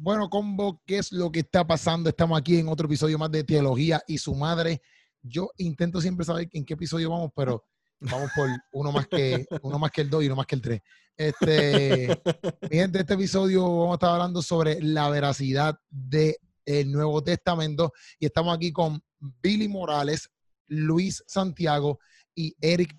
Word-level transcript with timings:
Bueno, 0.00 0.30
combo, 0.30 0.80
¿qué 0.86 0.98
es 0.98 1.10
lo 1.10 1.32
que 1.32 1.40
está 1.40 1.66
pasando? 1.66 2.08
Estamos 2.08 2.38
aquí 2.38 2.56
en 2.56 2.68
otro 2.68 2.86
episodio 2.86 3.18
más 3.18 3.32
de 3.32 3.42
Teología 3.42 4.00
y 4.06 4.16
su 4.16 4.32
madre. 4.32 4.80
Yo 5.22 5.50
intento 5.56 6.00
siempre 6.00 6.24
saber 6.24 6.48
en 6.52 6.64
qué 6.64 6.74
episodio 6.74 7.10
vamos, 7.10 7.32
pero 7.34 7.64
vamos 7.98 8.30
por 8.36 8.48
uno 8.74 8.92
más 8.92 9.08
que 9.08 9.44
uno 9.60 9.76
más 9.76 9.90
que 9.90 10.02
el 10.02 10.08
2 10.08 10.22
y 10.22 10.26
uno 10.26 10.36
más 10.36 10.46
que 10.46 10.54
el 10.54 10.62
3. 10.62 10.80
Este, 11.16 12.22
mi 12.70 12.76
gente, 12.78 13.00
este 13.00 13.14
episodio 13.14 13.62
vamos 13.64 13.90
a 13.90 13.94
estar 13.94 14.10
hablando 14.10 14.40
sobre 14.40 14.80
la 14.80 15.10
veracidad 15.10 15.76
del 15.90 16.36
Nuevo 16.92 17.20
Testamento 17.24 17.92
y 18.20 18.26
estamos 18.26 18.54
aquí 18.54 18.70
con 18.70 19.02
Billy 19.18 19.66
Morales, 19.66 20.30
Luis 20.68 21.24
Santiago 21.26 21.98
y 22.36 22.54
Eric 22.60 22.96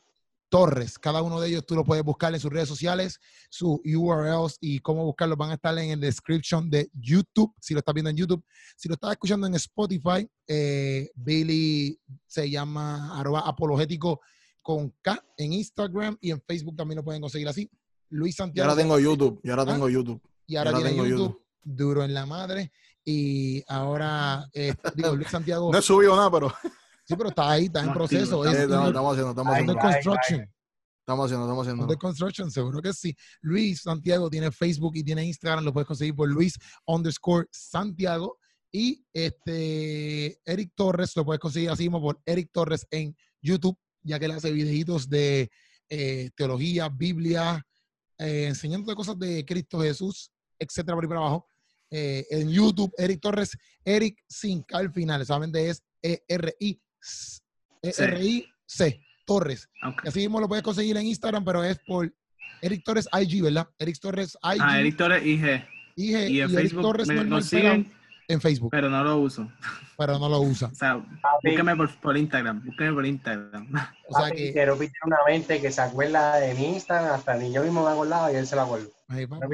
Torres. 0.49 0.97
Cada 0.99 1.21
uno 1.21 1.39
de 1.39 1.49
ellos 1.49 1.65
tú 1.65 1.75
lo 1.75 1.85
puedes 1.85 2.03
buscar 2.03 2.33
en 2.33 2.39
sus 2.39 2.51
redes 2.51 2.67
sociales, 2.67 3.19
sus 3.49 3.79
URLs 3.85 4.57
y 4.59 4.79
cómo 4.79 5.05
buscarlos 5.05 5.37
van 5.37 5.51
a 5.51 5.53
estar 5.53 5.77
en 5.77 5.91
el 5.91 5.99
description 5.99 6.69
de 6.69 6.89
YouTube, 6.93 7.53
si 7.61 7.73
lo 7.73 7.79
estás 7.79 7.93
viendo 7.93 8.09
en 8.09 8.17
YouTube. 8.17 8.43
Si 8.75 8.87
lo 8.89 8.95
estás 8.95 9.11
escuchando 9.11 9.47
en 9.47 9.53
Spotify, 9.55 10.27
eh, 10.47 11.09
Billy 11.15 11.99
se 12.27 12.49
llama 12.49 13.17
arroba 13.19 13.41
apologético 13.41 14.19
con 14.61 14.93
K 15.01 15.23
en 15.37 15.53
Instagram 15.53 16.17
y 16.19 16.31
en 16.31 16.41
Facebook 16.41 16.75
también 16.75 16.97
lo 16.97 17.03
pueden 17.03 17.21
conseguir 17.21 17.47
así. 17.47 17.69
Luis 18.09 18.33
Y 18.33 18.37
Santiago. 18.37 18.69
ahora 18.69 18.81
tengo 18.81 18.99
YouTube. 18.99 19.39
Y 19.43 19.49
ahora 19.49 19.61
¿Ah? 19.63 19.65
tengo 19.67 19.87
YouTube. 19.89 20.21
Y 20.47 20.55
ahora 20.55 20.73
tiene 20.73 20.95
YouTube, 20.95 21.09
YouTube. 21.09 21.43
duro 21.63 22.03
en 22.03 22.13
la 22.13 22.25
madre. 22.25 22.71
Y 23.05 23.63
ahora, 23.67 24.49
eh, 24.53 24.73
digo, 24.95 25.15
Luis 25.15 25.27
Santiago, 25.31 25.71
No 25.71 25.77
he 25.77 25.81
subido 25.81 26.15
nada, 26.15 26.29
pero 26.31 26.51
sí, 27.09 27.15
pero 27.17 27.29
está 27.29 27.49
ahí, 27.49 27.65
está 27.65 27.83
en 27.83 27.91
proceso. 27.91 28.45
Es 28.45 28.53
estamos, 28.53 29.13
haciendo, 29.13 29.31
estamos 29.31 29.37
under 29.37 29.53
haciendo. 29.53 29.75
construction. 29.77 30.53
Estamos 30.99 31.25
haciendo, 31.25 31.45
estamos 31.45 31.65
haciendo. 31.65 31.83
Under 31.83 31.97
construction, 31.97 32.51
seguro 32.51 32.81
que 32.83 32.93
sí. 32.93 33.15
Luis 33.41 33.81
Santiago 33.81 34.29
tiene 34.29 34.51
Facebook 34.51 34.95
y 34.95 35.03
tiene 35.03 35.25
Instagram, 35.25 35.63
lo 35.63 35.73
puedes 35.73 35.87
conseguir 35.87 36.15
por 36.15 36.29
Luis 36.29 36.55
underscore 36.85 37.47
Santiago. 37.51 38.37
Y 38.71 39.03
este 39.11 40.39
Eric 40.45 40.73
Torres 40.75 41.15
lo 41.15 41.25
puedes 41.25 41.39
conseguir 41.39 41.71
así 41.71 41.83
mismo 41.83 41.99
por 41.99 42.21
Eric 42.23 42.51
Torres 42.53 42.85
en 42.91 43.17
YouTube, 43.41 43.75
ya 44.03 44.19
que 44.19 44.25
él 44.25 44.31
hace 44.31 44.51
videitos 44.51 45.09
de 45.09 45.49
eh, 45.89 46.29
teología, 46.35 46.89
Biblia, 46.89 47.65
eh, 48.19 48.45
enseñándote 48.45 48.95
cosas 48.95 49.17
de 49.17 49.43
Cristo 49.45 49.81
Jesús, 49.81 50.31
etcétera, 50.59 50.95
por 50.95 51.05
ahí 51.05 51.07
para 51.07 51.21
abajo. 51.21 51.47
Eh, 51.89 52.27
en 52.29 52.51
YouTube, 52.51 52.93
Eric 52.99 53.19
Torres, 53.19 53.57
Eric 53.83 54.23
sin 54.27 54.63
al 54.73 54.93
final, 54.93 55.25
solamente 55.25 55.69
es 55.69 55.81
E 56.03 56.23
E-R-I, 57.81 57.89
E-R-I-C, 58.03 59.01
Torres. 59.25 59.69
Así 60.05 60.19
mismo 60.19 60.39
lo 60.39 60.47
puedes 60.47 60.63
conseguir 60.63 60.97
en 60.97 61.05
Instagram, 61.05 61.43
pero 61.45 61.63
es 61.63 61.79
por 61.87 62.11
Eric 62.61 62.83
Torres 62.83 63.07
IG, 63.13 63.43
¿verdad? 63.43 63.67
Eric 63.77 63.99
Torres 63.99 64.37
IG. 64.43 64.61
Ah, 64.61 64.79
Eric 64.79 64.97
Torres 64.97 65.25
IG. 65.25 65.45
IG, 65.45 65.63
Y 65.95 66.15
en 66.15 66.31
y 66.31 66.39
Eric 66.39 66.55
Facebook 66.55 66.81
Torres 66.81 67.07
me 67.07 67.29
consiguen, 67.29 67.91
en 68.27 68.41
Facebook, 68.41 68.69
pero 68.71 68.89
no 68.89 69.03
lo 69.03 69.17
uso. 69.17 69.51
pero 69.97 70.19
no 70.19 70.29
lo 70.29 70.41
usa. 70.41 70.67
O 70.67 70.75
sea, 70.75 71.03
búsqueme 71.43 71.75
por, 71.75 71.89
por 71.99 72.15
Instagram. 72.15 72.63
Búsqueme 72.63 72.93
por 72.93 73.05
Instagram. 73.05 73.67
O 74.07 74.13
sea 74.13 74.29
papi, 74.29 74.35
que. 74.35 74.53
Keropi 74.53 74.87
tiene 74.87 74.99
una 75.05 75.17
mente 75.27 75.59
que 75.61 75.71
se 75.71 75.81
acuerda 75.81 76.35
de 76.37 76.53
mi 76.53 76.73
Instagram, 76.73 77.15
hasta 77.15 77.35
ni 77.37 77.51
yo 77.51 77.63
mismo 77.63 77.83
me 77.83 77.91
acordaba 77.91 78.31
y 78.31 78.35
él 78.35 78.45
se 78.45 78.55
la 78.55 78.63
acuerda. 78.63 78.87
Ahí, 79.07 79.25
papá. 79.25 79.47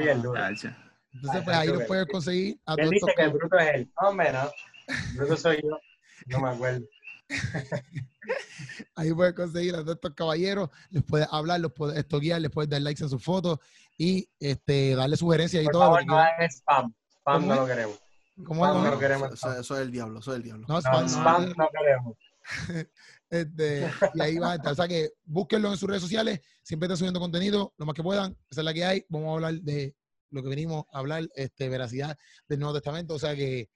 Entonces, 1.12 1.44
pues 1.44 1.56
ahí 1.56 1.68
lo 1.68 1.86
puedes 1.86 2.06
conseguir 2.08 2.58
a 2.66 2.74
Él 2.74 2.90
dice 2.90 3.06
que 3.16 3.22
el 3.22 3.30
bruto 3.30 3.58
es 3.58 3.74
él. 3.74 3.90
Hombre, 3.96 4.32
no. 4.32 4.50
El 4.88 5.16
bruto 5.16 5.36
soy 5.38 5.56
yo. 5.62 5.78
No 6.26 6.40
me 6.40 6.48
acuerdo. 6.54 6.84
ahí 8.94 9.12
puedes 9.12 9.34
conseguir 9.34 9.74
a 9.74 9.78
todos 9.82 9.94
estos 9.96 10.14
caballeros, 10.14 10.70
les 10.90 11.02
puedes 11.02 11.26
hablar, 11.30 11.60
los 11.60 11.72
puedes 11.72 11.98
estoquear, 11.98 12.40
les 12.40 12.50
puedes 12.50 12.68
dar 12.70 12.80
likes 12.82 13.02
en 13.02 13.10
sus 13.10 13.22
fotos 13.22 13.58
y 13.98 14.28
este 14.38 14.94
darle 14.94 15.16
sugerencias 15.16 15.62
y 15.62 15.66
Por 15.66 15.72
todo. 15.72 15.82
favor, 15.82 16.06
no 16.06 16.18
hagan 16.18 16.50
spam. 16.50 16.94
Spam 17.18 17.42
¿Cómo 17.42 17.54
no 17.54 17.60
lo 17.60 17.66
queremos. 17.66 18.00
¿Cómo 18.44 18.66
es? 18.66 18.74
no, 18.74 18.90
lo 18.90 18.98
queremos. 18.98 19.32
Eso, 19.32 19.58
es 19.58 19.70
el 19.82 19.90
diablo, 19.90 20.20
eso 20.20 20.32
es 20.32 20.36
el 20.36 20.42
diablo. 20.42 20.66
No, 20.68 20.74
No, 20.74 20.80
spam, 20.80 21.02
no. 21.02 21.08
spam 21.08 21.54
no 21.56 21.68
queremos. 21.70 22.16
Este, 23.28 23.90
y 24.14 24.20
ahí 24.20 24.38
va 24.38 24.52
a 24.52 24.54
estar. 24.54 24.70
O 24.70 24.76
sea 24.76 24.86
que 24.86 25.10
búsquenlo 25.24 25.72
en 25.72 25.76
sus 25.76 25.88
redes 25.88 26.02
sociales, 26.02 26.40
siempre 26.62 26.86
están 26.86 26.96
subiendo 26.96 27.18
contenido, 27.18 27.74
lo 27.76 27.84
más 27.84 27.96
que 27.96 28.02
puedan, 28.04 28.36
esa 28.48 28.60
es 28.60 28.64
la 28.64 28.72
que 28.72 28.84
hay. 28.84 29.04
Vamos 29.08 29.30
a 29.30 29.32
hablar 29.32 29.54
de 29.62 29.96
lo 30.30 30.44
que 30.44 30.48
venimos 30.48 30.84
a 30.92 30.98
hablar, 31.00 31.28
este, 31.34 31.68
veracidad 31.68 32.16
del 32.48 32.60
Nuevo 32.60 32.74
Testamento. 32.74 33.14
O 33.14 33.18
sea 33.18 33.34
que 33.34 33.68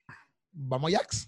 vamos 0.53 0.95
a 0.95 0.99
Jax. 0.99 1.27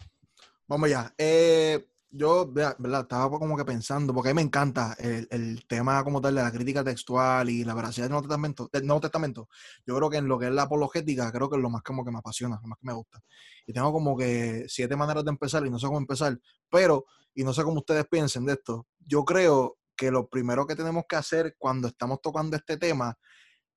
Vamos 0.68 0.88
ya. 0.88 1.12
Eh, 1.18 1.84
yo, 2.12 2.46
¿verdad? 2.52 3.02
Estaba 3.02 3.30
como 3.38 3.56
que 3.56 3.64
pensando, 3.64 4.12
porque 4.12 4.28
a 4.28 4.34
mí 4.34 4.36
me 4.36 4.42
encanta 4.42 4.94
el, 4.98 5.26
el 5.30 5.66
tema 5.66 6.04
como 6.04 6.20
tal 6.20 6.34
de 6.34 6.42
la 6.42 6.52
crítica 6.52 6.84
textual 6.84 7.48
y 7.48 7.64
la 7.64 7.74
veracidad 7.74 8.04
del 8.04 8.12
Nuevo, 8.12 8.28
Testamento, 8.28 8.68
del 8.70 8.86
Nuevo 8.86 9.00
Testamento. 9.00 9.48
Yo 9.86 9.96
creo 9.96 10.10
que 10.10 10.18
en 10.18 10.28
lo 10.28 10.38
que 10.38 10.46
es 10.46 10.52
la 10.52 10.62
apologética, 10.62 11.32
creo 11.32 11.48
que 11.48 11.56
es 11.56 11.62
lo 11.62 11.70
más 11.70 11.82
como 11.82 12.04
que 12.04 12.10
me 12.10 12.18
apasiona, 12.18 12.60
lo 12.62 12.68
más 12.68 12.78
que 12.78 12.86
me 12.86 12.92
gusta. 12.92 13.20
Y 13.66 13.72
tengo 13.72 13.92
como 13.92 14.16
que 14.16 14.66
siete 14.68 14.94
maneras 14.94 15.24
de 15.24 15.30
empezar 15.30 15.66
y 15.66 15.70
no 15.70 15.78
sé 15.78 15.86
cómo 15.86 15.98
empezar, 15.98 16.38
pero, 16.70 17.06
y 17.34 17.44
no 17.44 17.54
sé 17.54 17.64
cómo 17.64 17.78
ustedes 17.78 18.06
piensen 18.06 18.44
de 18.44 18.52
esto, 18.52 18.86
yo 18.98 19.24
creo 19.24 19.78
que 19.96 20.10
lo 20.10 20.28
primero 20.28 20.66
que 20.66 20.76
tenemos 20.76 21.04
que 21.08 21.16
hacer 21.16 21.56
cuando 21.58 21.88
estamos 21.88 22.20
tocando 22.20 22.56
este 22.56 22.76
tema 22.76 23.16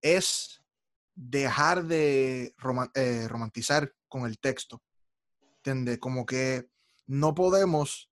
es 0.02 0.62
dejar 1.16 1.86
de 1.86 2.54
eh, 2.96 3.28
romantizar 3.30 3.94
con 4.10 4.26
el 4.26 4.40
texto. 4.40 4.82
¿Entiendes? 5.58 6.00
Como 6.00 6.26
que 6.26 6.68
no 7.08 7.34
podemos 7.34 8.10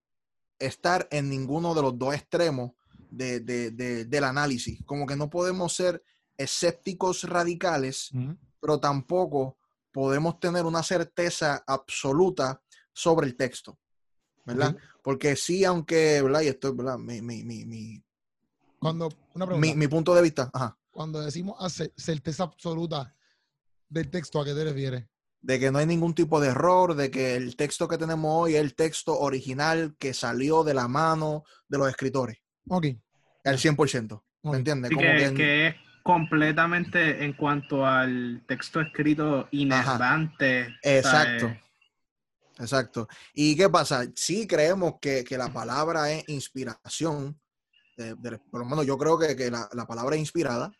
estar 0.59 1.07
en 1.11 1.29
ninguno 1.29 1.73
de 1.73 1.81
los 1.81 1.97
dos 1.97 2.13
extremos 2.15 2.71
de- 3.09 3.39
de- 3.39 3.71
de- 3.71 4.05
del 4.05 4.23
análisis. 4.23 4.79
Como 4.85 5.05
que 5.05 5.15
no 5.15 5.29
podemos 5.29 5.73
ser 5.73 6.03
escépticos 6.37 7.23
radicales, 7.23 8.11
pero 8.59 8.79
tampoco 8.79 9.57
podemos 9.91 10.39
tener 10.39 10.65
una 10.65 10.81
certeza 10.83 11.63
absoluta 11.67 12.61
sobre 12.93 13.27
el 13.27 13.35
texto. 13.35 13.77
¿Verdad? 14.45 14.75
Porque 15.01 15.35
sí, 15.37 15.63
aunque, 15.63 16.21
¿verdad? 16.21 16.41
Y 16.41 16.47
esto 16.47 16.67
es, 16.69 16.75
¿verdad? 16.75 16.97
Mi, 16.97 17.21
mi, 17.21 17.43
mi, 17.43 17.65
mi, 17.65 18.03
Cuando, 18.79 19.09
una 19.33 19.45
pregunta, 19.45 19.67
mi- 19.67 19.75
mi 19.75 19.87
punto 19.87 20.13
de 20.13 20.21
vista. 20.21 20.49
Ajá. 20.53 20.77
cuando 20.91 21.21
decimos 21.21 21.55
certeza 21.95 22.43
absoluta 22.43 23.15
del 23.89 24.09
texto, 24.09 24.41
¿a 24.41 24.45
qué 24.45 24.53
te 24.53 24.63
refieres? 24.63 25.05
De 25.43 25.59
que 25.59 25.71
no 25.71 25.77
hay 25.77 25.85
ningún 25.85 26.15
tipo 26.15 26.39
de 26.39 26.47
error, 26.47 26.95
de 26.95 27.11
que 27.11 27.35
el 27.35 27.55
texto 27.55 27.87
que 27.87 27.97
tenemos 27.97 28.31
hoy 28.33 28.55
es 28.55 28.61
el 28.61 28.73
texto 28.75 29.19
original 29.19 29.93
que 29.99 30.13
salió 30.13 30.63
de 30.63 30.73
la 30.73 30.87
mano 30.87 31.43
de 31.67 31.77
los 31.77 31.89
escritores, 31.89 32.37
Ok. 32.69 32.87
al 33.43 33.57
100%. 33.59 34.13
ok. 34.41 34.51
¿Me 34.51 34.57
entiendes? 34.57 34.89
Como 34.91 35.01
que, 35.01 35.17
que 35.17 35.25
en- 35.25 35.35
que 35.35 35.67
es 35.67 35.75
completamente 36.01 37.23
en 37.25 37.33
cuanto 37.33 37.85
al 37.85 38.43
texto 38.47 38.79
escrito 38.81 39.47
inerrante. 39.51 40.73
Exacto. 40.81 41.47
¿sabes? 41.47 41.59
Exacto. 42.59 43.07
¿Y 43.33 43.55
qué 43.57 43.69
pasa? 43.69 44.05
Sí 44.15 44.47
creemos 44.47 44.93
que, 45.01 45.23
que 45.23 45.37
la 45.37 45.51
palabra 45.51 46.11
es 46.11 46.23
inspiración, 46.29 47.37
de- 47.97 48.15
de- 48.15 48.39
por 48.49 48.61
lo 48.61 48.65
menos 48.65 48.85
yo 48.85 48.97
creo 48.97 49.19
que, 49.19 49.35
que 49.35 49.51
la, 49.51 49.67
la 49.73 49.85
palabra 49.85 50.15
es 50.15 50.21
inspirada, 50.21 50.71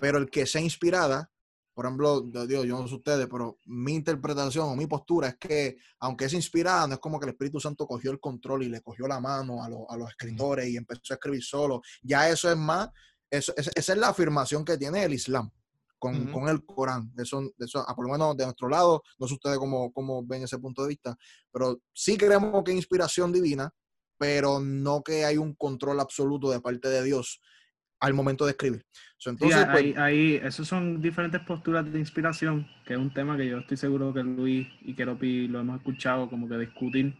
pero 0.00 0.18
el 0.18 0.28
que 0.30 0.46
sea 0.46 0.60
inspirada, 0.60 1.30
por 1.74 1.86
ejemplo, 1.86 2.20
digo, 2.20 2.64
yo 2.64 2.78
no 2.78 2.86
sé 2.86 2.94
ustedes, 2.94 3.26
pero 3.30 3.58
mi 3.66 3.94
interpretación 3.94 4.68
o 4.68 4.76
mi 4.76 4.86
postura 4.86 5.28
es 5.28 5.36
que 5.36 5.76
aunque 6.00 6.26
es 6.26 6.32
inspirada, 6.34 6.86
no 6.86 6.94
es 6.94 7.00
como 7.00 7.18
que 7.18 7.26
el 7.26 7.30
Espíritu 7.32 7.60
Santo 7.60 7.86
cogió 7.86 8.10
el 8.10 8.20
control 8.20 8.62
y 8.64 8.68
le 8.68 8.80
cogió 8.82 9.06
la 9.08 9.20
mano 9.20 9.62
a, 9.62 9.68
los- 9.68 9.86
a 9.88 9.96
los 9.96 10.08
escritores 10.10 10.68
y 10.68 10.76
empezó 10.76 11.00
a 11.10 11.14
escribir 11.14 11.42
solo. 11.42 11.80
Ya 12.02 12.28
eso 12.28 12.50
es 12.50 12.56
más, 12.56 12.88
eso, 13.30 13.52
es- 13.56 13.70
esa 13.74 13.92
es 13.92 13.98
la 13.98 14.08
afirmación 14.08 14.64
que 14.64 14.76
tiene 14.76 15.02
el 15.04 15.14
Islam. 15.14 15.50
Con, 15.98 16.20
Ujú. 16.20 16.32
con 16.32 16.48
el 16.48 16.64
Corán. 16.66 17.12
Eso, 17.16 17.40
eso, 17.58 17.84
ah, 17.86 17.94
por 17.94 18.04
lo 18.06 18.12
menos 18.12 18.36
de 18.36 18.42
nuestro 18.42 18.68
lado, 18.68 19.02
no 19.20 19.28
sé 19.28 19.34
ustedes 19.34 19.56
cómo, 19.56 19.92
cómo 19.92 20.26
ven 20.26 20.42
ese 20.42 20.58
punto 20.58 20.82
de 20.82 20.88
vista, 20.88 21.16
pero 21.52 21.78
sí 21.92 22.16
creemos 22.18 22.64
que 22.64 22.72
hay 22.72 22.76
inspiración 22.76 23.32
divina, 23.32 23.72
pero 24.18 24.58
no 24.58 25.02
que 25.04 25.24
hay 25.24 25.36
un 25.38 25.54
control 25.54 26.00
absoluto 26.00 26.50
de 26.50 26.60
parte 26.60 26.88
de 26.88 27.04
Dios 27.04 27.40
al 28.02 28.14
momento 28.14 28.44
de 28.44 28.50
escribir. 28.50 28.84
So, 29.16 29.30
Sí, 29.30 29.36
entonces, 29.36 29.66
pues, 29.70 29.84
ahí, 29.84 29.94
ahí, 29.96 30.40
esos 30.42 30.66
son 30.66 31.00
diferentes 31.00 31.40
posturas 31.42 31.90
de 31.90 31.98
inspiración, 31.98 32.66
que 32.84 32.94
es 32.94 32.98
un 32.98 33.14
tema 33.14 33.36
que 33.36 33.46
yo 33.46 33.58
estoy 33.58 33.76
seguro 33.76 34.12
que 34.12 34.24
Luis 34.24 34.66
y 34.80 34.94
Keropi 34.94 35.46
lo 35.46 35.60
hemos 35.60 35.78
escuchado 35.78 36.28
como 36.28 36.48
que 36.48 36.58
discutir. 36.58 37.14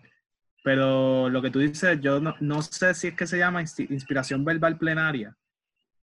Pero 0.64 1.28
lo 1.28 1.40
que 1.40 1.50
tú 1.50 1.60
dices, 1.60 2.00
yo 2.00 2.20
no, 2.20 2.34
no 2.40 2.62
sé 2.62 2.94
si 2.94 3.08
es 3.08 3.14
que 3.14 3.26
se 3.26 3.38
llama 3.38 3.62
inspiración 3.62 4.44
verbal 4.44 4.76
plenaria, 4.76 5.36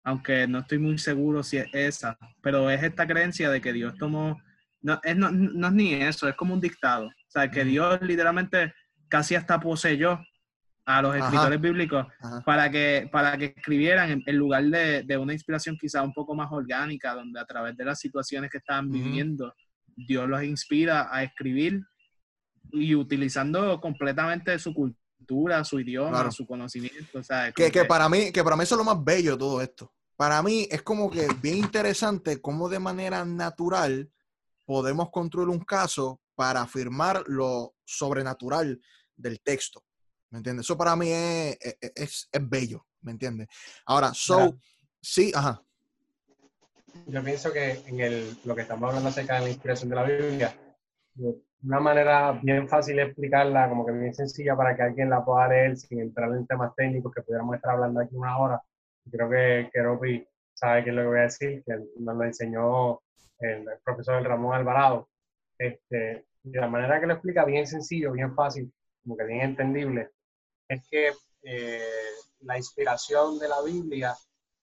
aunque 0.03 0.47
no 0.47 0.59
estoy 0.59 0.79
muy 0.79 0.97
seguro 0.97 1.43
si 1.43 1.57
es 1.57 1.67
esa, 1.73 2.17
pero 2.41 2.69
es 2.69 2.81
esta 2.81 3.07
creencia 3.07 3.49
de 3.49 3.61
que 3.61 3.73
Dios 3.73 3.95
tomó, 3.97 4.41
no 4.81 4.99
es, 5.03 5.15
no, 5.15 5.31
no 5.31 5.67
es 5.67 5.73
ni 5.73 5.93
eso, 5.93 6.27
es 6.27 6.35
como 6.35 6.55
un 6.55 6.61
dictado. 6.61 7.07
O 7.07 7.29
sea, 7.29 7.49
que. 7.51 7.63
Dios 7.63 8.01
literalmente 8.01 8.73
casi 9.09 9.35
hasta 9.35 9.59
poseyó 9.59 10.19
a 10.85 11.01
los 11.01 11.15
Ajá. 11.15 11.25
escritores 11.25 11.61
bíblicos 11.61 12.05
ajá, 12.19 12.41
para 12.45 12.69
que, 12.69 13.09
para 13.11 13.37
que 13.37 13.45
escribieran 13.57 14.11
en, 14.11 14.23
en 14.25 14.35
lugar 14.37 14.63
de, 14.65 15.03
de 15.03 15.17
una 15.17 15.33
inspiración 15.33 15.77
quizá 15.79 16.01
un 16.03 16.13
poco 16.13 16.35
más 16.35 16.51
orgánica, 16.51 17.15
donde 17.15 17.39
a 17.39 17.45
través 17.45 17.75
de 17.75 17.85
las 17.85 17.99
situaciones 17.99 18.51
que 18.51 18.59
estaban 18.59 18.89
viviendo, 18.91 19.53
Dios 19.95 20.27
los 20.29 20.43
inspira 20.43 21.07
a 21.11 21.23
escribir 21.23 21.81
y 22.71 22.93
utilizando 22.95 23.79
completamente 23.79 24.57
su 24.59 24.73
cultura, 24.73 25.63
su 25.63 25.79
idioma, 25.79 26.09
Claro. 26.11 26.31
su 26.31 26.45
conocimiento. 26.45 27.21
Que, 27.55 27.71
que 27.71 27.85
para 27.85 28.07
mí, 28.09 28.31
que 28.31 28.43
para 28.43 28.55
mí 28.55 28.63
eso 28.63 28.75
es 28.75 28.79
lo 28.79 28.83
más 28.83 29.03
bello 29.03 29.31
de 29.33 29.37
todo 29.37 29.61
esto. 29.61 29.91
Para 30.17 30.41
mí 30.43 30.67
es 30.69 30.81
como 30.81 31.09
que 31.09 31.27
bien 31.41 31.57
interesante 31.57 32.41
cómo 32.41 32.69
de 32.69 32.79
manera 32.79 33.25
natural 33.25 34.09
podemos 34.65 35.09
construir 35.09 35.49
un 35.49 35.59
caso 35.59 36.21
para 36.35 36.61
afirmar 36.61 37.23
lo 37.27 37.75
sobrenatural 37.85 38.79
del 39.15 39.39
texto. 39.41 39.84
¿Me 40.31 40.39
entiendes? 40.39 40.65
Eso 40.65 40.77
para 40.77 40.95
mí 40.95 41.09
es, 41.11 41.57
es, 41.61 41.77
es- 41.95 42.29
es 42.31 42.49
bello, 42.49 42.85
¿me 43.01 43.11
entiendes? 43.11 43.47
Ahora, 43.85 44.11
so, 44.13 44.39
Mira. 44.39 44.57
sí, 45.01 45.31
ajá. 45.33 45.61
Yo 47.07 47.23
pienso 47.23 47.51
que 47.51 47.71
en 47.87 47.99
el, 47.99 48.37
lo 48.45 48.55
que 48.55 48.61
estamos 48.61 48.87
hablando 48.87 49.09
acerca 49.09 49.35
de 49.35 49.41
la 49.41 49.49
inspiración 49.49 49.89
de 49.89 49.95
la 49.95 50.03
Biblia, 50.03 50.55
una 51.63 51.79
manera 51.79 52.31
bien 52.41 52.67
fácil 52.67 52.95
de 52.97 53.03
explicarla, 53.03 53.69
como 53.69 53.85
que 53.85 53.91
bien 53.91 54.13
sencilla 54.13 54.55
para 54.55 54.75
que 54.75 54.83
alguien 54.83 55.09
la 55.09 55.23
pueda 55.23 55.47
leer 55.47 55.77
sin 55.77 55.99
entrar 55.99 56.31
en 56.31 56.45
temas 56.47 56.73
técnicos 56.75 57.13
que 57.13 57.21
pudiéramos 57.21 57.55
estar 57.55 57.71
hablando 57.71 57.99
aquí 57.99 58.15
una 58.15 58.37
hora. 58.37 58.61
Creo 59.11 59.29
que 59.29 59.69
Keropi 59.73 60.27
sabe 60.53 60.83
qué 60.83 60.89
es 60.91 60.95
lo 60.95 61.01
que 61.03 61.07
voy 61.07 61.19
a 61.19 61.23
decir, 61.23 61.63
que 61.65 61.73
nos 61.99 62.15
lo 62.15 62.23
enseñó 62.23 63.01
el, 63.39 63.67
el 63.67 63.79
profesor 63.83 64.23
Ramón 64.23 64.55
Alvarado. 64.55 65.09
Este, 65.57 66.25
de 66.43 66.59
la 66.59 66.67
manera 66.67 66.99
que 66.99 67.07
lo 67.07 67.13
explica, 67.13 67.45
bien 67.45 67.65
sencillo, 67.67 68.11
bien 68.11 68.33
fácil, 68.35 68.71
como 69.03 69.17
que 69.17 69.23
bien 69.25 69.41
entendible, 69.41 70.11
es 70.67 70.87
que 70.89 71.13
eh, 71.43 71.81
la 72.41 72.57
inspiración 72.57 73.39
de 73.39 73.47
la 73.47 73.61
Biblia 73.61 74.15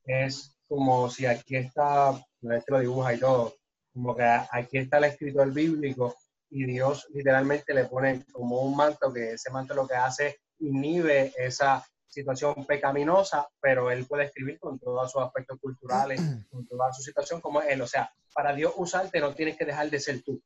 es 0.05 0.57
como 0.69 1.11
si 1.11 1.27
aquí 1.27 1.57
está, 1.57 2.13
no 2.41 2.63
lo 2.67 2.79
dibuja 2.81 3.15
y 3.15 3.21
todo, 3.21 3.55
como 3.93 4.17
que 4.17 4.25
aquí 4.25 4.79
está 4.79 4.99
el 4.99 5.05
escritor 5.05 5.53
bíblico 5.53 6.17
y 6.51 6.65
Dios 6.65 7.07
literalmente 7.13 7.73
le 7.75 7.85
pone 7.85 8.25
como 8.33 8.61
un 8.61 8.77
manto, 8.77 9.13
que 9.13 9.33
ese 9.33 9.51
manto 9.51 9.75
lo 9.75 9.87
que 9.87 9.95
hace 9.95 10.41
inhibe 10.59 11.33
esa 11.37 11.85
situación 12.09 12.67
pecaminosa, 12.67 13.49
pero 13.61 13.91
él 13.91 14.07
puede 14.07 14.25
escribir 14.25 14.59
con 14.59 14.79
todos 14.79 15.11
sus 15.11 15.23
aspectos 15.23 15.59
culturales, 15.61 16.21
con 16.51 16.67
toda 16.67 16.93
su 16.93 17.03
situación 17.03 17.41
como 17.41 17.63
él. 17.63 17.81
O 17.81 17.87
sea, 17.87 18.13
para 18.35 18.55
Dios 18.55 18.73
usarte 18.77 19.21
no 19.21 19.35
tienes 19.35 19.57
que 19.57 19.65
dejar 19.65 19.89
de 19.89 19.99
ser 19.99 20.23
tú. 20.23 20.43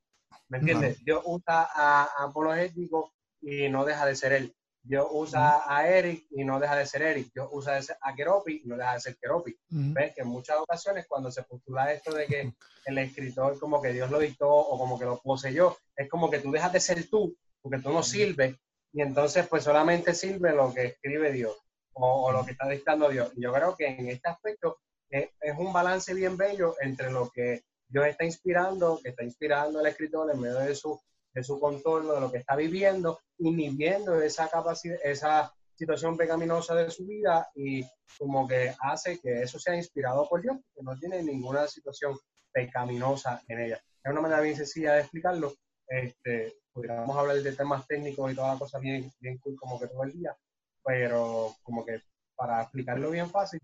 ¿Me 0.49 0.59
entiendes? 0.59 1.05
Dios 1.05 1.23
usa 1.25 1.69
a, 1.73 2.05
a 2.05 2.25
apologético 2.25 3.13
y 3.41 3.69
no 3.69 3.85
deja 3.85 4.07
de 4.07 4.15
ser 4.15 4.33
él. 4.33 4.55
Dios 4.87 5.09
usa 5.11 5.63
a 5.67 5.89
Eric 5.89 6.27
y 6.31 6.45
no 6.45 6.61
deja 6.61 6.77
de 6.77 6.87
ser 6.87 7.03
Eric. 7.03 7.33
Dios 7.33 7.49
usa 7.51 7.81
a 8.01 8.15
Keropi 8.15 8.63
y 8.65 8.69
no 8.69 8.77
deja 8.77 8.95
de 8.95 9.01
ser 9.01 9.17
Keropi. 9.17 9.53
Ujú. 9.71 9.93
¿Ves? 9.95 10.15
Que 10.15 10.21
en 10.21 10.29
muchas 10.29 10.59
ocasiones 10.59 11.07
cuando 11.09 11.31
se 11.31 11.43
postula 11.43 11.93
esto 11.93 12.15
de 12.15 12.27
que 12.27 12.53
el 12.85 12.99
escritor 12.99 13.59
como 13.59 13.83
que 13.83 13.93
Dios 13.93 14.11
lo 14.11 14.21
dictó 14.21 14.49
o 14.49 14.79
como 14.79 14.99
que 14.99 15.05
lo 15.05 15.21
poseyó, 15.21 15.77
es 15.97 16.09
como 16.09 16.31
que 16.31 16.39
tú 16.39 16.53
dejas 16.53 16.73
de 16.73 16.81
ser 16.81 17.09
tú, 17.09 17.37
porque 17.61 17.81
tú 17.81 17.93
no 17.93 18.03
sirves, 18.03 18.57
y 18.93 19.03
entonces 19.03 19.47
pues 19.49 19.65
solamente 19.65 20.15
sirve 20.15 20.55
lo 20.55 20.73
que 20.73 20.85
escribe 20.85 21.33
Dios 21.33 21.57
o, 21.95 22.27
o 22.27 22.33
lo 22.33 22.45
que 22.45 22.53
está 22.53 22.69
dictando 22.69 23.09
Dios. 23.09 23.33
Y 23.37 23.43
yo 23.43 23.53
creo 23.53 23.75
que 23.75 23.89
en 23.89 24.09
este 24.09 24.29
aspecto 24.29 24.79
es, 25.11 25.31
es 25.41 25.59
un 25.59 25.73
balance 25.73 26.15
bien 26.15 26.37
bello 26.37 26.77
entre 26.81 27.11
lo 27.11 27.29
que 27.31 27.65
Dios 27.89 28.07
está 28.07 28.25
inspirando, 28.25 29.01
que 29.03 29.11
está 29.11 29.25
inspirando 29.25 29.81
al 29.81 29.87
escritor 29.87 30.31
en 30.33 30.41
medio 30.41 30.59
de 30.59 30.75
su, 30.77 31.01
de 31.37 31.45
su 31.45 31.61
contorno, 31.61 32.15
de 32.15 32.21
lo 32.23 32.33
que 32.33 32.39
está 32.39 32.57
viviendo, 32.57 33.21
inhibiendo 33.37 34.23
esa 34.23 34.49
capacidad, 34.49 34.97
esa 35.05 35.53
situación 35.75 36.17
pecaminosa 36.17 36.75
de 36.75 36.91
su 36.91 37.07
vida 37.07 37.47
y 37.55 37.85
como 38.19 38.49
que 38.49 38.75
hace 38.81 39.21
que 39.21 39.43
eso 39.43 39.59
sea 39.59 39.77
inspirado 39.77 40.27
por 40.27 40.41
Dios, 40.41 40.57
que 40.75 40.83
no 40.83 40.97
tiene 40.97 41.23
ninguna 41.23 41.69
situación 41.69 42.17
pecaminosa 42.51 43.43
en 43.49 43.61
ella. 43.61 43.77
Es 44.03 44.11
una 44.11 44.23
manera 44.23 44.41
bien 44.41 44.57
sencilla 44.57 44.95
de 44.95 45.01
explicarlo. 45.03 45.53
Este, 45.87 46.55
pudiéramos 46.73 47.15
hablar 47.15 47.37
de 47.37 47.53
temas 47.53 47.87
técnicos 47.87 48.33
y 48.33 48.35
toda 48.35 48.55
la 48.55 48.59
cosa 48.59 48.79
bien, 48.79 49.13
bien 49.21 49.37
cool 49.37 49.57
como 49.57 49.79
que 49.79 49.89
todo 49.89 50.05
el 50.05 50.13
día, 50.13 50.35
pero 50.83 51.55
como 51.63 51.85
que 51.85 52.01
para 52.35 52.63
explicarlo 52.63 53.11
bien 53.11 53.29
fácil, 53.29 53.61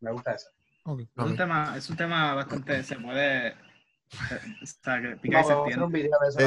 me 0.00 0.10
gusta 0.10 0.32
eso. 0.32 0.48
Ok. 0.86 1.02
Es 1.02 1.24
un 1.24 1.36
tema, 1.36 1.76
es 1.76 1.88
un 1.88 1.96
tema 1.96 2.34
bastante, 2.34 2.82
se 2.82 2.96
puede, 2.96 3.54
o 4.62 4.66
sea, 4.66 5.00
que 5.00 5.16
pica 5.16 5.40
y 5.40 5.44
se. 5.44 5.54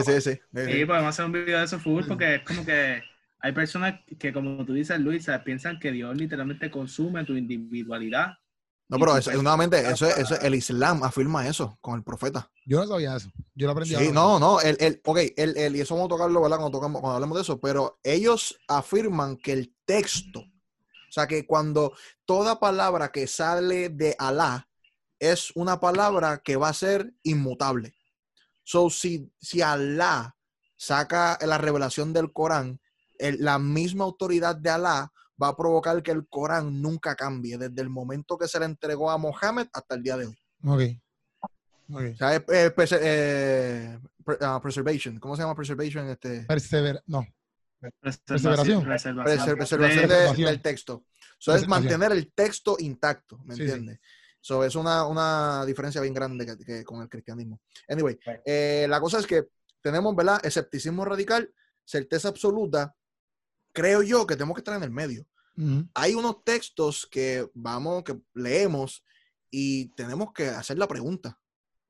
Sí, 0.04 0.22
sí, 0.22 0.22
sí. 0.22 0.40
sí, 0.54 0.86
podemos 0.86 1.10
hacer 1.10 1.26
un 1.26 1.32
video 1.32 1.60
de 1.60 1.66
eso 1.66 1.80
full 1.80 2.04
porque 2.08 2.36
es 2.36 2.44
como 2.44 2.66
que 2.66 3.02
hay 3.40 3.52
personas 3.52 4.00
que, 4.20 4.34
como 4.34 4.66
tú 4.66 4.74
dices, 4.74 5.00
Luis, 5.00 5.28
piensan 5.44 5.80
que 5.80 5.92
Dios 5.92 6.16
literalmente 6.16 6.72
consume 6.72 7.24
tu 7.26 7.34
individualidad. 7.34 8.34
No, 8.88 9.00
pero 9.00 9.18
eso, 9.18 9.32
nuevamente, 9.34 9.80
eso 9.80 10.06
es, 10.08 10.18
eso 10.18 10.36
es- 10.36 10.44
el 10.44 10.54
Islam 10.56 11.04
afirma 11.04 11.48
eso 11.48 11.78
con 11.82 11.96
el 11.96 12.04
profeta. 12.04 12.52
Yo 12.68 12.80
no 12.80 12.88
sabía 12.88 13.16
eso. 13.16 13.30
Yo 13.56 13.66
lo 13.66 13.72
aprendí 13.72 13.96
Sí, 13.96 14.12
no, 14.12 14.40
no, 14.40 14.62
el, 14.62 14.78
el, 14.80 15.02
ok, 15.04 15.20
el, 15.36 15.58
el- 15.58 15.76
y 15.76 15.82
eso 15.82 15.96
vamos 15.96 16.06
a 16.08 16.16
tocarlo, 16.16 16.42
¿verdad? 16.42 16.58
Cuando, 16.58 16.78
tocamos, 16.78 17.02
cuando 17.02 17.16
hablemos 17.16 17.36
de 17.36 17.42
eso, 17.42 17.60
pero 17.60 18.00
ellos 18.04 18.60
afirman 18.68 19.38
que 19.38 19.54
el 19.54 19.76
texto, 19.86 20.42
o 20.42 21.12
sea, 21.12 21.28
que 21.28 21.46
cuando 21.48 21.94
toda 22.26 22.60
palabra 22.60 23.12
que 23.12 23.26
sale 23.28 23.90
de 23.90 24.16
Alá 24.20 24.68
es 25.32 25.52
una 25.56 25.80
palabra 25.80 26.40
que 26.44 26.56
va 26.56 26.70
a 26.70 26.74
ser 26.74 27.14
inmutable. 27.24 27.96
So, 28.64 28.90
si, 28.90 29.32
si 29.40 29.62
Alá 29.62 30.36
saca 30.76 31.38
la 31.46 31.58
revelación 31.58 32.14
del 32.14 32.32
Corán, 32.34 32.80
el- 33.20 33.38
la 33.44 33.60
misma 33.60 34.04
autoridad 34.06 34.56
de 34.56 34.70
Alá 34.70 35.12
va 35.42 35.50
a 35.50 35.56
provocar 35.58 36.02
que 36.02 36.12
el 36.12 36.28
Corán 36.28 36.82
nunca 36.82 37.16
cambie 37.16 37.58
desde 37.58 37.82
el 37.82 37.90
momento 37.90 38.38
que 38.38 38.48
se 38.48 38.60
le 38.60 38.66
entregó 38.66 39.12
a 39.12 39.18
Mohammed 39.18 39.68
hasta 39.74 39.96
el 39.96 40.04
día 40.04 40.18
de 40.18 40.26
hoy. 40.28 40.38
Ok. 40.64 40.82
Ok. 41.90 42.02
O 42.14 42.18
sea, 42.18 42.36
es, 42.36 42.42
es 42.48 42.76
prese- 42.76 43.00
eh, 43.02 44.00
pre- 44.24 44.38
ah, 44.42 44.60
preservation. 44.62 45.20
¿Cómo 45.20 45.36
se 45.36 45.44
llama 45.44 45.56
preservation? 45.56 46.10
Este, 46.10 46.42
Persevera. 46.46 47.02
No. 47.06 47.26
Preservación. 48.02 48.84
preservación 48.84 49.24
De- 49.24 49.32
de- 49.52 49.56
Preservación. 49.56 50.48
del 50.48 50.62
texto. 50.62 51.06
So, 51.38 51.54
es 51.56 51.68
mantener 51.68 52.12
el 52.12 52.32
texto 52.34 52.78
intacto, 52.80 53.38
¿me 53.46 53.56
Sí, 53.56 53.64
sí. 53.70 53.90
So, 54.46 54.64
es 54.64 54.76
una, 54.76 55.08
una 55.08 55.66
diferencia 55.66 56.00
bien 56.02 56.14
grande 56.14 56.46
que, 56.46 56.56
que 56.64 56.84
con 56.84 57.02
el 57.02 57.10
cristianismo. 57.10 57.60
Anyway, 57.90 58.20
Right. 58.24 58.42
eh, 58.46 58.86
la 58.88 59.02
cosa 59.02 59.18
es 59.18 59.26
que 59.26 59.48
tenemos, 59.82 60.16
¿verdad? 60.16 60.40
Escepticismo 60.46 61.04
radical, 61.04 61.52
certeza 61.84 62.28
absoluta. 62.28 62.96
Creo 63.74 64.04
yo 64.04 64.28
que 64.28 64.36
tenemos 64.36 64.54
que 64.54 64.60
estar 64.60 64.76
en 64.78 64.84
el 64.84 64.92
medio. 64.92 65.26
Hay 65.96 66.14
unos 66.14 66.44
textos 66.44 67.08
que 67.10 67.50
vamos, 67.56 68.04
que 68.04 68.20
leemos 68.36 69.04
y 69.50 69.88
tenemos 69.96 70.32
que 70.32 70.50
hacer 70.50 70.78
la 70.78 70.88
pregunta. 70.88 71.40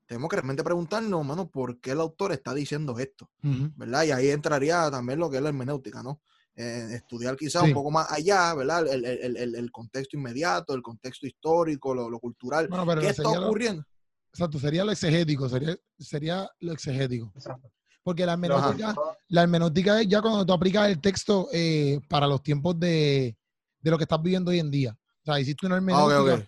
Tenemos 0.06 0.30
que 0.30 0.38
realmente 0.38 0.64
preguntarnos, 0.64 1.26
mano, 1.26 1.50
¿por 1.52 1.82
qué 1.82 1.92
el 1.92 2.00
autor 2.00 2.32
está 2.32 2.54
diciendo 2.54 2.98
esto? 3.00 3.30
¿verdad? 3.76 4.04
Y 4.06 4.12
ahí 4.12 4.30
entraría 4.30 4.90
también 4.90 5.20
lo 5.20 5.30
que 5.30 5.38
es 5.38 5.44
la 5.44 5.50
hermenéutica, 5.50 6.02
¿no? 6.02 6.22
Eh, 6.58 6.88
estudiar 6.94 7.36
quizás 7.36 7.64
Sí. 7.64 7.68
un 7.68 7.74
poco 7.74 7.92
más 7.92 8.10
allá, 8.12 8.54
¿verdad? 8.54 8.88
El, 8.88 9.04
el- 9.04 9.36
el- 9.38 9.56
el- 9.56 9.72
contexto 9.72 10.16
inmediato, 10.16 10.74
el 10.74 10.82
contexto 10.82 11.28
histórico, 11.28 11.94
lo, 11.94 12.10
lo 12.10 12.18
cultural. 12.20 12.70
Bueno, 12.70 12.86
pero 12.86 13.02
¿Qué 13.02 13.10
está 13.10 13.24
lo- 13.24 13.48
ocurriendo? 13.48 13.84
exacto, 14.30 14.58
sería 14.60 14.86
lo 14.86 14.92
exegético, 14.94 15.50
sería, 15.50 15.76
sería 16.00 16.50
lo 16.62 16.72
exegético. 16.72 17.32
Exacto. 17.36 17.70
Porque 18.04 18.26
la 18.26 18.34
Ajá. 18.34 18.46
hermenéutica, 18.46 18.96
la 19.28 19.42
hermenéutica 19.42 20.00
es 20.02 20.08
ya 20.08 20.22
cuando 20.22 20.46
tú 20.46 20.54
aplicas 20.54 20.88
el 20.90 21.02
texto 21.02 21.50
eh, 21.52 22.00
para 22.08 22.26
los 22.28 22.42
tiempos 22.42 22.80
de, 22.80 23.36
de 23.82 23.92
lo 23.92 23.98
que 23.98 24.04
estás 24.06 24.22
viviendo 24.22 24.52
hoy 24.52 24.60
en 24.60 24.72
día. 24.72 24.92
O 24.94 25.26
sea, 25.26 25.40
hiciste 25.40 25.66
una 25.66 25.76
Ah, 25.78 26.22
ok. 26.22 26.40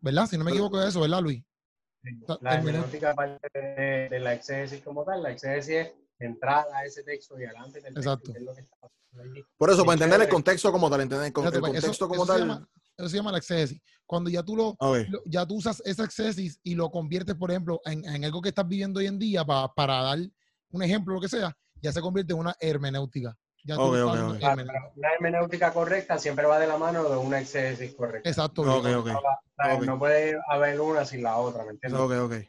¿verdad? 0.00 0.26
Si 0.26 0.36
no 0.36 0.44
me 0.44 0.50
equivoco 0.50 0.78
de 0.78 0.88
eso, 0.90 1.00
¿verdad, 1.00 1.22
Luis? 1.22 1.42
sea, 2.02 2.36
La 2.42 2.56
hermenéutica- 2.56 2.58
hermenéutica 2.58 3.14
parte 3.14 3.48
de, 3.54 4.08
de 4.10 4.20
la 4.20 4.34
exégesis 4.34 4.82
como 4.82 5.04
tal. 5.04 5.22
La 5.22 5.30
exégesis 5.30 5.70
es 5.74 5.92
entrar 6.18 6.66
a 6.74 6.84
ese 6.84 7.02
texto 7.02 7.38
y 7.38 7.44
adelante 7.44 7.80
del 7.80 7.94
texto, 7.94 8.00
Exacto. 8.10 8.32
qué 8.32 8.38
es 8.38 8.44
lo 8.44 8.54
que 8.54 8.60
está 8.60 8.76
pasando 8.80 9.22
allí. 9.32 9.44
Por 9.56 9.70
eso, 9.70 9.84
para 9.84 9.94
entender 9.94 10.20
el 10.22 10.28
contexto 10.28 10.72
como 10.72 10.88
tal, 10.90 11.00
entender 11.02 11.26
el, 11.26 11.32
con- 11.32 11.44
el 11.46 11.50
pues, 11.50 11.62
eso- 11.74 11.80
contexto 11.82 12.08
como 12.08 12.24
eso 12.24 12.32
se 12.32 12.38
tal. 12.40 12.48
llama- 12.48 12.68
Eso 12.96 13.08
se 13.08 13.16
llama 13.16 13.32
la 13.32 13.38
exégesis. 13.38 13.82
Cuando 14.06 14.30
ya 14.30 14.42
tú 14.44 14.54
lo, 14.56 14.76
ya 15.26 15.44
tú 15.46 15.56
usas 15.56 15.82
esa 15.84 16.04
exégesis 16.04 16.60
y 16.62 16.74
lo 16.76 16.90
conviertes, 16.90 17.34
por 17.34 17.50
ejemplo, 17.50 17.80
en, 17.84 18.04
en 18.04 18.24
algo 18.24 18.40
que 18.40 18.50
estás 18.50 18.68
viviendo 18.68 19.00
hoy 19.00 19.06
en 19.06 19.18
día 19.18 19.44
pa- 19.44 19.72
para 19.74 20.00
dar 20.02 20.18
un 20.70 20.82
ejemplo, 20.82 21.14
lo 21.14 21.20
que 21.20 21.28
sea, 21.28 21.56
ya 21.82 21.90
se 21.92 22.00
convierte 22.00 22.32
en 22.34 22.38
una 22.38 22.54
hermenéutica. 22.60 23.36
Ya 23.64 23.76
tú 23.76 23.80
Ok, 23.82 23.94
estás 23.94 24.04
ok, 24.04 24.10
haciendo 24.10 24.32
ok. 24.34 24.38
Claro, 24.38 24.52
hermenéutica. 24.60 24.80
pero 24.84 24.92
una 24.96 25.12
hermenéutica 25.14 25.72
correcta 25.72 26.18
siempre 26.18 26.46
va 26.46 26.58
de 26.60 26.66
la 26.68 26.76
mano 26.78 27.08
de 27.08 27.16
una 27.16 27.40
exégesis 27.40 27.94
correcta. 27.96 28.28
Exacto. 28.28 28.62
No, 28.64 29.98
puede 29.98 30.38
haber 30.50 30.80
una 30.80 31.04
sin 31.04 31.22
la 31.22 31.36
otra, 31.38 31.64
¿me 31.64 31.70
entiendes? 31.70 32.00
Ok, 32.00 32.12
ok. 32.12 32.30
Que 32.30 32.46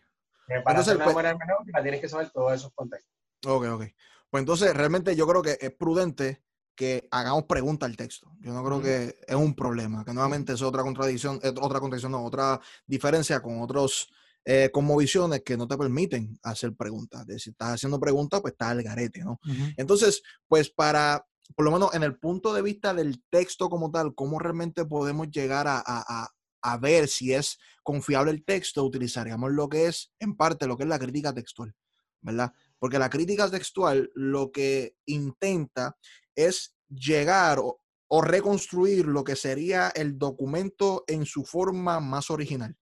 para 0.47 0.57
Entonces, 0.59 0.79
hacer 0.81 0.95
una 0.97 1.05
pues- 1.05 1.13
buena 1.13 1.29
hermenéutica 1.31 1.81
tienes 1.81 2.01
que 2.01 2.09
saber 2.09 2.29
todos 2.31 2.53
esos 2.53 2.71
contextos. 2.73 3.14
Ok, 3.45 3.65
ok. 3.65 3.83
Pues 4.29 4.41
entonces, 4.41 4.73
realmente 4.75 5.15
yo 5.15 5.27
creo 5.27 5.41
que 5.41 5.57
es 5.59 5.71
prudente 5.75 6.43
que 6.75 7.07
hagamos 7.11 7.45
preguntas 7.45 7.89
al 7.89 7.95
texto. 7.95 8.31
Yo 8.41 8.53
no 8.53 8.63
creo 8.63 8.81
que 8.81 9.15
es 9.25 9.35
un 9.35 9.55
problema, 9.55 10.03
que 10.03 10.13
nuevamente 10.13 10.53
es 10.53 10.61
otra 10.61 10.83
contradicción, 10.83 11.39
es 11.41 11.51
otra 11.61 11.79
contradicción, 11.79 12.11
no, 12.11 12.25
otra 12.25 12.59
diferencia 12.85 13.41
con 13.41 13.61
otros 13.61 14.09
eh, 14.43 14.69
visiones 14.97 15.41
que 15.43 15.55
no 15.55 15.67
te 15.67 15.77
permiten 15.77 16.37
hacer 16.43 16.75
preguntas. 16.75 17.25
Si 17.37 17.51
estás 17.51 17.75
haciendo 17.75 17.99
preguntas, 17.99 18.41
pues 18.41 18.51
estás 18.53 18.69
al 18.71 18.83
garete, 18.83 19.23
¿no? 19.23 19.39
Entonces, 19.77 20.21
pues 20.47 20.69
para, 20.69 21.25
por 21.55 21.63
lo 21.65 21.71
menos 21.71 21.93
en 21.93 22.03
el 22.03 22.17
punto 22.19 22.53
de 22.53 22.61
vista 22.61 22.93
del 22.93 23.23
texto 23.29 23.69
como 23.69 23.89
tal, 23.89 24.13
¿cómo 24.13 24.37
realmente 24.39 24.83
podemos 24.85 25.29
llegar 25.31 25.67
a, 25.67 25.77
a- 25.77 26.03
a- 26.23 26.29
a 26.61 26.77
ver 26.77 27.07
si 27.07 27.33
es 27.33 27.57
confiable 27.83 28.31
el 28.31 28.43
texto? 28.43 28.83
Utilizaríamos 28.83 29.51
lo 29.51 29.69
que 29.69 29.85
es, 29.87 30.11
en 30.19 30.35
parte, 30.35 30.67
lo 30.67 30.75
que 30.75 30.83
es 30.83 30.89
la 30.89 30.99
crítica 30.99 31.33
textual, 31.33 31.73
¿verdad? 32.21 32.51
Porque 32.79 32.99
la 32.99 33.09
crítica 33.09 33.49
textual 33.49 34.09
lo 34.15 34.51
que 34.51 34.95
intenta 35.05 35.95
es 36.35 36.75
llegar 36.89 37.59
o, 37.59 37.81
o 38.07 38.21
reconstruir 38.21 39.05
lo 39.05 39.23
que 39.23 39.35
sería 39.35 39.89
el 39.89 40.17
documento 40.17 41.03
en 41.07 41.25
su 41.25 41.43
forma 41.45 41.99
más 41.99 42.29
original. 42.29 42.75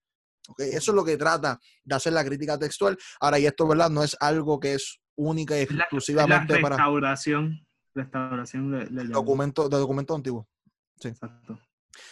¿ok? 0.49 0.59
Eso 0.61 0.91
es 0.91 0.95
lo 0.95 1.05
que 1.05 1.15
trata 1.17 1.59
de 1.83 1.95
hacer 1.95 2.13
la 2.13 2.25
crítica 2.25 2.57
textual. 2.57 2.97
Ahora, 3.19 3.39
y 3.39 3.45
esto, 3.45 3.67
¿verdad? 3.67 3.89
No 3.89 4.03
es 4.03 4.17
algo 4.19 4.59
que 4.59 4.73
es 4.73 4.99
única 5.15 5.57
y 5.57 5.61
Es 5.63 5.71
la- 5.71 5.83
exclusivamente 5.83 6.55
la 6.55 6.61
para 6.61 6.75
restauración, 6.77 7.65
restauración 7.93 8.71
de, 8.71 8.85
de 8.85 9.03
documentos 9.09 9.69
de 9.69 9.77
documentos 9.77 10.15
antiguos. 10.15 10.47
Exacto. 11.01 11.59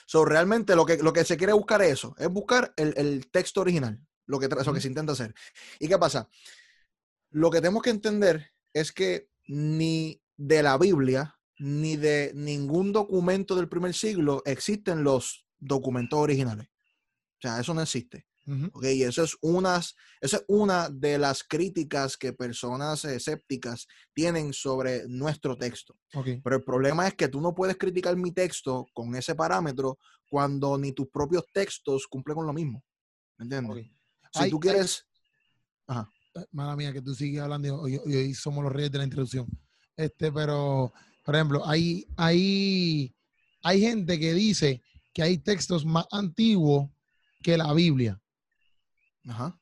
So, 0.05 0.23
realmente 0.25 0.75
lo 0.75 0.85
que, 0.85 0.97
lo 0.97 1.11
que 1.11 1.23
se 1.25 1.37
quiere 1.37 1.53
buscar 1.53 1.81
es 1.81 1.93
eso, 1.93 2.15
es 2.19 2.29
buscar 2.29 2.71
el, 2.77 2.93
el 2.97 3.31
texto 3.31 3.61
original, 3.61 3.99
lo 4.27 4.39
que, 4.39 4.45
eso 4.45 4.73
que 4.73 4.79
se 4.81 4.87
intenta 4.87 5.13
hacer. 5.13 5.33
¿Y 5.79 5.87
qué 5.87 5.97
pasa? 5.97 6.29
Lo 7.31 7.49
que 7.49 7.59
tenemos 7.59 7.81
que 7.81 7.89
entender 7.89 8.51
es 8.73 8.91
que 8.91 9.29
ni 9.47 10.21
de 10.37 10.63
la 10.63 10.77
Biblia, 10.77 11.37
ni 11.57 11.95
de 11.95 12.31
ningún 12.35 12.91
documento 12.91 13.55
del 13.55 13.69
primer 13.69 13.93
siglo 13.93 14.41
existen 14.45 15.03
los 15.03 15.45
documentos 15.59 16.19
originales. 16.19 16.67
O 16.67 17.41
sea, 17.41 17.59
eso 17.59 17.73
no 17.73 17.81
existe. 17.81 18.27
Ujú. 18.47 18.71
¿ok? 18.73 18.85
Y 18.85 19.03
eso 19.03 19.23
es, 19.23 19.37
unas, 19.41 19.95
eso 20.19 20.37
es 20.37 20.43
una 20.47 20.89
de 20.89 21.17
las 21.17 21.43
críticas 21.43 22.17
que 22.17 22.33
personas 22.33 23.05
escépticas 23.05 23.87
tienen 24.13 24.51
sobre 24.51 25.07
nuestro 25.07 25.57
texto. 25.57 25.95
Ok. 26.13 26.27
Pero 26.43 26.55
el 26.55 26.63
problema 26.63 27.07
es 27.07 27.13
que 27.13 27.27
tú 27.27 27.39
no 27.39 27.53
puedes 27.53 27.77
criticar 27.77 28.15
mi 28.17 28.31
texto 28.31 28.87
con 28.93 29.15
ese 29.15 29.35
parámetro 29.35 29.99
cuando 30.27 30.77
ni 30.77 30.91
tus 30.91 31.07
propios 31.09 31.45
textos 31.53 32.07
cumplen 32.07 32.35
con 32.35 32.47
lo 32.47 32.53
mismo. 32.53 32.83
¿Me 33.37 33.43
entiendes? 33.43 33.91
Si 34.33 34.49
tú 34.49 34.59
quieres... 34.59 35.05
Eh, 35.89 36.03
Mala 36.51 36.75
mía, 36.75 36.93
que 36.93 37.01
tú 37.01 37.13
sigues 37.13 37.41
hablando 37.41 37.67
y 37.67 37.71
hoy, 37.97 38.15
hoy- 38.15 38.33
somos 38.33 38.63
los 38.63 38.71
reyes 38.71 38.91
de 38.91 38.97
la 38.99 39.03
introducción. 39.03 39.47
Este, 39.95 40.31
pero, 40.31 40.93
por 41.25 41.35
ejemplo, 41.35 41.67
hay, 41.67 42.05
hay, 42.17 43.13
hay 43.63 43.81
gente 43.81 44.17
que 44.19 44.33
dice 44.33 44.81
que 45.13 45.23
hay 45.23 45.37
textos 45.37 45.85
más 45.85 46.05
antiguos 46.11 46.89
que 47.43 47.57
la 47.57 47.73
Biblia. 47.73 48.19
Ajá. 49.27 49.59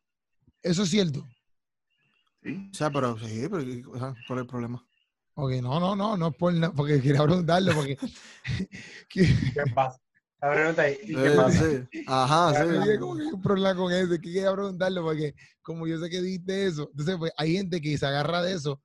¿Eso 0.61 0.83
es 0.83 0.89
cierto? 0.89 1.27
Sí. 2.43 2.69
O 2.71 2.73
sea, 2.73 2.89
pero 2.91 3.17
sí, 3.17 3.47
pero 3.49 3.91
o 3.91 3.97
sea, 3.97 4.13
¿cuál 4.27 4.39
es 4.39 4.43
el 4.43 4.47
problema? 4.47 4.85
Ok, 5.33 5.51
no, 5.61 5.79
no, 5.79 5.95
no, 5.95 6.17
no 6.17 6.27
es 6.27 6.35
por 6.35 6.73
porque 6.73 7.01
quería 7.01 7.23
preguntarle, 7.23 7.73
porque 7.73 7.97
que- 9.09 9.25
¿Qué 9.53 9.63
pasa? 9.73 9.99
La 10.41 10.51
pregunta 10.53 10.87
es, 10.87 10.99
¿y 11.03 11.15
qué 11.15 11.29
Sí, 11.31 11.35
pasa? 11.35 11.59
sí. 11.91 12.03
Ajá, 12.07 12.65
yo 12.65 12.83
sí. 12.93 12.97
como 12.97 13.15
que 13.15 13.23
hay 13.23 13.27
un 13.33 13.41
problema 13.41 13.75
con 13.75 13.91
eso, 13.91 14.09
que 14.11 14.21
quería 14.21 14.53
preguntarle, 14.53 15.01
porque 15.01 15.35
como 15.61 15.85
yo 15.85 15.99
sé 15.99 16.09
que 16.09 16.21
diste 16.21 16.67
eso, 16.67 16.87
entonces 16.91 17.17
pues 17.17 17.31
hay 17.37 17.53
gente 17.57 17.81
que 17.81 17.97
se 17.97 18.05
agarra 18.05 18.41
de 18.41 18.53
eso 18.53 18.81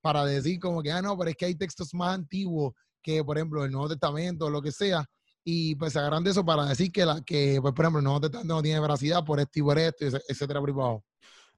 para 0.00 0.24
decir 0.24 0.58
como 0.58 0.82
que, 0.82 0.90
ah, 0.90 1.02
no, 1.02 1.16
pero 1.18 1.30
es 1.30 1.36
que 1.36 1.44
hay 1.46 1.54
textos 1.54 1.92
más 1.94 2.14
antiguos 2.14 2.72
que, 3.02 3.22
por 3.22 3.36
ejemplo, 3.36 3.64
el 3.64 3.70
Nuevo 3.70 3.88
Testamento 3.88 4.46
o 4.46 4.50
lo 4.50 4.62
que 4.62 4.72
sea, 4.72 5.04
y 5.44 5.74
pues 5.74 5.92
se 5.92 5.98
agarran 5.98 6.24
de 6.24 6.30
eso 6.30 6.42
para 6.44 6.64
decir 6.64 6.90
que, 6.90 7.04
la, 7.04 7.20
que 7.22 7.58
pues, 7.60 7.74
por 7.74 7.84
ejemplo, 7.84 7.98
el 7.98 8.04
Nuevo 8.04 8.20
Testamento 8.22 8.54
no 8.54 8.62
tiene 8.62 8.80
veracidad 8.80 9.24
por 9.24 9.40
esto 9.40 9.58
y 9.58 9.62
por 9.62 9.78
esto, 9.78 10.06
etcétera, 10.26 10.60
por 10.60 10.70
abajo. 10.70 11.04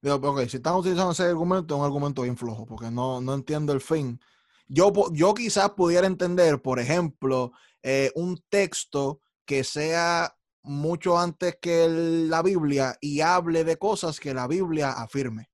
Digo, 0.03 0.17
ok, 0.17 0.41
si 0.49 0.57
están 0.57 0.75
utilizando 0.75 1.13
ese 1.13 1.23
argumento, 1.25 1.75
es 1.75 1.79
un 1.79 1.87
argumento 1.87 2.23
bien 2.23 2.37
flojo, 2.37 2.67
porque 2.67 2.91
no, 2.91 3.21
no 3.21 3.35
entiendo 3.35 3.73
el 3.73 3.81
fin. 3.81 4.21
Yo, 4.69 4.93
yo 5.13 5.33
quizás 5.35 5.71
pudiera 5.71 6.09
entender, 6.09 6.61
por 6.61 6.81
ejemplo, 6.81 7.53
eh, 7.83 8.11
un 8.17 8.43
texto 8.49 9.21
que 9.47 9.65
sea 9.65 10.37
mucho 10.63 11.19
antes 11.19 11.57
que 11.61 11.85
el- 11.85 12.29
la 12.29 12.43
Biblia 12.43 12.97
y 13.01 13.21
hable 13.21 13.65
de 13.65 13.77
cosas 13.77 14.19
que 14.21 14.35
la 14.35 14.47
Biblia 14.49 14.91
afirme. 14.91 15.49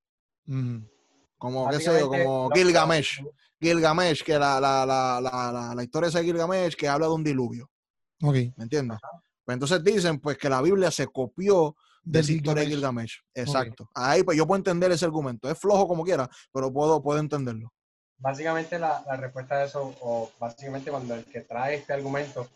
Como, 1.37 1.69
qué 1.69 1.77
sé 1.77 1.85
yo, 1.85 1.91
Básicamente, 2.09 2.23
como 2.25 2.49
Gilgamesh. 2.51 3.23
Gilgamesh, 3.61 4.23
que 4.23 4.33
la, 4.39 4.59
la, 4.59 4.85
la, 4.85 5.21
la, 5.21 5.51
la, 5.51 5.75
la 5.75 5.83
historia 5.83 6.09
de 6.09 6.23
Gilgamesh 6.23 6.75
que 6.75 6.87
habla 6.87 7.07
de 7.07 7.13
un 7.13 7.23
diluvio. 7.23 7.69
Ok. 8.21 8.33
¿Me 8.57 8.63
entiendes? 8.63 8.97
Pues 9.45 9.53
entonces 9.55 9.83
dicen 9.83 10.19
pues 10.19 10.37
que 10.37 10.49
la 10.49 10.61
Biblia 10.61 10.89
se 10.89 11.07
copió 11.07 11.75
de 12.03 12.11
Del 12.19 12.21
esa 12.21 12.31
historia 12.33 12.63
de 12.63 12.69
Gilgamesh. 12.69 13.21
Exacto. 13.33 13.89
Ahí 13.93 14.23
pues 14.23 14.37
yo 14.37 14.47
puedo 14.47 14.57
entender 14.57 14.91
ese 14.91 15.05
argumento. 15.05 15.49
Es 15.49 15.57
flojo 15.59 15.87
como 15.87 16.03
quiera, 16.03 16.29
pero 16.51 16.71
puedo, 16.73 17.01
puedo 17.01 17.19
entenderlo. 17.19 17.71
Básicamente 18.17 18.79
la, 18.79 19.03
la 19.05 19.17
respuesta 19.17 19.55
a 19.55 19.63
eso, 19.65 19.93
o 20.01 20.31
básicamente 20.39 20.89
cuando 20.91 21.13
el 21.15 21.25
que 21.25 21.41
trae 21.41 21.75
este 21.75 21.91
argumento 21.93 22.47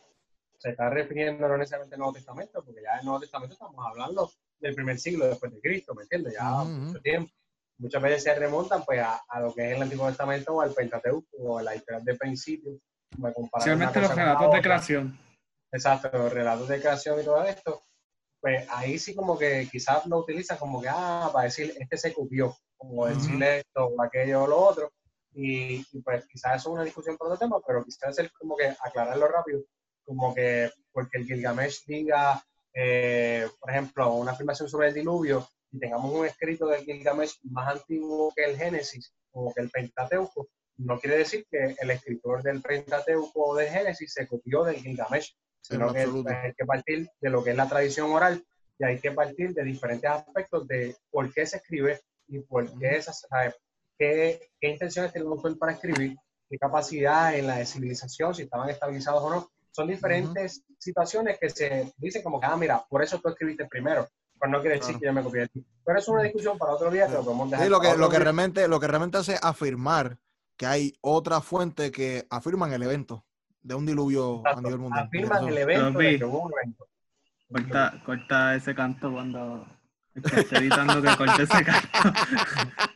se 0.58 0.70
está 0.70 0.90
refiriendo 0.90 1.48
no 1.48 1.58
necesariamente 1.58 1.96
al 1.96 2.00
Nuevo 2.00 2.14
Testamento, 2.14 2.64
porque 2.64 2.82
ya 2.82 2.94
en 2.94 3.00
el 3.00 3.06
Nuevo 3.06 3.20
Testamento 3.20 3.54
estamos 3.54 3.86
hablando 3.86 4.32
del 4.60 4.76
primer 4.76 5.00
siglo 5.00 5.28
después 5.28 5.54
de 5.54 5.62
Cristo, 5.62 5.94
¿me 5.94 6.04
entiendes? 6.04 6.34
Ya 6.34 6.52
Ujú, 6.52 6.72
mucho 6.72 6.92
ujú. 6.92 7.02
tiempo. 7.02 7.32
Muchas 7.80 8.02
veces 8.02 8.24
se 8.24 8.34
remontan 8.34 8.84
pues 8.84 9.00
a, 9.00 9.22
a 9.28 9.40
lo 9.40 9.54
que 9.54 9.70
es 9.70 9.76
el 9.76 9.84
Antiguo 9.84 10.08
Testamento 10.08 10.56
o 10.56 10.62
al 10.62 10.74
Pentateuco 10.74 11.28
o 11.38 11.60
a 11.60 11.64
la 11.64 11.76
historia 11.76 12.02
de 12.04 12.16
principio. 12.16 12.80
Especialmente 13.12 14.02
los 14.02 14.16
relatos 14.16 14.52
de 14.52 14.62
creación. 14.62 15.20
Exacto, 15.72 16.18
los 16.18 16.34
relatos 16.34 16.68
de 16.68 16.80
creación 16.80 17.20
y 17.22 17.24
todo 17.24 17.44
esto, 17.44 17.82
pues 18.40 18.66
ahí 18.70 18.98
sí 18.98 19.14
como 19.14 19.38
que 19.38 19.68
quizás 19.72 20.06
lo 20.08 20.20
utilizan 20.20 20.58
como 20.58 20.82
que, 20.82 20.88
ah, 20.90 21.30
para 21.32 21.46
decir, 21.46 21.74
este 21.78 21.98
se 21.98 22.14
copió, 22.14 22.56
como 22.78 23.04
Ujú. 23.04 23.14
decirle 23.14 23.60
esto 23.60 23.86
o 23.86 24.02
aquello 24.02 24.44
o 24.44 24.48
lo 24.48 24.60
otro, 24.60 24.92
y, 25.34 25.86
y, 25.92 26.02
pues 26.02 26.26
quizás 26.28 26.56
eso 26.56 26.70
es 26.70 26.74
una 26.74 26.84
discusión 26.84 27.18
por 27.18 27.28
otro 27.28 27.38
tema, 27.38 27.60
pero 27.66 27.84
quizás 27.84 28.18
es 28.18 28.32
como 28.32 28.56
que 28.56 28.74
aclararlo 28.82 29.28
rápido, 29.28 29.62
como 30.08 30.34
que 30.34 30.72
porque 30.94 31.18
el 31.18 31.26
Gilgamesh 31.26 31.86
diga, 31.86 32.42
eh, 32.74 33.46
por 33.60 33.70
ejemplo, 33.70 34.14
una 34.14 34.32
afirmación 34.32 34.70
sobre 34.70 34.88
el 34.88 34.94
diluvio, 34.94 35.48
y 35.70 35.80
tengamos 35.80 36.12
un 36.14 36.26
escrito 36.26 36.68
del 36.68 36.86
Gilgamesh 36.86 37.40
más 37.44 37.76
antiguo 37.76 38.32
que 38.34 38.46
el 38.46 38.58
Génesis, 38.58 39.14
o 39.32 39.54
que 39.54 39.62
el 39.62 39.70
Pentateuco, 39.70 40.48
no 40.78 40.98
quiere 41.00 41.18
decir 41.18 41.46
que 41.52 41.76
el 41.78 41.92
escritor 41.92 42.42
del 42.42 42.62
Pentateuco 42.62 43.50
o 43.50 43.56
del 43.56 43.68
Génesis 43.68 44.14
se 44.14 44.28
copió 44.28 44.64
del 44.64 44.78
Gilgamesh, 44.78 45.36
sino 45.62 45.92
que 45.92 46.00
hay 46.00 46.54
que 46.54 46.66
partir 46.66 47.10
de 47.20 47.30
lo 47.30 47.44
que 47.44 47.52
es 47.52 47.58
la 47.58 47.68
tradición 47.68 48.12
oral 48.12 48.42
y 48.80 48.86
hay 48.86 49.00
que 49.00 49.12
partir 49.12 49.54
de 49.54 49.64
diferentes 49.64 50.10
aspectos 50.10 50.68
de 50.68 50.96
por 51.10 51.34
qué 51.34 51.46
se 51.46 51.58
escribe 51.58 52.00
y 52.28 52.40
por 52.40 52.66
qué 52.80 52.96
esas, 52.96 53.28
qué, 53.98 54.50
qué 54.62 54.70
intenciones 54.70 55.12
tiene 55.12 55.28
el 55.28 55.34
autor 55.34 55.58
para 55.58 55.74
escribir, 55.74 56.16
qué 56.50 56.58
capacidad 56.58 57.36
en 57.36 57.48
la 57.48 57.66
civilización, 57.66 58.34
si 58.34 58.44
estaban 58.44 58.70
estabilizados 58.70 59.24
o 59.24 59.30
no. 59.30 59.52
Son 59.72 59.88
diferentes 59.88 60.64
situaciones 60.80 61.38
que 61.40 61.50
se 61.50 61.94
dicen 61.98 62.24
como 62.24 62.40
que, 62.40 62.48
ah, 62.48 62.58
mira, 62.58 62.84
por 62.90 63.04
eso 63.04 63.20
tú 63.20 63.30
escribiste 63.30 63.66
primero, 63.66 64.08
pero 64.40 64.52
no 64.52 64.60
quiere 64.62 64.78
decir 64.78 64.98
Claro. 64.98 65.00
que 65.00 65.06
yo 65.06 65.14
me 65.14 65.24
copié 65.24 65.42
de 65.42 65.48
ti. 65.50 65.66
Pero 65.86 66.00
es 66.00 66.08
una 66.08 66.24
discusión 66.24 66.58
para 66.58 66.74
otro 66.74 66.90
día 66.92 67.06
que 67.08 67.14
lo 67.14 67.24
podemos 67.24 67.50
dejar 67.52 67.66
Sí, 67.66 67.72
lo 67.72 67.80
que, 67.80 67.96
lo 67.98 68.10
que 68.10 68.16
día. 68.16 68.24
realmente, 68.24 68.68
lo 68.68 68.80
que 68.80 68.88
realmente 68.88 69.18
hace 69.18 69.34
es 69.36 69.44
afirmar 69.44 70.18
que 70.58 70.66
hay 70.66 70.94
otra 71.02 71.42
fuente 71.42 71.92
que 71.92 72.26
afirman 72.30 72.74
el 72.74 72.82
evento 72.84 73.24
de 73.62 73.76
un 73.76 73.86
diluvio 73.86 74.38
a 74.38 74.40
Exacto. 74.40 74.62
nivel 74.62 74.80
mundial. 74.80 75.06
Afirman 75.06 75.48
el 75.48 75.58
evento 75.58 76.00
de 76.00 76.18
que 76.18 76.26
hubo 76.26 76.42
un 76.44 76.52
evento. 76.62 76.88
Corta, 77.50 78.02
corta 78.06 78.56
ese 78.56 78.74
canto 78.76 79.12
cuando 79.12 79.66
esté 80.16 80.58
editando 80.58 81.02
que 81.02 81.16
corte 81.16 81.44
ese 81.44 81.64
canto. 81.64 81.88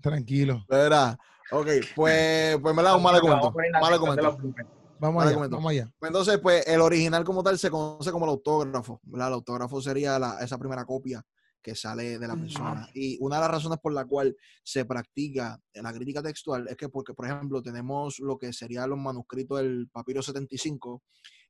Tranquilo. 0.00 0.64
Verá. 0.68 1.18
Ok, 1.52 1.66
pues, 1.94 2.58
pues 2.58 2.74
me 2.74 2.82
la 2.82 2.96
un 2.96 3.02
mal 3.02 3.14
a 3.16 3.18
la 3.18 3.50
Mal 3.80 4.70
Vamos 5.00 5.24
allá, 5.24 5.36
vamos 5.56 5.70
allá. 5.70 5.92
Entonces, 6.02 6.38
pues 6.40 6.66
el 6.66 6.80
original 6.82 7.24
como 7.24 7.42
tal 7.42 7.58
se 7.58 7.70
conoce 7.70 8.12
como 8.12 8.26
el 8.26 8.30
autógrafo. 8.32 9.00
¿verdad? 9.04 9.28
El 9.28 9.34
autógrafo 9.34 9.80
sería 9.80 10.18
la- 10.18 10.38
esa 10.40 10.58
primera 10.58 10.84
copia 10.84 11.24
que 11.62 11.74
sale 11.74 12.18
de 12.18 12.26
la 12.28 12.36
persona. 12.36 12.88
Y 12.94 13.18
una 13.20 13.36
de 13.36 13.42
las 13.42 13.50
razones 13.50 13.78
por 13.82 13.92
la 13.92 14.04
cual 14.04 14.36
se 14.62 14.84
practica 14.84 15.58
la 15.74 15.92
crítica 15.92 16.22
textual 16.22 16.66
es 16.68 16.76
que 16.76 16.88
porque, 16.88 17.12
por 17.14 17.26
ejemplo, 17.26 17.62
tenemos 17.62 18.18
lo 18.18 18.38
que 18.38 18.52
serían 18.52 18.88
los 18.90 18.98
manuscritos 18.98 19.58
del 19.58 19.88
papiro 19.90 20.22
75 20.22 21.02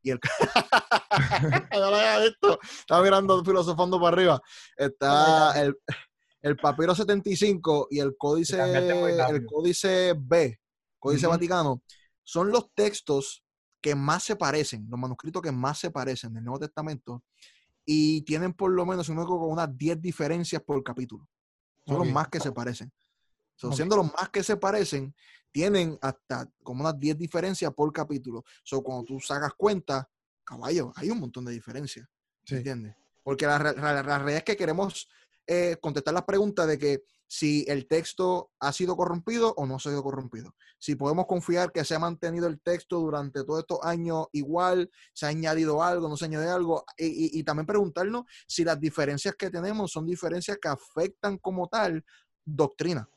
y 0.02 0.10
el... 0.10 0.20
No 1.72 1.90
le 1.90 1.96
hagas 2.00 2.26
esto. 2.26 2.58
Estaba 2.62 3.02
mirando, 3.02 3.44
filosofando 3.44 4.00
para 4.00 4.16
arriba. 4.16 4.40
Está 4.76 5.60
el, 5.60 5.76
el 6.42 6.56
papiro 6.56 6.94
75 6.94 7.88
y 7.90 7.98
el 8.00 8.16
códice, 8.16 8.58
el 9.28 9.44
códice 9.46 10.14
B, 10.18 10.58
códice 10.98 11.26
Ujú. 11.26 11.34
Vaticano, 11.34 11.82
son 12.22 12.50
los 12.50 12.72
textos 12.74 13.44
que 13.80 13.94
más 13.94 14.24
se 14.24 14.36
parecen, 14.36 14.86
los 14.90 14.98
manuscritos 15.00 15.40
que 15.42 15.52
más 15.52 15.78
se 15.78 15.90
parecen 15.90 16.34
del 16.34 16.44
Nuevo 16.44 16.58
Testamento 16.60 17.24
y 17.84 18.22
tienen 18.22 18.52
por 18.52 18.70
lo 18.70 18.84
menos, 18.84 19.08
unas 19.08 19.76
10 19.76 20.00
diferencias 20.00 20.62
por 20.62 20.82
capítulo. 20.84 21.26
Son 21.86 21.98
los 21.98 22.08
más 22.12 22.28
que 22.28 22.38
se 22.38 22.52
parecen. 22.52 22.92
So. 23.56 23.72
Siendo 23.72 23.96
los 23.96 24.06
más 24.12 24.28
que 24.30 24.42
se 24.42 24.56
parecen, 24.56 25.14
tienen 25.50 25.98
hasta 26.02 26.48
como 26.62 26.82
unas 26.82 26.98
10 27.00 27.18
diferencias 27.18 27.72
por 27.74 27.92
capítulo. 27.92 28.44
So, 28.62 28.82
cuando 28.82 29.04
tú 29.04 29.18
sacas 29.18 29.52
cuenta, 29.54 30.08
caballo, 30.44 30.92
hay 30.94 31.10
un 31.10 31.18
montón 31.20 31.44
de 31.46 31.52
diferencias. 31.52 32.06
Sí. 32.44 32.56
¿Entiendes? 32.56 32.94
Porque 33.22 33.46
la, 33.46 33.58
la- 33.58 33.72
la 33.72 34.02
realidad 34.02 34.38
es 34.38 34.44
que 34.44 34.56
queremos 34.56 35.08
eh, 35.46 35.76
contestar 35.80 36.14
las 36.14 36.24
preguntas 36.24 36.66
de 36.68 36.78
que 36.78 37.02
si 37.26 37.64
el 37.68 37.86
texto 37.86 38.50
ha 38.58 38.72
sido 38.72 38.96
corrompido 38.96 39.54
o 39.56 39.64
no 39.66 39.76
ha 39.76 39.78
sido 39.78 40.02
corrompido. 40.02 40.54
Si 40.78 40.96
podemos 40.96 41.26
confiar 41.26 41.70
que 41.70 41.84
se 41.84 41.94
ha 41.94 41.98
mantenido 41.98 42.46
el 42.48 42.60
texto 42.60 42.98
durante 42.98 43.44
todos 43.44 43.60
estos 43.60 43.78
años 43.82 44.26
igual, 44.32 44.90
se 45.12 45.26
ha 45.26 45.28
añadido 45.28 45.82
algo, 45.82 46.08
no 46.08 46.16
se 46.16 46.24
añade 46.24 46.48
algo. 46.50 46.84
Y, 46.96 47.06
y- 47.06 47.38
y 47.38 47.44
también 47.44 47.66
preguntarnos 47.66 48.24
si 48.48 48.64
las 48.64 48.80
diferencias 48.80 49.36
que 49.36 49.50
tenemos 49.50 49.92
son 49.92 50.06
diferencias 50.06 50.58
que 50.60 50.68
afectan 50.68 51.38
como 51.38 51.68
tal 51.68 52.04
doctrina 52.44 53.08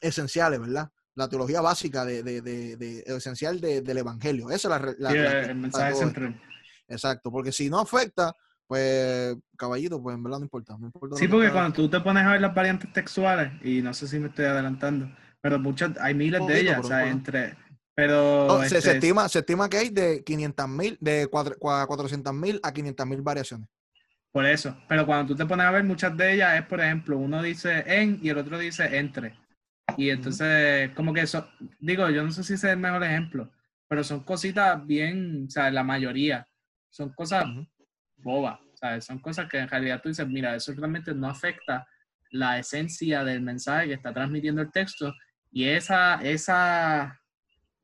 esenciales, 0.00 0.60
¿verdad? 0.60 0.90
La 1.14 1.28
teología 1.28 1.60
básica 1.60 2.04
de, 2.04 2.22
de- 2.22 2.40
de- 2.42 2.76
de- 2.76 3.04
esencial 3.06 3.60
de- 3.60 3.82
del 3.82 3.98
evangelio. 3.98 4.50
Esa 4.50 4.68
es 4.76 4.82
la, 4.82 4.94
la- 4.98 5.10
Sí, 5.10 5.18
la- 5.18 5.40
el 5.42 5.54
mensaje 5.56 5.94
central. 5.96 6.40
Exacto, 6.88 7.30
porque 7.30 7.52
si 7.52 7.68
no 7.68 7.80
afecta, 7.80 8.34
pues, 8.70 9.36
caballito, 9.56 10.00
pues 10.00 10.14
en 10.14 10.22
verdad 10.22 10.38
no 10.38 10.44
importa. 10.44 10.76
No 10.78 10.86
importa 10.86 11.16
Sí, 11.16 11.26
porque 11.26 11.50
cuando 11.50 11.72
tú 11.72 11.90
te 11.90 11.98
pones 11.98 12.24
a 12.24 12.30
ver 12.30 12.40
las 12.40 12.54
variantes 12.54 12.92
textuales, 12.92 13.50
y 13.64 13.82
no 13.82 13.92
sé 13.92 14.06
si 14.06 14.20
me 14.20 14.28
estoy 14.28 14.44
adelantando, 14.44 15.10
pero 15.40 15.58
muchas, 15.58 15.98
hay 15.98 16.14
miles 16.14 16.38
Poquito, 16.38 16.54
de 16.54 16.60
ellas, 16.60 16.78
o 16.78 16.84
sea, 16.84 17.08
entre, 17.08 17.56
pero 17.96 18.46
No, 18.46 18.62
se, 18.62 18.68
se 18.68 18.78
este, 18.78 18.92
estima, 18.92 19.28
se 19.28 19.40
estima 19.40 19.68
que 19.68 19.76
hay 19.76 19.90
de 19.90 20.22
500 20.22 20.68
mil, 20.68 20.96
de 21.00 21.26
400 21.26 22.32
mil 22.32 22.60
a 22.62 22.72
500 22.72 23.06
mil 23.08 23.22
variaciones. 23.22 23.68
por 24.30 24.46
eso, 24.46 24.76
pero 24.88 25.04
cuando 25.04 25.26
tú 25.26 25.36
te 25.36 25.46
pones 25.46 25.66
a 25.66 25.72
ver 25.72 25.82
muchas 25.82 26.16
de 26.16 26.34
ellas 26.34 26.60
es, 26.60 26.64
por 26.66 26.80
ejemplo, 26.80 27.18
uno 27.18 27.42
dice 27.42 27.82
en 27.88 28.20
y 28.22 28.28
el 28.28 28.38
otro 28.38 28.56
dice 28.56 28.98
entre. 28.98 29.34
Y 29.96 30.10
entonces, 30.10 30.90
como 30.94 31.12
que 31.12 31.22
eso, 31.22 31.48
digo, 31.80 32.08
yo 32.08 32.22
no 32.22 32.30
sé 32.30 32.44
si 32.44 32.54
ese 32.54 32.68
es 32.68 32.72
el 32.74 32.78
mejor 32.78 33.02
ejemplo, 33.02 33.50
pero 33.88 34.04
son 34.04 34.20
cositas 34.20 34.86
bien, 34.86 35.46
o 35.48 35.50
sea, 35.50 35.72
la 35.72 35.82
mayoría, 35.82 36.46
son 36.88 37.08
cosas. 37.14 37.46
Bobas, 38.22 38.58
¿sabes? 38.74 39.04
Son 39.04 39.18
cosas 39.18 39.48
que 39.48 39.58
en 39.58 39.68
realidad 39.68 40.00
tú 40.02 40.08
dices, 40.08 40.26
mira, 40.26 40.54
eso 40.54 40.72
realmente 40.74 41.14
no 41.14 41.28
afecta 41.28 41.86
la 42.30 42.58
esencia 42.58 43.24
del 43.24 43.42
mensaje 43.42 43.88
que 43.88 43.94
está 43.94 44.12
transmitiendo 44.12 44.62
el 44.62 44.70
texto 44.70 45.14
y 45.50 45.64
esa, 45.64 46.16
esa, 46.22 47.20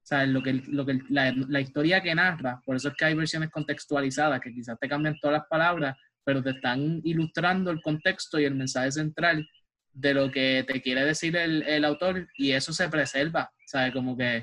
¿sabes? 0.03 0.29
Lo 0.29 0.43
que, 0.43 0.53
lo 0.69 0.87
que, 0.87 1.01
la, 1.09 1.33
la 1.33 1.61
historia 1.61 2.01
que 2.01 2.15
narra, 2.15 2.61
por 2.65 2.77
eso 2.77 2.89
es 2.89 2.95
que 2.95 3.05
hay 3.05 3.15
versiones 3.15 3.51
contextualizadas 3.51 4.41
que 4.41 4.53
quizás 4.53 4.79
te 4.79 4.89
cambian 4.89 5.19
todas 5.21 5.39
las 5.39 5.49
palabras, 5.49 5.97
pero 6.25 6.43
te 6.43 6.51
están 6.51 7.01
ilustrando 7.05 7.71
el 7.71 7.83
contexto 7.83 8.39
y 8.39 8.45
el 8.45 8.55
mensaje 8.55 8.93
central 8.93 9.49
de 9.93 10.13
lo 10.13 10.31
que 10.31 10.65
te 10.67 10.83
quiere 10.83 11.05
decir 11.05 11.37
el, 11.37 11.63
el 11.63 11.85
autor 11.85 12.29
y 12.37 12.53
eso 12.53 12.73
se 12.73 12.89
preserva, 12.89 13.51
¿sabes? 13.65 13.93
Como 13.93 14.17
que, 14.17 14.43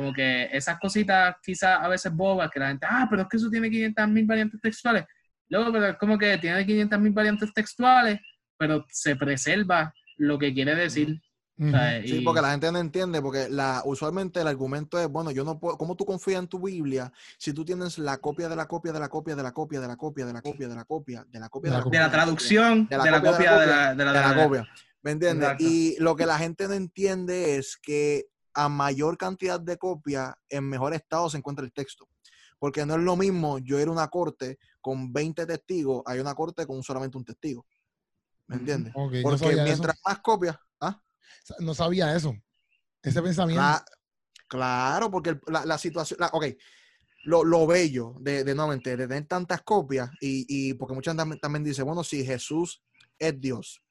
como 0.00 0.12
que 0.12 0.48
esas 0.52 0.78
cositas 0.78 1.36
quizás 1.42 1.78
a 1.80 1.88
veces 1.88 2.12
bobas 2.12 2.50
que 2.50 2.58
la 2.60 2.68
gente, 2.68 2.86
ah, 2.88 3.06
pero 3.08 3.22
es 3.22 3.28
que 3.28 3.36
eso 3.36 3.50
tiene 3.50 3.70
500 3.70 4.08
mil 4.08 4.26
variantes 4.26 4.60
textuales. 4.60 5.04
Luego, 5.48 5.72
pero 5.72 5.86
es 5.88 5.96
como 5.98 6.16
que 6.18 6.38
tiene 6.38 6.64
500 6.64 7.00
mil 7.00 7.12
variantes 7.12 7.52
textuales, 7.52 8.20
pero 8.56 8.84
se 8.90 9.16
preserva 9.16 9.92
lo 10.16 10.38
que 10.38 10.52
quiere 10.54 10.74
decir. 10.74 11.20
Ujú. 11.58 11.72
¿sabes? 11.72 12.08
Sí, 12.08 12.16
Y- 12.20 12.24
porque 12.24 12.40
la 12.40 12.52
gente 12.52 12.72
no 12.72 12.78
entiende, 12.78 13.20
porque 13.20 13.48
la, 13.50 13.82
usualmente 13.84 14.40
el 14.40 14.46
argumento 14.48 14.98
es, 14.98 15.08
bueno, 15.08 15.30
yo 15.30 15.44
no 15.44 15.58
puedo, 15.60 15.76
¿cómo 15.76 15.94
tú 15.94 16.06
confías 16.06 16.38
en 16.40 16.48
tu 16.48 16.58
Biblia 16.58 17.12
si 17.36 17.52
tú 17.52 17.66
tienes 17.66 17.98
la 17.98 18.16
copia 18.16 18.48
de 18.48 18.56
la 18.56 18.66
copia 18.66 18.94
de 18.94 18.98
la 19.00 19.10
copia 19.10 19.36
de 19.36 19.42
la 19.42 19.52
copia 19.52 19.80
de 19.80 19.86
la 19.88 19.96
copia 19.96 20.24
de 20.26 20.32
la 20.32 20.40
copia 20.40 20.68
de 20.68 20.74
la 20.74 20.84
copia 20.84 21.24
de 21.30 21.38
la 21.38 21.48
copia 21.50 21.70
de 21.70 21.74
la 21.74 21.76
de 21.78 21.82
copia 21.84 22.00
la 22.00 22.10
traducción, 22.10 22.86
de 22.88 22.96
de 22.96 22.96
la 22.96 23.10
la, 23.10 23.20
copia 23.20 23.20
de 23.20 23.26
la 23.26 23.36
copia, 23.36 23.50
de 23.52 23.58
copia, 23.58 23.66
la, 23.76 23.94
de 23.94 24.04
la- 24.04 24.12
de 24.12 24.20
la 24.20 24.30
de 24.30 24.36
la- 24.36 24.44
copia? 24.44 24.68
¿Me 25.02 25.10
entiendes? 25.10 25.42
Exacto. 25.44 25.64
Y 25.66 25.96
lo 25.98 26.16
que 26.16 26.24
la 26.26 26.38
gente 26.38 26.66
no 26.66 26.72
entiende 26.74 27.56
es 27.56 27.76
que 27.76 28.24
a 28.54 28.68
mayor 28.68 29.16
cantidad 29.16 29.60
de 29.60 29.76
copias, 29.76 30.34
en 30.48 30.68
mejor 30.68 30.94
estado 30.94 31.28
se 31.30 31.38
encuentra 31.38 31.64
el 31.64 31.72
texto. 31.72 32.08
Porque 32.58 32.84
no 32.84 32.94
es 32.94 33.00
lo 33.00 33.16
mismo 33.16 33.58
yo 33.58 33.80
ir 33.80 33.88
a 33.88 33.90
una 33.90 34.08
corte 34.08 34.58
con 34.80 35.12
20 35.12 35.46
testigos, 35.46 36.02
hay 36.06 36.20
una 36.20 36.34
corte 36.34 36.66
con 36.66 36.82
solamente 36.82 37.16
un 37.16 37.24
testigo. 37.24 37.66
¿Me 38.46 38.56
entiendes? 38.56 38.92
No 38.94 39.10
Porque 39.22 39.56
mientras 39.56 39.94
eso. 39.94 40.02
más 40.06 40.18
copias, 40.20 40.56
¿ah? 40.80 41.00
No 41.60 41.72
sabía 41.74 42.14
eso. 42.14 42.34
Ese 43.02 43.22
pensamiento. 43.22 43.62
Cla- 43.62 43.84
claro, 44.46 45.10
porque 45.10 45.30
el- 45.30 45.40
la, 45.46 45.64
la 45.64 45.78
situación, 45.78 46.18
la- 46.20 46.30
ok, 46.32 46.46
lo, 47.24 47.44
lo 47.44 47.66
bello 47.66 48.16
de, 48.20 48.44
de 48.44 48.54
nuevamente, 48.54 48.96
de 48.96 49.06
tener 49.06 49.26
tantas 49.26 49.62
copias 49.62 50.10
y, 50.20 50.46
y 50.48 50.74
porque 50.74 50.94
muchas 50.94 51.16
también, 51.16 51.40
también 51.40 51.64
dice, 51.64 51.82
bueno, 51.82 52.02
si 52.02 52.24
Jesús 52.24 52.82
es 53.18 53.40
Dios 53.40 53.82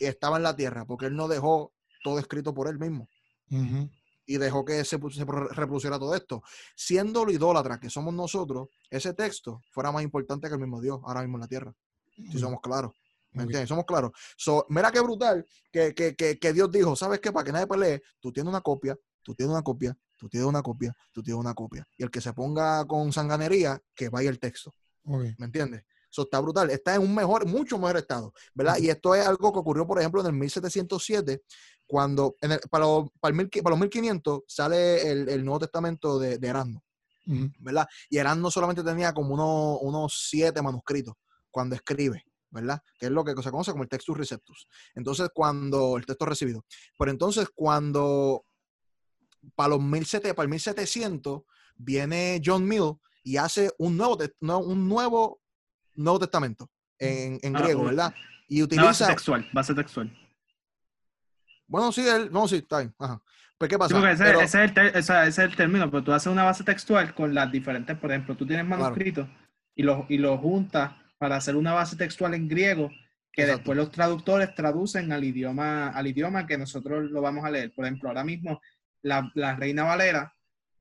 y 0.00 0.06
estaba 0.06 0.36
en 0.36 0.44
la 0.44 0.56
tierra, 0.56 0.84
porque 0.86 1.06
él 1.06 1.16
no 1.16 1.28
dejó 1.28 1.72
todo 2.02 2.18
escrito 2.18 2.54
por 2.54 2.68
él 2.68 2.78
mismo 2.78 3.08
Ujú. 3.50 3.90
Y 4.26 4.38
dejó 4.38 4.64
que 4.64 4.84
se, 4.84 4.98
se 5.10 5.26
pro- 5.26 5.48
reproduciera 5.48 5.98
todo 5.98 6.14
esto. 6.14 6.42
Siendo 6.74 7.24
lo 7.24 7.32
idólatra 7.32 7.78
que 7.78 7.88
somos 7.88 8.12
nosotros, 8.12 8.68
ese 8.90 9.14
texto 9.14 9.62
fuera 9.70 9.92
más 9.92 10.02
importante 10.02 10.48
que 10.48 10.54
el 10.54 10.60
mismo 10.60 10.80
Dios 10.80 11.00
ahora 11.04 11.22
mismo 11.22 11.36
en 11.36 11.42
la 11.42 11.48
tierra, 11.48 11.72
si 12.30 12.38
somos 12.38 12.60
claros. 12.60 12.92
¿Me 13.32 13.42
entiendes? 13.42 13.68
Somos 13.68 13.84
claros. 13.84 14.12
So, 14.36 14.64
mira 14.70 14.90
qué 14.90 15.00
brutal 15.00 15.44
que, 15.70 15.94
que, 15.94 16.14
que, 16.16 16.38
que 16.38 16.52
Dios 16.54 16.70
dijo, 16.70 16.96
¿sabes 16.96 17.20
qué? 17.20 17.32
Para 17.32 17.44
que 17.44 17.52
nadie 17.52 17.66
pelee, 17.66 18.02
tú 18.18 18.32
tienes 18.32 18.48
una 18.48 18.62
copia, 18.62 18.96
tú 19.22 19.34
tienes 19.34 19.52
una 19.52 19.62
copia, 19.62 19.94
tú 20.16 20.26
tienes 20.28 20.48
una 20.48 20.62
copia, 20.62 20.96
tú 21.12 21.22
tienes 21.22 21.38
una 21.38 21.52
copia. 21.52 21.86
Y 21.98 22.02
el 22.02 22.10
que 22.10 22.22
se 22.22 22.32
ponga 22.32 22.86
con 22.86 23.12
sanganería, 23.12 23.78
que 23.94 24.08
vaya 24.08 24.30
el 24.30 24.38
texto. 24.38 24.74
¿Me 25.38 25.46
entiendes? 25.46 25.82
Eso 26.16 26.22
está 26.22 26.40
brutal. 26.40 26.70
Está 26.70 26.94
en 26.94 27.02
un 27.02 27.14
mejor, 27.14 27.46
mucho 27.46 27.76
mejor 27.76 27.98
estado, 27.98 28.32
¿verdad? 28.54 28.78
Y 28.78 28.88
esto 28.88 29.14
es 29.14 29.26
algo 29.26 29.52
que 29.52 29.58
ocurrió, 29.58 29.86
por 29.86 29.98
ejemplo, 29.98 30.22
en 30.22 30.28
el 30.28 30.32
1707, 30.32 31.42
cuando 31.86 32.34
en 32.40 32.52
el- 32.52 32.60
para, 32.70 32.86
los, 32.86 33.10
para, 33.20 33.32
el 33.32 33.36
mil 33.36 33.50
para 33.62 33.70
los 33.76 33.80
1500 33.80 34.40
sale 34.46 35.10
el, 35.10 35.28
el 35.28 35.44
Nuevo 35.44 35.60
Testamento 35.60 36.18
de, 36.18 36.38
de 36.38 36.48
Erasmo. 36.48 36.82
¿verdad? 37.58 37.86
Y 38.08 38.16
Erasmo 38.16 38.50
solamente 38.50 38.82
tenía 38.82 39.12
como 39.12 39.34
unos, 39.34 39.78
unos 39.82 40.26
siete 40.30 40.62
manuscritos 40.62 41.12
cuando 41.50 41.74
escribe, 41.74 42.24
¿verdad? 42.50 42.80
Que 42.98 43.06
es 43.06 43.12
lo 43.12 43.22
que 43.24 43.32
se 43.42 43.50
conoce 43.50 43.72
como 43.72 43.82
el 43.82 43.90
textus 43.90 44.16
receptus. 44.16 44.66
Entonces, 44.94 45.28
cuando 45.34 45.98
el 45.98 46.06
texto 46.06 46.24
recibido. 46.24 46.64
Pero 46.98 47.10
entonces, 47.10 47.48
cuando 47.54 48.46
para 49.54 49.70
los 49.70 49.82
1700, 49.82 50.34
para 50.34 50.44
el 50.44 50.50
1700 50.50 51.42
viene 51.76 52.40
John 52.42 52.66
Mill 52.66 52.94
y 53.24 53.38
hace 53.38 53.72
un 53.78 53.96
nuevo, 53.96 54.16
un 54.60 54.88
nuevo 54.88 55.40
Nuevo 55.96 56.18
Testamento 56.18 56.70
en, 56.98 57.38
en 57.42 57.56
Ah, 57.56 57.60
griego, 57.60 57.84
¿verdad? 57.84 58.14
Y 58.48 58.60
base 58.62 58.74
utiliza. 58.76 59.06
textual, 59.08 59.48
base 59.52 59.74
textual. 59.74 60.16
Bueno, 61.66 61.90
sí, 61.92 62.06
él, 62.06 62.30
no, 62.32 62.46
sí, 62.46 62.56
está 62.56 62.78
bien. 62.78 62.94
Ajá. 62.98 63.20
Pues, 63.58 63.68
¿qué 63.68 63.74
Sí, 63.74 63.78
pasa? 63.78 64.10
ese, 64.12 64.24
Pero- 64.24 64.40
ese 64.40 64.58
es 64.58 64.68
el 64.68 64.74
ter- 64.74 64.96
esa- 64.96 65.26
ese 65.26 65.42
es 65.44 65.50
el 65.50 65.56
término, 65.56 65.90
pero 65.90 66.04
tú 66.04 66.12
haces 66.12 66.30
una 66.30 66.44
base 66.44 66.62
textual 66.62 67.14
con 67.14 67.34
las 67.34 67.50
diferentes, 67.50 67.96
por 67.98 68.10
ejemplo, 68.10 68.36
tú 68.36 68.46
tienes 68.46 68.66
manuscritos 68.66 69.26
y 69.74 69.82
los 69.82 70.04
y 70.10 70.18
los 70.18 70.38
juntas 70.40 70.92
para 71.18 71.36
hacer 71.36 71.56
una 71.56 71.72
base 71.72 71.96
textual 71.96 72.34
en 72.34 72.48
griego 72.48 72.90
que 73.32 73.42
Exacto. 73.42 73.58
después 73.58 73.76
los 73.78 73.90
traductores 73.90 74.54
traducen 74.54 75.10
al 75.12 75.24
idioma 75.24 75.88
al 75.88 76.06
idioma 76.06 76.46
que 76.46 76.58
nosotros 76.58 77.10
lo 77.10 77.20
vamos 77.22 77.44
a 77.44 77.50
leer. 77.50 77.72
Por 77.74 77.84
ejemplo, 77.86 78.08
ahora 78.10 78.24
mismo 78.24 78.60
la, 79.02 79.30
la 79.34 79.56
Reina 79.56 79.84
Valera, 79.84 80.34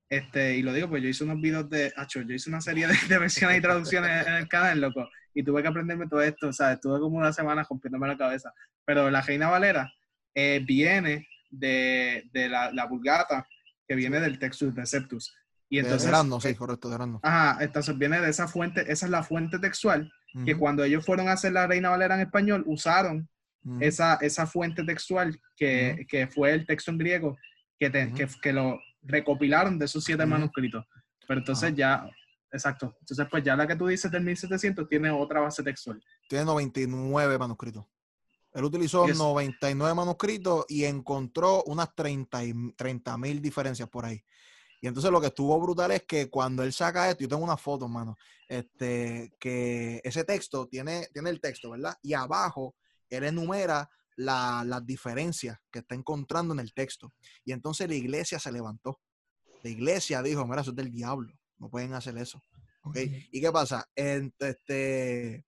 este, 0.10 0.56
y 0.58 0.62
lo 0.62 0.74
digo, 0.74 0.90
pues 0.90 1.02
yo 1.04 1.10
hice 1.10 1.24
unos 1.24 1.42
videos 1.42 1.70
de, 1.70 1.92
acho, 1.96 2.22
yo 2.22 2.34
hice 2.34 2.50
una 2.50 2.62
serie 2.62 2.88
de, 2.88 2.96
de 3.10 3.18
versiones 3.18 3.58
y 3.58 3.62
traducciones 3.62 4.28
en 4.28 4.34
el 4.34 4.48
canal, 4.48 4.80
loco, 4.82 5.10
y 5.34 5.44
tuve 5.44 5.62
que 5.62 5.68
aprenderme 5.68 6.08
todo 6.08 6.22
esto, 6.22 6.48
o 6.50 6.54
sea, 6.54 6.74
estuve 6.74 7.00
como 7.00 7.18
una 7.18 7.34
semana 7.34 7.66
rompiéndome 7.70 8.08
la 8.08 8.18
cabeza. 8.18 8.54
Pero 8.86 9.10
la 9.10 9.22
Reina 9.22 9.50
Valera 9.50 9.92
eh, 10.34 10.62
viene 10.66 11.28
de, 11.50 12.24
de 12.32 12.50
la, 12.50 12.72
la 12.72 12.86
Vulgata, 12.86 13.48
que 13.88 13.96
viene 13.96 14.20
del 14.20 14.40
Textus 14.40 14.74
Receptus. 14.76 15.36
Y 15.70 15.78
de 15.78 15.82
entonces, 15.84 16.08
Erasmo, 16.10 16.40
sí, 16.40 16.50
eh, 16.50 16.56
correcto, 16.56 16.90
de 16.90 17.20
ajá, 17.22 17.64
entonces 17.64 17.98
viene 17.98 18.22
de 18.22 18.30
esa 18.30 18.48
fuente, 18.48 18.82
esa 18.92 19.06
es 19.08 19.12
la 19.12 19.24
fuente 19.24 19.60
textual, 19.60 20.12
que 20.46 20.52
Ujú, 20.52 20.60
cuando 20.60 20.84
ellos 20.84 21.06
fueron 21.06 21.28
a 21.30 21.34
hacer 21.34 21.54
la 21.54 21.66
Reina 21.68 21.90
Valera 21.90 22.16
en 22.16 22.22
español, 22.22 22.64
usaron 22.68 23.28
ujú. 23.64 23.82
esa, 23.82 24.16
esa 24.22 24.46
fuente 24.46 24.84
textual 24.84 25.40
que, 25.58 25.96
Ujú. 25.96 26.08
que 26.08 26.28
fue 26.28 26.52
el 26.52 26.66
texto 26.66 26.92
en 26.92 26.98
griego, 27.00 27.38
que, 27.80 27.90
te- 27.90 28.14
que, 28.14 28.28
que 28.42 28.54
lo 28.54 28.80
recopilaron 29.06 29.78
de 29.80 29.86
esos 29.86 30.04
siete 30.04 30.26
manuscritos. 30.26 30.86
Pero 31.28 31.40
entonces 31.40 31.74
ya, 31.76 32.08
exacto, 32.52 32.96
entonces 33.00 33.28
pues 33.30 33.44
ya 33.44 33.56
la 33.56 33.66
que 33.68 33.76
tú 33.76 33.88
dices 33.88 34.12
del 34.12 34.24
1700 34.24 34.88
tiene 34.88 35.10
otra 35.12 35.40
base 35.40 35.64
textual. 35.64 36.02
Tiene 36.30 36.46
99 36.46 37.38
manuscritos. 37.38 37.86
Él 38.54 38.64
utilizó 38.64 39.08
Y 39.08 39.12
es- 39.12 39.18
99 39.18 39.94
manuscritos 39.94 40.66
y 40.70 40.86
encontró 40.86 41.64
unas 41.64 41.94
30 41.96 43.18
mil 43.18 43.42
diferencias 43.42 43.90
por 43.90 44.06
ahí. 44.06 44.24
Y 44.82 44.88
entonces 44.88 45.12
lo 45.12 45.20
que 45.20 45.28
estuvo 45.28 45.60
brutal 45.60 45.92
es 45.92 46.04
que 46.04 46.30
cuando 46.30 46.62
él 46.64 46.72
saca 46.72 47.10
esto, 47.10 47.22
yo 47.24 47.28
tengo 47.28 47.44
una 47.44 47.58
foto, 47.58 47.88
mano, 47.88 48.16
este, 48.48 49.34
que 49.40 50.00
ese 50.04 50.24
texto 50.24 50.68
tiene, 50.68 51.08
tiene 51.12 51.32
el 51.32 51.42
texto, 51.42 51.72
¿verdad? 51.72 51.98
Y 52.04 52.14
abajo 52.14 52.76
él 53.10 53.24
enumera 53.24 53.90
la- 54.16 54.64
las 54.66 54.86
diferencias 54.86 55.58
que 55.72 55.80
está 55.80 55.96
encontrando 55.96 56.54
en 56.54 56.60
el 56.60 56.74
texto. 56.74 57.14
Y 57.44 57.52
entonces 57.52 57.88
la 57.88 57.96
iglesia 57.96 58.40
se 58.40 58.52
levantó. 58.52 59.00
La 59.64 59.70
iglesia 59.70 60.22
dijo, 60.22 60.46
mira, 60.46 60.62
eso 60.62 60.72
es 60.72 60.76
del 60.76 60.92
diablo, 60.92 61.34
no 61.58 61.70
pueden 61.70 61.94
hacer 61.94 62.18
eso. 62.18 62.42
¿ok? 62.84 62.98
¿Y 63.32 63.42
qué 63.42 63.52
pasa? 63.52 63.90
Este, 63.96 65.44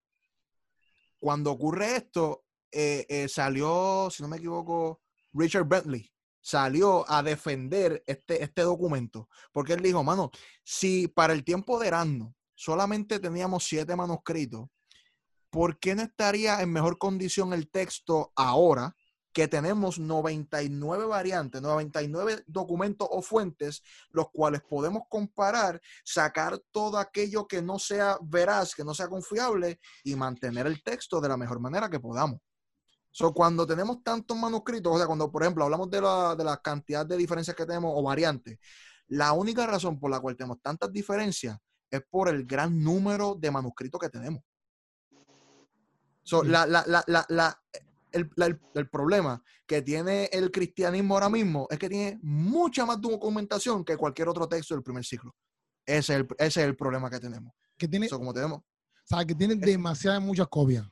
cuando 1.20 1.52
ocurre 1.52 1.98
esto, 1.98 2.46
eh, 2.72 3.06
eh, 3.10 3.28
salió, 3.28 4.10
si 4.12 4.22
no 4.24 4.30
me 4.30 4.38
equivoco, 4.38 5.02
Richard 5.34 5.68
Bentley 5.68 6.12
salió 6.42 7.10
a 7.10 7.22
defender 7.22 8.04
este, 8.08 8.42
este 8.44 8.62
documento, 8.62 9.30
porque 9.52 9.74
él 9.74 9.82
dijo, 9.82 10.04
mano, 10.04 10.32
si 10.64 11.08
para 11.08 11.34
el 11.34 11.44
tiempo 11.44 11.80
de 11.80 11.88
Erasmo 11.88 12.36
solamente 12.56 13.20
teníamos 13.20 13.66
siete 13.66 13.96
manuscritos, 13.96 14.68
¿por 15.50 15.80
qué 15.80 15.96
no 15.96 16.04
estaría 16.04 16.62
en 16.62 16.72
mejor 16.72 16.98
condición 16.98 17.54
el 17.54 17.70
texto 17.70 18.32
ahora 18.36 18.96
que 19.38 19.48
tenemos 19.48 20.00
99 20.00 21.06
variantes, 21.06 21.62
99 21.62 22.44
documentos 22.48 23.08
o 23.12 23.22
fuentes, 23.22 23.84
los 24.10 24.32
cuales 24.32 24.62
podemos 24.68 25.04
comparar, 25.10 25.80
sacar 26.04 26.60
todo 26.72 26.98
aquello 26.98 27.48
que 27.48 27.62
no 27.62 27.78
sea 27.78 28.18
veraz, 28.24 28.74
que 28.74 28.84
no 28.84 28.96
sea 28.96 29.08
confiable 29.08 29.80
y 30.04 30.16
mantener 30.16 30.66
el 30.66 30.82
texto 30.82 31.22
de 31.22 31.30
la 31.30 31.38
mejor 31.38 31.60
manera 31.60 31.88
que 31.88 32.00
podamos? 32.00 32.40
So, 33.12 33.32
cuando 33.32 33.68
tenemos 33.68 34.04
tantos 34.04 34.36
manuscritos, 34.36 34.96
o 34.96 34.98
sea, 34.98 35.06
cuando, 35.06 35.32
por 35.32 35.44
ejemplo, 35.44 35.64
hablamos 35.64 35.92
de 35.92 36.02
la, 36.02 36.36
de 36.36 36.44
la 36.44 36.58
cantidad 36.58 37.06
de 37.06 37.18
diferencias 37.18 37.56
que 37.56 37.66
tenemos 37.68 37.92
o 37.96 38.02
variantes, 38.02 38.58
la 39.08 39.34
única 39.34 39.68
razón 39.68 40.00
por 40.00 40.10
la 40.10 40.20
cual 40.20 40.36
tenemos 40.36 40.62
tantas 40.62 40.92
diferencias 40.92 41.58
es 41.92 42.02
por 42.10 42.28
el 42.28 42.44
gran 42.46 42.84
número 42.84 43.36
de 43.36 43.52
manuscritos 43.52 44.02
que 44.02 44.10
tenemos. 44.10 44.42
So, 46.28 46.44
la, 46.44 46.66
la, 46.66 46.84
la, 46.88 47.04
el, 48.12 48.30
la- 48.36 48.46
el- 48.48 48.60
el 48.74 48.90
problema 48.90 49.42
que 49.66 49.82
tiene 49.82 50.26
el 50.34 50.52
cristianismo 50.52 51.14
ahora 51.14 51.30
mismo 51.30 51.68
es 51.70 51.80
que 51.80 51.88
tiene 51.88 52.20
mucha 52.22 52.86
más 52.86 53.00
documentación 53.00 53.86
que 53.86 53.96
cualquier 53.96 54.28
otro 54.28 54.46
texto 54.48 54.74
del 54.74 54.84
primer 54.84 55.06
siglo. 55.06 55.34
Ese 55.86 56.14
es 56.16 56.20
el, 56.20 56.28
ese 56.38 56.62
es 56.62 56.68
el 56.68 56.76
problema 56.76 57.10
que 57.10 57.20
tenemos. 57.22 57.54
Que 57.78 57.88
tiene, 57.88 58.10
So, 58.10 58.18
como 58.18 58.34
tenemos 58.34 58.60
o 58.60 58.64
sea, 59.06 59.24
que 59.24 59.34
tiene 59.34 59.56
demasiadas, 59.56 60.22
muchas 60.22 60.48
copias. 60.50 60.86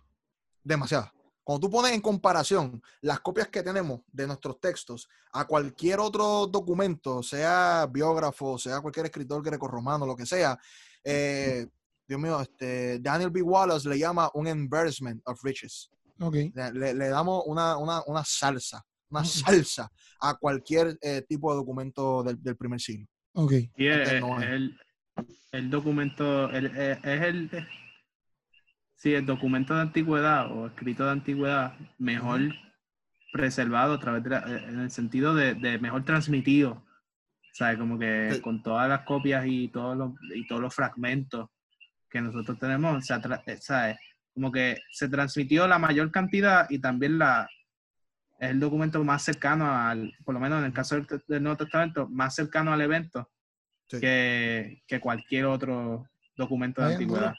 demasiadas. 0.63 1.11
Cuando 1.43 1.67
tú 1.67 1.71
pones 1.71 1.91
en 1.91 1.99
comparación 2.01 2.81
las 3.01 3.19
copias 3.19 3.49
que 3.49 3.61
tenemos 3.61 3.99
de 4.11 4.25
nuestros 4.27 4.57
textos 4.61 5.09
a 5.33 5.45
cualquier 5.45 5.99
otro 5.99 6.47
documento, 6.47 7.21
sea 7.21 7.87
biógrafo, 7.91 8.57
sea 8.57 8.79
cualquier 8.79 9.07
escritor 9.07 9.43
greco-romano, 9.43 10.05
lo 10.05 10.15
que 10.15 10.25
sea, 10.25 10.57
eh, 11.03 11.67
Dios 12.07 12.19
mío, 12.19 12.39
este, 12.41 12.99
Daniel 12.99 13.31
B. 13.31 13.41
Wallace 13.41 13.87
le 13.89 13.97
llama 13.97 14.29
un 14.33 14.47
embarrassment 14.47 15.21
of 15.25 15.39
riches. 15.43 15.89
Ok. 16.19 16.35
Le, 16.53 16.71
le- 16.73 16.93
le 16.93 17.09
damos 17.09 17.43
una, 17.47 17.77
una, 17.77 18.01
una 18.05 18.23
salsa, 18.23 18.83
una 19.09 19.23
salsa 19.25 19.91
a 20.21 20.35
cualquier 20.35 20.97
eh, 21.01 21.23
tipo 21.27 21.51
de 21.51 21.57
documento 21.57 22.23
del, 22.23 22.41
del 22.41 22.55
primer 22.55 22.79
siglo. 22.79 23.07
Ok. 23.33 23.51
Y 23.77 23.87
es, 23.87 23.97
Este 24.11 24.17
el, 24.53 24.77
el 25.51 25.69
documento, 25.69 26.49
el- 26.51 26.67
es, 26.67 26.97
es 27.03 27.21
el, 27.21 27.67
sí, 28.95 29.13
el 29.13 29.25
documento 29.25 29.73
de 29.73 29.81
antigüedad 29.81 30.51
o 30.51 30.67
escrito 30.67 31.05
de 31.05 31.11
antigüedad 31.11 31.73
mejor 31.97 32.41
preservado 33.33 33.93
a 33.93 33.99
través 33.99 34.23
de 34.23 34.29
la- 34.29 34.39
eh, 34.47 34.65
en 34.69 34.79
el 34.79 34.91
sentido 34.91 35.33
de, 35.33 35.55
de 35.55 35.79
mejor 35.79 36.05
transmitido. 36.05 36.83
¿Sabes? 37.53 37.77
Como 37.79 37.97
que 37.97 38.41
con 38.43 38.61
todas 38.61 38.89
las 38.89 39.05
copias 39.05 39.45
y 39.47 39.69
todos 39.69 39.95
los, 39.95 40.11
y 40.35 40.45
todos 40.45 40.61
los 40.61 40.75
fragmentos 40.75 41.47
que 42.15 42.21
nosotros 42.21 42.57
tenemos, 42.57 43.05
se 43.05 43.13
atra- 43.13 43.43
eh, 43.45 43.57
¿sabes? 43.59 43.97
Como 44.33 44.49
que 44.49 44.79
se 44.89 45.09
transmitió 45.09 45.67
la 45.67 45.77
mayor 45.77 46.09
cantidad 46.11 46.65
y 46.69 46.79
también 46.79 47.17
la, 47.19 47.45
es 48.39 48.51
el 48.51 48.59
documento 48.61 49.03
más 49.03 49.21
cercano 49.21 49.69
al, 49.69 50.13
por 50.23 50.33
lo 50.33 50.39
menos 50.39 50.59
en 50.59 50.65
el 50.65 50.71
caso 50.73 50.95
del, 50.95 51.05
del 51.27 51.43
Nuevo 51.43 51.57
Testamento, 51.57 52.07
más 52.07 52.33
cercano 52.33 52.71
al 52.71 52.79
evento 52.81 53.29
Sí. 53.87 53.99
que, 53.99 54.81
que 54.87 54.99
cualquier 54.99 55.45
otro 55.45 56.07
documento 56.35 56.81
de 56.81 56.87
Está 56.87 56.97
bien 56.97 57.09
antigüedad. 57.11 57.33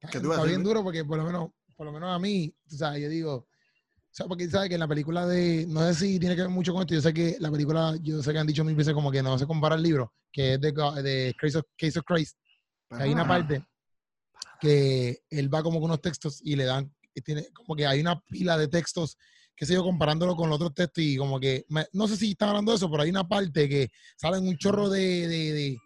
Está, 0.00 0.10
¿Qué 0.12 0.18
tú 0.20 0.24
ibas 0.26 0.38
a 0.38 0.40
está 0.42 0.48
bien 0.48 0.62
duro 0.64 0.82
porque 0.82 1.02
por 1.04 1.16
lo 1.16 1.24
menos, 1.24 1.50
por 1.76 1.86
lo 1.86 1.92
menos 1.92 2.10
a 2.14 2.18
mí, 2.18 2.52
tú 2.68 2.76
sabes, 2.76 3.00
yo 3.00 3.08
digo, 3.08 3.34
o 3.36 3.48
sea, 4.10 4.26
porque 4.26 4.50
sabes 4.50 4.68
que 4.68 4.74
en 4.74 4.80
la 4.80 4.88
película 4.88 5.26
de, 5.26 5.64
no 5.66 5.80
sé 5.86 5.94
si 5.94 6.18
tiene 6.18 6.34
que 6.36 6.42
ver 6.42 6.50
mucho 6.50 6.72
con 6.74 6.82
esto, 6.82 6.92
yo 6.94 7.00
sé 7.00 7.14
que 7.14 7.36
la 7.40 7.50
película, 7.50 7.94
yo 8.02 8.20
sé 8.22 8.32
que 8.32 8.38
han 8.38 8.46
dicho 8.46 8.64
mil 8.64 8.74
veces 8.74 8.92
como 8.92 9.10
que 9.10 9.22
no 9.22 9.38
se 9.38 9.46
compara 9.46 9.76
el 9.76 9.82
libro, 9.82 10.12
que 10.30 10.54
es 10.54 10.60
de, 10.60 10.72
de 10.72 11.34
Case, 11.38 11.56
of, 11.56 11.64
Case 11.78 11.98
of 12.00 12.04
Christ, 12.04 12.36
que 12.90 13.02
hay 13.04 13.12
una 13.12 13.22
Ajá. 13.22 13.28
parte 13.28 13.64
que 14.60 15.20
él 15.30 15.52
va 15.52 15.62
como 15.62 15.78
con 15.80 15.86
unos 15.90 16.00
textos 16.00 16.40
y 16.42 16.56
le 16.56 16.64
dan, 16.64 16.92
y 17.14 17.20
tiene 17.20 17.46
como 17.52 17.74
que 17.76 17.86
hay 17.86 18.00
una 18.00 18.20
pila 18.20 18.56
de 18.58 18.68
textos, 18.68 19.16
qué 19.56 19.66
sé 19.66 19.74
yo, 19.74 19.82
comparándolo 19.82 20.36
con 20.36 20.48
los 20.48 20.56
otros 20.56 20.74
textos 20.74 21.02
y 21.04 21.16
como 21.16 21.40
que, 21.40 21.64
me- 21.68 21.86
no 21.92 22.06
sé 22.08 22.16
si 22.16 22.30
están 22.32 22.50
hablando 22.50 22.72
de 22.72 22.76
eso, 22.76 22.90
pero 22.90 23.02
hay 23.02 23.10
una 23.10 23.26
parte 23.26 23.68
que 23.68 23.90
salen 24.16 24.46
un 24.46 24.56
chorro 24.56 24.88
de, 24.88 25.26
de, 25.28 25.52
de, 25.52 25.78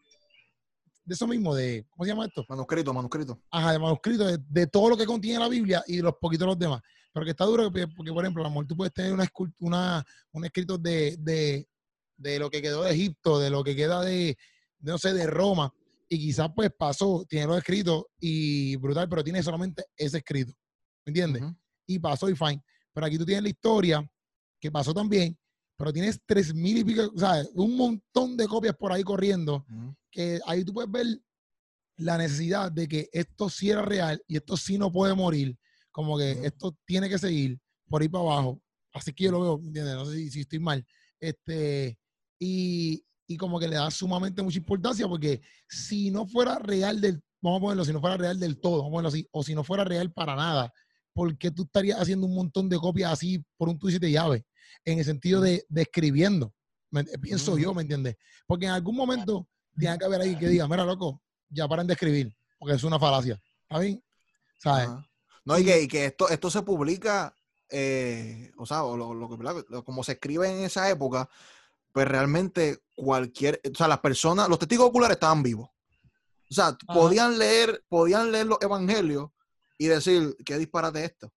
de 1.05 1.15
eso 1.15 1.27
mismo, 1.27 1.55
de, 1.55 1.85
¿cómo 1.91 2.05
se 2.05 2.11
llama 2.11 2.27
esto? 2.27 2.45
Manuscrito, 2.49 2.93
manuscrito. 2.95 3.41
ajá, 3.51 3.73
de 3.73 3.79
manuscritos, 3.79 4.27
de, 4.33 4.39
de 4.49 4.67
todo 4.67 4.91
lo 4.91 4.97
que 4.97 5.07
contiene 5.07 5.39
la 5.39 5.49
Biblia 5.49 5.83
y 5.87 5.97
de 5.97 6.03
los 6.03 6.15
poquitos 6.21 6.47
los 6.47 6.59
demás. 6.59 6.81
Pero 7.13 7.25
que 7.25 7.33
está 7.33 7.45
duro 7.45 7.65
porque, 7.65 7.89
porque, 7.89 8.13
por 8.13 8.25
ejemplo, 8.25 8.43
a 8.43 8.47
lo 8.47 8.51
mejor 8.51 8.67
tú 8.67 8.77
puedes 8.77 8.95
tener 8.95 9.13
una, 9.13 9.29
una 9.59 10.05
un 10.33 10.45
escrito 10.47 10.79
de, 10.79 11.17
de, 11.19 11.69
de 12.17 12.39
lo 12.39 12.49
que 12.51 12.63
quedó 12.63 12.85
de 12.85 12.93
Egipto, 12.93 13.39
de 13.39 13.51
lo 13.51 13.63
que 13.65 13.77
queda 13.77 14.01
de, 14.03 14.39
de, 14.79 14.93
no 14.93 14.97
sé, 14.99 15.13
de 15.13 15.27
Roma, 15.27 15.75
y 16.13 16.19
quizás 16.19 16.51
pues 16.55 16.71
pasó, 16.77 17.25
tiene 17.27 17.47
los 17.47 17.57
escritos 17.57 18.05
y 18.21 18.77
brutal, 18.77 19.09
pero 19.09 19.25
tiene 19.25 19.43
solamente 19.43 19.87
ese 19.97 20.19
escrito, 20.19 20.53
¿me 21.07 21.11
entiendes? 21.11 21.43
Y 21.87 21.99
pasó 21.99 22.29
y 22.29 22.37
fine. 22.37 22.63
Pero 22.93 23.07
aquí 23.07 23.17
tú 23.17 23.25
tienes 23.25 23.43
la 23.43 23.49
historia, 23.49 24.11
que 24.61 24.71
pasó 24.71 24.93
también, 24.93 25.39
pero 25.75 25.91
tienes 25.91 26.21
tres 26.27 26.55
mil 26.55 26.77
y 26.77 26.85
pico, 26.85 27.11
o 27.15 27.19
sea, 27.19 27.43
un 27.55 27.79
montón 27.79 28.37
de 28.37 28.47
copias 28.47 28.77
por 28.77 28.93
ahí 28.93 29.03
corriendo 29.03 29.65
que 30.11 30.39
ahí 30.47 30.65
tú 30.65 30.75
puedes 30.75 30.91
ver 30.91 31.07
la 31.97 32.19
necesidad 32.19 32.71
de 32.71 32.87
que 32.87 33.09
esto 33.11 33.49
sí 33.49 33.71
era 33.71 33.81
real 33.81 34.23
y 34.29 34.37
esto 34.37 34.59
sí 34.59 34.77
no 34.77 34.93
puede 34.93 35.15
morir, 35.15 35.57
como 35.91 36.19
que 36.19 36.33
esto 36.45 36.77
tiene 36.85 37.09
que 37.09 37.19
seguir 37.19 37.59
por 37.89 38.03
ahí 38.03 38.11
para 38.11 38.25
abajo. 38.25 38.61
Así 38.93 39.15
que 39.15 39.25
yo 39.25 39.33
lo 39.33 39.41
veo, 39.41 39.59
¿me 39.59 39.69
¿entiendes? 39.69 39.95
No 39.95 40.05
sé 40.05 40.17
si, 40.19 40.31
si 40.31 40.41
estoy 40.43 40.59
mal. 40.59 40.87
Este, 41.19 41.99
y, 42.39 43.03
y 43.33 43.37
como 43.37 43.59
que 43.59 43.69
le 43.69 43.77
da 43.77 43.91
sumamente 43.91 44.43
mucha 44.43 44.59
importancia 44.59 45.07
porque 45.09 45.41
si 45.69 46.11
no 46.11 46.27
fuera 46.27 46.59
real 46.59 47.01
del, 47.01 47.23
vamos 47.41 47.59
a 47.59 47.61
ponerlo, 47.63 47.85
si 47.85 47.93
no 47.93 48.01
fuera 48.01 48.17
real 48.17 48.39
del 48.39 48.61
todo, 48.61 48.79
vamos 48.79 48.89
a 48.89 48.93
ponerlo 48.93 49.09
así, 49.09 49.29
o 49.33 49.43
si 49.43 49.55
no 49.55 49.65
fuera 49.65 49.85
real 49.85 50.13
para 50.13 50.35
nada, 50.37 50.73
¿por 51.13 51.37
qué 51.37 51.51
tú 51.51 51.63
estarías 51.65 52.01
haciendo 52.01 52.27
un 52.27 52.35
montón 52.35 52.69
de 52.69 52.77
copias 52.79 53.13
así 53.13 53.45
por 53.57 53.69
un 53.69 53.79
twist 53.79 54.01
de 54.01 54.11
llave? 54.11 54.45
En 54.85 54.99
el 54.99 55.05
sentido 55.05 55.41
de, 55.41 55.65
de 55.69 55.83
escribiendo. 55.83 56.55
Me- 56.91 57.05
pienso 57.05 57.57
yo, 57.59 57.73
¿me 57.75 57.83
entiendes? 57.83 58.17
Porque 58.47 58.67
en 58.67 58.73
algún 58.73 58.97
momento 58.97 59.49
tiene 59.79 59.97
que 59.99 60.05
haber 60.05 60.21
alguien 60.21 60.39
que 60.39 60.49
diga, 60.49 60.69
mira, 60.69 60.85
loco, 60.85 61.23
ya 61.49 61.67
paren 61.69 61.87
de 61.87 61.95
escribir, 61.95 62.37
porque 62.59 62.75
es 62.77 62.85
una 62.85 62.99
falacia. 62.99 63.41
¿Está 63.63 63.79
bien? 63.79 64.03
¿Sabes? 64.59 64.89
No, 65.45 65.59
y 65.59 65.65
que, 65.65 65.83
y 65.83 65.89
que 65.89 66.05
esto, 66.07 66.29
esto 66.29 66.51
se 66.51 66.63
publica, 66.63 67.35
eh, 67.71 68.53
o 68.59 68.67
sea, 68.67 68.79
lo, 68.79 69.13
lo. 69.15 69.29
Lo- 69.69 69.85
como 69.85 70.05
se 70.05 70.13
escribe 70.13 70.49
en 70.51 70.65
esa 70.65 70.89
época, 70.91 71.29
pues 71.93 72.09
realmente 72.09 72.79
cualquier, 72.95 73.61
o 73.71 73.75
sea, 73.75 73.89
las 73.89 74.01
personas, 74.01 74.49
los 74.49 74.59
testigos 74.59 74.87
oculares 74.89 75.17
estaban 75.17 75.43
vivos. 75.43 75.69
O 76.51 76.55
sea, 76.55 76.77
podían 76.87 77.39
leer, 77.39 77.85
podían 77.89 78.31
leer 78.31 78.47
los 78.47 78.59
evangelios 78.61 79.31
y 79.79 79.87
decir, 79.87 80.37
qué 80.45 80.59
disparate 80.59 81.05
esto. 81.05 81.33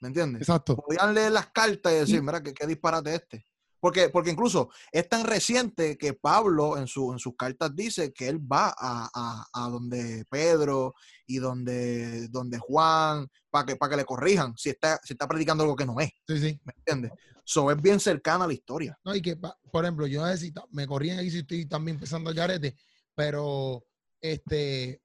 ¿Me 0.00 0.08
entiendes? 0.08 0.42
Exacto. 0.42 0.76
podían 0.76 1.14
leer 1.14 1.32
las 1.32 1.50
cartas 1.50 1.92
y 1.92 1.96
decir, 1.96 2.16
Y- 2.16 2.20
mira, 2.22 2.42
qué, 2.42 2.52
qué 2.54 2.66
disparate 2.66 3.14
este. 3.14 3.44
Porque, 3.80 4.08
porque 4.08 4.30
incluso 4.30 4.70
es 4.92 5.06
tan 5.08 5.24
reciente 5.24 5.98
que 5.98 6.14
Pablo 6.14 6.78
en, 6.78 6.86
su, 6.86 7.12
en 7.12 7.18
sus 7.18 7.34
cartas 7.36 7.74
dice 7.74 8.12
que 8.14 8.28
él 8.28 8.38
va 8.40 8.68
a, 8.78 9.10
a- 9.12 9.46
a 9.52 9.68
donde 9.68 10.24
Pedro 10.30 10.94
y 11.26 11.38
donde, 11.38 12.28
donde 12.28 12.58
Juan 12.58 13.26
para 13.50 13.66
que, 13.66 13.76
para 13.76 13.90
que 13.90 13.96
le 13.96 14.04
corrijan 14.04 14.54
si 14.56 14.70
está, 14.70 15.00
si 15.04 15.14
está 15.14 15.26
predicando 15.28 15.62
algo 15.64 15.76
que 15.76 15.86
no 15.86 15.98
es. 16.00 16.10
Sí, 16.26 16.38
sí. 16.38 16.60
¿Me 16.64 16.72
entiendes? 16.76 17.12
So, 17.44 17.70
es 17.70 17.80
bien 17.80 18.00
cercana 18.00 18.44
a 18.44 18.46
la 18.48 18.54
historia. 18.54 18.98
No, 19.04 19.14
y 19.14 19.20
que, 19.22 19.36
por 19.36 19.84
ejemplo, 19.84 20.06
yo 20.06 20.24
necesito, 20.26 20.66
me 20.70 20.86
corrían 20.86 21.18
ahí 21.18 21.30
si 21.30 21.38
estoy 21.38 21.66
también 21.66 21.96
empezando 21.96 22.30
el 22.30 22.36
garete, 22.36 22.74
pero 23.14 23.84
este 24.20 25.00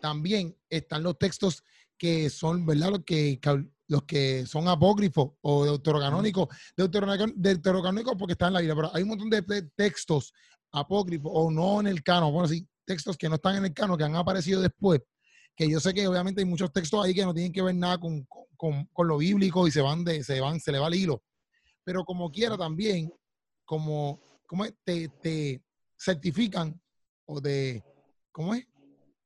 también 0.00 0.56
están 0.68 1.02
los 1.02 1.18
textos 1.18 1.62
que 1.98 2.30
son, 2.30 2.64
¿verdad? 2.64 2.90
Los 2.90 3.04
que, 3.04 3.38
que- 3.40 3.66
los 3.88 4.04
que 4.04 4.46
son 4.46 4.68
apócrifos 4.68 5.32
o 5.42 5.64
deuterocanónicos, 5.64 6.48
deuterocan- 6.76 7.34
deuterocanónicos 7.34 8.14
porque 8.16 8.32
están 8.32 8.48
en 8.48 8.54
la 8.54 8.60
Biblia, 8.60 8.76
pero 8.76 8.90
hay 8.94 9.02
un 9.02 9.08
montón 9.10 9.28
de 9.30 9.42
te- 9.42 9.62
textos 9.74 10.32
apócrifos 10.72 11.30
o 11.34 11.50
no 11.50 11.80
en 11.80 11.88
el 11.88 12.02
canon, 12.02 12.32
bueno, 12.32 12.46
sí, 12.48 12.66
textos 12.84 13.16
que 13.16 13.28
no 13.28 13.34
están 13.34 13.56
en 13.56 13.64
el 13.66 13.74
canon, 13.74 13.98
que 13.98 14.04
han 14.04 14.14
aparecido 14.14 14.60
después, 14.60 15.00
que 15.56 15.68
yo 15.68 15.78
sé 15.80 15.92
que 15.92 16.06
obviamente 16.08 16.40
hay 16.40 16.46
muchos 16.46 16.72
textos 16.72 17.04
ahí 17.04 17.14
que 17.14 17.24
no 17.24 17.34
tienen 17.34 17.52
que 17.52 17.62
ver 17.62 17.74
nada 17.74 17.98
con, 17.98 18.24
con- 18.56 18.86
con- 18.92 19.08
lo 19.08 19.18
bíblico 19.18 19.66
y 19.66 19.70
se 19.70 19.80
van 19.80 20.04
de, 20.04 20.22
se 20.24 20.40
van, 20.40 20.58
se 20.60 20.72
le 20.72 20.78
va 20.78 20.88
el 20.88 20.94
hilo. 20.94 21.22
Pero 21.84 22.04
como 22.04 22.30
quiera 22.30 22.56
también, 22.56 23.12
como, 23.64 24.20
¿cómo 24.46 24.64
es? 24.64 24.74
Te, 24.84 25.08
te 25.08 25.62
certifican 25.98 26.80
o 27.26 27.40
te, 27.40 27.82
¿cómo 28.32 28.54
es? 28.54 28.66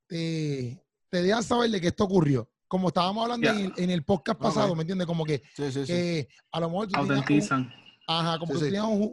Te, 0.07 0.81
te 1.09 1.21
dejan 1.23 1.43
saber 1.43 1.69
de 1.71 1.81
que 1.81 1.87
esto 1.87 2.03
ocurrió. 2.03 2.49
Como 2.67 2.87
estábamos 2.89 3.23
hablando 3.23 3.49
en, 3.49 3.57
el, 3.65 3.73
en 3.77 3.89
el 3.91 4.03
podcast 4.03 4.39
pasado, 4.39 4.75
¿me 4.75 4.81
entiendes? 4.81 5.07
Como 5.07 5.23
que, 5.25 5.41
Sí, 5.55 5.71
sí, 5.71 5.85
sí. 5.85 6.27
a 6.51 6.59
lo 6.59 6.69
mejor 6.69 6.87
tenías 6.87 7.09
Autentizan. 7.09 7.71
Ajá, 8.07 8.37
como 8.39 8.53
que 8.53 8.59
sí. 8.59 8.65
teníamos 8.65 8.91
un, 8.93 9.09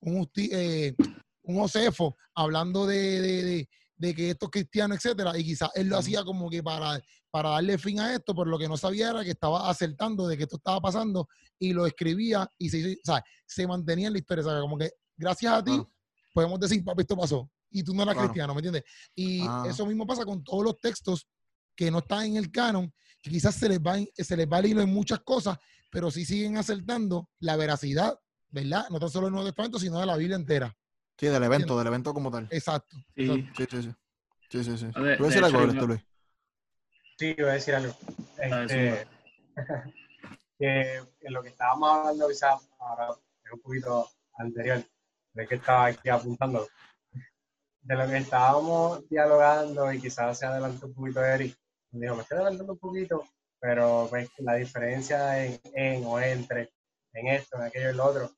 un, 0.00 0.16
un, 0.16 0.30
eh, 0.36 0.94
un 1.42 1.56
Josefo 1.58 2.16
hablando 2.34 2.86
de, 2.86 3.20
de, 3.20 3.42
de- 3.44 3.68
de 3.96 4.14
que 4.14 4.30
esto 4.30 4.46
es 4.46 4.50
cristiano, 4.50 4.94
etcétera, 4.94 5.38
y 5.38 5.44
quizás 5.44 5.70
él 5.74 5.88
lo 5.88 5.98
hacía 5.98 6.24
como 6.24 6.50
que 6.50 6.62
para, 6.62 7.00
para 7.30 7.50
darle 7.50 7.78
fin 7.78 8.00
a 8.00 8.12
esto, 8.14 8.34
pero 8.34 8.46
lo 8.46 8.58
que 8.58 8.68
no 8.68 8.76
sabía 8.76 9.10
era 9.10 9.22
que 9.24 9.30
estaba 9.30 9.68
acertando 9.70 10.26
de 10.26 10.36
que 10.36 10.42
esto 10.44 10.56
estaba 10.56 10.80
pasando 10.80 11.28
y 11.58 11.72
lo 11.72 11.86
escribía 11.86 12.48
y 12.58 12.68
se, 12.70 12.78
hizo- 12.78 12.98
o 13.00 13.04
sea, 13.04 13.24
se 13.46 13.66
mantenía 13.66 14.08
en 14.08 14.14
la 14.14 14.18
historia, 14.18 14.44
¿sabes? 14.44 14.60
Como 14.60 14.76
que 14.76 14.90
gracias 15.16 15.52
a 15.52 15.62
ti 15.64 15.80
podemos 16.32 16.58
decir, 16.58 16.82
papi, 16.84 17.02
esto 17.02 17.16
pasó, 17.16 17.48
y 17.70 17.82
tú 17.84 17.94
no 17.94 18.02
eras 18.02 18.16
cristiano, 18.16 18.52
¿me 18.54 18.58
entiendes? 18.58 18.82
Y 19.14 19.46
Ajá. 19.46 19.68
eso 19.68 19.86
mismo 19.86 20.06
pasa 20.06 20.24
con 20.24 20.42
todos 20.42 20.64
los 20.64 20.80
textos 20.80 21.28
que 21.76 21.90
no 21.90 21.98
están 21.98 22.24
en 22.24 22.36
el 22.36 22.50
canon, 22.50 22.92
que 23.22 23.30
quizás 23.30 23.54
se 23.54 23.68
les 23.68 23.78
va, 23.78 23.96
se 24.16 24.36
les 24.36 24.48
va 24.48 24.58
el 24.58 24.66
hilo 24.66 24.80
en 24.82 24.92
muchas 24.92 25.20
cosas, 25.20 25.56
pero 25.90 26.10
sí 26.10 26.24
siguen 26.24 26.56
acertando 26.56 27.30
la 27.38 27.56
veracidad, 27.56 28.18
¿verdad? 28.48 28.86
No 28.90 28.98
tan 28.98 29.08
solo 29.10 29.26
del 29.26 29.32
Nuevo 29.34 29.48
Testamento, 29.48 29.78
sino 29.78 29.98
de 30.00 30.06
la 30.06 30.16
Biblia 30.16 30.36
entera. 30.36 30.76
Sí, 31.16 31.26
del 31.26 31.42
evento, 31.44 31.78
del 31.78 31.86
evento 31.86 32.12
como 32.12 32.30
tal. 32.30 32.48
Exacto. 32.50 32.96
Sí. 33.16 33.48
Sí, 33.56 33.66
sí, 33.70 33.82
sí. 33.82 33.94
Sí, 34.50 34.64
sí, 34.64 34.78
sí. 34.78 34.90
¿Tú 34.92 35.00
a 35.00 35.02
de 35.02 35.16
decir 35.16 35.44
algo, 35.44 35.58
hecho, 35.60 35.68
esto, 35.68 35.80
yo- 35.80 35.86
Luis? 35.86 36.00
Sí, 37.18 37.34
iba 37.38 37.50
a 37.50 37.54
decir 37.54 37.74
algo. 37.74 37.94
Ah, 38.38 38.62
Este, 38.64 39.06
que 40.58 40.96
en 40.96 41.32
lo 41.32 41.42
que 41.42 41.48
estábamos 41.50 41.90
hablando 41.90 42.28
quizás 42.28 42.68
ahora 42.78 43.08
es 43.44 43.52
un 43.52 43.60
poquito 43.60 44.08
anterior, 44.36 44.84
de 45.32 45.46
que 45.46 45.54
estaba 45.56 45.86
aquí 45.86 46.08
apuntando, 46.08 46.66
de 47.82 47.96
lo 47.96 48.06
que 48.08 48.16
estábamos 48.16 49.08
dialogando 49.08 49.92
y 49.92 50.00
quizás 50.00 50.38
se 50.38 50.46
adelantó 50.46 50.86
un 50.86 50.94
poquito 50.94 51.24
Eric, 51.24 51.56
me 51.92 52.00
dijo, 52.00 52.16
me 52.16 52.22
estoy 52.22 52.36
adelantando 52.38 52.72
un 52.72 52.78
poquito, 52.78 53.24
pero 53.60 54.06
pues, 54.10 54.28
la 54.38 54.54
diferencia 54.54 55.44
en, 55.44 55.60
en 55.74 56.04
o 56.04 56.18
entre, 56.20 56.72
en 57.12 57.28
esto, 57.28 57.56
en 57.56 57.62
aquello 57.62 57.86
y 57.86 57.90
en 57.90 57.96
lo 57.96 58.04
otro. 58.06 58.30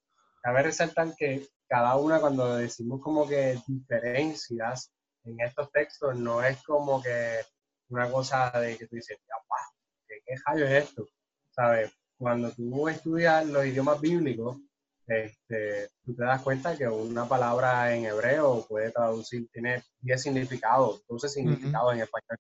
Cabe 0.43 0.63
resaltar 0.63 1.15
que 1.17 1.47
cada 1.69 1.97
una 1.97 2.21
cuando 2.21 2.57
decimos 2.57 3.01
como 3.01 3.27
que 3.27 3.59
diferencias 3.67 4.93
en 5.25 5.41
estos 5.41 5.71
textos 5.73 6.17
no 6.17 6.43
es 6.43 6.63
como 6.63 7.03
que 7.03 7.41
una 7.89 8.11
cosa 8.11 8.51
de 8.61 8.77
que 8.77 8.87
tú 8.87 8.97
dices, 8.97 9.19
¿qué, 10.07 10.15
qué 10.25 10.35
es 10.35 10.85
esto? 10.85 11.07
¿Sabes? 11.51 11.93
Cuando 12.19 12.51
tú 12.53 12.89
estudias 12.89 13.47
los 13.47 13.65
idiomas 13.65 14.01
bíblicos, 14.01 14.59
este, 15.07 15.89
tú 16.05 16.15
te 16.17 16.25
das 16.25 16.43
cuenta 16.43 16.77
que 16.77 16.89
una 16.89 17.29
palabra 17.29 17.95
en 17.95 18.07
hebreo 18.07 18.67
puede 18.69 18.91
traducir, 18.91 19.49
tiene 19.53 19.83
10 20.01 20.23
significados, 20.23 21.05
12 21.09 21.29
significados 21.29 21.95
en 21.95 22.01
español. 22.01 22.39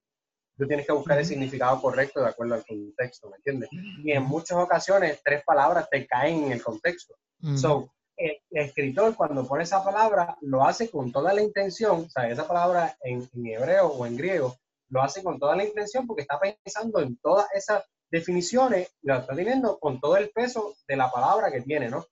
Tú 0.58 0.66
tienes 0.66 0.86
que 0.86 0.92
buscar 0.92 1.18
el 1.18 1.26
significado 1.26 1.80
correcto 1.80 2.20
de 2.20 2.28
acuerdo 2.28 2.54
al 2.54 2.64
contexto, 2.64 3.28
¿me 3.28 3.36
entiendes? 3.36 3.68
Y 4.02 4.10
en 4.12 4.22
muchas 4.22 4.58
ocasiones 4.58 5.20
tres 5.22 5.44
palabras 5.44 5.88
te 5.90 6.06
caen 6.06 6.44
en 6.44 6.52
el 6.52 6.62
contexto. 6.62 7.14
So, 7.56 7.92
el, 8.16 8.40
escritor 8.50 9.14
cuando 9.14 9.46
pone 9.46 9.64
esa 9.64 9.84
palabra 9.84 10.36
lo 10.40 10.64
hace 10.64 10.90
con 10.90 11.12
toda 11.12 11.32
la 11.32 11.42
intención, 11.42 12.06
o 12.06 12.10
sea, 12.10 12.28
esa 12.28 12.46
palabra 12.46 12.96
en, 13.02 13.28
en 13.34 13.46
hebreo 13.46 13.88
o 13.88 14.06
en 14.06 14.16
griego, 14.16 14.56
lo 14.88 15.02
hace 15.02 15.22
con 15.22 15.38
toda 15.38 15.56
la 15.56 15.64
intención 15.64 16.06
porque 16.06 16.22
está 16.22 16.38
pensando 16.38 17.00
en 17.00 17.16
todas 17.18 17.46
esas 17.52 17.84
definiciones 18.10 18.88
y 19.02 19.08
lo 19.08 19.16
está 19.18 19.34
teniendo 19.34 19.78
con 19.78 20.00
todo 20.00 20.16
el 20.16 20.30
peso 20.30 20.74
de 20.86 20.96
la 20.96 21.10
palabra 21.10 21.50
que 21.50 21.62
tiene, 21.62 21.88
¿no? 21.88 22.06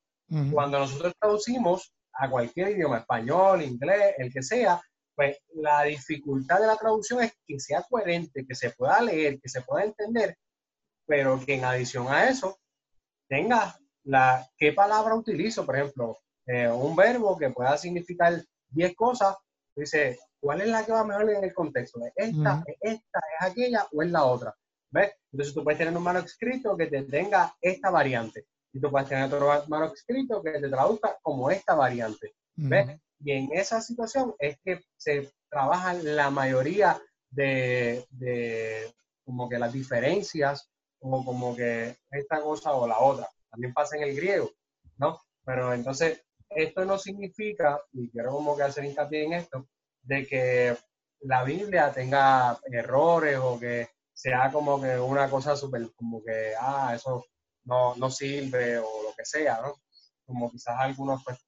Cuando 0.52 0.80
nosotros 0.80 1.14
traducimos 1.20 1.92
a 2.12 2.28
cualquier 2.28 2.70
idioma, 2.70 2.98
español, 2.98 3.62
inglés, 3.62 4.14
el 4.18 4.32
que 4.32 4.42
sea, 4.42 4.80
pues 5.14 5.38
la 5.54 5.84
dificultad 5.84 6.60
de 6.60 6.66
la 6.66 6.76
traducción 6.76 7.22
es 7.22 7.32
que 7.46 7.60
sea 7.60 7.84
coherente, 7.88 8.44
que 8.46 8.54
se 8.54 8.70
pueda 8.70 9.00
leer, 9.00 9.38
que 9.40 9.48
se 9.48 9.62
pueda 9.62 9.84
entender, 9.84 10.36
pero 11.06 11.38
que 11.44 11.54
en 11.54 11.64
adición 11.64 12.08
a 12.08 12.28
eso 12.28 12.58
tenga 13.28 13.76
la 14.04 14.46
qué 14.56 14.72
palabra 14.72 15.14
utilizo, 15.14 15.64
por 15.64 15.76
ejemplo, 15.76 16.18
eh, 16.46 16.68
un 16.68 16.94
verbo 16.94 17.36
que 17.36 17.50
pueda 17.50 17.76
significar 17.76 18.42
10 18.68 18.94
cosas, 18.94 19.36
dice, 19.74 20.18
¿cuál 20.40 20.60
es 20.60 20.68
la 20.68 20.84
que 20.84 20.92
va 20.92 21.04
mejor 21.04 21.30
en 21.30 21.44
el 21.44 21.54
contexto? 21.54 22.00
esta, 22.14 22.62
esta, 22.80 23.18
es 23.18 23.50
aquella 23.52 23.86
o 23.92 24.02
es 24.02 24.10
la 24.10 24.24
otra? 24.24 24.54
¿Ves? 24.90 25.12
Entonces 25.32 25.54
tú 25.54 25.64
puedes 25.64 25.78
tener 25.78 25.96
un 25.96 26.02
manuscrito 26.02 26.76
que 26.76 26.86
te 26.86 27.02
tenga 27.02 27.54
esta 27.60 27.90
variante 27.90 28.46
y 28.72 28.80
tú 28.80 28.90
puedes 28.90 29.08
tener 29.08 29.24
otro 29.24 29.64
manuscrito 29.68 30.42
que 30.42 30.52
te 30.52 30.68
traduzca 30.68 31.16
como 31.22 31.50
esta 31.50 31.74
variante. 31.74 32.34
¿Ves? 32.56 33.00
Y 33.20 33.32
en 33.32 33.48
esa 33.52 33.80
situación 33.80 34.34
es 34.38 34.58
que 34.64 34.80
se 34.96 35.32
trabajan 35.48 36.14
la 36.14 36.30
mayoría 36.30 37.00
de, 37.30 38.06
de, 38.10 38.92
como 39.24 39.48
que 39.48 39.58
las 39.58 39.72
diferencias 39.72 40.70
o 41.00 41.24
como 41.24 41.56
que 41.56 41.96
esta 42.10 42.40
cosa 42.40 42.72
o 42.72 42.86
la 42.86 42.98
otra. 42.98 43.28
También 43.54 43.72
pasa 43.72 43.96
en 43.96 44.02
el 44.02 44.16
griego, 44.16 44.50
¿no? 44.96 45.20
Pero 45.44 45.72
entonces, 45.72 46.24
esto 46.48 46.84
no 46.84 46.98
significa, 46.98 47.80
y 47.92 48.10
quiero 48.10 48.32
como 48.32 48.56
que 48.56 48.64
hacer 48.64 48.84
hincapié 48.84 49.24
en 49.24 49.34
esto, 49.34 49.68
de 50.02 50.26
que 50.26 50.76
la 51.20 51.44
Biblia 51.44 51.92
tenga 51.92 52.58
errores 52.68 53.38
o 53.40 53.58
que 53.60 53.90
sea 54.12 54.50
como 54.50 54.80
que 54.82 54.98
una 54.98 55.30
cosa 55.30 55.54
súper, 55.54 55.88
como 55.94 56.20
que, 56.24 56.52
ah, 56.58 56.92
eso 56.96 57.24
no, 57.64 57.94
no 57.94 58.10
sirve 58.10 58.78
o 58.78 59.02
lo 59.04 59.14
que 59.16 59.24
sea, 59.24 59.60
¿no? 59.62 59.76
Como 60.26 60.50
quizás 60.50 60.74
algunos, 60.80 61.22
pues, 61.22 61.38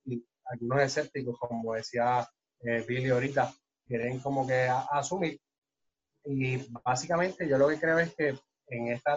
algunos 0.45 0.83
escépticos, 0.83 1.37
como 1.41 1.75
decía 1.75 2.25
eh, 2.61 2.85
Billy 2.87 3.11
ahorita, 3.11 3.53
quieren 3.85 4.21
como 4.21 4.47
que 4.47 4.69
asumir. 4.93 5.41
Y 6.25 6.57
básicamente 6.85 7.49
yo 7.49 7.59
lo 7.59 7.67
que 7.67 7.81
creo 7.81 7.99
es 7.99 8.15
que 8.15 8.39
en 8.69 8.93
este 8.93 9.11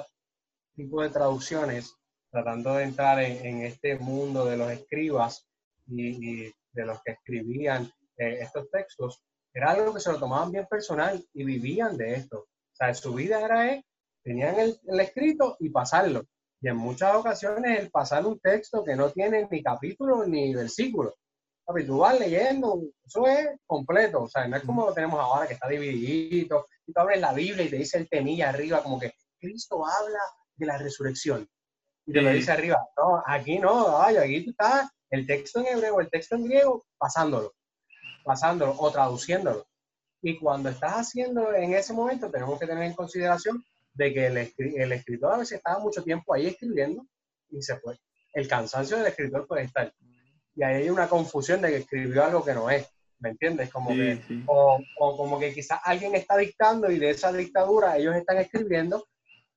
tipo 0.76 1.04
de 1.04 1.10
traducciones, 1.10 1.99
tratando 2.32 2.76
de 2.76 2.84
entrar 2.84 3.20
en, 3.22 3.62
este 3.64 3.98
mundo 3.98 4.46
de 4.46 4.58
los 4.58 4.72
escribas 4.72 5.48
y, 5.88 6.46
de 6.46 6.86
los 6.86 7.02
que 7.04 7.14
escribían 7.14 7.92
eh, 8.18 8.40
estos 8.42 8.70
textos, 8.70 9.24
era 9.54 9.72
algo 9.72 9.94
que 9.94 10.00
se 10.00 10.12
lo 10.12 10.20
tomaban 10.20 10.52
bien 10.52 10.68
personal 10.68 11.24
y 11.34 11.44
vivían 11.44 11.98
de 11.98 12.14
esto. 12.14 12.40
O 12.40 12.76
sea, 12.76 12.94
su 12.94 13.14
vida 13.14 13.44
era, 13.44 13.74
eh, 13.74 13.84
tenían 14.24 14.60
el, 14.60 14.80
el 14.88 15.00
escrito 15.00 15.58
y 15.60 15.70
pasarlo. 15.70 16.24
Y 16.62 16.68
en 16.68 16.76
muchas 16.76 17.16
ocasiones 17.16 17.80
el 17.80 17.90
pasar 17.90 18.26
un 18.26 18.40
texto 18.40 18.84
que 18.84 18.96
no 18.96 19.10
tiene 19.12 19.48
ni 19.50 19.64
capítulo 19.64 20.26
ni 20.26 20.54
versículo. 20.54 21.16
tú 21.86 21.98
vas 22.00 22.20
leyendo, 22.20 22.82
eso 23.06 23.26
es 23.28 23.48
completo. 23.66 24.24
O 24.24 24.30
sea, 24.30 24.48
no 24.48 24.58
es 24.58 24.64
como 24.64 24.86
lo 24.86 24.94
tenemos 24.94 25.20
ahora 25.20 25.48
que 25.48 25.54
está 25.54 25.68
dividido. 25.68 26.68
Y 26.86 26.94
tú 26.94 27.00
abres 27.00 27.22
la 27.22 27.34
Biblia 27.34 27.66
y 27.66 27.70
te 27.70 27.78
dice 27.78 27.98
el 27.98 28.10
temilla 28.10 28.50
arriba, 28.50 28.84
como 28.84 29.00
que 29.00 29.14
Cristo 29.40 29.84
habla 29.86 30.20
de 30.56 30.66
la 30.66 30.78
resurrección. 30.78 31.48
Y 32.10 32.12
te 32.12 32.22
lo 32.24 32.32
dice 32.32 32.52
arriba. 32.52 32.84
No, 32.98 33.22
aquí 33.24 33.60
no, 33.60 34.02
ay, 34.02 34.18
aquí 34.18 34.44
tú 34.44 34.50
estás 34.50 34.90
el 35.12 35.28
texto 35.28 35.60
en 35.60 35.68
hebreo, 35.68 36.00
el 36.00 36.10
texto 36.10 36.36
en 36.36 36.46
griego, 36.46 36.84
pasándolo, 36.98 37.54
pasándolo 38.24 38.76
o 38.80 38.92
traduciéndolo. 38.92 39.68
Y 40.20 40.40
cuando 40.40 40.70
estás 40.70 40.94
haciendo 40.94 41.54
en 41.54 41.76
ese 41.76 41.94
momento, 41.94 42.32
tenemos 42.32 42.60
que 42.60 42.66
tener 42.66 42.84
en 42.84 42.96
consideración 42.96 43.64
de 43.94 44.12
que 44.12 44.26
el, 44.26 44.92
escritor 44.92 45.34
a 45.34 45.38
veces 45.38 45.58
estaba 45.58 45.78
mucho 45.78 46.04
tiempo 46.04 46.34
ahí 46.34 46.48
escribiendo 46.48 47.06
y 47.52 47.62
se 47.62 47.78
fue. 47.78 48.00
El 48.34 48.48
cansancio 48.48 48.98
del 48.98 49.06
escritor 49.06 49.46
puede 49.46 49.66
estar. 49.66 49.94
Y 50.56 50.64
ahí 50.64 50.84
hay 50.84 50.90
una 50.90 51.08
confusión 51.08 51.62
de 51.62 51.70
que 51.70 51.78
escribió 51.78 52.26
algo 52.26 52.44
que 52.44 52.56
no 52.56 52.72
es. 52.72 52.88
¿Me 53.20 53.30
entiendes? 53.30 53.70
Como 53.70 53.90
que, 53.92 54.20
O, 54.48 54.82
como 54.98 55.40
que 55.40 55.54
quizás 55.54 55.80
alguien 55.84 56.16
está 56.16 56.38
dictando 56.38 56.90
y 56.90 56.98
de 56.98 57.12
esa 57.12 57.32
dictadura 57.32 57.98
ellos 57.98 58.16
están 58.16 58.38
escribiendo. 58.38 59.08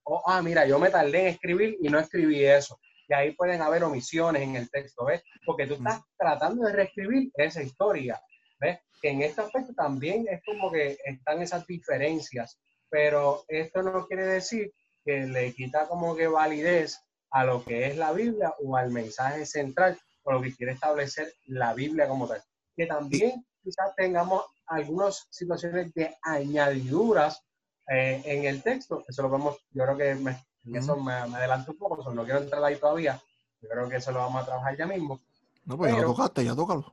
O, 0.05 0.23
ah, 0.27 0.43
mira, 0.43 0.67
yo 0.67 0.79
me 0.79 0.91
tardé 0.91 1.21
en 1.21 1.27
escribir 1.29 1.77
y 1.81 1.89
no 1.89 1.99
escribí 1.99 2.45
eso. 2.45 2.79
Y 3.09 3.15
ahí 3.15 3.33
pueden 3.33 3.63
haber 3.63 3.85
omisiones 3.85 4.43
en 4.43 4.57
el 4.57 4.71
texto, 4.71 5.05
¿ves? 5.05 5.23
Porque 5.45 5.67
tú 5.67 5.75
estás 5.75 6.01
tratando 6.17 6.65
de 6.65 6.73
reescribir 6.73 7.31
esa 7.35 7.63
historia, 7.63 8.21
¿ves? 8.61 8.79
Que 9.01 9.11
en 9.11 9.23
este 9.23 9.41
aspecto 9.41 9.73
también 9.75 10.27
es 10.29 10.41
como 10.45 10.71
que 10.71 10.97
están 11.05 11.43
esas 11.43 11.67
diferencias 11.67 12.59
pero 12.93 13.43
esto 13.49 13.83
no 13.83 14.07
quiere 14.07 14.27
decir 14.27 14.71
que 15.03 15.25
le 15.25 15.55
quita 15.55 15.89
como 15.89 16.15
que 16.15 16.27
validez 16.27 17.01
a 17.31 17.43
lo 17.43 17.65
que 17.65 17.87
es 17.87 17.97
la 17.97 18.13
Biblia 18.13 18.55
o 18.63 18.77
al 18.77 18.91
mensaje 18.91 19.47
central 19.47 19.99
o 20.25 20.33
lo 20.33 20.43
que 20.43 20.55
quiere 20.55 20.75
establecer 20.75 21.33
la 21.47 21.73
Biblia 21.73 22.07
como 22.07 22.29
tal. 22.29 22.43
Que 22.77 22.85
también 22.85 23.47
quizás 23.65 23.97
tengamos 23.97 24.45
algunas 24.67 25.27
situaciones 25.31 25.95
de 25.95 26.15
añadiduras 26.21 27.43
eh, 27.89 28.23
en 28.25 28.45
el 28.45 28.63
texto, 28.63 29.05
eso 29.09 29.23
lo 29.23 29.29
vamos, 29.29 29.57
yo 29.71 29.85
creo 29.85 29.97
que 29.97 30.11
en 30.11 30.77
eso 30.77 30.97
me, 30.97 31.13
adelanto 31.13 31.73
un 31.73 31.79
poco, 31.79 32.13
no 32.13 32.25
quiero 32.25 32.41
entrar 32.41 32.63
ahí 32.63 32.77
todavía, 32.77 33.21
yo 33.61 33.69
creo 33.69 33.89
que 33.89 33.97
eso 33.97 34.13
lo 34.13 34.21
vamos 34.21 34.43
a 34.43 34.47
trabajar 34.47 34.77
ya 34.77 34.87
mismo. 34.87 35.21
No, 35.65 35.77
pues 35.77 35.95
ya 35.95 36.01
lo 36.01 36.09
tocaste, 36.09 36.45
ya 36.45 36.57
tócalo. 36.57 36.93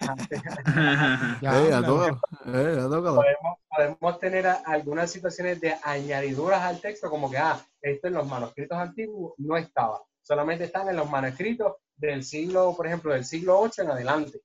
ya, 0.00 0.16
ya, 1.70 1.82
tócalo. 1.82 2.20
Eh, 2.46 2.74
ya 2.76 2.88
tócalo. 2.88 3.14
Podemos, 3.14 3.58
podemos 3.76 4.18
tener 4.18 4.46
algunas 4.64 5.10
situaciones 5.10 5.60
de 5.60 5.76
añadiduras 5.84 6.62
al 6.62 6.80
texto, 6.80 7.08
como 7.08 7.30
que, 7.30 7.38
ah, 7.38 7.60
esto 7.80 8.08
en 8.08 8.14
los 8.14 8.26
manuscritos 8.26 8.76
antiguos 8.76 9.34
no 9.38 9.56
estaba, 9.56 10.00
solamente 10.20 10.64
están 10.64 10.88
en 10.88 10.96
los 10.96 11.08
manuscritos 11.08 11.74
del 11.96 12.24
siglo, 12.24 12.74
por 12.76 12.86
ejemplo, 12.86 13.12
del 13.12 13.24
siglo 13.24 13.58
8 13.60 13.82
en 13.82 13.90
adelante. 13.90 14.40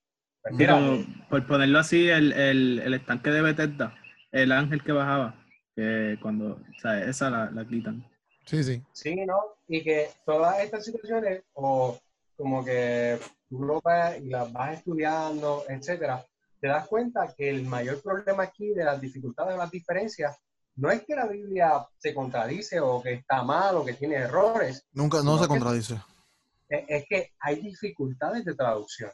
Pero, 0.58 1.04
por 1.30 1.46
ponerlo 1.46 1.80
así, 1.80 2.08
el, 2.10 2.32
el, 2.32 2.80
el, 2.80 2.94
estanque 2.94 3.32
de 3.32 3.42
Bethesda, 3.42 3.96
el 4.32 4.52
ángel 4.52 4.84
que 4.84 4.92
bajaba, 4.92 5.36
que 5.78 6.18
cuando, 6.20 6.54
o 6.54 6.80
sea, 6.82 7.04
esa 7.06 7.30
la, 7.30 7.52
la 7.52 7.64
quitan. 7.68 8.04
Sí, 8.46 8.64
sí. 8.64 8.82
Sí, 8.92 9.16
¿no? 9.28 9.40
Y 9.68 9.84
que 9.84 10.10
todas 10.26 10.60
estas 10.60 10.84
situaciones, 10.84 11.44
o 11.54 12.00
como 12.36 12.66
que 12.66 13.20
tú 13.48 13.64
lo 13.64 13.80
vas 13.82 14.18
y 14.20 14.28
las 14.28 14.52
vas 14.52 14.80
estudiando, 14.80 15.66
etcétera, 15.70 16.26
te 16.60 16.68
das 16.68 16.88
cuenta 16.88 17.32
que 17.38 17.52
el 17.52 17.64
mayor 17.64 18.02
problema 18.02 18.44
aquí 18.44 18.70
de 18.74 18.86
las 18.86 19.00
dificultades 19.00 19.54
de 19.54 19.60
las 19.60 19.70
diferencias 19.70 20.36
no 20.78 20.90
es 20.90 21.04
que 21.06 21.16
la 21.16 21.28
Biblia 21.28 21.88
se 22.00 22.12
contradice 22.12 22.80
o 22.80 23.00
que 23.00 23.14
está 23.14 23.44
mal 23.44 23.76
o 23.76 23.86
que 23.86 23.94
tiene 23.94 24.16
errores. 24.16 24.84
Nunca, 24.94 25.22
no 25.22 25.38
se 25.38 25.48
contradice. 25.48 26.02
Es, 26.68 27.06
que 27.08 27.34
hay 27.40 27.62
dificultades 27.62 28.44
de 28.46 28.56
traducción. 28.56 29.12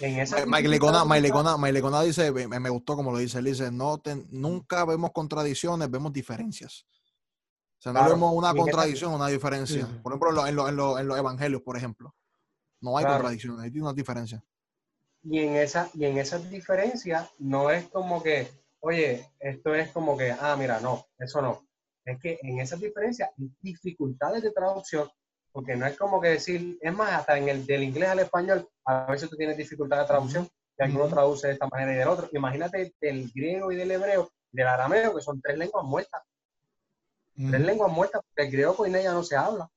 En 0.00 0.20
esa 0.20 0.46
Mailecona 0.46 2.02
dice, 2.02 2.32
me, 2.32 2.70
gustó 2.70 2.96
como 2.96 3.10
lo 3.10 3.18
dice, 3.18 3.38
él 3.38 3.46
dice, 3.46 3.70
no 3.70 4.00
nunca 4.30 4.84
vemos 4.84 5.10
contradicciones, 5.12 5.90
vemos 5.90 6.12
diferencias. 6.12 6.86
O 7.78 7.82
sea, 7.82 7.92
no 7.92 8.08
vemos 8.08 8.32
una 8.34 8.54
contradicción, 8.54 9.12
una 9.12 9.28
diferencia. 9.28 9.86
Por 10.02 10.12
ejemplo, 10.12 10.46
en, 10.46 10.58
en, 10.58 10.76
los 11.08 11.18
evangelios, 11.18 11.62
por 11.62 11.76
ejemplo. 11.76 12.14
No 12.80 12.96
hay 12.96 13.04
contradicciones, 13.04 13.60
hay 13.64 13.80
una 13.80 13.92
diferencia 13.92 14.42
y 15.22 15.40
en 15.40 15.56
esa 15.56 15.90
y 15.94 16.04
en 16.04 16.18
esas 16.18 16.48
diferencias 16.48 17.30
no 17.38 17.70
es 17.70 17.88
como 17.88 18.22
que, 18.22 18.48
oye, 18.80 19.26
esto 19.40 19.74
es 19.74 19.90
como 19.90 20.16
que, 20.16 20.30
ah, 20.32 20.56
mira, 20.58 20.80
no, 20.80 21.06
eso 21.18 21.42
no. 21.42 21.66
Es 22.04 22.18
que 22.20 22.38
en 22.42 22.60
esas 22.60 22.80
diferencias 22.80 23.30
hay 23.38 23.50
dificultades 23.60 24.42
de 24.42 24.52
traducción, 24.52 25.08
porque 25.52 25.76
no 25.76 25.86
es 25.86 25.96
como 25.96 26.20
que 26.20 26.28
decir, 26.28 26.78
es 26.80 26.92
más, 26.92 27.12
hasta 27.12 27.38
en 27.38 27.48
el 27.48 27.66
del 27.66 27.82
inglés 27.82 28.08
al 28.08 28.20
español, 28.20 28.68
a 28.84 29.10
veces 29.10 29.28
tú 29.28 29.36
tienes 29.36 29.56
dificultad 29.56 30.00
de 30.00 30.06
traducción, 30.06 30.48
y 30.78 30.82
alguno 30.84 31.08
traduce 31.08 31.48
de 31.48 31.52
esta 31.54 31.66
manera 31.66 31.92
y 31.92 31.96
del 31.96 32.08
otro. 32.08 32.28
Imagínate 32.32 32.94
del 33.00 33.30
griego 33.34 33.72
y 33.72 33.76
del 33.76 33.90
hebreo, 33.90 34.30
del 34.52 34.66
arameo, 34.66 35.14
que 35.14 35.22
son 35.22 35.40
tres 35.40 35.58
lenguas 35.58 35.84
muertas. 35.84 36.22
Tres 37.34 37.60
lenguas 37.60 37.92
muertas, 37.92 38.22
porque 38.26 38.46
el 38.48 38.52
griego 38.52 38.74
coine 38.74 39.02
ya 39.02 39.12
no 39.12 39.22
se 39.22 39.36
habla, 39.36 39.68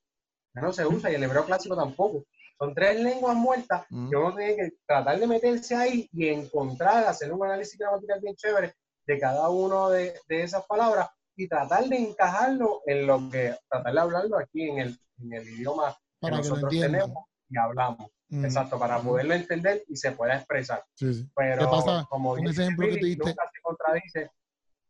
ya 0.53 0.61
no 0.61 0.73
se 0.73 0.85
usa, 0.85 1.11
y 1.11 1.15
el 1.15 1.23
hebreo 1.23 1.45
clásico 1.45 1.75
tampoco. 1.75 2.25
Son 2.57 2.73
tres 2.75 2.99
lenguas 2.99 3.35
muertas 3.35 3.85
que 3.87 4.15
uno 4.15 4.35
tiene 4.35 4.55
que 4.55 4.71
tratar 4.85 5.19
de 5.19 5.27
meterse 5.27 5.75
ahí 5.75 6.07
y 6.13 6.27
encontrar, 6.29 7.05
hacer 7.05 7.33
un 7.33 7.43
análisis 7.43 7.77
gramatical 7.77 8.19
bien 8.21 8.35
chévere 8.35 8.73
de 9.07 9.19
cada 9.19 9.49
una 9.49 9.89
de, 9.89 10.19
de 10.27 10.43
esas 10.43 10.63
palabras 10.65 11.09
y 11.35 11.47
tratar 11.47 11.85
de 11.85 11.97
encajarlo 11.97 12.81
en 12.85 13.07
lo 13.07 13.29
que, 13.31 13.55
tratar 13.67 13.93
de 13.93 13.99
hablarlo 13.99 14.37
aquí 14.37 14.69
en 14.69 14.77
el, 14.79 14.99
en 15.21 15.33
el 15.33 15.47
idioma 15.49 15.93
que 15.93 15.99
Para 16.19 16.37
que 16.37 16.43
lo 16.43 16.49
nosotros 16.49 16.71
tenemos 16.71 17.25
y 17.49 17.57
hablamos. 17.57 18.07
Mm, 18.29 18.45
Exacto, 18.45 18.79
para 18.79 18.99
poderlo 19.01 19.33
entender 19.33 19.83
y 19.89 19.97
se 19.97 20.11
pueda 20.13 20.35
expresar. 20.37 20.83
sí, 20.95 21.13
sí. 21.13 21.29
Pero 21.35 21.69
pasa 21.69 22.05
como 22.09 22.35
con 22.35 22.47
ese 22.47 22.61
ejemplo 22.63 22.87
que 22.87 22.97
tú 22.97 23.05
diste? 23.05 23.25
nunca 23.25 23.43
se 23.53 23.61
contradice. 23.61 24.31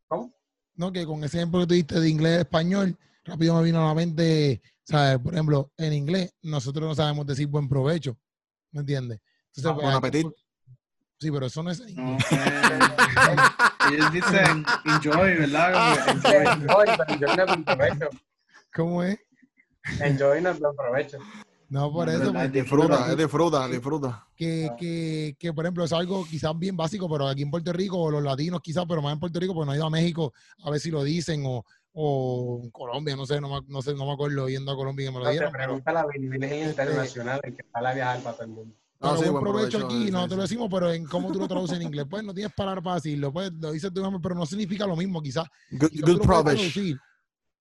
¿Cómo? 0.08 0.34
No, 0.76 0.92
que 0.92 1.06
con 1.06 1.24
ese 1.24 1.38
ejemplo 1.38 1.60
que 1.62 1.68
tú 1.68 1.74
diste 1.74 2.00
de 2.00 2.10
inglés 2.10 2.38
a 2.38 2.42
español, 2.42 2.98
rápido 3.26 3.56
me 3.58 3.64
vino 3.64 3.84
a 3.84 3.88
la 3.88 3.94
mente, 3.96 4.62
¿sabes? 4.84 5.18
Por 5.20 5.34
ejemplo, 5.34 5.72
en 5.78 5.94
inglés, 5.94 6.34
nosotros 6.44 6.88
no 6.88 6.94
sabemos 6.96 7.26
decir 7.26 7.48
buen 7.48 7.68
provecho, 7.68 8.16
¿me 8.72 8.82
entiendes? 8.82 9.20
Entonces, 9.48 9.66
Ah, 9.66 9.74
pues, 9.74 9.84
buen 9.86 9.96
apetito. 9.96 10.36
Sí, 11.20 11.30
pero 11.32 11.46
eso 11.48 11.62
no 11.64 11.70
es 11.72 11.80
No, 11.96 12.18
ellos 13.92 14.12
dicen 14.12 14.66
enjoy, 14.86 15.36
¿verdad? 15.38 15.74
Como 15.74 16.06
que 16.06 16.12
enjoy. 16.12 16.46
Enjoy, 16.62 16.86
pero 16.98 17.14
enjoy 17.14 17.36
no 17.38 17.44
es 17.44 17.48
buen 17.48 17.64
provecho. 17.66 18.10
¿Cómo 18.74 19.04
es? 19.04 19.20
Enjoy 20.00 20.42
no 20.42 20.50
es 20.52 20.60
buen 20.60 20.76
provecho. 20.76 21.18
No, 21.70 21.92
por 21.92 22.08
No, 22.08 22.14
eso. 22.22 22.34
pues, 22.34 22.52
Disfruta, 22.52 23.12
es 23.12 23.18
disfruta, 23.18 23.68
disfruta. 23.70 24.28
que, 24.36 24.70
que, 24.78 25.36
que, 25.40 25.54
por 25.54 25.64
ejemplo, 25.66 25.86
es 25.86 25.94
algo 25.94 26.26
quizás 26.26 26.52
bien 26.60 26.76
básico, 26.76 27.10
pero 27.10 27.28
aquí 27.30 27.44
en 27.44 27.52
Puerto 27.52 27.72
Rico, 27.72 27.98
o 27.98 28.12
los 28.12 28.22
latinos 28.22 28.60
quizás, 28.62 28.84
pero 28.88 29.02
más 29.02 29.14
en 29.14 29.20
Puerto 29.22 29.40
Rico, 29.40 29.54
pues 29.54 29.66
no 29.66 29.74
he 29.74 29.78
ido 29.78 29.86
a 29.86 29.90
México 29.90 30.34
a 30.64 30.70
ver 30.70 30.82
si 30.82 30.92
lo 30.92 31.02
dicen, 31.02 31.44
o, 31.46 31.64
o 31.94 32.70
Colombia, 32.74 33.16
no 33.16 33.26
sé, 33.26 33.40
no 33.40 33.48
me, 33.48 33.62
no 33.70 33.82
sé, 33.82 33.94
no 33.94 34.06
me 34.06 34.12
acuerdo 34.12 34.50
yendo 34.50 34.70
a 34.72 34.76
Colombia 34.76 35.06
que 35.08 35.12
me 35.12 35.20
lo 35.20 35.24
No 35.24 35.30
te 35.30 35.32
dieron. 35.32 35.52
pero- 35.54 35.64
pregunta 35.66 35.92
la 35.94 36.06
Billy, 36.08 36.28
Billy 36.28 36.46
es 36.48 36.52
el 36.52 36.70
internacional, 36.72 37.40
el 37.44 37.56
que 37.56 37.66
sale 37.72 37.88
a 37.88 37.94
viajar 37.94 38.20
para 38.22 38.36
todo 38.36 38.46
el 38.46 38.52
mundo. 38.52 38.76
Pero 39.00 39.14
Ah, 39.14 39.16
sí, 39.18 39.22
buen 39.24 39.32
buen 39.32 39.44
provecho, 39.46 39.78
provecho, 39.80 39.96
aquí, 39.96 40.06
sí, 40.06 40.12
nosotros 40.12 40.30
sí. 40.32 40.36
lo 40.36 40.42
decimos, 40.44 40.68
pero 40.72 40.92
en 40.94 41.06
cómo 41.06 41.32
tú 41.32 41.40
lo 41.40 41.48
traduces 41.48 41.78
en 41.78 41.84
inglés. 41.84 42.06
Pues 42.10 42.24
no 42.24 42.34
tienes 42.34 42.54
palabras 42.54 42.84
para 42.84 42.96
decirlo, 42.98 43.32
pues 43.34 43.52
lo 43.54 43.72
dices 43.72 43.92
tú 43.94 44.04
mismo, 44.04 44.22
pero 44.22 44.36
no 44.36 44.46
significa 44.46 44.86
lo 44.86 44.96
mismo, 44.98 45.22
quizás. 45.22 45.48
Good, 45.72 45.88
Quizás 45.90 46.02
good 46.10 46.18
lo 46.18 46.22
provecho. 46.24 46.80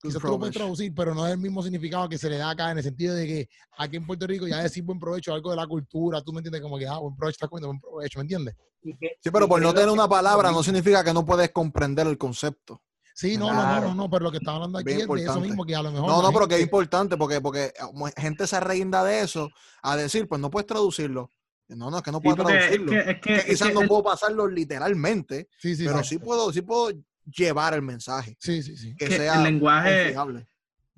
Quizás 0.01 0.21
tú 0.23 0.29
lo 0.29 0.39
puedes 0.39 0.55
traducir, 0.55 0.95
pero 0.95 1.15
no 1.15 1.27
es 1.27 1.33
el 1.33 1.39
mismo 1.39 1.63
significado 1.63 2.09
que 2.09 2.19
se 2.19 2.31
le 2.31 2.39
da 2.39 2.51
acá, 2.51 2.71
en 2.71 2.79
el 2.79 2.85
sentido 2.85 3.15
de 3.15 3.27
que 3.27 3.49
aquí 3.79 3.97
en 3.97 4.07
Puerto 4.07 4.27
Rico 4.27 4.47
ya 4.47 4.63
decir 4.63 4.83
buen 4.83 4.99
provecho, 4.99 5.33
algo 5.35 5.51
de 5.51 5.57
la 5.57 5.67
cultura, 5.67 6.23
tú 6.23 6.33
me 6.33 6.39
entiendes, 6.39 6.61
como 6.63 6.79
que, 6.79 6.87
ah, 6.87 6.99
buen 6.99 7.17
provecho, 7.17 7.35
estás 7.37 7.49
comiendo 7.49 7.69
buen 7.69 7.81
provecho, 7.81 8.19
¿me 8.19 8.23
entiendes? 8.23 8.55
Sí, 8.83 9.31
pero 9.31 9.47
por 9.47 9.61
no 9.61 9.75
tener 9.75 9.91
una 9.91 10.09
palabra 10.09 10.51
no 10.51 10.63
significa 10.63 11.05
que 11.05 11.13
no 11.13 11.25
puedes 11.25 11.51
comprender 11.51 12.07
el 12.07 12.17
concepto. 12.17 12.83
Sí, 13.15 13.37
no, 13.37 13.49
no, 13.49 13.55
no, 13.55 13.61
Claro. 13.63 13.89
no, 13.89 13.95
no, 13.95 14.11
pero 14.11 14.25
lo 14.25 14.31
que 14.31 14.39
estaba 14.39 14.57
hablando 14.57 14.79
aquí 14.79 14.87
Bien 14.87 15.01
es 15.03 15.07
de 15.09 15.25
eso 15.25 15.41
mismo, 15.41 15.67
que 15.67 15.75
a 15.75 15.83
lo 15.83 15.93
mejor. 15.93 16.09
No, 16.09 16.23
no, 16.23 16.33
pero 16.33 16.49
que 16.49 16.55
es 16.55 16.63
importante 16.63 17.19
porque, 17.19 17.41
porque 17.43 17.75
como 17.79 18.07
gente 18.17 18.47
se 18.47 18.59
reinda 18.61 19.05
de 19.05 19.21
eso 19.21 19.51
a 19.83 19.97
decir, 19.97 20.27
pues 20.27 20.41
no 20.41 20.51
puedes 20.51 20.67
traducirlo. 20.67 21.31
No, 21.69 21.91
no, 21.91 21.99
es 21.99 22.03
que 22.03 22.11
no 22.11 22.19
Sí, 22.19 22.25
puedo 22.25 22.37
es 22.37 22.47
traducirlo. 22.49 22.93
que, 22.93 22.99
es 22.99 23.21
que, 23.21 23.51
quizás 23.51 23.69
que 23.69 23.75
no 23.75 23.83
el- 23.83 23.89
puedo 23.89 24.03
pasarlo 24.03 24.47
literalmente, 24.49 25.49
Sí, 25.59 25.77
sí, 25.77 25.85
pero 25.85 25.99
sí. 26.03 26.09
sí 26.11 26.19
puedo, 26.19 26.53
sí 26.53 26.63
puedo 26.63 26.91
llevar 27.37 27.75
el 27.75 27.83
mensaje. 27.83 28.37
Sí, 28.41 28.63
sí, 28.63 28.77
sí. 28.77 28.95
Que 28.97 29.07
Que 29.07 29.15
el 29.17 29.21
sea 29.23 29.43
lenguaje- 29.43 30.05
confiable. 30.15 30.47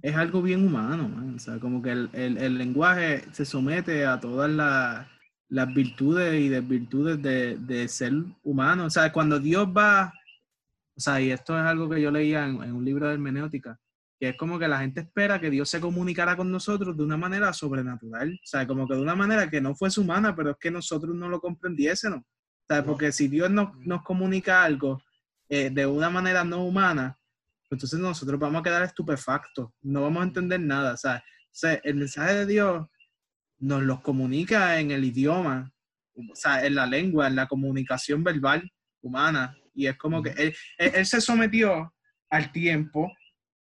es 0.03 0.17
algo 0.17 0.43
bien 0.43 0.67
humano, 0.67 1.09
man. 1.09 1.35
O 1.35 1.39
sea, 1.39 1.59
como 1.59 1.81
que 1.83 1.91
el, 1.93 2.11
el- 2.13 2.39
el 2.39 2.59
lenguaje 2.59 3.25
se 3.33 3.45
somete 3.45 4.05
a 4.07 4.19
todas 4.21 4.51
las, 4.51 5.07
las 5.49 5.73
virtudes 5.75 6.41
y 6.41 6.49
desvirtudes 6.49 7.21
de, 7.23 7.57
de 7.59 7.89
ser 7.89 8.13
humano. 8.43 8.87
O 8.87 8.91
sea, 8.91 9.13
cuando 9.13 9.39
Dios 9.39 9.69
va, 9.69 10.13
o 10.97 11.01
sea, 11.01 11.21
y 11.21 11.31
esto 11.31 11.57
es 11.59 11.65
algo 11.65 11.89
que 11.89 12.01
yo 12.03 12.11
leía 12.11 12.47
en, 12.47 12.63
en 12.63 12.73
un 12.75 12.85
libro 12.85 13.07
de 13.07 13.15
hermenéutica, 13.15 13.79
que 14.19 14.31
es 14.31 14.37
como 14.37 14.59
que 14.59 14.69
la 14.69 14.79
gente 14.81 15.01
espera 15.01 15.41
que 15.41 15.51
Dios 15.51 15.69
se 15.69 15.81
comunicara 15.81 16.37
con 16.37 16.51
nosotros 16.51 16.97
de 16.97 17.03
una 17.03 17.17
manera 17.17 17.53
sobrenatural. 17.53 18.33
O 18.33 18.47
sea, 18.47 18.67
como 18.67 18.87
que 18.87 18.95
de 18.95 19.01
una 19.03 19.15
manera 19.17 19.51
que 19.51 19.61
no 19.61 19.75
fuese 19.75 20.01
humana, 20.01 20.35
pero 20.37 20.51
es 20.53 20.57
que 20.61 20.71
nosotros 20.71 21.15
no 21.15 21.29
lo 21.29 21.41
comprendiésemos. 21.41 22.21
O 22.21 22.75
sea, 22.75 22.85
porque 22.85 23.11
si 23.13 23.27
Dios 23.29 23.51
nos, 23.51 23.77
nos 23.79 24.03
comunica 24.03 24.63
algo 24.63 25.03
eh, 25.55 25.69
de 25.71 25.85
una 25.85 26.09
manera 26.09 26.45
no 26.45 26.65
humana, 26.65 27.19
entonces 27.71 27.99
nosotros 28.01 28.41
vamos 28.41 28.61
a 28.61 28.63
quedar 28.63 28.83
estupefactos, 28.85 29.71
no 29.83 30.01
vamos 30.03 30.23
a 30.23 30.27
entender 30.27 30.59
nada. 30.61 30.95
O 30.95 30.97
sea, 30.97 31.17
o 31.17 31.55
sea, 31.55 31.75
el 31.85 31.97
mensaje 31.97 32.35
de 32.35 32.47
Dios 32.47 32.87
nos 33.59 33.83
los 33.83 34.01
comunica 34.01 34.81
en 34.81 34.91
el 34.91 35.05
idioma, 35.05 35.71
o 36.15 36.35
sea, 36.35 36.65
en 36.65 36.75
la 36.75 36.87
lengua, 36.87 37.27
en 37.29 37.37
la 37.37 37.47
comunicación 37.49 38.25
verbal 38.25 38.71
humana. 39.03 39.55
Y 39.75 39.87
es 39.89 39.97
como 39.99 40.23
que 40.23 40.31
él, 40.31 40.55
él- 40.79 40.93
él 40.95 41.07
se 41.07 41.21
sometió 41.21 41.95
al 42.31 42.51
tiempo, 42.53 43.13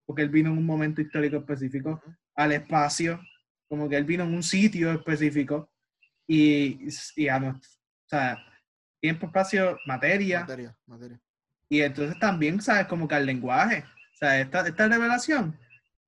porque 0.05 0.21
él 0.21 0.29
vino 0.29 0.51
en 0.51 0.57
un 0.59 0.65
momento 0.65 1.01
histórico 1.01 1.37
específico, 1.37 2.01
al 2.35 2.51
espacio, 2.51 3.19
como 3.67 3.89
que 3.89 3.97
él 3.97 4.05
vino 4.05 4.23
en 4.25 4.33
un 4.35 4.43
sitio 4.43 4.91
específico, 4.91 5.71
y, 6.27 6.87
y 7.15 7.27
a 7.27 7.39
nuestro, 7.39 7.69
o 7.71 8.09
sea, 8.09 8.37
tiempo, 9.01 9.25
espacio, 9.25 9.77
materia, 9.87 10.41
Materia, 10.41 10.77
materia. 10.85 11.19
Y 11.69 11.81
entonces 11.81 12.17
también, 12.19 12.61
¿sabes? 12.61 12.87
Como 12.87 13.07
que 13.07 13.15
al 13.15 13.25
lenguaje. 13.25 13.83
O 14.13 14.17
sea, 14.17 14.39
esta, 14.41 14.67
esta 14.67 14.87
revelación 14.87 15.57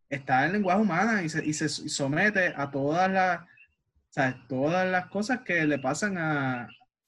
está 0.09 0.39
en 0.41 0.47
el 0.47 0.51
lenguaje 0.53 0.81
humano 0.81 1.21
y 1.21 1.29
se, 1.29 1.45
y 1.45 1.53
se 1.53 1.69
somete 1.69 2.53
a 2.55 2.69
todas 2.69 3.09
las, 3.09 3.41
¿sabes? 4.09 4.35
Todas 4.49 4.89
las 4.91 5.05
cosas 5.07 5.41
que 5.41 5.65
le 5.65 5.79
pasan 5.79 6.17
a- 6.17 6.67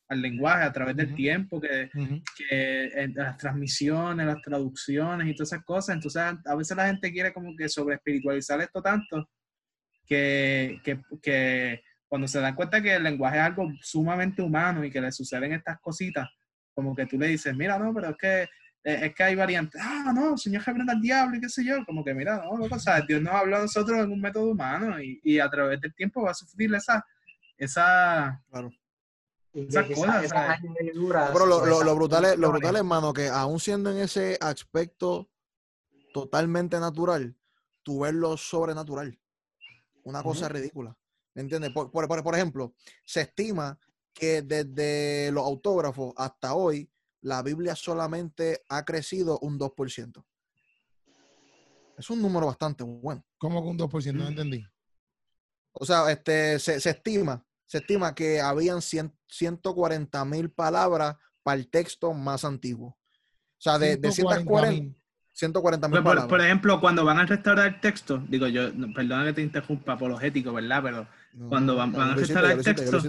al 0.10 0.22
lenguaje 0.22 0.64
a 0.64 0.72
través 0.72 0.96
del 0.96 1.16
tiempo, 1.16 1.60
que, 1.60 1.90
que 2.38 2.86
en 3.04 3.14
las 3.16 3.38
transmisiones, 3.38 4.26
las 4.28 4.42
traducciones 4.42 5.28
y 5.28 5.34
todas 5.36 5.52
esas 5.54 5.66
cosas. 5.66 5.96
Entonces, 5.96 6.22
a, 6.22 6.40
a 6.46 6.56
veces 6.56 6.78
la 6.78 6.86
gente 6.88 7.12
quiere 7.12 7.34
como 7.34 7.56
que 7.58 7.68
sobre 7.68 7.96
espiritualizar 7.96 8.62
esto 8.62 8.82
tanto 8.82 9.28
que, 10.06 10.80
que, 10.84 11.02
que 11.22 11.82
cuando 12.08 12.28
se 12.28 12.40
dan 12.40 12.54
cuenta 12.56 12.82
que 12.82 12.94
el 12.96 13.04
lenguaje 13.04 13.38
es 13.38 13.44
algo 13.44 13.72
sumamente 13.82 14.42
humano 14.42 14.84
y 14.84 14.92
que 14.92 15.02
le 15.02 15.12
suceden 15.12 15.54
estas 15.54 15.80
cositas, 15.80 16.28
como 16.74 16.96
que 16.96 17.06
tú 17.06 17.18
le 17.18 17.28
dices, 17.28 17.56
mira, 17.56 17.78
no, 17.80 17.94
pero 17.94 18.10
es 18.12 18.18
que 18.18 18.42
eh, 18.86 19.06
es 19.06 19.16
que 19.16 19.24
hay 19.24 19.36
variantes. 19.36 19.80
Ah, 19.84 20.12
no, 20.14 20.38
señor 20.38 20.64
reprenda 20.66 20.94
al 20.94 21.02
diablo 21.02 21.38
y 21.38 21.42
qué 21.42 21.50
sé 21.50 21.64
yo. 21.64 21.86
Como 21.86 22.04
que, 22.04 22.14
mira, 22.14 22.38
no, 22.44 22.58
loco, 22.58 22.76
o 22.76 22.80
sea, 22.80 23.02
Dios 23.02 23.22
nos 23.22 23.34
habló 23.34 23.58
a 23.58 23.62
nosotros 23.62 23.98
en 24.00 24.12
un 24.12 24.20
método 24.20 24.50
humano 24.52 25.02
y, 25.02 25.20
y 25.24 25.40
a 25.40 25.50
través 25.50 25.80
del 25.80 25.94
tiempo 25.96 26.24
va 26.24 26.32
a 26.32 26.34
sufrir 26.34 26.74
esa, 26.76 27.06
esa, 27.58 28.42
Claro. 28.50 28.72
Esas 29.54 29.86
que 29.86 29.94
cosas, 29.94 30.28
¿sabes? 30.30 30.58
añadiduras, 30.64 31.30
Pero 31.32 31.46
lo, 31.46 31.96
brutal 31.96 32.26
es, 32.26 32.38
lo 32.40 32.50
brutal 32.50 32.76
hermano, 32.76 33.14
que 33.14 33.28
aún 33.28 33.60
siendo 33.60 33.92
en 33.92 33.98
ese 34.00 34.36
aspecto 34.42 35.30
totalmente 36.12 36.80
natural, 36.80 37.36
tú 37.84 38.00
ves 38.02 38.14
lo 38.14 38.36
sobrenatural. 38.36 39.18
Una 40.04 40.24
cosa 40.24 40.50
ridícula. 40.50 40.98
¿Me 41.36 41.44
entiendes? 41.44 41.72
Por, 41.72 41.92
por- 41.92 42.08
por- 42.08 42.24
por 42.24 42.34
ejemplo, 42.36 42.74
se 43.06 43.22
estima 43.22 43.80
que 44.14 44.42
desde 44.42 45.32
los 45.32 45.46
autógrafos 45.46 46.14
hasta 46.18 46.54
hoy, 46.54 46.90
la 47.22 47.42
Biblia 47.42 47.76
solamente 47.76 48.64
ha 48.70 48.84
crecido 48.86 49.40
un 49.40 49.58
2%. 49.60 50.24
Es 51.98 52.10
un 52.10 52.22
número 52.22 52.48
bastante 52.48 52.84
bueno. 52.84 53.24
¿Cómo 53.38 53.62
que 53.62 53.70
un 53.70 53.78
2%? 53.78 54.14
Mm. 54.14 54.18
No 54.18 54.28
entendí. 54.28 54.66
O 55.74 55.86
sea, 55.86 56.12
este, 56.12 56.60
se, 56.60 56.80
se 56.80 56.92
estima, 56.92 57.46
se 57.66 57.80
estima 57.80 58.14
que 58.14 58.40
habían 58.40 58.82
100 58.82 59.14
140 59.34 60.26
mil 60.26 60.52
palabras 60.52 61.16
para 61.42 61.60
el 61.60 61.70
texto 61.70 62.14
más 62.14 62.46
antiguo. 62.46 62.90
O 62.90 63.62
sea, 63.64 63.80
de, 63.80 63.98
de 63.98 64.12
140 64.12 64.96
140 65.32 65.88
mil 65.88 65.96
por, 65.98 66.04
palabras. 66.04 66.28
por 66.28 66.42
ejemplo, 66.42 66.80
cuando 66.80 67.04
van 67.04 67.18
a 67.18 67.26
restaurar 67.26 67.68
el 67.68 67.80
texto, 67.80 68.24
digo 68.28 68.48
yo, 68.48 68.70
perdona 68.94 69.26
que 69.26 69.34
te 69.34 69.42
interrumpa, 69.42 69.94
apologético, 69.94 70.54
¿verdad? 70.54 70.84
Pero 70.84 71.08
No, 71.34 71.50
cuando 71.50 71.76
van- 71.76 71.96
a 71.96 72.16
ya 72.22 72.40
el 72.42 72.64
texto. 72.64 73.02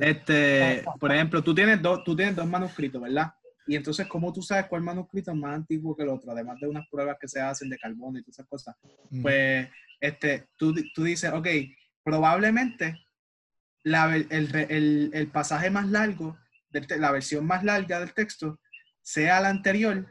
Este, 0.00 0.84
por 0.98 1.12
ejemplo, 1.12 1.42
tú 1.42 1.54
tienes 1.54 1.80
dos, 1.80 2.02
tú 2.04 2.16
tienes 2.16 2.34
dos 2.36 2.46
manuscritos, 2.46 3.00
¿verdad? 3.00 3.32
Y 3.66 3.76
entonces, 3.76 4.06
¿cómo 4.08 4.32
tú 4.32 4.42
sabes 4.42 4.66
cuál 4.66 4.82
manuscrito 4.82 5.30
es 5.30 5.36
más 5.36 5.54
antiguo 5.54 5.94
que 5.96 6.02
el 6.02 6.08
otro? 6.08 6.32
Además 6.32 6.58
de 6.60 6.66
unas 6.66 6.88
pruebas 6.90 7.16
que 7.20 7.28
se 7.28 7.40
hacen 7.40 7.68
de 7.70 7.78
carbono 7.78 8.18
y 8.18 8.22
todas 8.22 8.34
esas 8.38 8.46
cosas. 8.48 8.76
Mm. 9.10 9.22
Pues, 9.22 9.68
este, 10.00 10.48
tú, 10.56 10.74
tú 10.94 11.04
dices, 11.04 11.30
ok, 11.32 11.46
probablemente 12.02 12.98
la 13.84 14.14
el, 14.16 14.26
el- 14.30 15.10
el 15.14 15.26
pasaje 15.28 15.70
más 15.70 15.88
largo, 15.88 16.36
la 16.98 17.12
versión 17.12 17.46
más 17.46 17.62
larga 17.64 18.00
del 18.00 18.12
texto, 18.12 18.58
sea 19.02 19.40
la 19.40 19.48
anterior, 19.48 20.06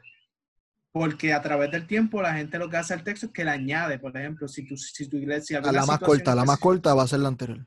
porque 0.92 1.34
a 1.34 1.42
través 1.42 1.72
del 1.72 1.86
tiempo 1.86 2.22
la 2.22 2.34
gente 2.34 2.58
lo 2.58 2.70
que 2.70 2.78
hace 2.78 2.94
al 2.94 3.04
texto 3.04 3.28
es 3.28 3.32
que 3.32 3.46
le 3.46 3.52
añade, 3.52 4.00
por 4.00 4.16
ejemplo, 4.18 4.48
si 4.48 4.66
tu, 4.66 4.76
si 4.76 5.08
tu 5.08 5.18
iglesia... 5.18 5.62
La, 5.62 5.72
la 5.72 5.86
más 5.86 6.00
corta, 6.00 6.34
la 6.34 6.46
más 6.46 6.60
corta 6.60 6.94
va 6.94 7.04
a 7.04 7.08
ser 7.08 7.20
la 7.20 7.28
anterior. 7.28 7.66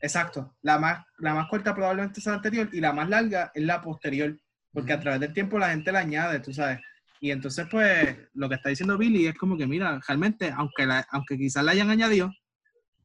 Exacto. 0.00 0.56
La 0.62 0.78
más, 0.78 1.04
la 1.18 1.34
más 1.34 1.48
corta 1.48 1.74
probablemente 1.74 2.20
es 2.20 2.26
la 2.26 2.34
anterior 2.34 2.68
y 2.72 2.80
la 2.80 2.92
más 2.92 3.08
larga 3.08 3.50
es 3.54 3.62
la 3.62 3.80
posterior. 3.80 4.36
Porque 4.72 4.92
a 4.92 5.00
través 5.00 5.20
del 5.20 5.32
tiempo 5.32 5.58
la 5.58 5.70
gente 5.70 5.92
la 5.92 6.00
añade, 6.00 6.40
tú 6.40 6.52
sabes. 6.52 6.80
Y 7.20 7.30
entonces, 7.30 7.66
pues, 7.70 8.16
lo 8.34 8.48
que 8.48 8.56
está 8.56 8.68
diciendo 8.68 8.98
Billy 8.98 9.26
es 9.26 9.36
como 9.36 9.56
que, 9.56 9.66
mira, 9.66 10.00
realmente, 10.08 10.52
aunque, 10.56 10.86
la, 10.86 11.06
aunque 11.10 11.36
quizás 11.36 11.62
la 11.62 11.72
hayan 11.72 11.90
añadido, 11.90 12.32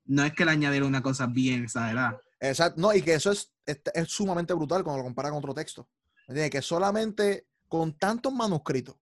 no 0.05 0.23
es 0.23 0.33
que 0.33 0.45
le 0.45 0.51
añadieron 0.51 0.87
una 0.87 1.03
cosa 1.03 1.27
bien 1.27 1.65
exagerada. 1.65 2.19
Exacto. 2.39 2.81
No, 2.81 2.93
y 2.95 3.01
que 3.01 3.13
eso 3.13 3.31
es, 3.31 3.51
es, 3.65 3.81
es 3.93 4.09
sumamente 4.09 4.53
brutal 4.53 4.83
cuando 4.83 4.99
lo 4.99 5.03
compara 5.03 5.29
con 5.29 5.39
otro 5.39 5.53
texto. 5.53 5.87
¿Me 6.27 6.33
entiendes? 6.33 6.51
Que 6.51 6.61
solamente 6.61 7.47
con 7.67 7.97
tantos 7.97 8.33
manuscritos, 8.33 8.95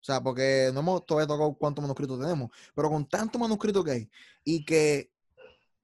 O 0.00 0.04
sea, 0.04 0.22
porque 0.22 0.70
no 0.72 0.80
hemos 0.80 1.04
todavía 1.04 1.26
tocado 1.28 1.54
cuántos 1.54 1.82
manuscritos 1.82 2.18
tenemos, 2.20 2.50
pero 2.74 2.88
con 2.88 3.06
tanto 3.08 3.38
manuscrito 3.38 3.84
que 3.84 3.90
hay 3.90 4.10
y 4.44 4.64
que, 4.64 5.10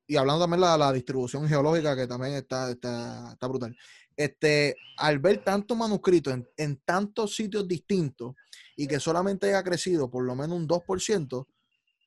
y 0.07 0.17
hablando 0.17 0.41
también 0.43 0.61
de 0.61 0.67
la, 0.67 0.79
la 0.79 0.93
distribución 0.93 1.47
geológica 1.47 1.95
que 1.95 2.07
también 2.07 2.35
está, 2.35 2.71
está, 2.71 3.33
está 3.33 3.47
brutal, 3.47 3.77
este, 4.17 4.77
al 4.97 5.19
ver 5.19 5.45
tantos 5.45 5.77
manuscritos 5.77 6.33
en, 6.33 6.49
en 6.57 6.77
tantos 6.85 7.35
sitios 7.37 7.69
distintos 7.69 8.35
y 8.75 8.87
que 8.87 8.99
solamente 8.99 9.49
haya 9.49 9.63
crecido 9.63 10.11
por 10.11 10.25
lo 10.25 10.35
menos 10.35 10.57
un 10.57 10.67
2%, 10.67 11.47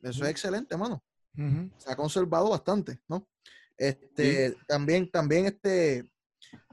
eso 0.01 0.23
es 0.23 0.29
excelente, 0.31 0.75
mano. 0.77 1.03
Ujú. 1.37 1.69
Se 1.77 1.91
ha 1.91 1.95
conservado 1.95 2.49
bastante, 2.49 2.99
¿no? 3.07 3.27
Este, 3.77 4.55
también, 4.67 5.09
también 5.11 5.45
este, 5.45 6.09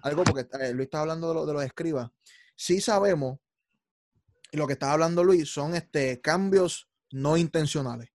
algo 0.03 0.25
porque 0.25 0.47
eh, 0.61 0.73
Luis 0.73 0.87
estaba 0.87 1.03
hablando 1.03 1.29
de, 1.29 1.35
lo- 1.35 1.47
de 1.47 1.53
los 1.53 1.63
escribas. 1.65 2.09
Sí 2.57 2.81
sabemos, 2.81 3.39
lo 4.53 4.67
que 4.67 4.75
estaba 4.75 4.93
hablando 4.93 5.23
Luis, 5.25 5.49
son 5.53 5.75
este, 5.75 6.21
cambios 6.21 6.89
no 7.13 7.37
intencionales. 7.37 8.09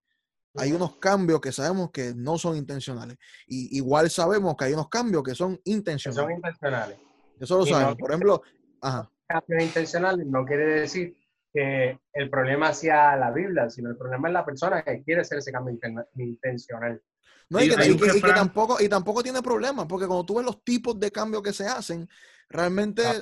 Hay 0.55 0.73
unos 0.73 0.97
cambios 0.97 1.39
que 1.39 1.51
sabemos 1.53 1.91
que 1.91 2.13
no 2.13 2.37
son 2.37 2.57
intencionales. 2.57 3.17
Y 3.47 3.77
igual 3.77 4.09
sabemos 4.09 4.55
que 4.57 4.65
hay 4.65 4.73
unos 4.73 4.89
cambios 4.89 5.23
que 5.23 5.33
son 5.33 5.55
Que 5.57 5.61
son 5.63 5.73
intencionales. 5.75 6.35
intencionales. 6.37 6.97
Eso 7.39 7.57
lo 7.57 7.65
y 7.65 7.69
no- 7.71 7.75
sabemos. 7.77 7.95
Por 7.97 8.11
ejemplo, 8.11 8.41
ajá. 8.81 9.09
Cambios 9.27 9.63
intencionales 9.63 10.25
no 10.27 10.43
quiere 10.45 10.81
decir 10.81 11.15
que 11.53 11.97
el 12.13 12.29
problema 12.29 12.73
sea 12.73 13.15
la 13.15 13.31
Biblia, 13.31 13.69
sino 13.69 13.89
el 13.89 13.97
problema 13.97 14.27
es 14.27 14.33
la 14.33 14.45
persona 14.45 14.83
que 14.83 15.01
quiere 15.03 15.21
hacer 15.21 15.37
ese 15.37 15.51
cambio 15.53 15.77
intencional. 16.15 17.01
No, 17.49 17.61
y, 17.61 17.69
que, 17.69 17.75
hay 17.81 17.89
y 17.89 17.91
un 17.91 17.97
que- 17.99 18.05
y 18.05 18.21
que 18.21 18.27
refrán- 18.27 18.35
tampoco, 18.35 18.77
y 18.81 18.87
tampoco 18.89 19.23
tiene 19.23 19.41
problema, 19.41 19.87
porque 19.87 20.07
cuando 20.07 20.25
tú 20.25 20.35
ves 20.35 20.45
los 20.45 20.63
tipos 20.63 20.99
de 20.99 21.11
cambios 21.11 21.41
que 21.43 21.51
se 21.53 21.65
hacen, 21.67 22.07
realmente 22.49 23.03
Ah. 23.05 23.21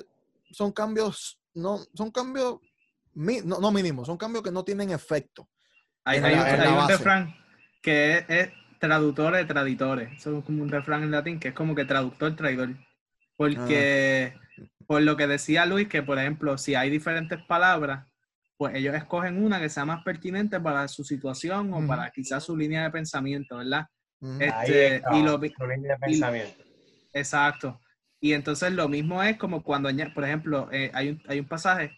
son 0.52 0.72
cambios, 0.72 1.40
no, 1.56 1.80
son 1.96 2.12
cambios, 2.12 2.60
no, 3.46 3.60
no 3.60 3.72
mínimos, 3.72 4.08
son 4.08 4.18
cambios 4.18 4.44
que 4.44 4.52
no 4.52 4.64
tienen 4.64 4.92
efecto. 4.92 5.48
Hay, 6.06 6.20
en 6.20 6.26
hay 6.26 6.36
la- 6.36 6.42
un, 6.42 6.48
hay 6.48 6.88
refrán 6.88 7.36
que 7.82 8.18
es, 8.18 8.26
es 8.30 8.50
traductores, 8.80 9.46
traditores. 9.48 10.12
Eso 10.18 10.40
es 10.40 10.46
como 10.46 10.64
un 10.64 10.70
refrán 10.70 11.04
en 11.04 11.12
latín 11.12 11.40
que 11.40 11.50
es 11.50 11.54
como 11.54 11.76
que 11.76 11.86
traductor, 11.86 12.36
traidor. 12.36 12.70
Porque, 13.36 14.34
Ah. 14.36 14.64
por 14.88 15.02
lo 15.02 15.16
que 15.18 15.28
decía 15.28 15.66
Luis, 15.66 15.88
que 15.88 16.02
por 16.04 16.18
ejemplo, 16.20 16.58
si 16.58 16.76
hay 16.76 16.90
diferentes 16.90 17.40
palabras, 17.48 18.06
pues 18.58 18.76
ellos 18.76 18.96
escogen 18.96 19.42
una 19.44 19.60
que 19.60 19.70
sea 19.70 19.86
más 19.86 20.04
pertinente 20.04 20.60
para 20.60 20.88
su 20.90 21.04
situación 21.04 21.74
o 21.74 21.86
para 21.88 22.10
quizás 22.12 22.44
su 22.44 22.58
línea 22.58 22.84
de 22.84 22.90
pensamiento, 22.92 23.58
¿verdad? 23.58 23.86
Este, 24.40 24.96
está 24.98 25.16
y 25.18 25.24
lo 25.24 25.34
su 25.40 25.66
línea 25.68 25.96
de 25.96 25.98
y- 26.08 26.20
pensamiento. 26.20 26.64
Exacto. 27.14 27.80
Y 28.20 28.34
entonces 28.34 28.74
lo 28.74 28.90
mismo 28.90 29.24
es 29.24 29.38
como 29.38 29.64
cuando, 29.64 29.90
por 30.14 30.26
ejemplo, 30.26 30.68
eh, 30.74 30.92
hay, 30.94 31.10
un, 31.12 31.22
hay 31.30 31.40
un 31.40 31.48
pasaje 31.48 31.92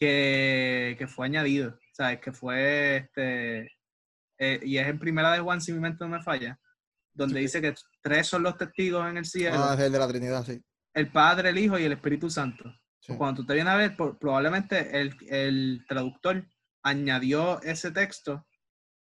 que, 0.00 0.96
que 0.98 1.06
fue 1.06 1.26
añadido, 1.26 1.78
¿sabes? 1.92 2.20
Que 2.20 2.32
fue, 2.32 2.96
este, 2.96 3.70
eh, 4.38 4.60
y 4.64 4.78
es 4.78 4.88
en 4.88 4.98
primera 4.98 5.32
de 5.32 5.40
Juan, 5.40 5.60
si 5.60 5.72
mi 5.72 5.78
mente 5.80 5.98
no 6.00 6.08
me 6.08 6.22
falla, 6.22 6.58
donde 7.12 7.40
dice 7.40 7.60
que 7.60 7.74
tres 8.02 8.26
son 8.26 8.42
los 8.42 8.56
testigos 8.56 9.08
en 9.08 9.18
el 9.18 9.26
cielo, 9.26 9.56
Ah, 9.58 9.74
es 9.78 9.80
el 9.84 9.92
de 9.92 9.98
la 9.98 10.08
Trinidad, 10.08 10.44
sí. 10.44 10.60
el 10.94 11.12
Padre, 11.12 11.50
el 11.50 11.58
Hijo 11.58 11.78
y 11.78 11.84
el 11.84 11.92
Espíritu 11.92 12.30
Santo. 12.30 12.74
Sí. 13.00 13.14
Cuando 13.16 13.42
tú 13.42 13.46
te 13.46 13.54
vienes 13.54 13.72
a 13.72 13.76
ver, 13.76 13.96
por- 13.96 14.18
probablemente 14.18 15.00
el, 15.00 15.14
el 15.28 15.84
traductor 15.86 16.44
añadió 16.82 17.60
ese 17.62 17.90
texto 17.90 18.46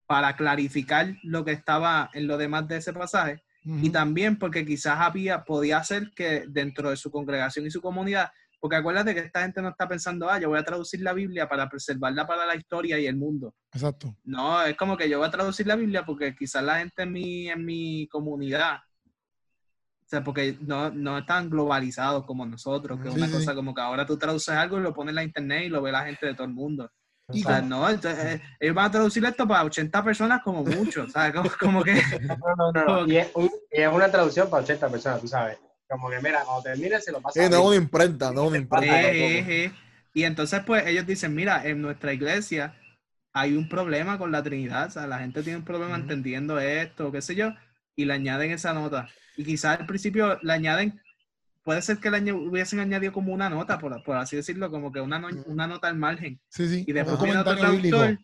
para 0.05 0.35
clarificar 0.35 1.15
lo 1.23 1.45
que 1.45 1.51
estaba 1.53 2.09
en 2.13 2.27
lo 2.27 2.37
demás 2.37 2.67
de 2.67 2.77
ese 2.77 2.91
pasaje 2.93 3.41
y 3.63 3.71
Ujú. 3.83 3.91
también 3.91 4.37
porque 4.39 4.65
quizás 4.65 4.99
había, 4.99 5.43
podía 5.43 5.83
ser 5.83 6.11
que 6.15 6.45
dentro 6.47 6.89
de 6.89 6.97
su 6.97 7.11
congregación 7.11 7.65
y 7.65 7.71
su 7.71 7.81
comunidad, 7.81 8.31
porque 8.59 8.75
acuérdate 8.75 9.13
que 9.13 9.21
esta 9.21 9.41
gente 9.41 9.61
no 9.61 9.69
está 9.69 9.87
pensando, 9.87 10.29
ah, 10.29 10.39
yo 10.39 10.49
voy 10.49 10.59
a 10.59 10.63
traducir 10.63 11.01
la 11.01 11.13
Biblia 11.13 11.47
para 11.47 11.69
preservarla 11.69 12.27
para 12.27 12.45
la 12.45 12.55
historia 12.55 12.99
y 12.99 13.05
el 13.05 13.15
mundo. 13.15 13.55
Exacto. 13.73 14.15
No, 14.23 14.61
es 14.63 14.75
como 14.75 14.97
que 14.97 15.09
yo 15.09 15.19
voy 15.19 15.27
a 15.27 15.31
traducir 15.31 15.65
la 15.65 15.75
Biblia 15.75 16.05
porque 16.05 16.35
quizás 16.35 16.63
la 16.63 16.79
gente 16.79 17.03
en 17.03 17.11
mi, 17.13 17.49
en 17.49 17.63
mi 17.63 18.07
comunidad, 18.07 18.77
o 18.77 20.07
sea, 20.09 20.23
porque 20.23 20.57
no, 20.61 20.89
no 20.89 21.19
están 21.19 21.49
globalizados 21.49 22.25
como 22.25 22.45
nosotros, 22.45 22.99
que 22.99 23.07
es 23.07 23.13
Sí, 23.13 23.19
una 23.19 23.27
sí, 23.27 23.33
cosa 23.33 23.55
como 23.55 23.73
que 23.73 23.81
ahora 23.81 24.05
tú 24.05 24.17
traduces 24.17 24.55
algo 24.55 24.79
y 24.79 24.81
lo 24.81 24.93
pones 24.93 25.11
en 25.11 25.15
la 25.15 25.23
internet 25.23 25.63
y 25.65 25.69
lo 25.69 25.81
ve 25.81 25.91
la 25.91 26.05
gente 26.05 26.25
de 26.25 26.33
todo 26.33 26.47
el 26.47 26.53
mundo. 26.53 26.91
Y 27.31 27.43
O 27.43 27.47
sea, 27.47 27.61
no, 27.61 27.87
entonces, 27.87 28.25
eh, 28.25 28.41
ellos 28.59 28.75
van 28.75 28.85
a 28.85 28.91
traducir 28.91 29.23
esto 29.23 29.47
para 29.47 29.63
80 29.63 30.03
personas 30.03 30.41
como 30.43 30.63
mucho, 30.63 31.07
¿sabes? 31.09 31.31
Como, 31.33 31.49
como 31.59 31.83
que... 31.83 31.93
No, 32.21 32.55
no, 32.57 32.71
no, 32.71 32.85
no. 32.85 33.07
Y 33.07 33.17
es, 33.17 33.31
y 33.71 33.81
es 33.81 33.93
una 33.93 34.09
traducción 34.09 34.49
para 34.49 34.63
80 34.63 34.89
personas, 34.89 35.21
tú 35.21 35.27
sabes. 35.27 35.59
Como 35.89 36.09
que, 36.09 36.21
mira, 36.21 36.43
cuando 36.45 36.61
termine 36.63 37.01
se 37.01 37.11
lo 37.11 37.19
pasa 37.19 37.39
Sí, 37.39 37.45
a 37.45 37.49
no 37.49 37.57
es 37.57 37.65
una 37.65 37.75
imprenta, 37.77 38.31
no 38.31 38.43
es 38.43 38.47
una 38.49 38.57
imprenta. 38.57 39.01
Eh, 39.11 39.39
eh, 39.39 39.65
eh. 39.65 39.71
Y 40.13 40.23
entonces, 40.23 40.61
pues, 40.65 40.85
ellos 40.85 41.05
dicen, 41.07 41.33
mira, 41.33 41.65
en 41.67 41.81
nuestra 41.81 42.13
iglesia 42.13 42.75
hay 43.33 43.55
un 43.55 43.67
problema 43.69 44.17
con 44.17 44.31
la 44.31 44.43
Trinidad, 44.43 44.87
o 44.87 44.91
sea, 44.91 45.07
la 45.07 45.19
gente 45.19 45.41
tiene 45.43 45.59
un 45.59 45.65
problema 45.65 45.95
entendiendo 45.95 46.59
esto, 46.59 47.11
qué 47.11 47.21
sé 47.21 47.35
yo, 47.35 47.53
y 47.95 48.05
le 48.05 48.13
añaden 48.13 48.51
esa 48.51 48.73
nota. 48.73 49.07
Y 49.35 49.43
quizás 49.43 49.79
al 49.79 49.85
principio 49.87 50.37
le 50.41 50.53
añaden, 50.53 50.99
puede 51.63 51.81
ser 51.81 51.97
que 51.97 52.11
le 52.11 52.17
añ- 52.17 52.33
hubiesen 52.49 52.79
añadido 52.79 53.13
como 53.13 53.33
una 53.33 53.49
nota, 53.49 53.79
por, 53.79 54.03
por 54.03 54.17
así 54.17 54.35
decirlo, 54.35 54.69
como 54.69 54.91
que 54.91 55.01
una, 55.01 55.17
no- 55.19 55.29
una 55.45 55.67
nota 55.67 55.87
al 55.87 55.95
margen. 55.95 56.39
Sí, 56.49 56.67
sí. 56.67 56.83
Y 56.87 56.91
después 56.93 57.19
viene 57.21 57.39
otro 57.39 57.55
traductor, 57.55 58.19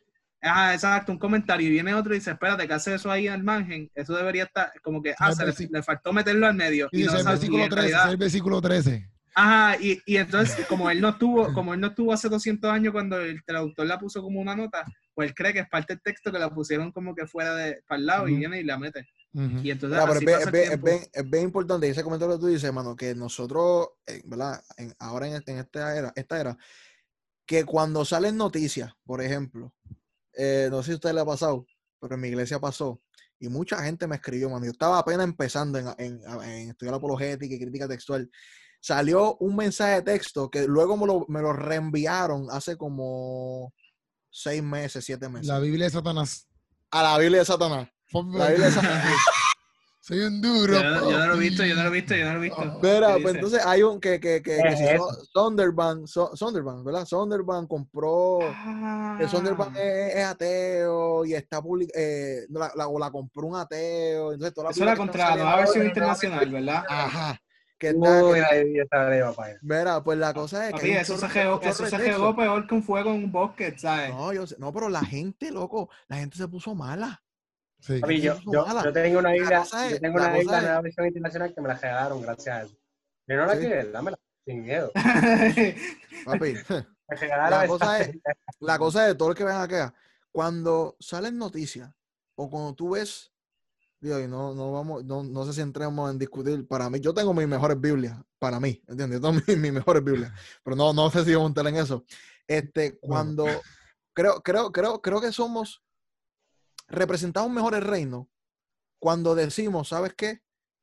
ajá, 0.46 0.74
exacto, 0.74 1.12
un 1.12 1.18
comentario, 1.20 1.68
y 1.68 1.72
viene 1.72 1.94
otro 1.94 2.14
y 2.14 2.20
dice, 2.20 2.32
espérate, 2.32 2.68
¿qué 2.68 2.74
hace 2.74 2.94
eso 2.96 3.12
ahí 3.12 3.28
al 3.28 3.44
margen? 3.44 3.90
Eso 3.96 4.16
debería 4.16 4.44
estar, 4.44 4.72
como 4.84 5.02
que, 5.02 5.14
ah, 5.20 5.32
se 5.34 5.68
le, 5.70 5.84
faltó 5.84 6.14
meterlo 6.14 6.48
al 6.48 6.56
medio. 6.56 6.88
Y 6.92 7.02
y 7.02 7.04
no 7.06 7.12
dice 7.12 7.22
el 7.22 7.28
versículo 7.28 7.64
en 7.64 7.70
13, 7.70 7.82
realidad- 7.82 8.06
es 8.06 8.12
el 8.12 8.18
versículo 8.18 8.62
13. 8.62 9.10
Ajá, 9.38 9.78
y, 9.82 10.02
y 10.06 10.16
entonces, 10.18 10.56
como 10.70 10.90
él 10.90 11.02
no 11.02 11.10
estuvo, 11.10 11.52
como 11.54 11.74
él 11.74 11.82
no 11.82 11.88
estuvo 11.88 12.14
hace 12.14 12.30
200 12.30 12.72
años 12.72 12.94
cuando 12.94 13.20
el 13.20 13.44
traductor 13.44 13.86
la 13.86 14.00
puso 14.00 14.22
como 14.22 14.40
una 14.40 14.56
nota, 14.56 14.86
pues 15.14 15.28
él 15.30 15.36
cree 15.36 15.52
que 15.52 15.60
es 15.60 15.70
parte 15.70 15.94
del 15.94 16.02
texto 16.02 16.32
que 16.32 16.40
la 16.40 16.50
pusieron 16.54 16.92
como 16.94 17.14
que 17.14 17.28
fuera 17.28 17.54
de 17.54 17.82
para 17.88 18.00
el 18.00 18.06
lado 18.06 18.28
y 18.30 18.36
viene 18.38 18.62
y 18.62 18.64
la 18.64 18.78
mete. 18.78 19.06
Y 19.34 19.70
entonces 19.70 20.00
Mira, 20.00 20.06
pero 20.06 20.12
así 20.14 20.20
es, 20.20 20.26
bien, 20.26 20.38
pasa 20.38 20.40
es 20.40 20.46
el 20.48 20.52
bien- 20.54 20.64
es 20.64 20.70
tiempo. 20.70 20.86
bien- 20.86 21.10
es 21.12 21.30
bien 21.30 21.44
importante 21.44 21.90
ese 21.90 22.04
comentario 22.04 22.36
que 22.36 22.40
tú 22.40 22.48
dices, 22.48 22.64
hermano, 22.64 22.96
que 22.96 23.14
nosotros, 23.14 23.90
eh, 24.08 24.22
¿verdad? 24.24 24.64
En- 24.78 24.94
ahora 25.00 25.28
en, 25.28 25.44
en 25.46 25.58
esta 25.58 25.98
era, 25.98 26.14
esta 26.16 26.40
era, 26.40 26.58
que 27.46 27.66
cuando 27.66 28.06
salen 28.06 28.38
noticias, 28.38 28.94
por 29.06 29.22
ejemplo, 29.22 29.74
eh, 30.38 30.68
no 30.72 30.82
sé 30.82 30.88
si 30.88 30.92
a 30.92 30.96
usted 30.96 31.14
le 31.14 31.22
ha 31.22 31.26
pasado, 31.26 31.66
pero 32.00 32.16
en 32.16 32.22
mi 32.22 32.28
iglesia 32.30 32.60
pasó, 32.60 33.02
y 33.40 33.48
mucha 33.50 33.84
gente 33.84 34.08
me 34.08 34.16
escribió, 34.16 34.50
mano. 34.50 34.66
Yo 34.66 34.72
estaba 34.72 34.98
apenas 35.00 35.26
empezando 35.26 35.78
en, 35.80 35.88
en- 35.98 36.22
en 36.44 36.70
estudiar 36.70 36.96
apologética 36.96 37.54
y 37.56 37.60
crítica 37.60 37.88
textual. 37.88 38.30
Salió 38.80 39.36
un 39.38 39.56
mensaje 39.56 39.96
de 39.96 40.02
texto 40.04 40.50
que 40.50 40.68
luego 40.68 40.96
me 40.96 41.06
lo, 41.08 41.26
me 41.28 41.42
lo 41.42 41.52
reenviaron 41.54 42.48
hace 42.52 42.78
como 42.78 43.74
seis 44.30 44.62
meses, 44.62 45.04
siete 45.04 45.28
meses. 45.28 45.48
La 45.48 45.60
Biblia 45.60 45.86
de 45.86 45.92
Satanás. 45.92 46.48
a 46.92 47.02
la 47.04 47.18
Biblia 47.18 47.40
de 47.40 47.46
Satanás. 47.46 47.88
La 48.14 48.48
Biblia 48.50 48.66
de 48.68 48.72
Satanás. 48.72 49.06
Soy 50.08 50.20
un 50.20 50.40
duro. 50.40 50.74
Yo, 50.74 50.84
no- 50.84 51.10
yo 51.10 51.18
no 51.18 51.28
lo 51.30 51.34
he 51.34 51.40
visto, 51.40 51.66
yo 51.66 51.74
no 51.76 51.82
lo 51.82 51.90
he 51.90 51.92
visto, 51.94 52.16
yo 52.16 52.26
no 52.26 52.34
lo 52.34 52.38
he 52.38 52.42
visto. 52.44 52.62
Ah, 52.62 52.78
Mira, 52.80 53.16
¿Qué 53.16 53.22
pues 53.24 53.34
entonces 53.36 53.66
hay 53.66 53.82
un 53.82 54.00
que, 54.00 54.20
que, 54.20 54.40
que, 54.44 54.58
que 54.62 54.78
si 54.78 54.84
eso. 54.84 55.10
So- 55.10 55.26
Sonderban, 55.34 56.08
So- 56.08 56.36
Sonderban, 56.36 56.84
¿verdad? 56.84 57.06
Sonderban 57.06 57.66
compró, 57.66 58.38
que 59.18 59.28
Sonderban 59.28 59.74
Ah, 59.76 59.82
es, 59.82 60.16
es 60.18 60.26
ateo 60.26 61.26
y 61.26 61.34
está 61.34 61.60
public, 61.60 61.90
eh, 61.96 62.42
la, 62.50 62.72
la, 62.76 62.88
o 62.88 63.00
la 63.00 63.10
compró 63.10 63.48
un 63.48 63.56
ateo. 63.56 64.34
Entonces 64.34 64.54
toda 64.54 64.66
la 64.66 64.70
Eso 64.72 64.86
la 64.86 64.94
nueva 64.96 65.12
saliendo 65.18 65.58
versión 65.58 65.86
internacional, 65.88 66.50
¿verdad? 66.52 66.84
Ajá. 66.88 67.42
Que 67.80 67.88
está, 67.90 68.24
Uy, 68.24 68.34
que- 68.36 68.46
ahí 68.46 68.80
está 68.80 69.10
papá. 69.34 69.48
mira, 69.64 70.04
pues 70.04 70.18
la 70.20 70.34
cosa 70.36 70.66
es 70.68 70.74
que. 70.76 70.80
Papi, 70.82 70.92
eso 70.92 71.18
se 71.18 71.28
chorro 71.28 71.62
eso 71.62 71.86
se 71.88 71.98
regó 71.98 72.36
peor 72.36 72.68
que 72.68 72.76
un 72.76 72.84
fuego 72.84 73.10
en 73.10 73.24
un 73.24 73.32
bosque, 73.32 73.74
¿sabes? 73.78 74.12
No, 74.14 74.32
yo 74.32 74.46
sé- 74.46 74.56
no, 74.60 74.72
pero 74.72 74.88
la 74.88 75.04
gente, 75.04 75.50
loco, 75.50 75.90
la 76.08 76.18
gente 76.18 76.38
se 76.38 76.48
puso 76.48 76.76
mala. 76.76 77.24
Sí. 77.86 78.00
Papi, 78.00 78.20
yo, 78.22 78.36
yo, 78.52 78.66
yo 78.84 78.92
tengo 78.94 79.20
una 79.20 79.30
La 79.30 79.36
es- 79.62 79.72
yo 79.92 80.00
tengo 80.00 80.18
la 80.20 80.28
una 80.30 80.38
Biblia 80.38 80.58
es- 80.58 80.64
nueva 80.64 80.82
versión 80.82 81.06
internacional 81.08 81.54
que 81.54 81.62
me 81.62 81.68
la 81.68 81.76
regalaron 81.76 82.22
gracias 82.22 82.56
a 82.56 82.64
eso. 82.64 82.76
Yo 83.28 83.36
no 83.36 83.46
la 83.46 83.54
Sí. 83.54 83.60
quiero, 83.60 83.92
dámela, 83.92 84.18
sin 84.46 84.64
miedo. 84.64 84.92
Papi. 86.26 86.54
Me 87.08 87.16
regalaron 87.18 87.60
La 87.62 87.68
cosa 87.68 88.00
es, 88.02 88.12
la 88.60 88.80
cosa 88.80 89.08
es, 89.10 89.16
todo 89.18 89.30
el 89.30 89.36
que 89.36 89.44
ven 89.44 89.56
acá, 89.56 89.94
cuando 90.32 90.96
salen 91.00 91.38
noticias 91.38 91.94
o 92.36 92.50
cuando 92.50 92.74
tú 92.74 92.90
ves, 92.92 93.32
digo, 94.00 94.20
y 94.20 94.28
no, 94.28 94.56
no 94.56 94.72
vamos, 94.72 95.06
no, 95.06 95.24
no 95.24 95.46
sé 95.46 95.54
si 95.54 95.62
entremos 95.62 96.10
en 96.12 96.18
discutir, 96.18 96.68
para 96.68 96.90
mí, 96.90 97.00
yo 97.00 97.14
tengo 97.14 97.32
mis 97.36 97.48
mejores 97.48 97.80
Biblias, 97.80 98.18
para 98.40 98.60
mí, 98.60 98.82
¿entiendes? 98.88 99.22
Yo 99.22 99.30
tengo 99.30 99.34
mis, 99.46 99.46
mis 99.60 99.72
mejores 99.74 100.04
Biblias, 100.04 100.32
pero 100.64 100.76
no, 100.76 100.94
no 100.94 101.12
sé 101.12 101.24
si 101.24 101.34
vamos 101.36 101.46
a 101.46 101.50
entrar 101.50 101.68
en 101.68 101.76
eso. 101.76 102.04
Este, 102.48 102.98
cuando, 102.98 103.46
creo, 104.14 104.42
creo, 104.42 104.72
creo, 104.72 105.00
creo 105.00 105.22
que 105.22 105.32
somos, 105.32 105.84
representamos 106.88 107.52
mejor 107.52 107.76
el 107.76 107.82
reino 107.82 108.30
cuando 109.00 109.36
decimos, 109.36 109.90
¿sabes 109.90 110.14
qué? 110.16 110.42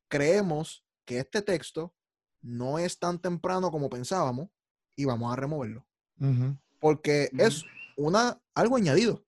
Creemos 0.09 0.85
que 1.05 1.19
este 1.19 1.41
texto 1.41 1.93
no 2.41 2.77
es 2.79 2.99
tan 2.99 3.19
temprano 3.19 3.71
como 3.71 3.89
pensábamos 3.89 4.49
y 4.95 5.05
vamos 5.05 5.31
a 5.31 5.35
removerlo 5.35 5.87
porque 6.79 7.29
es 7.39 7.63
una 7.97 8.41
algo 8.53 8.75
añadido. 8.77 9.25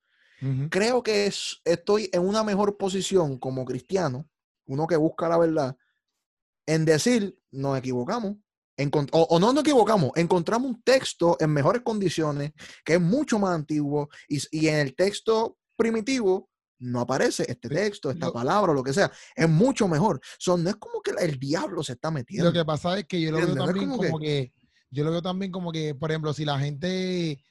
Creo 0.69 1.01
que 1.01 1.25
es, 1.25 1.61
estoy 1.63 2.09
en 2.13 2.21
una 2.21 2.43
mejor 2.43 2.77
posición 2.77 3.39
como 3.39 3.65
cristiano, 3.65 4.29
uno 4.67 4.85
que 4.85 4.97
busca 4.97 5.27
la 5.29 5.37
verdad, 5.37 5.77
en 6.67 6.85
decir 6.85 7.37
nos 7.51 7.77
equivocamos, 7.77 8.35
encont- 8.77 9.09
o, 9.13 9.23
o 9.23 9.39
no 9.39 9.53
nos 9.53 9.63
equivocamos, 9.63 10.11
encontramos 10.15 10.69
un 10.69 10.81
texto 10.83 11.37
en 11.39 11.51
mejores 11.51 11.81
condiciones, 11.83 12.51
que 12.83 12.95
es 12.95 13.01
mucho 13.01 13.39
más 13.39 13.55
antiguo, 13.55 14.09
y, 14.27 14.39
y 14.51 14.67
en 14.67 14.75
el 14.75 14.95
texto 14.95 15.57
primitivo 15.77 16.49
no 16.79 16.99
aparece 16.99 17.45
este 17.49 17.69
texto, 17.69 18.11
esta 18.11 18.31
palabra, 18.31 18.73
lo 18.73 18.83
que 18.83 18.93
sea. 18.93 19.11
Es 19.35 19.49
mucho 19.49 19.87
mejor. 19.87 20.19
So, 20.37 20.57
no 20.57 20.69
es 20.69 20.75
como 20.75 21.01
que 21.01 21.11
el 21.19 21.39
diablo 21.39 21.83
se 21.83 21.93
está 21.93 22.11
metiendo. 22.11 22.45
Lo 22.49 22.53
que 22.53 22.65
pasa 22.65 22.97
es 22.99 23.05
que 23.05 23.21
yo 23.21 23.31
lo 23.31 23.37
veo 23.37 23.47
¿Entiendes? 23.47 23.65
No 23.65 23.71
es 23.71 23.73
también 23.75 23.89
como 23.97 24.03
como 24.07 24.19
que, 24.19 24.53
yo 24.91 25.03
lo 25.03 25.11
veo 25.11 25.21
también 25.21 25.51
como 25.51 25.71
que, 25.71 25.95
por 25.95 26.11
ejemplo, 26.11 26.33
si 26.33 26.45
la 26.45 26.59
gente, 26.59 27.43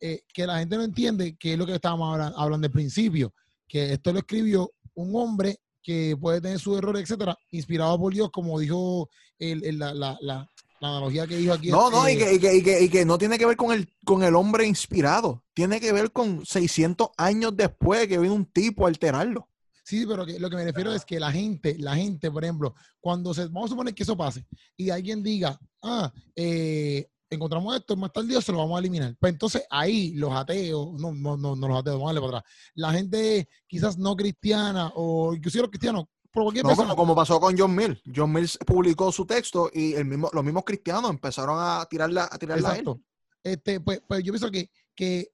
eh, 0.00 0.22
que 0.32 0.46
la 0.46 0.58
gente 0.58 0.76
no 0.76 0.82
entiende 0.84 1.36
que 1.36 1.52
es 1.54 1.58
lo 1.58 1.66
que 1.66 1.74
estábamos 1.74 2.12
habla- 2.12 2.34
hablando 2.36 2.66
al 2.66 2.72
principio, 2.72 3.34
que 3.66 3.92
esto 3.92 4.12
lo 4.12 4.20
escribió 4.20 4.72
un 4.94 5.14
hombre 5.16 5.60
que 5.82 6.16
puede 6.20 6.40
tener 6.40 6.58
sus 6.58 6.76
errores, 6.78 7.02
etcétera, 7.02 7.36
inspirado 7.50 7.98
por 7.98 8.12
Dios, 8.12 8.30
como 8.32 8.58
dijo 8.58 9.08
el- 9.38 9.64
el- 9.64 9.78
la, 9.78 9.94
la- 9.94 10.18
la- 10.20 10.48
la 10.80 10.88
analogía 10.88 11.26
que 11.26 11.36
dijo 11.36 11.52
aquí. 11.52 11.70
No, 11.70 11.90
no, 11.90 12.08
y 12.08 12.16
que, 12.16 12.34
y, 12.34 12.38
que, 12.38 12.56
y, 12.56 12.62
que, 12.62 12.82
y 12.82 12.88
que 12.88 13.04
no 13.04 13.18
tiene 13.18 13.38
que 13.38 13.46
ver 13.46 13.56
con 13.56 13.72
el, 13.72 13.88
con 14.04 14.22
el 14.22 14.34
hombre 14.34 14.66
inspirado. 14.66 15.44
Tiene 15.54 15.80
que 15.80 15.92
ver 15.92 16.12
con 16.12 16.44
600 16.44 17.10
años 17.16 17.56
después 17.56 18.06
que 18.06 18.18
vino 18.18 18.34
un 18.34 18.46
tipo 18.46 18.84
a 18.84 18.88
alterarlo. 18.88 19.48
Sí, 19.88 20.04
pero 20.06 20.26
que, 20.26 20.38
lo 20.38 20.50
que 20.50 20.56
me 20.56 20.64
refiero 20.64 20.92
es 20.92 21.04
que 21.04 21.18
la 21.18 21.32
gente, 21.32 21.76
la 21.78 21.96
gente, 21.96 22.30
por 22.30 22.44
ejemplo, 22.44 22.74
cuando 23.00 23.32
se, 23.32 23.46
vamos 23.46 23.66
a 23.66 23.68
suponer 23.70 23.94
que 23.94 24.02
eso 24.02 24.16
pase 24.16 24.46
y 24.76 24.90
alguien 24.90 25.22
diga, 25.22 25.58
ah, 25.82 26.12
eh, 26.36 27.08
encontramos 27.30 27.74
esto, 27.74 27.96
más 27.96 28.12
tarde 28.12 28.28
Dios 28.28 28.44
se 28.44 28.52
lo 28.52 28.58
vamos 28.58 28.76
a 28.76 28.80
eliminar. 28.80 29.16
Pues 29.18 29.32
entonces 29.32 29.64
ahí 29.70 30.12
los 30.12 30.30
ateos, 30.32 30.92
no, 31.00 31.14
no, 31.14 31.38
no, 31.38 31.56
no 31.56 31.68
los 31.68 31.78
ateos, 31.78 31.96
vamos 31.96 32.10
a 32.10 32.12
darle 32.12 32.20
para 32.20 32.38
atrás. 32.38 32.52
La 32.74 32.92
gente 32.92 33.48
quizás 33.66 33.96
no 33.96 34.14
cristiana 34.14 34.92
o 34.94 35.34
inclusive 35.34 35.62
los 35.62 35.70
cristianos, 35.70 36.04
por 36.32 36.44
cualquier 36.44 36.64
No, 36.64 36.70
persona. 36.70 36.88
como, 36.90 36.96
como 36.96 37.16
pasó 37.16 37.40
con 37.40 37.56
John 37.56 37.74
Mill. 37.74 38.00
John 38.14 38.32
Mill 38.32 38.48
publicó 38.66 39.10
su 39.12 39.26
texto 39.26 39.70
y 39.72 39.94
el 39.94 40.04
mismo, 40.04 40.30
los 40.32 40.44
mismos 40.44 40.64
cristianos 40.64 41.10
empezaron 41.10 41.56
a 41.58 41.86
tirarla, 41.86 42.28
a 42.30 42.38
tirarla 42.38 42.68
a 42.68 42.72
él. 42.72 42.78
Exacto. 42.80 43.00
Este, 43.42 43.80
pues, 43.80 44.02
pues 44.06 44.22
yo 44.22 44.32
pienso 44.32 44.50
que, 44.50 44.70
que 44.94 45.30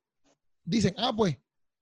dicen, 0.65 0.95
ah, 0.99 1.13
pues, 1.15 1.37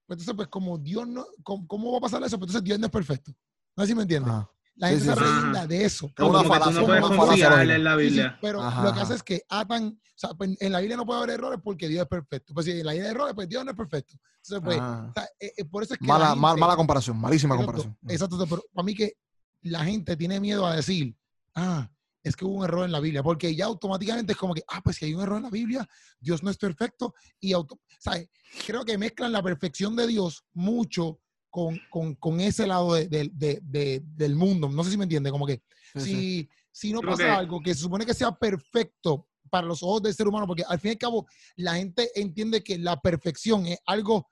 pues 0.05 0.19
entonces, 0.19 0.35
pues 0.35 0.47
como 0.47 0.77
Dios 0.77 1.07
no, 1.07 1.25
¿cómo, 1.43 1.67
cómo 1.67 1.91
va 1.91 1.97
a 1.99 2.01
pasar 2.01 2.21
eso? 2.23 2.37
Pues 2.37 2.49
entonces 2.49 2.63
Dios 2.63 2.79
no 2.79 2.87
es 2.87 2.91
perfecto. 2.91 3.31
No 3.75 3.83
sé 3.83 3.87
si 3.89 3.95
me 3.95 4.03
entiendes. 4.03 4.33
La 4.75 4.89
gente 4.89 5.05
se 5.05 5.15
relinda 5.15 5.67
de 5.67 5.85
eso. 5.85 6.11
Es 6.17 6.23
una 6.25 6.43
falacia, 6.43 6.81
no 6.81 6.85
puedes 6.87 7.03
confiar 7.05 7.69
en 7.69 7.83
la 7.83 7.95
Biblia. 7.95 8.37
pero 8.41 8.61
Ajá, 8.61 8.83
lo 8.83 8.93
que 8.93 8.99
hace 9.01 9.13
es 9.15 9.23
que 9.23 9.43
atan, 9.47 9.85
o 9.87 10.11
sea, 10.15 10.33
pues, 10.33 10.57
en 10.59 10.71
la 10.71 10.79
Biblia 10.79 10.97
no 10.97 11.05
puede 11.05 11.19
haber 11.19 11.29
errores 11.35 11.59
porque 11.63 11.87
Dios 11.87 12.01
es 12.03 12.07
perfecto. 12.07 12.53
Pues 12.53 12.65
si 12.65 12.71
en 12.71 12.85
la 12.85 12.93
Biblia 12.93 13.09
hay 13.09 13.15
errores, 13.15 13.35
pues 13.35 13.47
Dios 13.47 13.63
no 13.63 13.71
es 13.71 13.77
perfecto. 13.77 14.15
Entonces, 14.43 14.61
pues, 14.63 14.77
Ajá. 14.79 15.07
o 15.09 15.13
sea, 15.13 15.23
eh, 15.39 15.53
eh, 15.57 15.65
por 15.65 15.83
eso 15.83 15.93
es 15.93 15.99
que 15.99 16.05
Mala, 16.07 16.29
la 16.29 16.35
mal- 16.35 16.51
gente- 16.53 16.61
mala 16.61 16.75
comparación, 16.75 17.17
malísima 17.19 17.53
exacto, 17.55 17.71
comparación. 17.83 17.97
Exacto, 18.09 18.45
pero 18.49 18.63
para 18.73 18.85
mí 18.85 18.95
que 18.95 19.13
la 19.61 19.83
gente 19.85 20.15
tiene 20.17 20.39
miedo 20.39 20.65
a 20.65 20.75
decir, 20.75 21.15
ah, 21.55 21.87
es 22.23 22.35
que 22.35 22.45
hubo 22.45 22.55
un 22.59 22.63
error 22.63 22.85
en 22.85 22.91
la 22.91 22.99
Biblia, 22.99 23.21
porque 23.21 23.53
ya 23.55 23.65
automáticamente 23.65 24.31
es 24.33 24.37
como 24.39 24.53
que, 24.55 24.63
ah, 24.69 24.81
pues 24.83 24.95
si 24.95 25.05
hay 25.05 25.13
un 25.13 25.21
error 25.21 25.37
en 25.37 25.43
la 25.43 25.49
Biblia, 25.49 25.87
Dios 26.19 26.41
no 26.41 26.49
es 26.49 26.57
perfecto 26.57 27.13
y 27.39 27.53
auto, 27.53 27.79
¿sabes? 27.99 28.27
Creo 28.65 28.83
que 28.85 28.97
mezclan 28.97 29.31
la 29.31 29.43
perfección 29.43 29.95
de 29.95 30.07
Dios 30.07 30.43
mucho 30.53 31.19
con, 31.53 31.79
con, 31.91 32.15
con 32.15 32.39
ese 32.41 32.65
lado 32.65 32.95
de- 32.95 33.07
de- 33.07 33.29
de- 33.31 33.59
de- 33.61 34.01
del 34.03 34.35
mundo. 34.35 34.67
No 34.69 34.83
sé 34.83 34.89
si 34.89 34.97
me 34.97 35.03
entiende, 35.03 35.29
como 35.29 35.45
que 35.45 35.61
Sí, 35.93 35.99
sí. 35.99 36.05
si, 36.15 36.49
si 36.71 36.91
no 36.91 36.99
Creo 36.99 37.11
pasa 37.11 37.23
que- 37.25 37.29
algo 37.29 37.59
que 37.61 37.75
se 37.75 37.81
supone 37.81 38.07
que 38.07 38.15
sea 38.15 38.31
perfecto 38.31 39.27
para 39.51 39.67
los 39.67 39.83
ojos 39.83 40.01
del 40.01 40.15
ser 40.15 40.27
humano, 40.27 40.47
porque 40.47 40.63
al 40.67 40.79
fin 40.79 40.89
y 40.89 40.91
al 40.93 40.97
cabo 40.97 41.27
la 41.57 41.75
gente 41.75 42.09
entiende 42.19 42.63
que 42.63 42.79
la 42.79 42.99
perfección 42.99 43.67
es 43.67 43.77
algo 43.85 44.27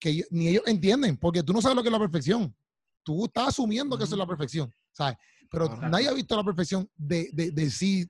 que 0.00 0.24
ni 0.30 0.48
ellos 0.48 0.62
entienden, 0.66 1.18
porque 1.18 1.42
tú 1.42 1.52
no 1.52 1.60
sabes 1.60 1.76
lo 1.76 1.82
que 1.82 1.88
es 1.90 1.92
la 1.92 1.98
perfección. 1.98 2.56
Tú 3.02 3.26
estás 3.26 3.48
asumiendo 3.48 3.98
que 3.98 4.04
eso 4.04 4.14
es 4.14 4.18
la 4.18 4.26
perfección, 4.26 4.72
¿sabes? 4.90 5.18
Pero 5.50 5.66
Claro. 5.68 5.88
nadie 5.90 6.08
ha 6.08 6.12
visto 6.14 6.34
la 6.34 6.44
perfección 6.44 6.90
de, 6.96 7.28
de, 7.34 7.50
de 7.50 7.70
sí, 7.70 8.06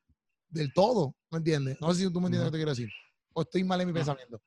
del 0.49 0.73
todo, 0.73 1.17
¿me 1.33 1.39
entiendes? 1.39 1.77
No 1.81 1.93
sé 1.93 2.05
si 2.05 2.13
tú 2.13 2.21
me 2.21 2.27
entiendes 2.29 2.47
lo 2.47 2.53
que 2.53 2.59
te 2.59 2.59
quiero 2.61 2.71
decir. 2.71 2.89
O 3.33 3.43
estoy 3.43 3.65
mal 3.65 3.81
en 3.81 3.89
mi 3.89 3.93
pensamiento. 3.93 4.41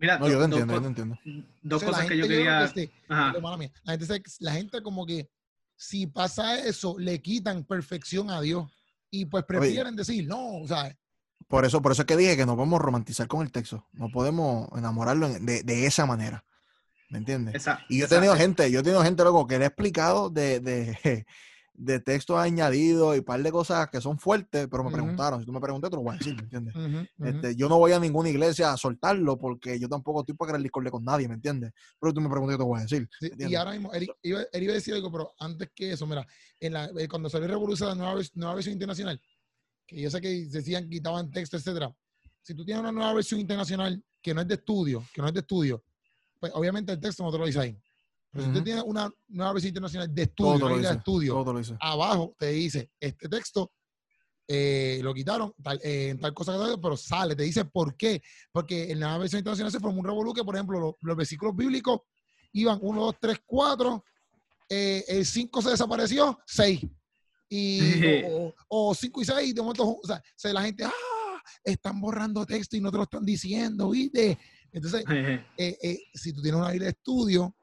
Mira, 0.00 0.18
No, 0.18 0.28
yo 0.28 0.38
te 0.38 0.44
entiendo, 0.46 0.74
yo 0.74 0.80
te 0.80 0.86
entiendo. 0.86 1.18
dos 1.62 1.76
O 1.76 1.78
sea, 1.80 1.88
la 1.90 1.92
cosas 1.92 2.08
que 2.08 2.16
yo 2.16 2.26
quería. 2.26 2.64
este- 2.64 2.90
la 3.08 3.92
gente, 3.92 4.06
se- 4.06 4.22
la 4.44 4.52
gente 4.52 4.82
como 4.82 5.04
que 5.04 5.28
si 5.76 6.06
pasa 6.06 6.58
eso, 6.58 6.98
le 6.98 7.20
quitan 7.20 7.64
perfección 7.64 8.30
a 8.30 8.40
Dios. 8.40 8.66
Y 9.10 9.26
pues 9.26 9.44
prefieren 9.44 9.94
decir, 9.96 10.26
no, 10.26 10.58
o 10.58 10.66
sea, 10.66 10.96
Por 11.48 11.64
eso, 11.64 11.82
por 11.82 11.90
eso 11.92 12.02
es 12.02 12.06
que 12.06 12.16
dije 12.16 12.36
que 12.36 12.46
no 12.46 12.54
podemos 12.54 12.80
romantizar 12.80 13.26
con 13.26 13.42
el 13.42 13.50
texto. 13.50 13.84
No 13.92 14.08
podemos 14.10 14.68
enamorarlo 14.76 15.26
en- 15.26 15.44
de, 15.44 15.62
de 15.64 15.86
esa 15.86 16.06
manera. 16.06 16.44
¿Me 17.08 17.18
entiendes? 17.18 17.56
Esa- 17.56 17.80
Y 17.88 17.98
yo 17.98 18.04
he 18.06 18.08
tenido 18.08 18.36
gente, 18.36 18.70
yo 18.70 18.80
he 18.80 18.82
tenido 18.84 19.02
gente 19.02 19.24
loco 19.24 19.46
que 19.48 19.58
le 19.58 19.64
he 19.64 19.66
explicado 19.68 20.30
de, 20.30 20.60
de, 20.60 21.26
de 21.74 21.98
textos 21.98 22.36
añadidos 22.36 23.16
y 23.16 23.20
un 23.20 23.24
par 23.24 23.42
de 23.42 23.50
cosas 23.50 23.88
que 23.88 24.00
son 24.00 24.18
fuertes, 24.18 24.68
pero 24.70 24.84
me 24.84 24.90
preguntaron. 24.90 25.40
Si 25.40 25.46
tú 25.46 25.52
me 25.52 25.60
preguntas, 25.60 25.90
te 25.90 25.96
lo 25.96 26.02
voy 26.02 26.14
a 26.14 26.18
decir, 26.18 26.34
¿me 26.34 26.42
entiendes? 26.42 26.74
Este, 27.18 27.56
yo 27.56 27.68
no 27.68 27.78
voy 27.78 27.92
a 27.92 27.98
ninguna 27.98 28.28
iglesia 28.28 28.72
a 28.72 28.76
soltarlo 28.76 29.38
porque 29.38 29.78
yo 29.78 29.88
tampoco 29.88 30.20
estoy 30.20 30.34
para 30.34 30.58
discordia 30.58 30.90
con 30.90 31.04
nadie, 31.04 31.28
¿me 31.28 31.34
entiendes? 31.34 31.72
Pero 31.98 32.12
tú 32.12 32.20
me 32.20 32.28
preguntas, 32.28 32.54
yo 32.54 32.58
te 32.58 32.64
voy 32.64 32.78
a 32.78 32.82
decir. 32.82 33.08
Sí, 33.18 33.30
¿me 33.36 33.50
y 33.50 33.54
ahora 33.54 33.72
mismo, 33.72 33.92
Eric 33.94 34.10
iba, 34.22 34.40
a 34.40 34.74
decir 34.74 34.94
algo, 34.94 35.10
pero 35.10 35.32
antes 35.38 35.70
que 35.74 35.92
eso, 35.92 36.06
mira, 36.06 36.26
en 36.58 36.72
la, 36.72 36.90
eh, 36.98 37.08
cuando 37.08 37.30
salió 37.30 37.48
Revolución, 37.48 37.88
la 37.88 37.94
nueva, 37.94 38.20
nueva 38.34 38.54
versión 38.54 38.74
internacional, 38.74 39.20
que 39.86 40.00
yo 40.00 40.10
sé 40.10 40.20
que 40.20 40.46
decían, 40.46 40.88
quitaban 40.88 41.30
texto, 41.30 41.56
etcétera. 41.56 41.94
Si 42.42 42.54
tú 42.54 42.64
tienes 42.64 42.80
una 42.80 42.92
nueva 42.92 43.14
versión 43.14 43.40
internacional 43.40 44.02
que 44.22 44.34
no 44.34 44.40
es 44.40 44.48
de 44.48 44.54
estudio, 44.54 45.04
que 45.12 45.22
no 45.22 45.28
es 45.28 45.34
de 45.34 45.40
estudio, 45.40 45.82
pues 46.38 46.52
obviamente 46.54 46.92
el 46.92 47.00
texto 47.00 47.22
no 47.22 47.32
te 47.32 47.38
lo 47.38 47.46
dice 47.46 47.60
ahí. 47.60 47.76
Pero 48.32 48.44
si 48.44 48.50
Ujú. 48.50 48.58
tú 48.58 48.64
tienes 48.64 48.84
una 48.86 49.10
nueva 49.28 49.52
versión 49.52 49.68
internacional 49.70 50.14
de 50.14 50.26
Todo 50.28 50.52
estudio, 50.54 50.68
lo 50.68 50.74
Biblia 50.74 50.90
de 50.90 50.96
estudio, 50.96 51.32
Todo 51.34 51.76
abajo 51.80 52.34
te 52.38 52.50
dice, 52.50 52.90
este 53.00 53.28
texto 53.28 53.72
eh, 54.52 55.00
lo 55.02 55.14
quitaron, 55.14 55.52
tal, 55.62 55.80
eh, 55.82 56.08
en 56.10 56.18
tal 56.18 56.34
cosa, 56.34 56.56
pero 56.82 56.96
sale, 56.96 57.36
te 57.36 57.44
dice 57.44 57.64
por 57.64 57.96
qué. 57.96 58.20
Porque 58.52 58.90
en 58.90 58.98
la 59.00 59.16
versión 59.18 59.38
internacional 59.38 59.70
se 59.70 59.78
formó 59.78 60.00
un 60.00 60.04
revolú 60.06 60.32
que, 60.34 60.42
por 60.44 60.56
ejemplo, 60.56 60.80
lo- 60.80 60.96
los 61.00 61.16
versículos 61.16 61.54
bíblicos 61.54 62.00
iban 62.52 62.78
1, 62.82 63.00
2, 63.00 63.14
3, 63.20 63.38
4, 63.46 64.04
eh, 64.68 65.04
el 65.08 65.24
5 65.24 65.62
se 65.62 65.70
desapareció, 65.70 66.38
6. 66.46 66.80
Y, 67.48 68.02
o, 68.24 68.54
o 68.68 68.94
5 68.94 69.22
y 69.22 69.24
6, 69.24 69.54
de 69.54 69.60
momento, 69.60 69.88
o 69.88 70.06
sea, 70.06 70.20
se- 70.36 70.52
la 70.52 70.62
gente, 70.62 70.84
ah, 70.84 71.40
están 71.64 72.00
borrando 72.00 72.44
texto 72.46 72.76
y 72.76 72.80
no 72.80 72.90
te 72.90 72.96
lo 72.96 73.04
están 73.04 73.24
diciendo, 73.24 73.90
¿viste? 73.90 74.36
Entonces, 74.72 75.04
eh, 75.56 75.78
eh, 75.82 75.98
si 76.14 76.32
tú 76.32 76.42
tienes 76.42 76.60
una 76.60 76.70
Biblia 76.70 76.86
de 76.86 76.92
estudio, 76.92 77.54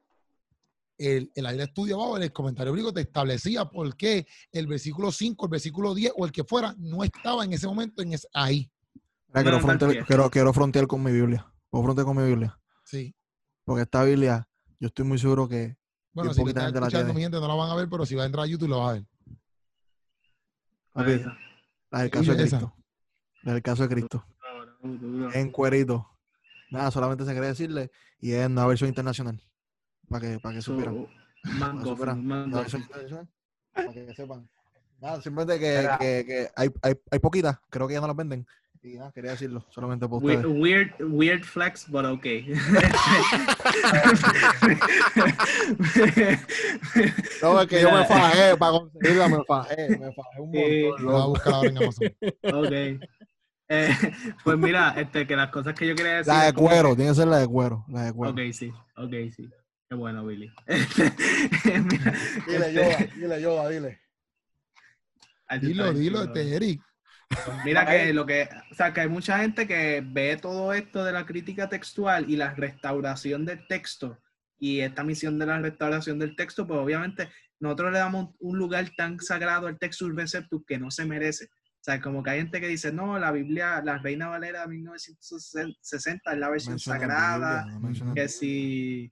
el, 0.98 1.32
el 1.36 1.58
de 1.58 1.64
estudio 1.64 1.96
abajo, 1.96 2.18
en 2.18 2.24
el 2.24 2.34
comentario 2.34 2.74
bíblico 2.74 2.94
te 2.94 3.02
establecía 3.02 3.66
por 3.66 3.96
qué 3.96 4.26
el 4.52 4.68
versículo 4.68 5.12
5, 5.12 5.46
el 5.46 5.50
versículo 5.52 5.94
10 5.94 6.14
o 6.16 6.26
el 6.26 6.32
que 6.32 6.44
fuera 6.44 6.74
no 6.78 7.04
estaba 7.04 7.44
en 7.46 7.54
ese 7.54 7.68
momento 7.68 8.02
en 8.02 8.14
ese- 8.14 8.28
ahí. 8.34 8.72
Mira, 9.28 9.44
quiero, 9.44 9.60
frontear, 9.60 9.96
no, 9.96 10.06
quiero, 10.06 10.30
quiero 10.30 10.54
frontear 10.54 10.88
con 10.88 11.04
mi 11.04 11.12
Biblia. 11.12 11.46
Puedo 11.70 11.84
frontear 11.84 12.06
con 12.06 12.18
mi 12.18 12.24
Biblia. 12.28 12.60
Sí. 12.84 13.14
Porque 13.66 13.84
esta 13.84 14.04
Biblia, 14.04 14.48
yo 14.80 14.88
estoy 14.88 15.06
muy 15.06 15.18
seguro 15.20 15.48
que 15.48 15.78
Bueno, 16.14 16.34
si 16.34 16.42
están 16.42 16.74
escuchando, 16.74 17.14
mi 17.14 17.22
gente 17.22 17.40
no 17.40 17.48
la 17.48 17.54
van 17.54 17.70
a 17.70 17.76
ver, 17.76 17.90
pero 17.90 18.06
si 18.06 18.16
va 18.16 18.24
a 18.24 18.26
entrar 18.26 18.46
a 18.46 18.48
YouTube 18.48 18.70
lo 18.70 18.80
va 18.80 18.90
a 18.92 18.94
ver. 18.94 19.06
papi, 20.94 21.22
la 21.92 22.02
del 22.02 22.10
caso 22.12 22.32
de. 22.32 22.38
Cristo. 22.38 22.74
La 23.44 23.54
del 23.54 23.62
caso 23.62 23.84
de 23.84 23.90
Cristo. 23.90 24.26
En 25.34 25.52
cuerito. 25.52 26.08
Nada, 26.72 26.92
solamente 26.92 27.24
se 27.26 27.34
quería 27.34 27.50
decirle. 27.50 27.92
Y 28.20 28.32
es 28.32 28.48
una 28.48 28.66
versión 28.66 28.90
internacional. 28.90 29.42
Para 30.10 30.22
que, 30.22 30.40
para 30.40 30.56
que 30.56 30.62
So, 30.62 30.72
supieran. 30.74 31.08
Man 31.44 31.60
Para 31.60 31.84
que 31.84 31.90
supieran. 31.90 32.28
Man. 32.28 32.52
Para 32.52 34.14
sepan. 34.16 34.50
Nada, 35.00 35.22
simplemente 35.22 35.60
que, 35.60 35.88
que, 36.00 36.26
que 36.26 36.50
hay, 36.56 36.70
hay, 36.82 36.96
hay 37.12 37.20
poquitas. 37.20 37.60
Creo 37.70 37.88
que 37.88 37.94
ya 37.94 38.02
no 38.02 38.08
las 38.08 38.16
venden. 38.16 38.48
Y 38.84 38.98
nada, 38.98 39.12
quería 39.12 39.32
decirlo. 39.32 39.66
Solamente 39.70 40.08
por 40.08 40.24
ustedes. 40.24 40.46
Weird, 40.46 40.94
weird 41.02 41.44
flex, 41.44 41.90
but 41.90 42.06
okay. 42.06 42.48
No, 47.42 47.62
es 47.62 47.68
que 47.68 47.82
yo 47.82 47.92
me 47.92 48.06
fajé 48.06 48.56
para 48.58 48.72
conseguirla. 48.80 49.28
Me 49.30 49.44
fajé. 49.46 49.90
Me 49.98 50.12
fajé 50.14 50.40
un 50.42 50.52
montón. 50.52 51.06
Lo 51.06 51.12
va 51.14 51.24
a 51.24 51.28
buscar 51.28 51.54
ahora 51.54 51.70
en 51.70 51.78
Amazon. 51.78 52.08
ok. 52.54 52.72
Eh, 53.70 53.90
pues 54.46 54.58
mira, 54.58 54.94
este, 54.98 55.28
que 55.28 55.36
las 55.36 55.50
cosas 55.50 55.74
que 55.76 55.86
yo 55.88 55.94
quería 55.96 56.14
decir. 56.18 56.34
La 56.34 56.46
de 56.46 56.54
como 56.54 56.68
cuero. 56.70 56.90
que- 56.92 56.96
Tiene 56.96 57.12
que 57.12 57.16
ser 57.16 57.28
la 57.28 57.38
de 57.40 57.48
cuero. 57.48 57.86
La 57.90 58.04
de 58.06 58.14
cuero. 58.14 58.32
Ok, 58.34 58.40
sí, 58.54 58.72
ok, 58.96 59.14
sí. 59.36 59.50
Qué 59.90 59.96
bueno, 59.96 60.26
Billy. 60.26 60.52
Mira, 60.68 62.14
Dile, 62.48 62.68
este, 62.68 62.74
Yoda. 62.74 62.98
Dile, 63.16 63.42
Yoda. 63.42 63.70
Dile. 63.70 64.02
ay, 65.48 65.60
Dilo, 65.60 65.94
dilo, 65.94 66.24
este 66.24 66.56
Eric. 66.56 66.82
Mira 67.66 67.86
que 67.86 68.14
lo 68.14 68.26
que, 68.26 68.48
o 68.72 68.76
sea, 68.76 68.94
que 68.94 69.02
hay 69.02 69.10
mucha 69.10 69.40
gente 69.40 69.68
que 69.68 70.02
ve 70.06 70.38
todo 70.38 70.74
esto 70.74 71.04
de 71.04 71.12
la 71.12 71.26
crítica 71.26 71.68
textual 71.68 72.30
y 72.30 72.38
la 72.38 72.54
restauración 72.54 73.46
del 73.46 73.68
texto 73.68 74.18
y 74.60 74.80
esta 74.80 75.04
misión 75.04 75.38
de 75.38 75.46
la 75.46 75.60
restauración 75.60 76.20
del 76.20 76.36
texto, 76.36 76.66
pues 76.66 76.80
obviamente 76.80 77.30
nosotros 77.60 77.92
le 77.92 78.00
damos 78.00 78.36
un 78.40 78.58
lugar 78.58 78.90
tan 78.96 79.20
sagrado 79.20 79.68
al 79.68 79.78
textus 79.78 80.16
receptus 80.16 80.64
que 80.66 80.80
no 80.80 80.90
se 80.90 81.06
merece. 81.06 81.46
O 81.46 81.84
sea, 81.88 82.02
como 82.02 82.24
que 82.24 82.32
hay 82.32 82.40
gente 82.40 82.60
que 82.60 82.68
dice, 82.68 82.92
no, 82.92 83.18
la 83.20 83.32
Biblia, 83.32 83.82
la 83.84 83.98
Reina 83.98 84.28
Valera 84.28 84.62
de 84.62 84.68
1960 84.68 86.32
es 86.34 86.38
la 86.38 86.50
versión 86.50 86.80
sagrada, 86.80 87.64
Biblia, 87.64 87.74
no 87.74 87.88
menciona 87.88 88.14
que 88.14 88.28
si, 88.28 89.12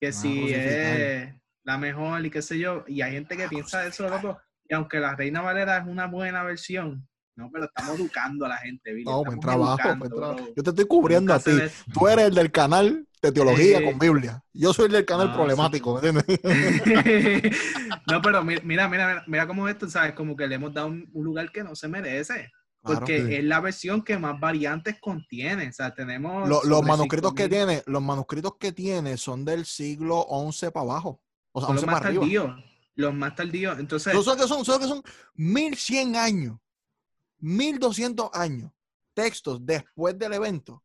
que 0.00 0.08
Ah, 0.08 0.12
si 0.12 0.52
es 0.52 1.34
la 1.64 1.78
mejor 1.78 2.24
y 2.24 2.30
qué 2.30 2.42
sé 2.42 2.58
yo. 2.58 2.84
Y 2.86 3.00
hay 3.02 3.12
gente 3.12 3.36
que 3.36 3.48
piensa 3.48 3.86
eso, 3.86 4.08
loco. 4.08 4.38
Y 4.68 4.74
aunque 4.74 4.98
la 5.00 5.14
Reina 5.16 5.40
Valera 5.42 5.78
es 5.78 5.86
una 5.86 6.06
buena 6.06 6.42
versión, 6.42 7.06
No, 7.38 7.50
pero 7.52 7.66
estamos 7.66 8.00
educando 8.00 8.46
a 8.46 8.48
la 8.48 8.56
gente, 8.56 8.94
Billy. 8.94 9.04
No, 9.04 9.22
buen 9.22 9.38
trabajo, 9.38 9.72
educando, 9.74 10.08
buen 10.08 10.20
trabajo. 10.22 10.48
Yo 10.56 10.62
te 10.62 10.70
estoy 10.70 10.86
cubriendo 10.86 11.34
a 11.34 11.38
ti. 11.38 11.50
ve- 11.52 11.70
Tú 11.92 12.08
eres 12.08 12.24
el 12.28 12.34
del 12.34 12.50
canal 12.50 13.06
de 13.20 13.30
teología 13.32 13.78
Sí. 13.78 13.84
con 13.84 13.98
Biblia. 13.98 14.42
Yo 14.54 14.72
soy 14.72 14.86
el 14.86 14.92
del 14.92 15.04
canal 15.04 15.28
No, 15.28 15.34
problemático, 15.34 16.00
¿me 16.00 16.08
entiendes? 16.08 16.40
no, 18.10 18.22
pero 18.22 18.42
mi- 18.42 18.56
mira, 18.62 18.88
mira, 18.88 19.08
mira, 19.08 19.24
mira 19.26 19.46
cómo 19.46 19.68
esto, 19.68 19.88
¿sabes? 19.88 20.12
Como 20.14 20.34
que 20.36 20.46
le 20.46 20.54
hemos 20.54 20.72
dado 20.72 20.86
un, 20.88 21.08
un 21.12 21.24
lugar 21.24 21.50
que 21.52 21.62
no 21.62 21.74
se 21.76 21.88
merece. 21.88 22.50
Claro. 22.86 23.00
Porque 23.00 23.26
sí. 23.26 23.34
es 23.34 23.44
la 23.44 23.60
versión 23.60 24.02
que 24.02 24.16
más 24.18 24.38
variantes 24.40 24.98
contiene. 25.00 25.68
O 25.68 25.72
sea, 25.72 25.94
tenemos. 25.94 26.48
Lo- 26.48 26.62
los 26.64 26.82
manuscritos 26.82 27.34
que 27.34 27.44
5.000 27.46 27.48
tiene, 27.50 27.82
los 27.86 28.02
manuscritos 28.02 28.56
que 28.58 28.72
tiene 28.72 29.16
son 29.16 29.44
del 29.44 29.66
siglo 29.66 30.26
XI 30.50 30.70
para 30.70 30.84
abajo. 30.84 31.20
O 31.52 31.60
sea, 31.60 31.66
Son 31.68 31.76
los 31.76 31.82
11 31.84 31.86
más 31.86 31.94
para 32.00 32.06
arriba. 32.08 32.22
tardíos. 32.22 32.64
Los 32.94 33.14
más 33.14 33.34
tardíos. 33.34 33.78
Entonces, 33.78 34.12
¿Tú 34.12 34.22
sabes 34.22 34.42
que 34.42 34.48
son? 34.48 34.64
¿Sabes 34.64 34.80
que 34.82 34.88
son? 34.88 35.02
1100 35.34 36.16
años. 36.16 36.58
1200 37.38 38.30
años. 38.32 38.70
Textos 39.14 39.58
después 39.64 40.18
del 40.18 40.32
evento. 40.34 40.82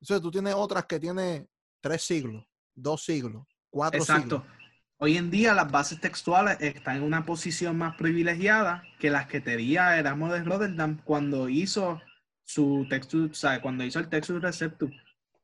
Entonces 0.00 0.22
tú 0.22 0.30
tienes 0.30 0.54
otras 0.54 0.84
que 0.86 1.00
tienen 1.00 1.48
tres 1.80 2.02
siglos, 2.02 2.44
dos 2.74 3.04
siglos, 3.04 3.44
cuatro 3.70 4.00
exacto. 4.00 4.42
siglos. 4.42 4.63
Hoy 5.04 5.18
en 5.18 5.30
día 5.30 5.52
las 5.52 5.70
bases 5.70 6.00
textuales 6.00 6.56
están 6.62 6.96
en 6.96 7.02
una 7.02 7.26
posición 7.26 7.76
más 7.76 7.94
privilegiada 7.96 8.82
que 8.98 9.10
las 9.10 9.26
que 9.26 9.38
tenía 9.38 9.98
Erasmo 9.98 10.32
de 10.32 10.42
Rotterdam 10.42 10.98
cuando 11.04 11.50
hizo 11.50 12.00
su 12.42 12.86
texto, 12.88 13.24
o 13.30 13.34
sea, 13.34 13.60
cuando 13.60 13.84
hizo 13.84 13.98
el 13.98 14.08
Textus 14.08 14.40
Receptus. 14.40 14.90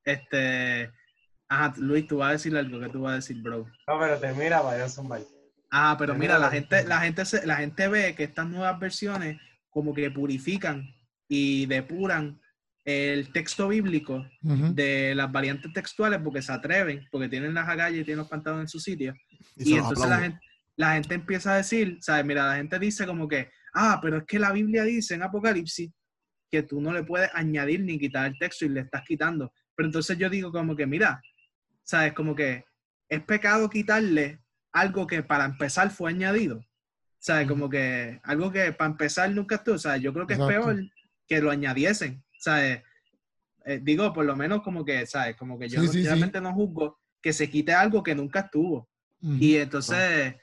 Este, 0.02 0.90
ajá, 1.46 1.74
Luis, 1.76 2.06
tú 2.08 2.16
vas 2.16 2.30
a 2.30 2.32
decir 2.32 2.56
algo 2.56 2.80
que 2.80 2.88
tú 2.88 3.02
vas 3.02 3.12
a 3.12 3.16
decir, 3.16 3.36
bro. 3.42 3.66
No, 3.86 3.98
pero 4.00 4.18
te 4.18 4.32
mira, 4.32 4.62
vaya 4.62 4.88
zumbar. 4.88 5.20
Ah, 5.70 5.94
pero 5.98 6.14
Mira 6.14 6.36
mira, 6.36 6.38
la 6.38 6.50
gente, 6.50 6.82
la 6.84 7.00
gente, 7.00 7.26
se- 7.26 7.46
la 7.46 7.56
gente 7.56 7.86
ve 7.88 8.14
que 8.14 8.24
estas 8.24 8.46
nuevas 8.48 8.80
versiones 8.80 9.38
como 9.68 9.92
que 9.92 10.11
purifican 10.11 10.88
y 11.28 11.66
depuran 11.66 12.40
el 12.86 13.30
texto 13.30 13.68
bíblico 13.68 14.24
de 14.40 15.14
las 15.14 15.30
variantes 15.30 15.70
textuales 15.74 16.18
porque 16.24 16.40
se 16.40 16.50
atreven, 16.50 17.06
porque 17.12 17.28
tienen 17.28 17.52
las 17.52 17.68
agallas 17.68 18.00
y 18.00 18.04
tienen 18.04 18.20
los 18.20 18.28
pantalones 18.30 18.62
en 18.64 18.68
su 18.68 18.80
sitio. 18.80 19.14
Y, 19.57 19.74
entonces 19.74 20.09
la 20.09 20.20
gente, 20.20 20.41
la 20.76 20.95
gente 20.95 21.14
empieza 21.14 21.55
a 21.55 21.57
decir, 21.59 21.99
¿sabes? 22.01 22.24
Mira, 22.24 22.47
la 22.47 22.57
gente 22.57 22.78
dice 22.78 23.07
como 23.07 23.28
que, 23.28 23.51
ah, 23.74 23.99
pero 24.03 24.18
es 24.18 24.24
que 24.24 24.38
la 24.38 24.53
Biblia 24.53 24.84
dice 24.84 25.14
en 25.14 25.22
Apocalipsis 25.22 25.91
que 26.51 26.62
tú 26.62 26.80
no 26.80 26.93
le 26.93 27.05
puedes 27.05 27.30
añadir 27.34 27.80
ni 27.82 27.99
quitar 27.99 28.26
el 28.26 28.38
texto 28.38 28.64
y 28.64 28.70
le 28.70 28.80
estás 28.80 29.03
quitando. 29.07 29.53
Pero 29.76 29.88
entonces 29.88 30.18
yo 30.18 30.28
digo 30.28 30.51
como 30.51 30.74
que, 30.76 30.86
mira, 30.86 31.20
¿sabes? 31.82 32.12
Como 32.12 32.34
que 32.34 32.64
es 33.09 33.22
pecado 33.22 33.70
quitarle 33.70 34.41
algo 34.72 35.07
que 35.07 35.22
para 35.22 35.45
empezar 35.45 35.91
fue 35.91 36.11
añadido. 36.11 36.64
¿Sabes? 37.18 37.47
Como 37.47 37.68
que 37.68 38.18
algo 38.24 38.51
que 38.51 38.72
para 38.72 38.91
empezar 38.91 39.30
nunca 39.30 39.57
estuvo. 39.57 39.74
O 39.74 39.78
sea, 39.78 39.97
yo 39.99 40.12
creo 40.12 40.26
que 40.26 40.34
Exacto. 40.34 40.53
es 40.53 40.64
peor 40.64 40.84
que 41.28 41.41
lo 41.41 41.51
añadiesen. 41.51 42.24
¿Sabes? 42.38 42.82
Eh, 43.66 43.78
digo, 43.82 44.11
por 44.12 44.24
lo 44.24 44.34
menos 44.34 44.62
como 44.62 44.84
que, 44.84 45.07
¿sabes? 45.07 45.36
Como 45.36 45.59
que 45.59 45.68
yo 45.68 45.80
Sí, 45.80 45.86
no- 45.86 45.93
sí, 45.93 46.01
sí. 46.01 46.07
realmente 46.07 46.41
no 46.41 46.55
juzgo 46.55 46.99
que 47.22 47.32
se 47.32 47.51
quite 47.51 47.72
algo 47.74 48.03
que 48.03 48.14
nunca 48.14 48.41
estuvo. 48.41 48.88
Y 49.23 49.57
entonces, 49.57 50.35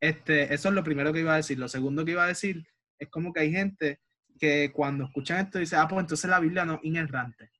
este, 0.00 0.52
eso 0.52 0.68
es 0.68 0.74
lo 0.74 0.82
primero 0.84 1.12
que 1.12 1.20
iba 1.20 1.34
a 1.34 1.36
decir. 1.36 1.58
Lo 1.58 1.68
segundo 1.68 2.04
que 2.04 2.12
iba 2.12 2.24
a 2.24 2.28
decir 2.28 2.66
es 2.98 3.08
como 3.08 3.32
que 3.32 3.40
hay 3.40 3.52
gente 3.52 4.00
que 4.38 4.72
cuando 4.72 5.04
escuchan 5.04 5.38
esto 5.46 5.58
dice, 5.58 5.76
ah, 5.76 5.86
pues 5.88 6.00
entonces 6.00 6.28
la 6.28 6.40
Biblia 6.40 6.64
no 6.64 6.74
es 6.74 6.80
inerrante. 6.84 7.50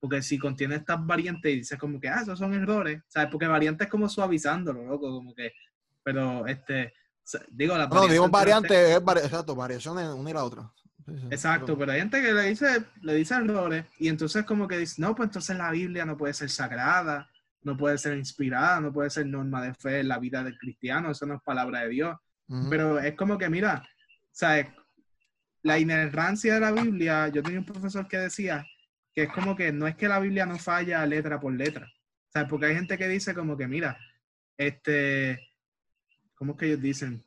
Porque 0.00 0.22
si 0.22 0.38
contiene 0.38 0.76
estas 0.76 1.04
variantes 1.06 1.52
y 1.52 1.56
dice 1.56 1.76
como 1.78 2.00
que, 2.00 2.08
ah, 2.08 2.20
esos 2.22 2.38
son 2.38 2.54
errores, 2.54 3.02
¿sabes? 3.08 3.28
Porque 3.30 3.46
variantes 3.46 3.86
es 3.86 3.90
como 3.90 4.08
suavizándolo, 4.08 4.84
loco, 4.84 5.10
como 5.10 5.34
que, 5.34 5.52
pero, 6.02 6.46
este, 6.46 6.92
digo, 7.50 7.76
las 7.78 7.88
No, 7.88 8.08
digamos 8.08 8.30
variantes- 8.30 8.70
variantes, 8.70 8.96
es 8.96 9.02
vari- 9.04 9.24
exacto, 9.24 9.54
variaciones 9.54 10.08
una 10.08 10.30
y 10.30 10.32
la 10.32 10.44
otra. 10.44 10.72
Sí, 11.06 11.12
sí. 11.18 11.26
Exacto, 11.30 11.76
pero 11.78 11.92
hay 11.92 12.00
gente 12.00 12.20
que 12.22 12.32
le 12.32 12.42
dice, 12.48 12.84
le 13.02 13.14
dice 13.14 13.34
errores 13.34 13.84
y 13.98 14.08
entonces 14.08 14.44
como 14.44 14.66
que 14.66 14.78
dice, 14.78 15.00
no, 15.02 15.14
pues 15.14 15.28
entonces 15.28 15.56
la 15.56 15.70
Biblia 15.70 16.04
no 16.04 16.16
puede 16.16 16.32
ser 16.34 16.48
sagrada, 16.50 17.28
no 17.64 17.76
puede 17.76 17.98
ser 17.98 18.16
inspirada, 18.16 18.80
no 18.80 18.92
puede 18.92 19.10
ser 19.10 19.26
norma 19.26 19.62
de 19.62 19.74
fe 19.74 20.00
en 20.00 20.08
la 20.08 20.18
vida 20.18 20.42
del 20.42 20.58
cristiano, 20.58 21.10
eso 21.10 21.26
no 21.26 21.34
es 21.34 21.42
palabra 21.42 21.80
de 21.80 21.88
Dios. 21.88 22.16
Pero 22.70 22.98
es 22.98 23.14
como 23.14 23.38
que, 23.38 23.48
mira, 23.48 23.82
¿sabes? 24.30 24.66
La 25.62 25.78
inerrancia 25.78 26.54
de 26.54 26.60
la 26.60 26.72
Biblia, 26.72 27.28
yo 27.28 27.42
tenía 27.42 27.60
un 27.60 27.64
profesor 27.66 28.08
que 28.08 28.18
decía 28.18 28.66
que 29.14 29.24
es 29.24 29.32
como 29.32 29.54
que 29.54 29.72
no 29.72 29.86
es 29.86 29.94
que 29.94 30.08
la 30.08 30.18
Biblia 30.18 30.44
no 30.46 30.58
falla 30.58 31.06
letra 31.06 31.38
por 31.38 31.52
letra, 31.52 31.86
¿sabes? 32.28 32.48
Porque 32.48 32.66
hay 32.66 32.74
gente 32.74 32.98
que 32.98 33.06
dice 33.08 33.32
como 33.34 33.56
que, 33.56 33.68
mira, 33.68 33.96
este, 34.56 35.38
¿cómo 36.34 36.52
es 36.52 36.58
que 36.58 36.66
ellos 36.66 36.80
dicen? 36.82 37.24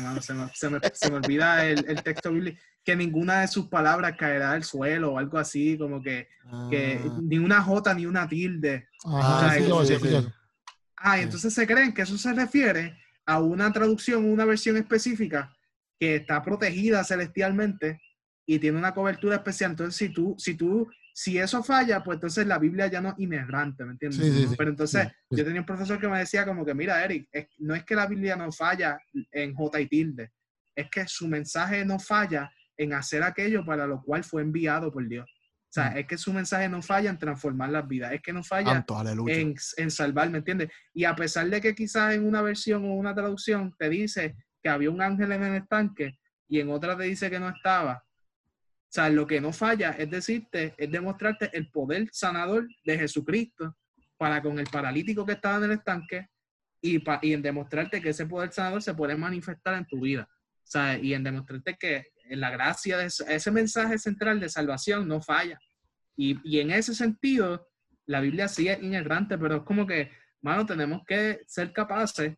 Mano, 0.00 0.20
se 0.22 0.34
me, 0.34 0.48
se 0.54 0.70
me- 0.70 0.80
se 0.92 1.10
me 1.10 1.16
olvida 1.16 1.64
el, 1.66 1.84
el 1.88 2.02
texto 2.02 2.32
bíblico, 2.32 2.60
que 2.84 2.96
ninguna 2.96 3.40
de 3.42 3.48
sus 3.48 3.68
palabras 3.68 4.16
caerá 4.16 4.52
al 4.52 4.64
suelo 4.64 5.12
o 5.12 5.18
algo 5.18 5.38
así, 5.38 5.76
como 5.78 6.02
que, 6.02 6.28
que 6.68 7.02
Ah, 7.06 7.20
ni 7.22 7.38
una 7.38 7.62
jota 7.62 7.94
ni 7.94 8.06
una 8.06 8.28
tilde. 8.28 8.88
Ah, 9.04 9.52
sí, 9.56 9.64
sí, 9.64 9.70
sí, 9.70 9.86
sí, 9.86 10.08
sí. 10.08 10.20
sí. 10.22 10.28
Ah, 10.96 11.18
y 11.18 11.22
entonces 11.22 11.52
se 11.52 11.66
creen 11.66 11.92
que 11.92 12.02
eso 12.02 12.16
se 12.18 12.32
refiere 12.32 12.96
a 13.26 13.40
una 13.40 13.72
traducción, 13.72 14.24
una 14.24 14.44
versión 14.44 14.76
específica 14.76 15.54
que 15.98 16.16
está 16.16 16.42
protegida 16.42 17.04
celestialmente 17.04 18.00
y 18.46 18.58
tiene 18.58 18.78
una 18.78 18.92
cobertura 18.94 19.36
especial. 19.36 19.72
Entonces, 19.72 19.96
si 19.96 20.08
tú, 20.12 20.34
si 20.38 20.54
tú, 20.56 20.88
si 21.14 21.38
eso 21.38 21.62
falla, 21.62 22.02
pues 22.02 22.16
entonces 22.16 22.46
la 22.46 22.58
Biblia 22.58 22.86
ya 22.88 23.00
no 23.00 23.10
es 23.10 23.14
inerrante, 23.18 23.84
¿me 23.84 23.92
entiendes? 23.92 24.26
Sí, 24.26 24.32
sí, 24.32 24.48
sí. 24.48 24.54
Pero 24.56 24.70
entonces, 24.70 25.08
yo 25.30 25.44
tenía 25.44 25.60
un 25.60 25.66
profesor 25.66 26.00
que 26.00 26.08
me 26.08 26.18
decía 26.18 26.44
como 26.44 26.64
que, 26.64 26.74
mira, 26.74 27.04
Eric, 27.04 27.28
es- 27.30 27.46
no 27.58 27.74
es 27.74 27.84
que 27.84 27.94
la 27.94 28.06
Biblia 28.06 28.34
no 28.34 28.50
falla 28.50 28.98
en 29.30 29.54
J 29.54 29.80
y 29.80 29.86
tilde, 29.88 30.32
es 30.74 30.88
que 30.90 31.06
su 31.06 31.28
mensaje 31.28 31.84
no 31.84 31.98
falla 31.98 32.50
en 32.76 32.92
hacer 32.94 33.22
aquello 33.22 33.64
para 33.64 33.86
lo 33.86 34.02
cual 34.02 34.24
fue 34.24 34.42
enviado 34.42 34.92
por 34.92 35.06
Dios. 35.08 35.28
O 35.28 35.72
sea, 35.74 35.90
Mm. 35.90 35.96
es 35.98 36.06
que 36.06 36.18
su 36.18 36.32
mensaje 36.32 36.68
no 36.68 36.82
falla 36.82 37.08
en 37.10 37.18
transformar 37.18 37.70
las 37.70 37.88
vidas, 37.88 38.12
es 38.12 38.20
que 38.20 38.32
no 38.32 38.42
falla 38.44 38.72
Santo, 38.72 38.94
en, 39.28 39.54
en 39.78 39.90
salvar, 39.90 40.28
¿me 40.30 40.38
entiendes? 40.38 40.70
Y 40.92 41.04
a 41.04 41.14
pesar 41.16 41.48
de 41.48 41.60
que 41.60 41.74
quizás 41.74 42.14
en 42.14 42.26
una 42.26 42.42
versión 42.42 42.84
o 42.84 42.94
una 42.94 43.14
traducción 43.14 43.74
te 43.78 43.88
dice 43.88 44.34
que 44.62 44.68
había 44.68 44.90
un 44.90 45.00
ángel 45.00 45.32
en 45.32 45.42
el 45.42 45.54
estanque 45.62 46.18
y 46.48 46.60
en 46.60 46.68
otra 46.70 46.96
te 46.96 47.04
dice 47.04 47.30
que 47.30 47.40
no 47.40 47.48
estaba, 47.48 48.04
o 48.04 48.94
sea, 48.94 49.08
lo 49.08 49.26
que 49.26 49.40
no 49.40 49.52
falla 49.52 49.92
es 49.92 50.10
decirte, 50.10 50.74
es 50.76 50.90
demostrarte 50.90 51.48
el 51.56 51.70
poder 51.70 52.08
sanador 52.12 52.68
de 52.84 52.98
Jesucristo 52.98 53.74
para 54.18 54.42
con 54.42 54.58
el 54.58 54.66
paralítico 54.66 55.24
que 55.24 55.32
estaba 55.32 55.56
en 55.56 55.64
el 55.64 55.72
estanque 55.72 56.28
y, 56.82 56.98
pa- 56.98 57.18
y 57.22 57.32
en 57.32 57.40
demostrarte 57.40 58.02
que 58.02 58.10
ese 58.10 58.26
poder 58.26 58.52
sanador 58.52 58.82
se 58.82 58.92
puede 58.92 59.16
manifestar 59.16 59.74
en 59.78 59.86
tu 59.86 60.00
vida. 60.00 60.28
O 60.30 60.66
sea, 60.72 60.98
y 60.98 61.14
en 61.14 61.24
demostrarte 61.24 61.76
que 61.80 62.04
la 62.30 62.50
gracia 62.50 62.98
de 62.98 63.06
ese 63.06 63.50
mensaje 63.50 63.98
central 63.98 64.40
de 64.40 64.48
salvación 64.48 65.06
no 65.08 65.20
falla. 65.20 65.58
Y, 66.16 66.38
y 66.44 66.60
en 66.60 66.70
ese 66.70 66.94
sentido, 66.94 67.68
la 68.06 68.20
Biblia 68.20 68.48
sí 68.48 68.68
es 68.68 68.82
inerrante, 68.82 69.38
pero 69.38 69.56
es 69.56 69.62
como 69.62 69.86
que, 69.86 70.10
mano, 70.40 70.66
tenemos 70.66 71.02
que 71.06 71.40
ser 71.46 71.72
capaces 71.72 72.36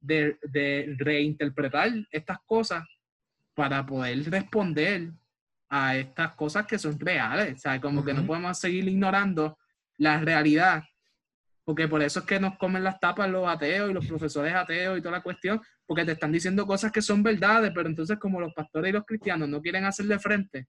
de, 0.00 0.38
de 0.42 0.94
reinterpretar 0.98 1.90
estas 2.10 2.38
cosas 2.44 2.84
para 3.54 3.84
poder 3.86 4.30
responder 4.30 5.12
a 5.68 5.96
estas 5.96 6.34
cosas 6.34 6.66
que 6.66 6.78
son 6.78 6.98
reales. 6.98 7.54
O 7.54 7.58
sea, 7.58 7.80
como 7.80 8.04
que 8.04 8.12
no 8.14 8.26
podemos 8.26 8.58
seguir 8.58 8.86
ignorando 8.86 9.58
la 9.96 10.18
realidad, 10.18 10.82
porque 11.64 11.88
por 11.88 12.02
eso 12.02 12.20
es 12.20 12.26
que 12.26 12.38
nos 12.38 12.56
comen 12.58 12.84
las 12.84 13.00
tapas 13.00 13.28
los 13.30 13.48
ateos 13.48 13.90
y 13.90 13.94
los 13.94 14.06
profesores 14.06 14.54
ateos 14.54 14.98
y 14.98 15.00
toda 15.00 15.12
la 15.18 15.22
cuestión, 15.22 15.60
porque 15.86 16.04
te 16.04 16.12
están 16.12 16.30
diciendo 16.32 16.66
cosas 16.66 16.92
que 16.92 17.00
son 17.02 17.22
verdades, 17.22 17.72
pero 17.74 17.88
entonces 17.88 18.18
como 18.18 18.40
los 18.40 18.52
pastores 18.52 18.90
y 18.90 18.92
los 18.92 19.04
cristianos 19.04 19.48
no 19.48 19.60
quieren 19.60 19.84
hacerle 19.84 20.18
frente. 20.18 20.68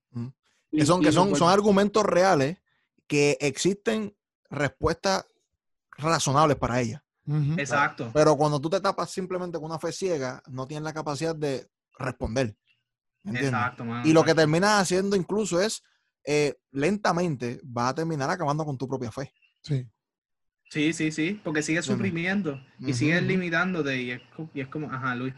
Y- 0.72 0.80
Que 0.80 0.86
son, 0.86 1.02
y 1.02 1.06
que 1.06 1.12
son, 1.12 1.36
son 1.36 1.50
argumentos 1.50 2.04
reales 2.04 2.58
que 3.08 3.38
existen 3.40 4.16
respuestas 4.50 5.26
razonables 5.98 6.58
para 6.58 6.80
ellas. 6.82 7.02
Exacto. 7.58 8.12
Pero 8.14 8.36
cuando 8.38 8.60
tú 8.60 8.70
te 8.70 8.80
tapas 8.80 9.10
simplemente 9.12 9.58
con 9.58 9.66
una 9.66 9.80
fe 9.80 9.92
ciega, 9.92 10.42
no 10.48 10.68
tienes 10.68 10.84
la 10.84 10.94
capacidad 10.94 11.36
de 11.36 11.68
responder. 11.98 12.56
Exacto, 13.26 13.84
mano, 13.84 14.08
Y 14.08 14.14
lo 14.14 14.24
que 14.24 14.36
terminas 14.36 14.82
haciendo 14.82 15.16
incluso 15.16 15.60
es, 15.60 15.82
eh, 16.26 16.56
lentamente, 16.72 17.60
vas 17.64 17.92
a 17.92 17.96
terminar 17.96 18.30
acabando 18.30 18.64
con 18.64 18.78
tu 18.78 18.88
propia 18.88 19.12
fe. 19.12 19.32
Sí. 19.64 19.88
Sí, 20.70 20.94
sí, 20.94 21.12
sí, 21.12 21.40
porque 21.44 21.62
sigues 21.62 21.86
Entiendo. 21.86 22.04
suprimiendo 22.04 22.62
y 22.80 22.84
Ujú, 22.86 22.96
sigues 22.96 23.24
limitándote 23.24 24.02
y 24.02 24.12
es, 24.12 24.22
co- 24.36 24.50
y 24.54 24.62
es 24.62 24.68
como, 24.68 24.92
ajá, 24.92 25.16
Luis. 25.16 25.34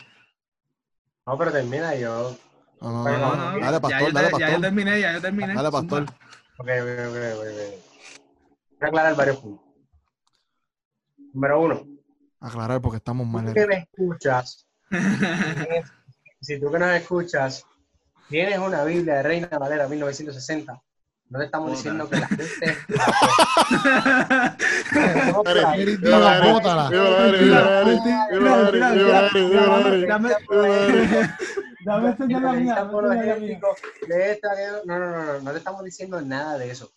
No, 1.26 1.38
pero 1.38 1.52
termina 1.52 1.94
yo. 1.96 2.38
No, 2.82 2.92
no, 2.92 3.04
Pero 3.04 3.20
no, 3.20 3.36
No, 3.38 3.52
no, 3.52 3.60
Dale, 3.60 3.78
ya, 3.78 3.82
pastor, 3.82 4.08
yo, 4.08 4.14
dale, 4.14 4.28
te- 4.28 4.40
ya 4.40 4.40
yo 4.40 4.46
pastor. 4.46 4.62
terminé, 4.62 5.02
ya 5.02 5.14
yo 5.14 5.22
terminé. 5.22 5.54
Dale, 5.56 5.72
pastor. 5.72 6.04
Ok, 6.04 6.10
ok, 6.60 6.68
ok, 6.68 7.18
ok, 7.36 7.40
ok. 7.40 7.48
Voy 8.80 8.82
a 8.82 8.88
aclarar 8.88 9.16
varios 9.16 9.38
puntos. 9.38 9.66
Número 11.34 11.62
uno, 11.62 11.88
Aclarar 12.40 12.82
porque 12.82 12.98
estamos 12.98 13.28
mal. 13.28 13.46
tú 13.48 13.54
que 13.54 13.68
me 13.68 13.76
escuchas, 13.76 14.68
tienes- 14.90 15.92
si 16.42 16.60
tú 16.60 16.72
que 16.72 16.80
nos 16.80 16.90
escuchas, 16.96 17.66
tienes 18.28 18.60
una 18.60 18.84
Biblia 18.84 19.16
de 19.16 19.24
Reina 19.24 19.48
Valera 19.60 19.88
1960, 19.88 20.82
no 21.30 21.40
te 21.40 21.46
estamos 21.46 21.70
Bótala. 21.70 21.76
diciendo 21.78 22.10
que 22.10 22.20
la 22.20 22.28
gente... 22.28 22.78
Dame- 31.86 32.08
no, 34.86 35.00
no, 35.00 35.10
no, 35.10 35.26
no, 35.26 35.42
no 35.42 35.52
le 35.52 35.58
estamos 35.58 35.84
diciendo 35.84 36.22
nada 36.22 36.58
de 36.58 36.72
eso. 36.72 36.92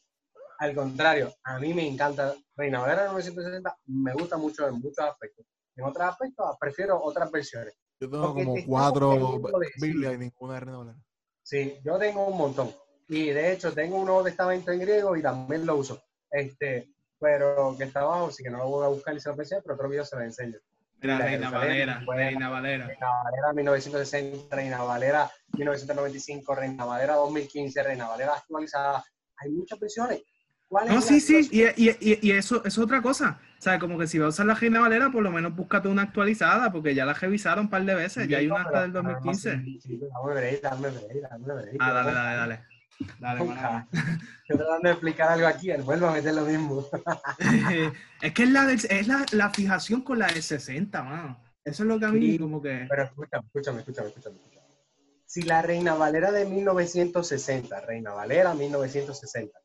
Al 0.59 0.75
contrario, 0.75 1.33
a 1.45 1.59
mí 1.59 1.73
me 1.73 1.87
encanta 1.87 2.35
Reina 2.57 2.81
Valera 2.81 3.07
960, 3.13 3.77
me 3.87 4.13
gusta 4.13 4.37
mucho 4.37 4.69
en 4.69 4.75
muchos 4.75 4.99
aspectos. 4.99 5.47
En 5.77 5.85
otros 5.85 6.07
aspectos 6.07 6.57
prefiero 6.61 7.01
otras 7.03 7.31
versiones. 7.31 7.75
Yo 8.01 8.11
tengo 8.11 8.35
como 8.35 8.55
cuatro 8.67 9.41
Biblias 9.81 10.15
y 10.15 10.19
ninguna 10.19 10.55
de 10.55 10.61
Reina 10.61 10.79
Valera. 10.79 10.99
Sí, 11.43 11.79
yo 11.85 11.99
tengo 11.99 12.27
un 12.27 12.37
montón. 12.37 12.71
Y 13.11 13.31
de 13.31 13.53
hecho 13.53 13.73
tengo 13.73 13.97
un 13.97 14.07
Nuevo 14.07 14.23
Testamento 14.23 14.71
en 14.71 14.79
griego 14.79 15.17
y 15.17 15.23
también 15.23 15.67
lo 15.67 15.75
uso. 15.75 16.01
Este, 16.31 16.91
pero 17.19 17.75
que 17.77 17.85
está 17.85 18.01
abajo, 18.01 18.29
así 18.29 18.45
que 18.45 18.51
no 18.51 18.59
lo 18.59 18.69
voy 18.69 18.85
a 18.85 18.89
buscar 18.89 19.17
y 19.17 19.21
se 19.21 19.29
lo 19.29 19.37
pensé, 19.37 19.61
pero 19.63 19.75
otro 19.75 19.89
video 19.89 20.05
se 20.05 20.15
lo 20.15 20.23
enseño. 20.23 20.59
Reina 21.01 21.51
Valera. 21.51 22.05
Reina 22.07 22.49
Valera. 22.49 22.87
Reina 22.87 23.09
Valera 23.25 23.53
1960, 23.53 24.55
Reina 24.55 24.83
Valera 24.83 25.31
1995, 25.55 26.55
Reina 26.55 26.85
Valera 26.85 27.15
2015, 27.15 27.83
Reina 27.83 28.07
Valera 28.07 28.35
actualizada. 28.35 29.05
Hay 29.39 29.51
muchas 29.51 29.81
versiones. 29.81 30.23
¿Cuál 30.69 30.87
es 30.87 30.95
No, 30.95 31.01
sí, 31.01 31.19
sí, 31.19 31.49
y, 31.51 31.65
y, 31.89 32.19
y, 32.23 32.31
eso, 32.31 32.65
es 32.65 32.79
otra 32.79 33.03
cosa. 33.03 33.41
O 33.59 33.63
sea, 33.63 33.81
como 33.81 33.99
que 33.99 34.07
si 34.07 34.21
vas 34.21 34.27
a 34.27 34.29
usar 34.29 34.47
la 34.47 34.55
Reina 34.55 34.79
Valera, 34.79 35.11
por 35.11 35.25
lo 35.25 35.33
menos 35.33 35.57
búscate 35.57 35.89
una 35.89 36.03
actualizada, 36.03 36.71
porque 36.71 36.95
ya 36.95 37.05
la 37.05 37.15
revisaron 37.15 37.65
un 37.65 37.71
par 37.71 37.85
de 37.85 37.95
veces, 37.97 38.29
ya 38.29 38.39
hay 38.39 38.47
una 38.47 38.63
hasta 38.63 38.83
del 38.83 38.93
2015. 38.93 39.51
Dame 39.51 40.35
break, 40.35 40.63
dame 40.63 40.91
break, 40.91 41.29
dame 41.29 41.55
break. 41.55 41.77
Ah, 41.81 41.93
dale, 41.93 42.13
dale, 42.13 42.37
dale. 42.37 42.70
Dale, 43.19 43.45
mano. 43.45 43.87
Estoy 43.93 44.57
tratando 44.57 44.89
de 44.89 44.91
explicar 44.91 45.31
algo 45.31 45.47
aquí, 45.47 45.71
él 45.71 45.83
vuelve 45.83 46.07
a 46.07 46.13
meter 46.13 46.35
lo 46.35 46.45
mismo. 46.45 46.87
es 48.23 48.33
que 48.33 48.43
es, 48.43 48.51
la, 48.51 48.73
es 48.73 49.07
la, 49.07 49.25
la 49.33 49.51
fijación 49.51 50.03
con 50.03 50.19
la 50.19 50.27
del 50.27 50.43
60, 50.43 51.03
mano. 51.03 51.41
Eso 51.65 51.83
es 51.83 51.89
lo 51.89 51.99
que 51.99 52.07
a 52.07 52.09
mí 52.09 52.33
Sí, 52.33 52.39
como 52.39 52.61
que... 52.61 52.87
Pero 52.89 53.05
escúchame, 53.05 53.47
escúchame, 53.47 53.79
escúchame, 53.81 54.09
escúchame. 54.09 54.37
escúchame. 54.37 54.61
Si 55.27 55.43
la 55.43 55.63
Reina 55.63 55.95
Valera 55.95 56.33
de 56.33 56.45
1960, 56.45 57.81
Reina 57.83 58.13
Valera 58.13 58.53
1960, 58.55 59.57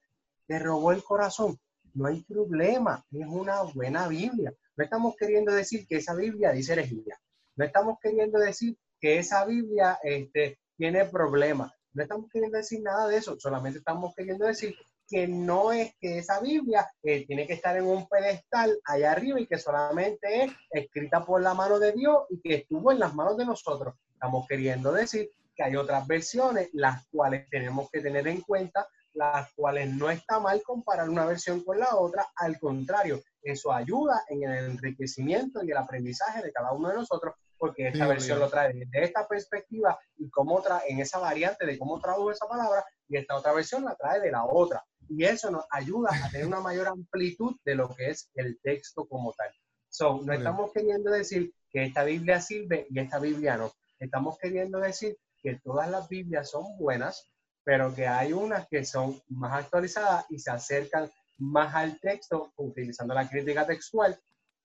te 0.45 0.59
robó 0.59 0.91
el 0.91 1.03
corazón, 1.03 1.57
no 1.95 2.07
hay 2.07 2.21
problema, 2.21 3.03
es 3.11 3.25
una 3.25 3.61
buena 3.63 4.07
Biblia. 4.07 4.53
No 4.75 4.83
estamos 4.83 5.15
queriendo 5.15 5.53
decir 5.53 5.87
que 5.87 5.95
esa 5.95 6.13
Biblia 6.13 6.51
dice 6.51 6.73
herejía. 6.73 7.17
No 7.55 7.65
estamos 7.65 7.97
queriendo 8.01 8.37
decir 8.37 8.77
que 8.99 9.17
esa 9.17 9.45
Biblia 9.45 9.97
este, 10.03 10.59
tiene 10.77 11.05
problemas. 11.05 11.71
No 11.95 12.03
estamos 12.03 12.29
queriendo 12.29 12.57
decir 12.57 12.81
nada 12.83 13.07
de 13.07 13.17
eso. 13.17 13.39
Solamente 13.39 13.79
estamos 13.79 14.13
queriendo 14.13 14.45
decir 14.45 14.75
que 15.07 15.27
no 15.27 15.71
es 15.71 15.93
que 15.99 16.17
esa 16.17 16.41
Biblia 16.41 16.89
eh, 17.03 17.25
tiene 17.25 17.47
que 17.47 17.53
estar 17.53 17.77
en 17.77 17.85
un 17.85 18.07
pedestal 18.07 18.77
allá 18.83 19.13
arriba 19.13 19.39
y 19.39 19.47
que 19.47 19.57
solamente 19.57 20.43
es 20.43 20.51
escrita 20.71 21.23
por 21.25 21.41
la 21.41 21.53
mano 21.53 21.79
de 21.79 21.93
Dios 21.93 22.23
y 22.29 22.41
que 22.41 22.55
estuvo 22.55 22.91
en 22.91 22.99
las 22.99 23.15
manos 23.15 23.37
de 23.37 23.45
nosotros. 23.45 23.95
Estamos 24.11 24.45
queriendo 24.47 24.91
decir 24.91 25.29
que 25.55 25.63
hay 25.63 25.77
otras 25.77 26.05
versiones, 26.05 26.69
las 26.73 27.07
cuales 27.07 27.47
tenemos 27.49 27.89
que 27.89 28.01
tener 28.01 28.27
en 28.27 28.41
cuenta, 28.41 28.87
las 29.13 29.53
cuales 29.53 29.89
no 29.93 30.09
está 30.09 30.39
mal 30.39 30.61
comparar 30.63 31.09
una 31.09 31.25
versión 31.25 31.63
con 31.63 31.79
la 31.79 31.95
otra, 31.95 32.27
al 32.35 32.59
contrario, 32.59 33.21
eso 33.41 33.71
ayuda 33.71 34.25
en 34.27 34.43
el 34.43 34.71
enriquecimiento 34.71 35.63
y 35.63 35.71
el 35.71 35.77
aprendizaje 35.77 36.41
de 36.41 36.51
cada 36.51 36.73
uno 36.73 36.89
de 36.89 36.95
nosotros, 36.95 37.35
porque 37.57 37.87
esta 37.87 38.03
Sí, 38.05 38.09
versión 38.09 38.39
lo 38.39 38.49
trae 38.49 38.73
desde 38.73 39.03
esta 39.03 39.27
perspectiva 39.27 39.97
y 40.17 40.29
cómo 40.29 40.61
tra 40.61 40.81
en 40.87 40.99
esa 40.99 41.19
variante 41.19 41.65
de 41.65 41.77
cómo 41.77 41.99
tradujo 41.99 42.31
esa 42.31 42.47
palabra, 42.47 42.85
y 43.07 43.17
esta 43.17 43.35
otra 43.35 43.53
versión 43.53 43.83
la 43.85 43.95
trae 43.95 44.19
de 44.19 44.31
la 44.31 44.45
otra. 44.45 44.83
Y 45.07 45.23
eso 45.23 45.51
nos 45.51 45.65
ayuda 45.69 46.09
a 46.23 46.29
tener 46.29 46.47
una 46.47 46.59
mayor 46.59 46.87
amplitud 46.87 47.55
de 47.63 47.75
lo 47.75 47.93
que 47.95 48.09
es 48.09 48.29
el 48.35 48.59
texto 48.61 49.07
como 49.07 49.33
tal. 49.33 49.49
So, 49.89 50.15
no 50.15 50.23
bien. 50.23 50.33
estamos 50.33 50.71
queriendo 50.73 51.11
decir 51.11 51.53
que 51.69 51.85
esta 51.85 52.03
Biblia 52.03 52.41
sirve 52.41 52.87
y 52.89 52.99
esta 52.99 53.19
Biblia 53.19 53.57
no. 53.57 53.71
Estamos 53.99 54.37
queriendo 54.37 54.79
decir 54.79 55.17
que 55.41 55.59
todas 55.63 55.89
las 55.89 56.09
Biblias 56.09 56.49
son 56.49 56.77
buenas, 56.77 57.29
pero 57.63 57.93
que 57.93 58.07
hay 58.07 58.33
unas 58.33 58.67
que 58.67 58.83
son 58.83 59.21
más 59.27 59.53
actualizadas 59.63 60.25
y 60.29 60.39
se 60.39 60.51
acercan 60.51 61.09
más 61.37 61.73
al 61.75 61.99
texto 61.99 62.51
utilizando 62.57 63.13
la 63.13 63.29
crítica 63.29 63.65
textual 63.65 64.19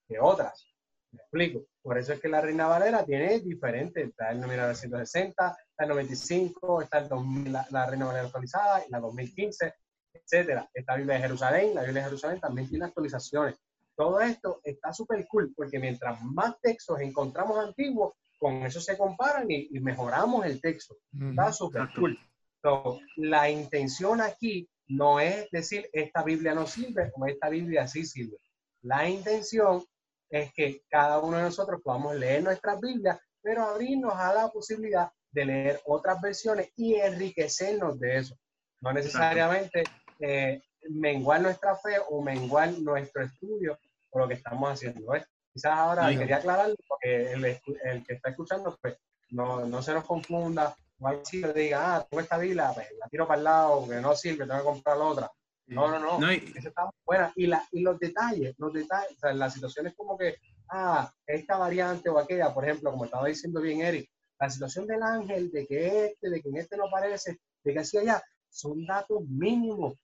que 0.06 0.18
otras. 0.20 0.69
Me 1.12 1.20
explico. 1.20 1.66
Por 1.82 1.98
eso 1.98 2.12
es 2.12 2.20
que 2.20 2.28
la 2.28 2.40
Reina 2.40 2.66
Valera 2.66 3.04
tiene 3.04 3.40
diferentes. 3.40 4.08
Está 4.08 4.30
el 4.30 4.38
1960, 4.38 5.56
está 5.70 5.84
el 5.84 5.88
95, 5.88 6.82
está 6.82 6.98
el 6.98 7.08
2000, 7.08 7.52
la, 7.52 7.66
la 7.70 7.86
Reina 7.86 8.06
Valera 8.06 8.26
actualizada, 8.26 8.84
y 8.86 8.90
la 8.90 9.00
2015, 9.00 9.74
etcétera. 10.14 10.68
Esta 10.72 10.96
Biblia 10.96 11.16
de 11.16 11.22
Jerusalén, 11.22 11.74
la 11.74 11.82
Biblia 11.82 12.02
de 12.02 12.08
Jerusalén 12.08 12.40
también 12.40 12.68
tiene 12.68 12.84
actualizaciones. 12.84 13.56
Todo 13.96 14.20
esto 14.20 14.60
está 14.64 14.92
súper 14.92 15.26
cool 15.28 15.52
porque 15.54 15.78
mientras 15.78 16.22
más 16.22 16.58
textos 16.60 17.00
encontramos 17.00 17.58
antiguos, 17.58 18.14
con 18.38 18.64
eso 18.64 18.80
se 18.80 18.96
comparan 18.96 19.50
y, 19.50 19.68
y 19.70 19.80
mejoramos 19.80 20.46
el 20.46 20.60
texto. 20.60 20.96
Está 21.12 21.52
súper 21.52 21.88
cool. 21.94 22.18
So, 22.62 23.00
la 23.16 23.50
intención 23.50 24.20
aquí 24.20 24.68
no 24.88 25.20
es 25.20 25.50
decir 25.50 25.88
esta 25.92 26.22
Biblia 26.22 26.54
no 26.54 26.66
sirve 26.66 27.12
o 27.14 27.26
esta 27.26 27.48
Biblia 27.48 27.86
sí 27.86 28.04
sirve. 28.04 28.38
La 28.82 29.08
intención 29.08 29.84
es 30.30 30.52
que 30.52 30.82
cada 30.88 31.18
uno 31.18 31.36
de 31.36 31.42
nosotros 31.42 31.80
podamos 31.82 32.14
leer 32.16 32.42
nuestras 32.42 32.80
Biblias, 32.80 33.18
pero 33.42 33.64
abrirnos 33.64 34.14
a 34.14 34.32
la 34.32 34.48
posibilidad 34.48 35.10
de 35.30 35.44
leer 35.44 35.80
otras 35.86 36.20
versiones 36.20 36.70
y 36.76 36.94
enriquecernos 36.94 37.98
de 37.98 38.18
eso. 38.18 38.36
No 38.80 38.92
necesariamente 38.92 39.84
eh, 40.20 40.62
menguar 40.88 41.40
nuestra 41.40 41.76
fe 41.76 41.96
o 42.08 42.22
menguar 42.22 42.72
nuestro 42.78 43.24
estudio 43.24 43.78
por 44.08 44.22
lo 44.22 44.28
que 44.28 44.34
estamos 44.34 44.70
haciendo. 44.70 45.12
¿ves? 45.12 45.24
Quizás 45.52 45.72
ahora 45.72 46.06
Ay, 46.06 46.16
quería 46.16 46.36
aclararlo 46.36 46.76
porque 46.88 47.32
el, 47.32 47.44
el 47.44 48.06
que 48.06 48.14
está 48.14 48.30
escuchando 48.30 48.76
pues 48.80 48.96
no, 49.30 49.66
no 49.66 49.82
se 49.82 49.92
nos 49.92 50.04
confunda 50.04 50.74
o 50.98 51.08
algo 51.08 51.22
así, 51.22 51.40
le 51.40 51.52
diga, 51.52 51.96
ah, 51.96 52.06
tengo 52.08 52.20
esta 52.20 52.38
Biblia, 52.38 52.72
pues, 52.74 52.86
la 52.98 53.08
tiro 53.08 53.26
para 53.26 53.38
el 53.38 53.44
lado 53.44 53.80
porque 53.80 54.00
no 54.00 54.14
sirve, 54.14 54.46
tengo 54.46 54.58
que 54.58 54.64
comprar 54.64 54.96
la 54.98 55.04
otra. 55.04 55.32
No, 55.66 55.88
no, 55.90 55.98
no. 56.00 56.18
No, 56.18 56.32
y- 56.32 56.52
buena. 57.04 57.32
Y, 57.36 57.46
la, 57.46 57.66
y 57.70 57.80
los 57.82 57.98
detalles, 57.98 58.54
los 58.58 58.72
detalles, 58.72 59.16
o 59.16 59.20
sea, 59.20 59.32
las 59.32 59.54
situaciones 59.54 59.94
como 59.94 60.18
que, 60.18 60.36
ah, 60.68 61.12
esta 61.26 61.56
variante 61.56 62.08
o 62.08 62.18
aquella, 62.18 62.52
por 62.52 62.64
ejemplo, 62.64 62.90
como 62.90 63.04
estaba 63.04 63.28
diciendo 63.28 63.60
bien 63.60 63.80
Eric, 63.80 64.10
la 64.40 64.50
situación 64.50 64.86
del 64.86 65.02
ángel, 65.02 65.50
de 65.50 65.66
que 65.66 66.06
este, 66.06 66.30
de 66.30 66.40
que 66.40 66.48
en 66.48 66.56
este 66.56 66.76
no 66.76 66.84
parece, 66.90 67.38
de 67.62 67.72
que 67.72 67.78
así 67.78 67.98
allá, 67.98 68.22
son 68.48 68.84
datos 68.86 69.22
mínimos, 69.28 69.94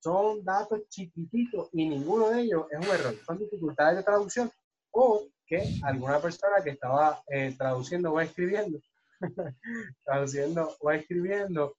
son 0.00 0.44
datos 0.44 0.80
chiquititos 0.88 1.68
y 1.72 1.88
ninguno 1.88 2.30
de 2.30 2.40
ellos 2.42 2.66
es 2.70 2.78
un 2.78 2.92
error, 2.94 3.14
son 3.24 3.38
dificultades 3.38 3.98
de 3.98 4.02
traducción 4.02 4.50
o 4.90 5.26
que 5.46 5.62
alguna 5.82 6.18
persona 6.20 6.56
que 6.64 6.70
estaba 6.70 7.22
eh, 7.28 7.54
traduciendo 7.56 8.12
o 8.12 8.20
escribiendo, 8.20 8.80
traduciendo 10.04 10.74
o 10.80 10.90
escribiendo, 10.90 11.76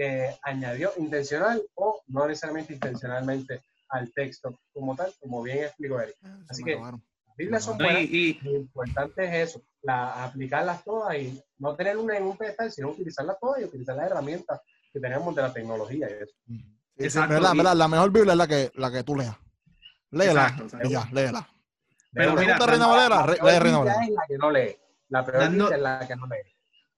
que 0.00 0.34
añadió 0.42 0.92
intencional 0.96 1.62
o 1.74 2.00
no 2.06 2.26
necesariamente 2.26 2.72
intencionalmente 2.72 3.60
al 3.90 4.10
texto 4.14 4.58
como 4.72 4.96
tal, 4.96 5.12
como 5.20 5.42
bien 5.42 5.64
explicó 5.64 6.00
Eric. 6.00 6.16
Ah, 6.24 6.38
Así 6.48 6.62
que-. 6.64 6.76
Las 6.76 7.36
Biblias 7.36 7.64
son 7.64 7.76
buenas, 7.76 8.02
y- 8.02 8.30
y, 8.30 8.40
lo 8.42 8.56
importante 8.56 9.24
es 9.24 9.50
eso, 9.50 9.62
la, 9.82 10.24
aplicarlas 10.24 10.82
todas 10.84 11.16
y 11.16 11.38
no 11.58 11.74
tener 11.76 11.98
una 11.98 12.16
en 12.16 12.24
un 12.24 12.36
pedestal, 12.36 12.70
sino 12.72 12.88
utilizarlas 12.90 13.36
todas 13.40 13.60
y 13.60 13.64
utilizar 13.64 13.94
las 13.96 14.06
herramientas 14.06 14.60
que 14.92 15.00
tenemos 15.00 15.34
de 15.34 15.42
la 15.42 15.52
tecnología 15.52 16.08
y 16.10 16.12
eso. 16.22 16.34
Sí, 16.46 17.18
verdad, 17.28 17.52
y- 17.54 17.56
verdad, 17.58 17.74
la 17.76 17.88
mejor 17.88 18.10
Biblia 18.10 18.32
es 18.32 18.38
la 18.38 18.46
que, 18.46 18.70
la 18.76 18.90
que 18.90 19.04
tú 19.04 19.16
leas. 19.16 19.36
Léela. 20.12 20.48
Exacto. 20.48 20.78
Y 20.82 20.90
ya, 20.90 21.08
léela. 21.12 21.48
Pero 22.12 22.34
De 22.34 22.40
mira, 22.40 22.58
Reina 22.58 22.86
Valera? 22.86 23.08
la 23.08 23.20
Valera. 23.20 23.36
es 24.04 24.10
la 24.10 24.22
que 24.28 24.38
no 24.38 24.50
lee. 24.50 24.76
La 25.08 25.24
peor 25.24 25.38
Dando- 25.40 25.64
Biblia 25.70 25.76
es 25.76 25.82
la 26.00 26.08
que 26.08 26.16
no 26.16 26.26
lee. 26.26 26.36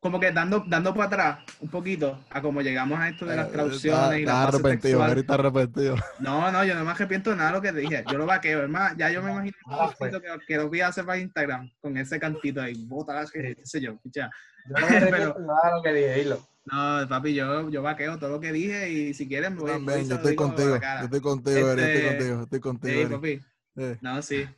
Como 0.02 0.18
que 0.18 0.32
dando, 0.32 0.64
dando 0.66 0.92
para 0.92 1.06
atrás 1.06 1.38
un 1.60 1.68
poquito 1.68 2.18
a 2.28 2.42
como 2.42 2.60
llegamos 2.60 2.98
a 2.98 3.08
esto 3.08 3.24
de 3.24 3.36
las 3.36 3.46
Eh, 3.46 3.52
traducciones 3.52 4.00
está- 4.02 4.18
y 4.18 4.24
bases 4.24 4.54
arrepentido. 4.60 5.06
Eric 5.06 5.18
está 5.18 5.34
arrepentido. 5.34 5.94
No, 6.18 6.50
no, 6.50 6.64
yo 6.64 6.74
no 6.74 6.84
me 6.84 6.90
arrepiento 6.90 7.30
de 7.30 7.36
nada 7.36 7.50
de 7.50 7.56
lo 7.56 7.62
que 7.62 7.70
dije. 7.72 8.02
Yo 8.10 8.18
lo 8.18 8.26
vaqueo, 8.26 8.64
es 8.64 8.68
más, 8.68 8.96
ya 8.96 9.10
yo 9.10 9.22
me 9.22 9.30
imagino 9.30 9.56
Ah, 9.66 9.94
pues. 9.96 10.12
que, 10.12 10.20
que 10.48 10.56
lo 10.56 10.68
vi 10.68 10.80
hacer 10.80 11.06
para 11.06 11.18
Instagram 11.18 11.70
con 11.80 11.96
ese 11.96 12.18
cantito 12.18 12.60
ahí, 12.60 12.84
bota, 12.84 13.24
qué 13.32 13.56
sé 13.62 13.80
yo, 13.80 13.96
picha. 13.98 14.28
Yo 14.68 14.74
no 14.80 14.90
me 14.90 14.96
arrepiento 14.96 15.38
nada 15.38 15.60
de 15.66 15.70
lo 15.76 15.82
que 15.84 15.92
dije, 15.92 16.14
dilo. 16.14 16.48
No, 16.64 17.08
papi, 17.08 17.34
yo, 17.34 17.70
yo 17.70 17.80
vaqueo 17.82 18.18
todo 18.18 18.30
lo 18.30 18.40
que 18.40 18.50
dije 18.52 18.90
y 18.90 19.14
si 19.14 19.28
quieren 19.28 19.54
me 19.54 19.60
voy, 19.60 19.70
voy 19.70 19.78
También, 19.78 19.98
se 20.00 20.08
yo 20.08 20.10
lo 20.10 20.16
estoy 20.16 20.32
a 20.32 20.36
contigo. 20.36 20.78
la. 20.80 20.98
Yo 20.98 21.04
estoy 21.04 21.20
contigo, 21.20 21.70
Eric, 21.70 21.84
estoy 21.84 22.02
Este, 22.02 22.08
contigo, 22.18 22.42
estoy 22.42 22.60
contigo, 22.60 23.00
Sí, 23.02 23.14
papi. 23.14 23.40
Eh, 23.76 23.98
No, 24.00 24.20
sí. 24.20 24.48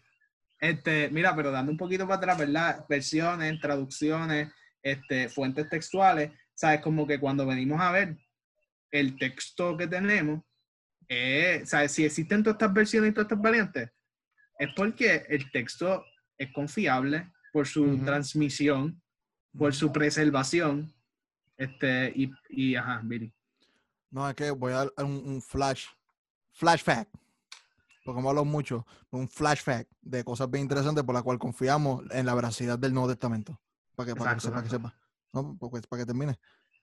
Este, 0.58 1.10
mira, 1.10 1.36
pero 1.36 1.50
dando 1.50 1.70
un 1.70 1.76
poquito 1.78 2.04
para 2.06 2.16
atrás, 2.16 2.38
¿verdad? 2.38 2.84
Versiones, 2.88 3.60
traducciones, 3.60 4.50
este, 4.84 5.28
fuentes 5.28 5.68
textuales, 5.68 6.30
¿sabes? 6.54 6.80
Como 6.80 7.06
que 7.06 7.18
cuando 7.18 7.46
venimos 7.46 7.80
a 7.80 7.90
ver 7.90 8.16
el 8.92 9.18
texto 9.18 9.76
que 9.76 9.88
tenemos, 9.88 10.42
eh, 11.08 11.62
¿sabes? 11.64 11.90
Si 11.92 12.04
existen 12.04 12.42
todas 12.44 12.54
estas 12.56 12.72
versiones 12.72 13.10
y 13.10 13.14
todas 13.14 13.24
estas 13.24 13.42
variantes, 13.42 13.90
es 14.58 14.68
porque 14.76 15.26
el 15.28 15.50
texto 15.50 16.04
es 16.38 16.52
confiable 16.52 17.32
por 17.52 17.66
su 17.66 17.84
Ujú. 17.84 18.04
transmisión, 18.04 19.02
por 19.56 19.74
su 19.74 19.90
preservación, 19.90 20.94
este, 21.56 22.12
y, 22.14 22.30
y 22.50 22.76
ajá, 22.76 23.00
Billy. 23.02 23.32
No, 24.10 24.28
es 24.28 24.34
que 24.36 24.50
voy 24.50 24.72
a 24.72 24.76
dar 24.76 24.92
un, 24.98 25.22
un 25.26 25.42
flash, 25.42 25.86
flash 26.52 26.82
fact, 26.82 27.12
porque 28.04 28.20
me 28.20 28.28
hablo 28.28 28.44
mucho, 28.44 28.86
un 29.10 29.28
flash 29.28 29.62
fact 29.62 29.90
de 30.02 30.22
cosas 30.24 30.50
bien 30.50 30.64
interesantes 30.64 31.02
por 31.04 31.14
la 31.14 31.22
cual 31.22 31.38
confiamos 31.38 32.04
en 32.10 32.26
la 32.26 32.34
veracidad 32.34 32.78
del 32.78 32.92
Nuevo 32.92 33.08
Testamento. 33.08 33.58
Para 33.94 34.06
que, 34.08 34.14
para 34.16 34.34
que 34.34 34.40
sepa, 34.40 34.62
que 34.62 34.68
sepa. 34.70 34.94
No, 35.32 35.56
pues, 35.58 35.86
para 35.86 36.02
que 36.02 36.06
termine. 36.06 36.36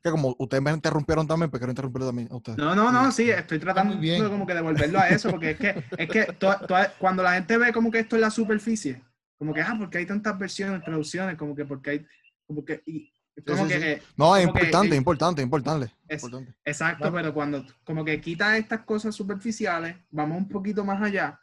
Que 0.03 0.09
como 0.09 0.35
ustedes 0.39 0.63
me 0.63 0.71
interrumpieron 0.71 1.27
también, 1.27 1.49
pues 1.51 1.59
quiero 1.59 1.71
interrumpirlo 1.71 2.07
también 2.07 2.27
a 2.31 2.35
ustedes. 2.35 2.57
No, 2.57 2.73
no, 2.73 2.91
no, 2.91 3.11
sí, 3.11 3.29
estoy 3.29 3.59
tratando 3.59 3.97
bien. 3.97 4.23
de 4.23 4.29
como 4.29 4.47
que 4.47 4.53
devolverlo 4.55 4.99
a 4.99 5.09
eso, 5.09 5.29
porque 5.29 5.51
es 5.51 5.57
que, 5.57 5.83
es 5.97 6.09
que 6.09 6.25
to- 6.33 6.57
to- 6.67 6.75
cuando 6.97 7.21
la 7.21 7.33
gente 7.35 7.57
ve 7.57 7.71
como 7.71 7.91
que 7.91 7.99
esto 7.99 8.15
es 8.15 8.21
la 8.21 8.31
superficie, 8.31 9.03
como 9.37 9.53
que, 9.53 9.61
ah, 9.61 9.75
porque 9.77 9.99
hay 9.99 10.05
tantas 10.07 10.37
versiones, 10.39 10.83
traducciones, 10.83 11.37
como 11.37 11.55
que 11.55 11.65
porque 11.65 11.89
hay, 11.91 12.05
como 12.47 12.65
que, 12.65 12.81
y, 12.87 13.13
como 13.45 13.63
sí, 13.63 13.67
que, 13.73 13.79
sí. 13.79 13.85
eh, 13.85 14.01
No, 14.17 14.35
es 14.35 14.45
como 14.47 14.53
que 14.55 14.59
importante, 14.65 14.87
el- 14.87 14.95
importante, 14.95 15.41
importante, 15.43 15.93
Es- 16.07 16.23
importante. 16.23 16.55
Exacto, 16.65 16.97
Claro. 17.01 17.15
pero 17.15 17.33
cuando 17.35 17.65
como 17.83 18.03
que 18.03 18.19
quitas 18.19 18.57
estas 18.57 18.81
cosas 18.81 19.13
superficiales, 19.13 19.95
vamos 20.09 20.37
un 20.39 20.49
poquito 20.49 20.83
más 20.83 20.99
allá 21.01 21.39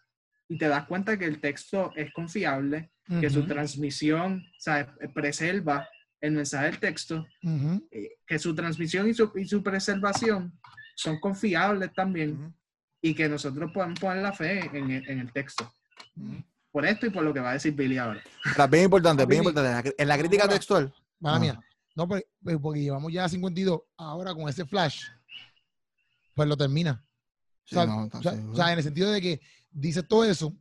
y 0.49 0.59
te 0.59 0.67
das 0.67 0.85
cuenta 0.87 1.17
que 1.17 1.27
el 1.27 1.41
texto 1.41 1.93
es 1.95 2.13
confiable, 2.13 2.91
que 3.21 3.31
su 3.31 3.47
transmisión 3.47 4.45
o 4.57 4.61
sea, 4.61 4.95
preserva 5.15 5.89
el 6.21 6.33
mensaje 6.33 6.67
del 6.67 6.79
texto, 6.81 7.27
eh, 7.91 8.11
que 8.27 8.39
su 8.39 8.55
transmisión 8.55 9.09
y 9.09 9.15
su, 9.15 9.31
y 9.37 9.45
su 9.47 9.63
preservación 9.63 10.59
son 10.97 11.19
confiables 11.21 11.93
también 11.95 12.55
y 13.01 13.15
que 13.15 13.29
nosotros 13.29 13.71
podemos 13.73 13.99
poner 14.01 14.23
la 14.23 14.33
fe 14.33 14.61
en 14.77 14.91
el, 14.91 15.09
en 15.09 15.21
el 15.21 15.33
texto. 15.33 15.73
Por 16.73 16.85
esto 16.85 17.07
y 17.07 17.11
por 17.11 17.23
lo 17.23 17.33
que 17.33 17.41
va 17.41 17.51
a 17.51 17.53
decir 17.55 17.73
Billy 17.75 17.97
ahora. 17.97 18.21
Mira, 18.45 18.67
bien 18.67 18.85
importante, 18.85 19.23
Ah, 19.23 19.27
bien 19.27 19.43
importante. 19.45 19.95
En 19.97 20.09
la 20.09 20.19
crítica 20.19 20.43
Ahora- 20.43 20.55
textual. 20.55 20.93
Mala 21.21 21.37
Ajá. 21.37 21.45
mía. 21.45 21.61
No, 21.97 22.07
pero, 22.09 22.23
pero 22.45 22.61
porque 22.61 22.81
llevamos 22.83 23.13
ya 23.13 23.29
52. 23.29 23.81
Ahora 23.97 24.35
con 24.35 24.49
ese 24.49 24.65
flash, 24.67 25.05
pues 26.35 26.49
lo 26.49 26.57
termina. 26.57 27.05
Sí, 27.65 27.77
o, 27.77 27.79
sea, 27.79 27.87
no, 27.87 28.05
o 28.13 28.23
sea- 28.23 28.33
sí, 28.33 28.41
o 28.51 28.55
sea, 28.57 28.73
en 28.73 28.79
el 28.79 28.85
sentido 28.85 29.11
de 29.11 29.21
que 29.21 29.41
dices 29.71 30.07
todo 30.07 30.25
eso 30.25 30.55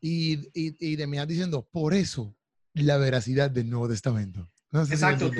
y, 0.00 0.34
y, 0.54 0.76
y 0.80 0.96
terminas 0.96 1.28
diciendo, 1.28 1.66
por 1.70 1.94
eso, 1.94 2.34
la 2.74 2.96
veracidad 2.98 3.50
del 3.50 3.70
Nuevo 3.70 3.88
Testamento. 3.88 4.48
No 4.70 4.84
sé 4.86 4.96
Exacto, 4.96 5.30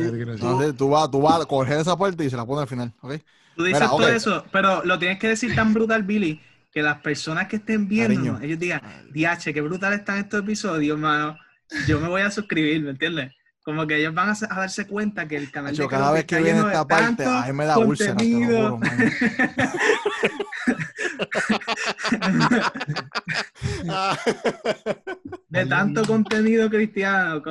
tú- 0.76 0.88
vas, 0.90 1.10
tú 1.10 1.20
vas 1.22 1.42
a 1.42 1.46
coger 1.46 1.78
esa 1.80 1.96
parte 1.96 2.24
y 2.24 2.30
se 2.30 2.36
la 2.36 2.46
pones 2.46 2.62
al 2.62 2.68
final, 2.68 2.94
¿ok? 3.02 3.14
Tú 3.54 3.64
dices 3.64 3.78
Mira, 3.78 3.92
todo 3.94 4.08
ok. 4.08 4.08
eso, 4.08 4.48
pero 4.52 4.84
lo 4.84 4.98
tienes 4.98 5.18
que 5.18 5.28
decir 5.28 5.54
tan 5.54 5.74
brutal, 5.74 6.02
Billy, 6.04 6.40
que 6.72 6.82
las 6.82 7.00
personas 7.02 7.48
que 7.48 7.56
estén 7.56 7.88
viendo, 7.88 8.38
ellos 8.40 8.58
digan, 8.58 8.80
DH, 9.08 9.52
qué 9.52 9.60
brutal 9.60 9.92
están 9.92 10.18
estos 10.18 10.40
episodios, 10.42 10.98
mano. 10.98 11.38
Yo 11.76 12.00
me 12.00 12.08
voy 12.08 12.22
a 12.22 12.30
suscribir, 12.30 12.82
¿me 12.82 12.90
entiendes? 12.90 13.32
Como 13.62 13.86
que 13.86 13.96
ellos 13.98 14.14
van 14.14 14.30
a, 14.30 14.32
a 14.32 14.60
darse 14.60 14.86
cuenta 14.86 15.28
que 15.28 15.36
el 15.36 15.50
canal 15.50 15.76
Yo, 15.76 15.86
de 15.88 15.88
cada 15.88 16.10
vez 16.12 16.24
que 16.26 16.40
viene 16.40 16.60
esta 16.60 16.86
parte, 16.88 17.26
a 17.26 17.46
mí 17.46 17.52
me 17.52 17.64
da 17.66 17.78
úlcera, 17.78 18.26
te 18.28 18.36
lo 18.38 18.50
contenido. 18.50 18.52
juro, 18.52 18.78
man. 18.78 19.14
de 25.48 25.66
tanto 25.66 26.04
contenido 26.06 26.68
cristiano. 26.70 27.42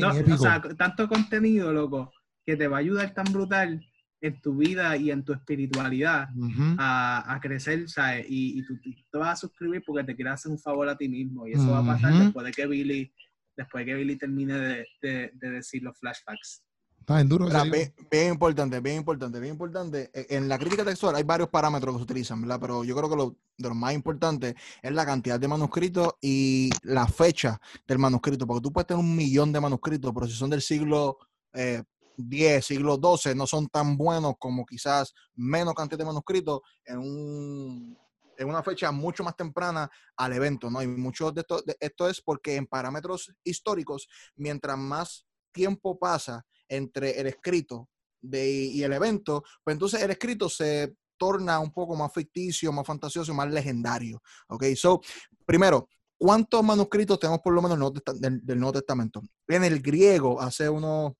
no, 0.00 0.12
o 0.34 0.38
sea, 0.38 0.60
tanto 0.76 1.08
contenido, 1.08 1.72
loco, 1.72 2.12
que 2.44 2.56
te 2.56 2.68
va 2.68 2.76
a 2.78 2.80
ayudar 2.80 3.12
tan 3.14 3.24
brutal 3.32 3.84
en 4.20 4.40
tu 4.40 4.56
vida 4.56 4.96
y 4.96 5.10
en 5.10 5.24
tu 5.24 5.32
espiritualidad 5.32 6.28
Ujú. 6.36 6.76
a, 6.78 7.34
a 7.34 7.40
crecer, 7.40 7.88
¿sabes? 7.88 8.26
Y, 8.28 8.58
y 8.58 8.66
tú, 8.66 8.78
tú 8.80 8.90
te 9.12 9.18
vas 9.18 9.34
a 9.34 9.36
suscribir 9.36 9.82
porque 9.86 10.04
te 10.04 10.16
quieres 10.16 10.34
hacer 10.34 10.52
un 10.52 10.58
favor 10.58 10.88
a 10.88 10.96
ti 10.96 11.08
mismo. 11.08 11.46
Y 11.46 11.52
eso 11.52 11.70
va 11.70 11.80
a 11.80 11.86
pasar 11.86 12.18
después 12.18 12.46
de 12.46 12.52
que 12.52 12.66
Billy, 12.66 13.12
después 13.56 13.84
de 13.84 13.92
que 13.92 13.98
Billy 13.98 14.16
termine 14.16 14.54
de, 14.54 14.86
de- 15.02 15.30
de 15.34 15.50
decir 15.50 15.82
los 15.82 15.98
flashbacks. 15.98 16.62
Está 17.06 17.20
en 17.20 17.28
duro. 17.28 17.46
Bien, 17.62 17.94
bien 18.10 18.32
importante, 18.32 18.80
bien 18.80 18.96
importante, 18.96 19.38
bien 19.38 19.52
importante. 19.52 20.10
E- 20.12 20.26
En 20.30 20.48
la 20.48 20.58
crítica 20.58 20.84
textual 20.84 21.14
hay 21.14 21.22
varios 21.22 21.48
parámetros 21.48 21.94
que 21.94 21.98
se 22.00 22.02
utilizan, 22.02 22.40
¿verdad? 22.42 22.58
Pero 22.60 22.82
yo 22.82 22.96
creo 22.96 23.08
que 23.08 23.14
lo, 23.16 23.36
de 23.56 23.68
los 23.68 23.76
más 23.76 23.94
importantes 23.94 24.54
es 24.82 24.92
la 24.92 25.06
cantidad 25.06 25.38
de 25.38 25.46
manuscritos 25.46 26.14
y 26.20 26.68
la 26.82 27.06
fecha 27.06 27.60
del 27.86 27.98
manuscrito. 28.00 28.44
Porque 28.46 28.62
tú 28.62 28.72
puedes 28.72 28.88
tener 28.88 28.98
un 29.04 29.14
millón 29.14 29.52
de 29.52 29.60
manuscritos, 29.60 30.12
pero 30.12 30.26
si 30.26 30.32
son 30.32 30.50
del 30.50 30.60
siglo 30.62 31.18
eh, 31.52 31.84
10, 32.16 32.64
siglo 32.66 32.96
12, 32.96 33.36
no 33.36 33.46
son 33.46 33.68
tan 33.68 33.96
buenos 33.96 34.34
como 34.40 34.66
quizás 34.66 35.14
menos 35.36 35.74
cantidad 35.74 35.98
de 36.00 36.04
manuscritos 36.06 36.60
en 36.84 36.98
un 36.98 37.98
en 38.38 38.48
una 38.48 38.62
fecha 38.62 38.92
mucho 38.92 39.24
más 39.24 39.34
temprana 39.34 39.90
al 40.16 40.32
evento, 40.34 40.70
¿no? 40.70 40.82
Y 40.82 40.86
mucho 40.86 41.32
de 41.32 41.40
esto, 41.40 41.62
de- 41.62 41.76
esto 41.80 42.06
es 42.08 42.20
porque 42.20 42.56
en 42.56 42.66
parámetros 42.66 43.32
históricos, 43.44 44.08
mientras 44.36 44.76
más 44.76 45.25
tiempo 45.56 45.98
pasa 45.98 46.44
entre 46.68 47.18
el 47.18 47.26
escrito 47.26 47.88
de, 48.20 48.46
y 48.46 48.82
el 48.82 48.92
evento, 48.92 49.42
pues 49.64 49.74
entonces 49.74 50.02
el 50.02 50.10
escrito 50.10 50.48
se 50.48 50.94
torna 51.16 51.58
un 51.58 51.72
poco 51.72 51.96
más 51.96 52.12
ficticio, 52.12 52.72
más 52.72 52.86
fantasioso, 52.86 53.32
más 53.32 53.50
legendario. 53.50 54.22
¿Ok? 54.48 54.64
So, 54.76 55.00
primero, 55.46 55.88
¿cuántos 56.18 56.62
manuscritos 56.62 57.18
tenemos 57.18 57.40
por 57.40 57.54
lo 57.54 57.62
menos 57.62 57.92
del 58.20 58.44
del, 58.44 58.60
Nuevo 58.60 58.74
Testamento? 58.74 59.22
En 59.48 59.64
el 59.64 59.80
griego, 59.80 60.38
hace 60.40 60.68
unos, 60.68 61.12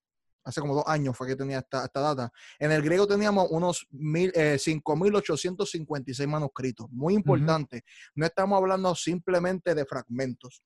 hace 0.44 0.60
como 0.60 0.74
dos 0.74 0.84
años 0.86 1.16
fue 1.16 1.28
que 1.28 1.36
tenía 1.36 1.60
esta, 1.60 1.86
esta 1.86 2.00
data, 2.00 2.30
en 2.58 2.72
el 2.72 2.82
griego 2.82 3.06
teníamos 3.06 3.46
unos 3.50 3.86
mil, 3.90 4.30
eh, 4.34 4.58
5.856 4.58 6.26
manuscritos. 6.26 6.88
Muy 6.90 7.14
importante. 7.14 7.82
No 8.14 8.26
estamos 8.26 8.58
hablando 8.58 8.94
simplemente 8.94 9.74
de 9.74 9.86
fragmentos. 9.86 10.62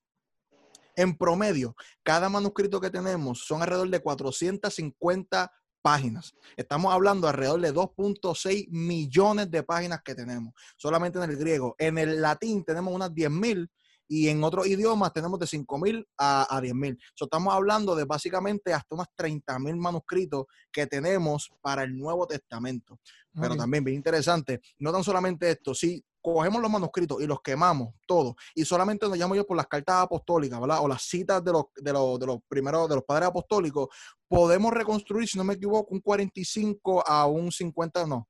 En 1.01 1.17
promedio, 1.17 1.75
cada 2.03 2.29
manuscrito 2.29 2.79
que 2.79 2.91
tenemos 2.91 3.43
son 3.47 3.63
alrededor 3.63 3.89
de 3.89 4.01
450 4.01 5.51
páginas. 5.81 6.35
Estamos 6.59 6.93
hablando 6.93 7.27
alrededor 7.27 7.59
de 7.63 7.73
2.6 7.73 8.69
millones 8.69 9.51
de 9.51 9.63
páginas 9.63 10.03
que 10.05 10.15
tenemos, 10.15 10.53
solamente 10.77 11.19
en 11.19 11.31
el 11.31 11.39
griego. 11.39 11.75
En 11.79 11.97
el 11.97 12.21
latín 12.21 12.63
tenemos 12.67 12.93
unas 12.93 13.13
10.000 13.13 13.67
y 14.09 14.29
en 14.29 14.45
otros 14.45 14.67
idiomas 14.67 15.11
tenemos 15.15 15.41
de 15.41 15.47
5.000 15.47 16.07
a, 16.19 16.55
a 16.55 16.61
10.000. 16.61 16.99
So, 17.15 17.25
estamos 17.25 17.55
hablando 17.55 17.95
de 17.95 18.05
básicamente 18.05 18.75
hasta 18.75 18.95
unas 18.95 19.09
30.000 19.17 19.77
manuscritos 19.77 20.45
que 20.71 20.87
tenemos 20.87 21.51
para 21.63 21.83
el 21.85 21.97
Nuevo 21.97 22.27
Testamento. 22.27 23.01
Pero 23.33 23.57
también 23.57 23.85
bien 23.85 23.97
interesante, 23.97 24.61
no 24.81 24.93
tan 24.93 25.03
solamente 25.03 25.49
esto, 25.49 25.73
si 25.73 26.05
cogemos 26.23 26.61
los 26.61 26.71
manuscritos 26.71 27.21
y 27.23 27.27
los 27.27 27.41
quemamos 27.41 27.95
todos 28.07 28.35
y 28.55 28.65
solamente 28.65 29.09
nos 29.09 29.17
llamo 29.17 29.35
yo 29.35 29.47
por 29.47 29.57
las 29.57 29.67
cartas 29.67 29.97
apostólicas, 30.03 30.61
¿verdad? 30.61 30.81
O 30.83 30.89
las 30.89 31.03
citas 31.03 31.43
de 31.45 31.53
los, 31.53 31.65
de 31.77 31.93
los, 31.93 32.19
de 32.21 32.27
los 32.27 32.39
primeros, 32.49 32.89
de 32.89 32.97
los 32.97 33.05
padres 33.05 33.29
apostólicos, 33.29 33.89
podemos 34.29 34.73
reconstruir, 34.73 35.29
si 35.29 35.39
no 35.39 35.45
me 35.45 35.55
equivoco, 35.55 35.95
un 35.95 36.01
45 36.01 37.05
a 37.07 37.27
un 37.27 37.51
50, 37.51 38.07
no. 38.07 38.29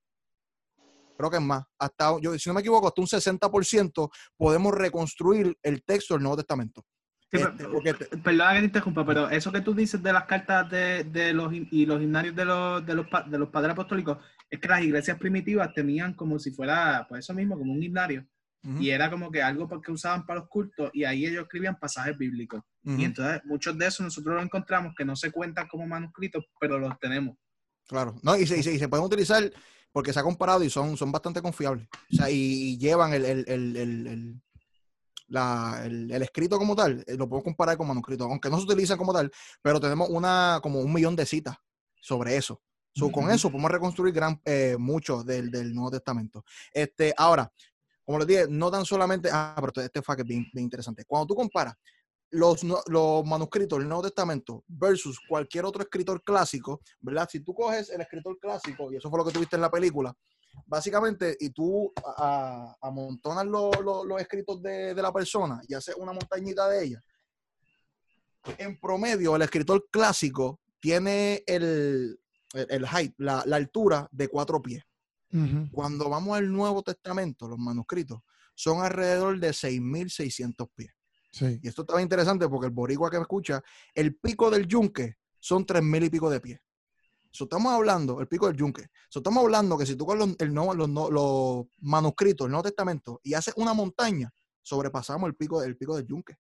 Creo 1.17 1.31
que 1.31 1.37
es 1.37 1.43
más. 1.43 1.65
Hasta, 1.79 2.19
yo, 2.21 2.39
si 2.39 2.49
no 2.49 2.55
me 2.55 2.61
equivoco, 2.61 2.89
hasta 2.89 3.01
un 3.03 3.07
60% 3.07 4.11
podemos 4.37 4.73
reconstruir 4.73 5.57
el 5.63 5.83
texto 5.85 6.15
del 6.15 6.23
Nuevo 6.23 6.37
Testamento. 6.37 6.83
Sí, 7.31 7.37
Este, 7.39 7.51
pero- 7.59 7.73
porque 7.73 7.95
te- 7.95 8.17
Perdona 8.17 8.53
que 8.55 8.59
te 8.61 8.65
interrumpa, 8.65 9.05
pero 9.07 9.29
eso 9.29 9.53
que 9.53 9.61
tú 9.61 9.75
dices 9.75 10.03
de 10.03 10.13
las 10.13 10.25
cartas 10.25 10.69
de, 10.71 11.05
de 11.05 11.33
los 11.33 11.53
y 11.53 11.87
los 11.87 12.01
himnarios 12.03 12.35
de 12.35 12.45
los, 12.45 12.85
de, 12.87 12.95
los, 12.95 13.07
de 13.27 13.39
los 13.39 13.49
padres 13.51 13.73
apostólicos, 13.73 14.19
es 14.51 14.59
que 14.61 14.69
las 14.69 14.83
iglesias 14.83 15.17
primitivas 15.19 15.73
tenían 15.73 16.15
como 16.15 16.39
si 16.39 16.51
fuera, 16.51 17.07
pues 17.09 17.21
eso 17.25 17.35
mismo, 17.35 17.57
como 17.59 17.73
un 17.73 17.83
himnario. 17.83 18.27
Y 18.79 18.91
era 18.91 19.11
como 19.11 19.31
que 19.31 19.43
algo 19.43 19.67
que 19.81 19.91
usaban 19.91 20.27
para 20.27 20.41
los 20.41 20.49
cultos 20.51 20.91
y 20.93 21.05
ahí 21.05 21.25
ellos 21.25 21.45
escribían 21.45 21.79
pasajes 21.79 22.19
bíblicos. 22.19 22.61
Y 22.85 23.05
entonces 23.05 23.41
muchos 23.47 23.79
de 23.79 23.87
esos 23.87 24.05
nosotros 24.05 24.35
los 24.35 24.45
encontramos 24.45 24.93
que 24.95 25.05
no 25.05 25.17
se 25.17 25.31
cuentan 25.31 25.67
como 25.67 25.87
manuscritos, 25.87 26.45
pero 26.61 26.79
los 26.79 26.99
tenemos. 26.99 27.37
Claro, 27.89 28.17
no, 28.23 28.37
y 28.37 28.47
se, 28.47 28.59
y 28.59 28.63
se- 28.63 28.75
y 28.75 28.79
se 28.79 28.87
pueden 28.89 29.07
utilizar 29.07 29.51
porque 29.93 30.13
se 30.13 30.21
ha 30.21 30.23
comparado 30.23 30.63
y 30.63 30.69
son, 30.69 30.97
son 30.97 31.11
bastante 31.11 31.41
confiables. 31.41 31.89
O 32.13 32.17
sea, 32.17 32.31
y, 32.31 32.35
y 32.37 32.79
llevan 32.79 33.15
el, 33.15 33.25
el, 33.25 33.45
el, 33.49 33.77
el- 33.77 34.07
el- 34.07 34.43
la- 35.29 35.83
el- 35.85 36.11
el 36.11 36.23
escrito 36.23 36.59
como 36.59 36.75
tal, 36.77 37.03
eh, 37.07 37.17
lo 37.17 37.29
podemos 37.29 37.45
comparar 37.45 37.77
con 37.77 37.89
manuscrito, 37.89 38.25
aunque 38.25 38.51
no 38.51 38.59
se 38.59 38.65
utilizan 38.65 38.99
como 38.99 39.13
tal, 39.15 39.31
pero 39.63 39.81
tenemos 39.81 40.09
una 40.11 40.59
como 40.63 40.81
un 40.81 40.93
millón 40.93 41.17
de 41.17 41.25
citas 41.25 41.57
sobre 42.01 42.37
eso. 42.37 42.61
So, 42.93 43.11
Con 43.11 43.31
eso 43.31 43.51
podemos 43.51 43.71
reconstruir 43.71 44.13
gran, 44.13 44.41
eh, 44.45 44.77
mucho 44.79 45.23
del, 45.23 45.51
del 45.51 45.73
Nuevo 45.75 45.91
Testamento. 45.93 46.45
Este, 46.73 47.15
ahora, 47.17 47.51
como 48.05 48.19
les 48.19 48.27
dije, 48.27 48.47
no 48.49 48.71
tan 48.71 48.85
solamente, 48.85 49.29
ah, 49.33 49.53
pero 49.57 49.69
este- 49.69 49.85
este 49.85 50.03
fact 50.03 50.21
es 50.21 50.27
bien, 50.27 50.45
bien 50.53 50.65
interesante. 50.65 51.05
Cuando 51.05 51.27
tú 51.29 51.35
comparas 51.37 51.75
los, 52.31 52.63
los 52.65 53.25
manuscritos 53.25 53.79
del 53.79 53.89
Nuevo 53.89 54.03
Testamento 54.03 54.65
versus 54.69 55.19
cualquier 55.29 55.65
otro 55.65 55.83
escritor 55.83 56.23
clásico, 56.23 56.81
¿verdad? 57.01 57.29
Si 57.31 57.41
tú 57.41 57.55
coges 57.55 57.91
el 57.91 58.01
escritor 58.01 58.39
clásico, 58.39 58.93
y 58.93 58.97
eso 58.97 59.09
fue 59.09 59.19
lo 59.19 59.25
que 59.25 59.33
tuviste 59.33 59.57
en 59.57 59.63
la 59.63 59.71
película, 59.71 60.15
básicamente, 60.67 61.37
y 61.41 61.51
tú 61.51 61.93
a- 62.05 62.75
a- 62.83 62.89
amontonas 62.89 63.47
lo- 63.47 63.71
lo- 63.83 64.05
los 64.05 64.21
escritos 64.21 64.61
de, 64.63 64.95
de 64.95 65.03
la 65.03 65.13
persona 65.13 65.61
y 65.67 65.75
haces 65.75 65.95
una 65.97 66.13
montañita 66.13 66.69
de 66.69 66.85
ella, 66.85 67.05
en 68.59 68.79
promedio, 68.81 69.37
el 69.37 69.43
escritor 69.43 69.87
clásico 69.91 70.61
tiene 70.81 71.43
el, 71.47 72.20
el, 72.55 72.67
el 72.71 72.87
height, 72.87 73.15
la, 73.19 73.43
la 73.47 73.57
altura 73.57 74.09
de 74.11 74.29
cuatro 74.29 74.61
pies. 74.63 74.83
Cuando 75.71 76.09
vamos 76.11 76.37
al 76.37 76.51
Nuevo 76.51 76.83
Testamento, 76.83 77.47
los 77.49 77.59
manuscritos 77.59 78.21
son 78.55 78.83
alrededor 78.83 79.39
de 79.39 79.51
6.600 79.51 80.69
pies. 80.75 80.91
Sí. 81.33 81.61
Y 81.63 81.69
esto 81.69 81.83
está 81.83 81.95
bien 81.95 82.07
interesante 82.07 82.49
porque 82.49 82.67
el 82.67 82.73
boricua 82.73 83.09
que 83.11 83.17
me 83.19 83.23
escucha, 83.23 83.63
el 83.95 84.17
pico 84.17 84.51
del 84.51 84.67
yunque 84.67 85.19
son 85.39 85.65
tres 85.65 85.83
mil 85.83 86.03
y 86.03 86.11
pico 86.11 86.29
de 86.29 86.41
pies. 86.41 86.61
So, 87.31 87.45
estamos 87.45 87.73
hablando, 87.73 88.21
el 88.21 88.27
pico 88.27 88.49
del 88.49 88.57
yunque. 88.57 88.89
So, 89.09 89.21
estamos 89.21 89.45
hablando 89.45 89.79
que 89.79 89.87
si 89.87 89.95
tú 89.95 90.05
coges 90.05 90.19
los, 90.19 90.37
el 90.41 90.49
los, 90.53 90.89
no- 90.89 91.11
los 91.11 91.67
manuscritos 91.79 92.47
del 92.47 92.51
Nuevo 92.51 92.65
Testamento 92.65 93.21
y 93.23 93.35
haces 93.35 93.55
una 93.57 93.73
montaña, 93.73 94.33
sobrepasamos 94.63 95.29
el 95.29 95.37
pico, 95.37 95.63
el 95.63 95.77
pico 95.77 95.95
del 95.97 96.07
yunque. 96.09 96.35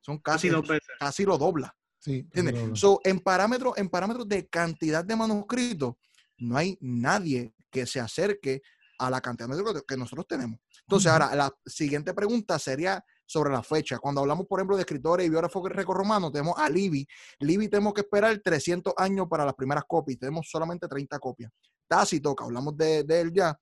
Son 0.00 0.16
casi, 0.18 0.48
Casi 0.48 0.56
dos 0.60 0.66
veces. 0.66 0.88
casi 0.98 1.24
lo 1.26 1.36
dobla. 1.36 1.76
Sí, 2.06 2.18
¿Entiendes? 2.20 2.54
claro. 2.54 2.76
So, 2.76 3.00
en 3.02 3.18
parámetros 3.18 3.76
en 3.78 3.88
parámetros 3.88 4.28
de 4.28 4.46
cantidad 4.46 5.04
de 5.04 5.16
manuscritos, 5.16 5.94
no 6.38 6.56
hay 6.56 6.78
nadie 6.80 7.52
que 7.68 7.84
se 7.84 7.98
acerque 7.98 8.62
a 9.00 9.10
la 9.10 9.20
cantidad 9.20 9.48
de 9.48 9.54
manuscritos 9.56 9.82
que 9.88 9.96
nosotros 9.96 10.24
tenemos. 10.28 10.60
Entonces, 10.82 11.10
ahora, 11.10 11.34
la 11.34 11.52
siguiente 11.66 12.14
pregunta 12.14 12.60
sería 12.60 13.04
sobre 13.26 13.50
la 13.50 13.60
fecha. 13.64 13.98
Cuando 13.98 14.20
hablamos, 14.20 14.46
por 14.46 14.60
ejemplo, 14.60 14.76
de 14.76 14.82
escritores 14.82 15.26
y 15.26 15.30
biógrafos 15.30 15.64
grecorromanos, 15.64 16.30
tenemos 16.30 16.54
a 16.56 16.70
Livy. 16.70 17.04
Livy 17.40 17.68
tenemos 17.68 17.92
que 17.92 18.02
esperar 18.02 18.38
300 18.38 18.94
años 18.96 19.26
para 19.28 19.44
las 19.44 19.54
primeras 19.54 19.82
copias. 19.84 20.16
Tenemos 20.20 20.48
solamente 20.48 20.86
30 20.86 21.18
copias. 21.18 21.50
Tácito, 21.88 22.36
que 22.36 22.44
hablamos 22.44 22.76
de, 22.76 23.02
de 23.02 23.20
él 23.20 23.32
ya, 23.32 23.58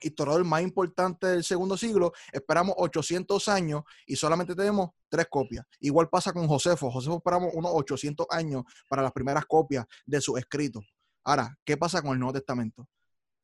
historiador 0.00 0.44
más 0.44 0.62
importante 0.62 1.26
del 1.26 1.44
segundo 1.44 1.76
siglo, 1.76 2.12
esperamos 2.32 2.74
800 2.78 3.48
años 3.48 3.82
y 4.06 4.16
solamente 4.16 4.54
tenemos 4.54 4.90
tres 5.08 5.26
copias. 5.30 5.64
Igual 5.80 6.08
pasa 6.08 6.32
con 6.32 6.46
Josefo. 6.46 6.90
Josefo 6.90 7.16
esperamos 7.16 7.50
unos 7.54 7.72
800 7.74 8.26
años 8.30 8.64
para 8.88 9.02
las 9.02 9.12
primeras 9.12 9.44
copias 9.46 9.86
de 10.06 10.20
sus 10.20 10.38
escritos. 10.38 10.84
Ahora, 11.24 11.56
¿qué 11.64 11.76
pasa 11.76 12.00
con 12.02 12.12
el 12.12 12.18
Nuevo 12.18 12.32
Testamento? 12.34 12.88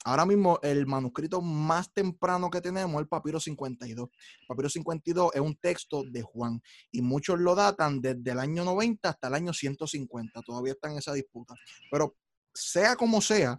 Ahora 0.06 0.26
mismo 0.26 0.58
el 0.62 0.86
manuscrito 0.86 1.40
más 1.40 1.90
temprano 1.90 2.50
que 2.50 2.60
tenemos 2.60 2.94
es 2.94 3.00
el 3.00 3.08
papiro 3.08 3.40
52. 3.40 4.08
El 4.40 4.46
papiro 4.46 4.68
52 4.68 5.30
es 5.34 5.40
un 5.40 5.56
texto 5.56 6.04
de 6.04 6.20
Juan 6.20 6.60
y 6.90 7.00
muchos 7.00 7.40
lo 7.40 7.54
datan 7.54 8.02
desde 8.02 8.30
el 8.30 8.38
año 8.38 8.64
90 8.64 9.08
hasta 9.08 9.28
el 9.28 9.34
año 9.34 9.54
150. 9.54 10.42
Todavía 10.42 10.74
está 10.74 10.90
en 10.90 10.98
esa 10.98 11.14
disputa. 11.14 11.54
Pero 11.90 12.14
sea 12.52 12.96
como 12.96 13.22
sea, 13.22 13.58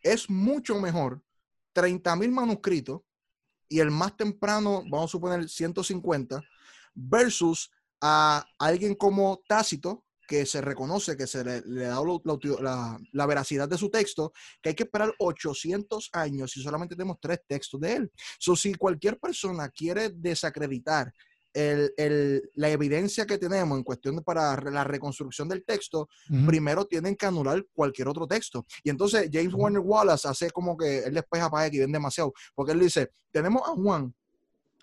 es 0.00 0.30
mucho 0.30 0.80
mejor 0.80 1.22
30.000 1.78 2.30
manuscritos 2.30 3.00
y 3.68 3.80
el 3.80 3.90
más 3.90 4.16
temprano, 4.16 4.82
vamos 4.90 5.10
a 5.10 5.12
suponer 5.12 5.48
150, 5.48 6.42
versus 6.94 7.70
a 8.00 8.44
alguien 8.58 8.94
como 8.94 9.40
Tácito, 9.46 10.04
que 10.26 10.44
se 10.44 10.60
reconoce, 10.60 11.16
que 11.16 11.26
se 11.26 11.42
le, 11.42 11.62
le 11.62 11.84
da 11.84 12.00
la, 12.60 12.98
la- 13.12 13.26
veracidad 13.26 13.66
de 13.66 13.78
su 13.78 13.88
texto, 13.90 14.32
que 14.60 14.70
hay 14.70 14.74
que 14.74 14.82
esperar 14.82 15.14
800 15.18 16.10
años 16.12 16.54
y 16.56 16.62
solamente 16.62 16.94
tenemos 16.94 17.16
tres 17.20 17.40
textos 17.46 17.80
de 17.80 17.94
él. 17.94 18.12
So, 18.38 18.54
si 18.54 18.74
cualquier 18.74 19.18
persona 19.18 19.70
quiere 19.70 20.10
desacreditar 20.10 21.12
el- 21.52 21.92
el- 21.96 22.50
la 22.54 22.70
evidencia 22.70 23.26
que 23.26 23.38
tenemos 23.38 23.76
en 23.78 23.84
cuestión 23.84 24.16
de 24.16 24.22
para 24.22 24.56
la 24.70 24.84
reconstrucción 24.84 25.48
del 25.48 25.64
texto, 25.64 26.08
primero 26.46 26.84
tienen 26.86 27.16
que 27.16 27.26
anular 27.26 27.64
cualquier 27.72 28.08
otro 28.08 28.26
texto. 28.26 28.66
Y 28.84 28.90
entonces 28.90 29.28
James. 29.32 29.54
Warner 29.54 29.80
Wallace 29.80 30.28
hace 30.28 30.50
como 30.50 30.76
que 30.76 31.04
él 31.04 31.14
despeja 31.14 31.50
para 31.50 31.70
que 31.70 31.80
ven 31.80 31.92
demasiado, 31.92 32.32
porque 32.54 32.72
él 32.72 32.80
dice, 32.80 33.10
tenemos 33.30 33.62
a 33.66 33.72
Juan 33.72 34.14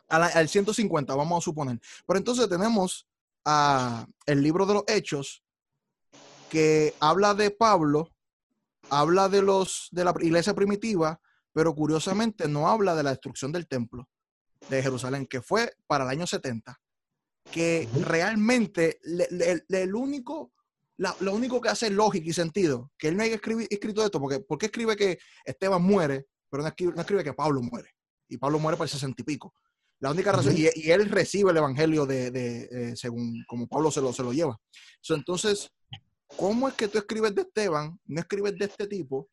a 0.07 0.19
la- 0.19 0.27
al 0.27 0.47
150, 0.49 1.15
vamos 1.15 1.37
a 1.37 1.41
suponer, 1.41 1.79
pero 2.05 2.17
entonces 2.17 2.47
tenemos 2.49 3.07
a 3.43 4.05
el 4.25 4.41
libro 4.41 4.65
de 4.65 4.73
los 4.75 4.83
Hechos 4.87 5.43
que 6.49 6.93
habla 6.99 7.33
de 7.33 7.51
Pablo, 7.51 8.09
habla 8.89 9.29
de 9.29 9.41
los 9.41 9.87
de 9.91 10.03
la 10.05 10.13
iglesia 10.21 10.53
primitiva, 10.53 11.19
pero 11.53 11.73
curiosamente 11.73 12.47
no 12.47 12.67
habla 12.67 12.95
de 12.95 13.03
la 13.03 13.11
destrucción 13.11 13.51
del 13.51 13.67
templo 13.67 14.07
de 14.69 14.81
Jerusalén, 14.81 15.25
que 15.27 15.41
fue 15.41 15.73
para 15.87 16.03
el 16.03 16.09
año 16.11 16.27
70. 16.27 16.79
Que 17.51 17.87
realmente 18.01 18.99
le- 19.03 19.27
le- 19.31 19.63
le- 19.67 19.81
el 19.83 19.93
único, 19.95 20.51
la- 20.97 21.15
lo 21.19 21.33
único 21.33 21.61
que 21.61 21.69
hace 21.69 21.89
lógica 21.89 22.27
y 22.29 22.33
sentido, 22.33 22.91
que 22.97 23.09
él 23.09 23.17
no 23.17 23.23
haya 23.23 23.35
escribi- 23.39 23.67
escrito 23.69 24.03
esto, 24.03 24.19
porque 24.19 24.39
¿por 24.39 24.57
qué 24.57 24.67
escribe 24.67 24.95
que 24.95 25.19
Esteban 25.43 25.81
muere, 25.83 26.25
pero 26.49 26.63
no 26.63 26.69
escribe, 26.69 26.93
no 26.95 27.01
escribe 27.01 27.23
que 27.23 27.33
Pablo 27.33 27.61
muere? 27.61 27.89
Y 28.27 28.37
Pablo 28.37 28.57
muere 28.59 28.77
para 28.77 28.85
el 28.85 28.89
sesenta 28.91 29.21
y 29.21 29.25
pico. 29.25 29.53
La 29.99 30.11
única 30.11 30.31
razón, 30.31 30.53
y 30.57 30.91
él 30.91 31.09
recibe 31.09 31.51
el 31.51 31.57
evangelio 31.57 32.05
de, 32.05 32.29
de, 32.31 32.69
eh, 32.71 32.95
según 32.95 33.43
como 33.47 33.67
Pablo 33.67 33.89
se 33.91 34.01
lo, 34.01 34.11
se 34.11 34.23
lo 34.23 34.33
lleva. 34.33 34.59
So, 34.99 35.15
entonces, 35.15 35.69
¿cómo 36.35 36.67
es 36.67 36.73
que 36.73 36.87
tú 36.87 36.97
escribes 36.97 37.33
de 37.33 37.43
Esteban, 37.43 37.97
no 38.05 38.19
escribes 38.19 38.57
de 38.57 38.65
este 38.65 38.87
tipo? 38.87 39.29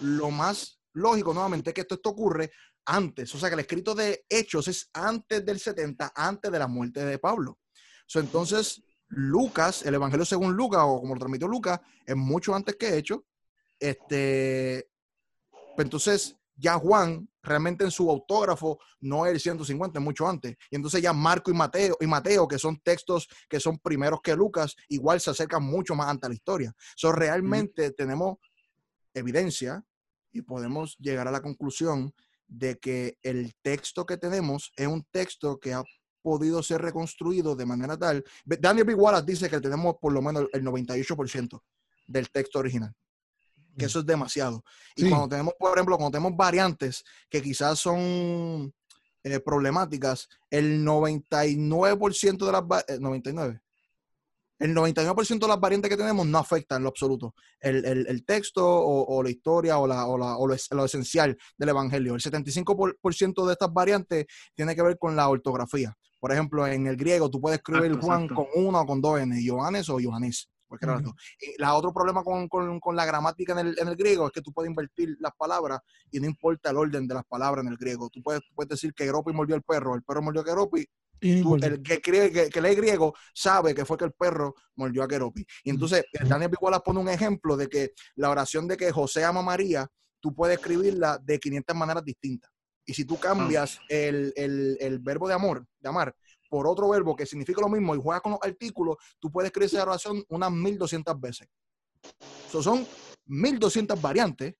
Lo 0.00 0.30
más 0.30 0.80
lógico, 0.94 1.32
nuevamente, 1.32 1.70
es 1.70 1.74
que 1.74 1.82
esto, 1.82 1.94
esto 1.94 2.10
ocurre 2.10 2.50
antes. 2.84 3.34
O 3.34 3.38
sea, 3.38 3.48
que 3.48 3.54
el 3.54 3.60
escrito 3.60 3.94
de 3.94 4.24
Hechos 4.28 4.68
es 4.68 4.90
antes 4.92 5.44
del 5.44 5.58
70, 5.58 6.12
antes 6.14 6.50
de 6.50 6.58
la 6.58 6.66
muerte 6.66 7.04
de 7.04 7.18
Pablo. 7.18 7.58
So, 8.06 8.20
entonces, 8.20 8.82
Lucas, 9.08 9.84
el 9.84 9.94
Evangelio 9.94 10.24
según 10.24 10.54
Lucas, 10.54 10.82
o 10.84 11.00
como 11.00 11.14
lo 11.14 11.20
transmitió 11.20 11.48
Lucas, 11.48 11.80
es 12.06 12.16
mucho 12.16 12.54
antes 12.54 12.76
que 12.76 12.96
Hechos. 12.96 13.20
Este, 13.78 14.88
pues 15.76 15.86
entonces, 15.86 16.36
ya 16.56 16.74
Juan, 16.74 17.28
realmente 17.42 17.84
en 17.84 17.90
su 17.90 18.10
autógrafo, 18.10 18.78
no 19.00 19.24
es 19.26 19.32
el 19.32 19.40
150, 19.40 19.98
es 19.98 20.04
mucho 20.04 20.28
antes. 20.28 20.56
Y 20.70 20.76
entonces 20.76 21.00
ya 21.00 21.12
Marco 21.12 21.50
y 21.50 21.54
Mateo, 21.54 21.96
y 22.00 22.06
Mateo, 22.06 22.46
que 22.46 22.58
son 22.58 22.78
textos 22.80 23.28
que 23.48 23.58
son 23.58 23.78
primeros 23.78 24.20
que 24.22 24.36
Lucas, 24.36 24.76
igual 24.88 25.20
se 25.20 25.30
acercan 25.30 25.62
mucho 25.62 25.94
más 25.94 26.08
ante 26.08 26.28
la 26.28 26.34
historia. 26.34 26.72
So, 26.96 27.12
realmente 27.12 27.92
tenemos 27.92 28.38
evidencia 29.14 29.82
y 30.32 30.42
podemos 30.42 30.96
llegar 30.98 31.26
a 31.26 31.32
la 31.32 31.40
conclusión 31.40 32.12
de 32.50 32.78
que 32.78 33.16
el 33.22 33.54
texto 33.62 34.04
que 34.04 34.16
tenemos 34.16 34.72
es 34.76 34.86
un 34.88 35.04
texto 35.10 35.58
que 35.58 35.72
ha 35.72 35.84
podido 36.20 36.62
ser 36.62 36.82
reconstruido 36.82 37.54
de 37.56 37.64
manera 37.64 37.96
tal. 37.96 38.22
Daniel 38.44 38.84
B. 38.84 38.94
Wallace 38.94 39.24
dice 39.24 39.48
que 39.48 39.60
tenemos 39.60 39.94
por 40.00 40.12
lo 40.12 40.20
menos 40.20 40.46
el 40.52 40.62
98% 40.64 41.62
del 42.06 42.28
texto 42.30 42.58
original. 42.58 42.92
Que 43.78 43.84
eso 43.86 44.00
es 44.00 44.06
demasiado. 44.06 44.62
Y 44.96 45.02
Sí. 45.04 45.08
cuando 45.08 45.28
tenemos, 45.28 45.54
por 45.58 45.72
ejemplo, 45.78 45.96
cuando 45.96 46.18
tenemos 46.18 46.36
variantes 46.36 47.04
que 47.30 47.40
quizás 47.40 47.78
son 47.78 48.74
eh, 49.22 49.38
problemáticas, 49.40 50.28
el 50.50 50.84
99% 50.84 52.46
de 52.46 52.52
las... 52.52 52.84
eh, 52.88 52.98
99. 52.98 53.60
El 54.60 54.74
99% 54.74 55.40
de 55.40 55.48
las 55.48 55.58
variantes 55.58 55.88
que 55.90 55.96
tenemos 55.96 56.26
no 56.26 56.38
afecta 56.38 56.76
en 56.76 56.82
lo 56.84 56.90
absoluto 56.90 57.34
el, 57.60 57.84
el- 57.84 58.06
el 58.06 58.24
texto 58.24 58.64
o, 58.64 59.16
o 59.16 59.22
la 59.22 59.30
historia 59.30 59.78
o, 59.78 59.86
la, 59.86 60.06
o, 60.06 60.16
la- 60.16 60.36
o 60.36 60.46
lo, 60.46 60.54
es- 60.54 60.68
lo 60.70 60.84
esencial 60.84 61.36
del 61.58 61.68
Evangelio. 61.70 62.14
El 62.14 62.20
75% 62.20 62.76
por- 62.76 62.96
por 63.00 63.14
ciento 63.14 63.46
de 63.46 63.54
estas 63.54 63.72
variantes 63.72 64.26
tiene 64.54 64.76
que 64.76 64.82
ver 64.82 64.96
con 64.98 65.16
la 65.16 65.28
ortografía. 65.28 65.92
Por 66.20 66.30
ejemplo, 66.32 66.66
en 66.66 66.86
el 66.86 66.96
griego 66.96 67.30
tú 67.30 67.40
puedes 67.40 67.58
escribir 67.58 67.86
Exacto, 67.86 68.06
Juan 68.06 68.22
exacto. 68.24 68.46
con 68.52 68.64
una 68.64 68.80
o 68.82 68.86
con 68.86 69.00
dos 69.00 69.18
N, 69.18 69.34
Johannes 69.44 69.88
o 69.88 69.98
Johannes. 70.00 70.48
la 71.58 71.74
otro 71.74 71.92
problema 71.92 72.22
con, 72.22 72.46
con- 72.48 72.78
con 72.78 72.94
la 72.94 73.04
gramática 73.04 73.54
en 73.54 73.58
el, 73.66 73.78
en 73.78 73.88
el 73.88 73.96
griego 73.96 74.26
es 74.26 74.32
que 74.32 74.40
tú 74.42 74.52
puedes 74.52 74.68
invertir 74.70 75.16
las 75.18 75.32
palabras 75.36 75.80
y 76.12 76.20
no 76.20 76.26
importa 76.26 76.70
el 76.70 76.76
orden 76.76 77.08
de 77.08 77.14
las 77.14 77.24
palabras 77.24 77.64
en 77.64 77.72
el 77.72 77.76
griego. 77.78 78.08
Tú 78.10 78.22
puedes, 78.22 78.42
puedes 78.54 78.68
decir 78.68 78.92
que 78.94 79.04
Geropi 79.04 79.32
mordió 79.32 79.56
al 79.56 79.62
perro, 79.62 79.94
el 79.96 80.02
perro 80.04 80.22
mordió 80.22 80.42
a 80.42 80.44
no 80.44 80.84
tú- 81.42 81.56
el 81.66 81.82
que, 81.82 82.00
cree, 82.00 82.32
que, 82.32 82.48
que 82.50 82.60
lee 82.60 82.74
griego 82.74 83.14
sabe 83.34 83.74
que 83.74 83.84
fue 83.84 83.96
que 83.96 84.04
el 84.06 84.12
perro 84.12 84.54
mordió 84.76 85.02
a 85.02 85.08
Keropi. 85.08 85.44
Y 85.64 85.70
entonces 85.70 86.00
eh, 86.12 86.18
Daniel 86.28 86.50
Bigualas 86.50 86.82
pone 86.82 87.00
un 87.00 87.08
ejemplo 87.08 87.56
de 87.56 87.68
que 87.68 87.92
la 88.16 88.30
oración 88.30 88.66
de 88.68 88.76
que 88.76 88.90
José 88.92 89.24
ama 89.24 89.40
a 89.40 89.44
María, 89.44 89.88
tú 90.20 90.34
puedes 90.34 90.54
escribirla 90.56 91.18
de 91.22 91.38
500 91.38 91.76
maneras 91.76 92.04
distintas. 92.04 92.50
Y 92.86 92.94
si 92.94 93.04
tú 93.04 93.18
cambias 93.18 93.78
el, 93.88 94.32
el- 94.36 94.76
el 94.80 94.98
verbo 94.98 95.28
de 95.28 95.34
amor, 95.34 95.66
de 95.78 95.88
amar, 95.88 96.14
por 96.48 96.66
otro 96.66 96.88
verbo 96.88 97.14
que 97.14 97.26
significa 97.26 97.60
lo 97.60 97.68
mismo 97.68 97.94
y 97.94 98.00
juegas 98.00 98.22
con 98.22 98.32
los 98.32 98.40
artículos, 98.42 98.96
tú 99.20 99.30
puedes 99.30 99.48
escribir 99.50 99.66
esa 99.72 99.82
oración 99.84 100.24
unas 100.30 100.50
1200 100.50 101.20
veces. 101.20 101.46
So, 102.50 102.62
son 102.62 102.84
1200 103.26 104.00
variantes 104.00 104.54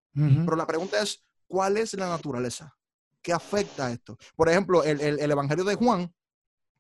pero 0.45 0.57
la 0.57 0.67
pregunta 0.67 1.01
es, 1.03 1.25
¿cuál 1.49 1.77
es 1.77 1.95
la 1.95 2.09
naturaleza? 2.09 2.73
¿Qué 3.23 3.33
afecta 3.33 3.87
a 3.87 3.93
esto? 3.93 4.17
Por 4.37 4.49
ejemplo, 4.49 4.83
el, 4.85 5.01
el- 5.01 5.19
el 5.19 5.31
Evangelio 5.31 5.65
de 5.65 5.75
Juan, 5.75 6.13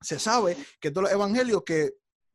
se 0.01 0.19
sabe 0.19 0.57
que 0.81 0.91
todos 0.91 1.05
los 1.05 1.13
evangelios 1.13 1.63
que, 1.65 1.93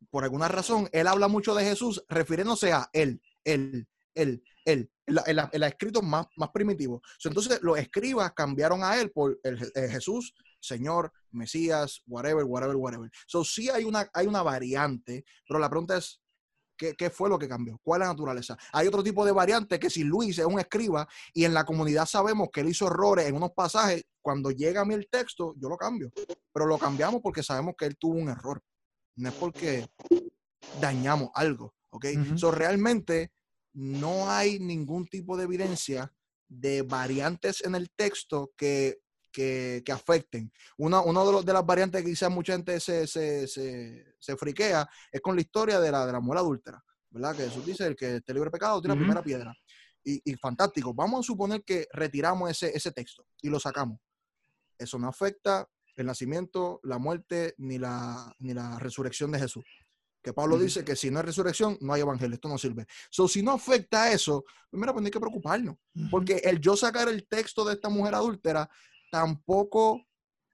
por 0.09 0.23
alguna 0.23 0.47
razón, 0.47 0.87
él 0.91 1.07
habla 1.07 1.27
mucho 1.27 1.55
de 1.55 1.65
Jesús 1.65 2.03
refiriéndose 2.09 2.71
a 2.73 2.89
él, 2.93 3.21
él, 3.43 3.87
él, 4.13 4.43
él, 4.65 4.91
los 5.07 5.23
escritos 5.53 6.03
más, 6.03 6.27
más 6.35 6.49
primitivos. 6.49 7.01
So, 7.17 7.29
Entonces, 7.29 7.59
los 7.61 7.77
escribas 7.77 8.33
cambiaron 8.33 8.83
a 8.83 8.99
él 8.99 9.11
por 9.11 9.39
el, 9.43 9.71
eh, 9.75 9.89
Jesús, 9.89 10.33
Señor, 10.59 11.11
Mesías, 11.31 12.01
whatever, 12.07 12.43
whatever, 12.43 12.75
whatever. 12.75 13.09
So, 13.27 13.43
sí 13.43 13.69
hay 13.69 13.83
una, 13.83 14.09
hay 14.13 14.27
una 14.27 14.41
variante, 14.41 15.25
pero 15.47 15.59
la 15.59 15.69
pregunta 15.69 15.97
es, 15.97 16.21
¿Qué, 16.77 16.93
qué 16.93 17.09
fue 17.09 17.29
lo 17.29 17.39
que 17.39 17.47
cambió? 17.47 17.79
¿Cuál 17.83 18.01
es 18.01 18.07
la 18.07 18.13
naturaleza? 18.13 18.57
Hay 18.73 18.87
otro 18.87 19.03
tipo 19.03 19.25
de 19.25 19.31
variante 19.31 19.79
que 19.79 19.89
si 19.89 20.03
Luis 20.03 20.37
es 20.37 20.45
un 20.45 20.59
escriba 20.59 21.07
y 21.33 21.45
en 21.45 21.53
la 21.53 21.63
comunidad 21.63 22.05
sabemos 22.05 22.49
que 22.51 22.61
él 22.61 22.69
hizo 22.69 22.87
errores 22.87 23.27
en 23.27 23.35
unos 23.35 23.51
pasajes, 23.51 24.03
cuando 24.21 24.51
llega 24.51 24.81
a 24.81 24.85
mí 24.85 24.93
el 24.93 25.07
texto, 25.09 25.53
yo 25.57 25.69
lo 25.69 25.77
cambio. 25.77 26.11
Pero 26.51 26.65
lo 26.65 26.77
cambiamos 26.77 27.21
porque 27.21 27.43
sabemos 27.43 27.75
que 27.77 27.85
él 27.85 27.95
tuvo 27.97 28.15
un 28.15 28.29
error. 28.29 28.61
No 29.17 29.29
es 29.29 29.35
porque 29.35 29.87
dañamos 30.81 31.29
algo, 31.33 31.75
¿ok? 31.91 32.05
So, 32.35 32.51
realmente 32.51 33.31
no 33.73 34.29
hay 34.29 34.59
ningún 34.59 35.07
tipo 35.07 35.37
de 35.37 35.43
evidencia 35.43 36.11
de 36.47 36.81
variantes 36.81 37.63
en 37.63 37.75
el 37.75 37.89
texto 37.91 38.51
que, 38.57 38.99
que, 39.35 39.83
que 39.85 39.91
afecten. 39.91 40.49
Una, 40.77 41.01
uno 41.01 41.25
de, 41.25 41.31
los, 41.33 41.45
de 41.45 41.51
las 41.51 41.65
variantes 41.65 42.01
que 42.01 42.09
quizás 42.09 42.31
mucha 42.31 42.53
gente 42.53 42.79
se, 42.79 43.05
se, 43.05 43.45
se, 43.49 44.15
se 44.17 44.37
friquea 44.37 44.87
es 45.11 45.19
con 45.19 45.35
la 45.35 45.41
historia 45.41 45.81
de 45.81 45.91
la, 45.91 46.05
de 46.05 46.13
la 46.13 46.21
mujer 46.21 46.39
adúltera, 46.39 46.81
¿verdad? 47.09 47.35
Que 47.35 47.43
Jesús 47.43 47.65
dice, 47.65 47.85
el 47.85 47.97
que 47.97 48.15
esté 48.15 48.33
libre 48.33 48.47
de 48.47 48.51
pecado 48.51 48.79
tiene 48.79 48.93
la 48.93 48.95
Ujú. 48.95 49.03
primera 49.03 49.21
piedra. 49.21 49.53
Y, 50.05 50.21
y 50.23 50.35
fantástico. 50.35 50.93
Vamos 50.93 51.19
a 51.19 51.23
suponer 51.23 51.63
que 51.65 51.85
retiramos 51.91 52.49
ese, 52.49 52.71
ese 52.73 52.91
texto 52.91 53.25
y 53.41 53.49
lo 53.49 53.59
sacamos. 53.59 53.99
Eso 54.77 54.97
no 54.97 55.09
afecta 55.09 55.67
el 55.97 56.05
nacimiento, 56.05 56.79
la 56.83 56.97
muerte 56.97 57.55
ni 57.57 57.77
la, 57.77 58.33
ni 58.39 58.53
la 58.53 58.79
resurrección 58.79 59.31
de 59.31 59.39
Jesús. 59.39 59.65
Que 60.23 60.31
Pablo 60.31 60.55
Ujú. 60.55 60.63
dice 60.63 60.85
que 60.85 60.95
si 60.95 61.11
no 61.11 61.19
hay 61.19 61.25
resurrección, 61.25 61.77
no 61.81 61.93
hay 61.93 62.01
evangelio, 62.01 62.35
esto 62.35 62.47
no 62.47 62.57
sirve. 62.57 62.85
So, 63.11 63.27
si 63.27 63.43
no 63.43 63.51
afecta 63.51 64.03
a 64.03 64.11
eso, 64.11 64.43
pues 64.69 64.79
mira, 64.79 64.93
pues 64.93 65.01
no 65.01 65.07
hay 65.07 65.11
que 65.11 65.19
preocuparnos. 65.19 65.75
Porque 66.09 66.37
el 66.37 66.59
yo 66.59 66.75
sacar 66.77 67.09
el 67.09 67.27
texto 67.27 67.65
de 67.65 67.73
esta 67.73 67.89
mujer 67.89 68.15
adúltera 68.15 68.69
tampoco 69.11 70.05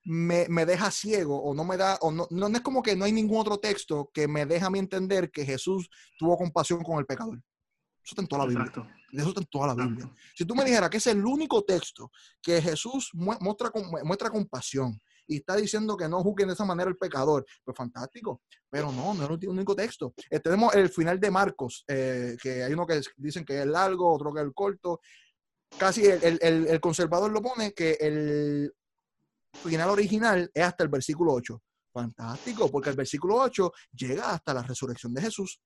me, 0.03 0.47
me 0.49 0.65
deja 0.65 0.89
ciego 0.91 1.41
o 1.41 1.53
no 1.53 1.63
me 1.63 1.77
da, 1.77 1.97
o 2.01 2.11
no, 2.11 2.27
no 2.31 2.47
es 2.47 2.61
como 2.61 2.81
que 2.81 2.95
no 2.95 3.05
hay 3.05 3.11
ningún 3.11 3.39
otro 3.39 3.59
texto 3.59 4.09
que 4.13 4.27
me 4.27 4.45
deja 4.45 4.67
a 4.67 4.69
mí 4.69 4.79
entender 4.79 5.29
que 5.31 5.45
Jesús 5.45 5.89
tuvo 6.17 6.37
compasión 6.37 6.81
con 6.83 6.97
el 6.99 7.05
pecador. 7.05 7.37
Eso 8.03 8.13
está 8.13 8.21
en 8.23 8.27
toda 8.27 8.43
la 8.43 8.49
Biblia. 8.49 8.65
Exacto. 8.67 8.89
Eso 9.11 9.27
está 9.27 9.41
en 9.41 9.47
toda 9.47 9.67
la 9.67 9.75
Biblia. 9.75 10.05
exacto. 10.05 10.21
Si 10.35 10.45
tú 10.45 10.55
me 10.55 10.63
dijeras 10.65 10.89
que 10.89 10.97
es 10.97 11.07
el 11.07 11.23
único 11.23 11.63
texto 11.63 12.11
que 12.41 12.59
Jesús 12.61 13.11
mu- 13.13 13.37
muestra, 13.39 13.71
muestra 14.03 14.31
compasión 14.31 14.99
y 15.27 15.35
está 15.37 15.55
diciendo 15.55 15.95
que 15.95 16.09
no 16.09 16.23
juzguen 16.23 16.47
de 16.47 16.55
esa 16.55 16.65
manera 16.65 16.89
el 16.89 16.97
pecador, 16.97 17.45
pues 17.63 17.77
fantástico. 17.77 18.41
Pero 18.71 18.91
no, 18.91 19.13
no 19.13 19.23
es 19.25 19.41
el 19.43 19.49
único 19.49 19.75
texto. 19.75 20.13
Eh, 20.31 20.39
tenemos 20.39 20.73
el 20.73 20.89
final 20.89 21.19
de 21.19 21.29
Marcos, 21.29 21.83
eh, 21.87 22.35
que 22.41 22.63
hay 22.63 22.73
uno 22.73 22.87
que 22.87 23.01
dicen 23.17 23.45
que 23.45 23.59
es 23.61 23.67
largo, 23.67 24.11
otro 24.11 24.33
que 24.33 24.39
es 24.39 24.45
el 24.47 24.53
corto. 24.53 24.99
Casi 25.77 26.05
el, 26.05 26.39
el- 26.41 26.79
conservador 26.81 27.31
lo 27.31 27.41
pone 27.41 27.73
que 27.73 27.97
el 27.99 28.73
final 29.63 29.89
original 29.89 30.49
es 30.53 30.63
hasta 30.63 30.83
el 30.83 30.89
versículo 30.89 31.33
8. 31.33 31.61
Fantástico, 31.93 32.69
porque 32.71 32.89
el 32.89 32.95
versículo 32.95 33.35
8 33.35 33.71
llega 33.93 34.31
hasta 34.31 34.53
la 34.53 34.63
resurrección 34.63 35.13
de 35.13 35.21
Jesús. 35.21 35.59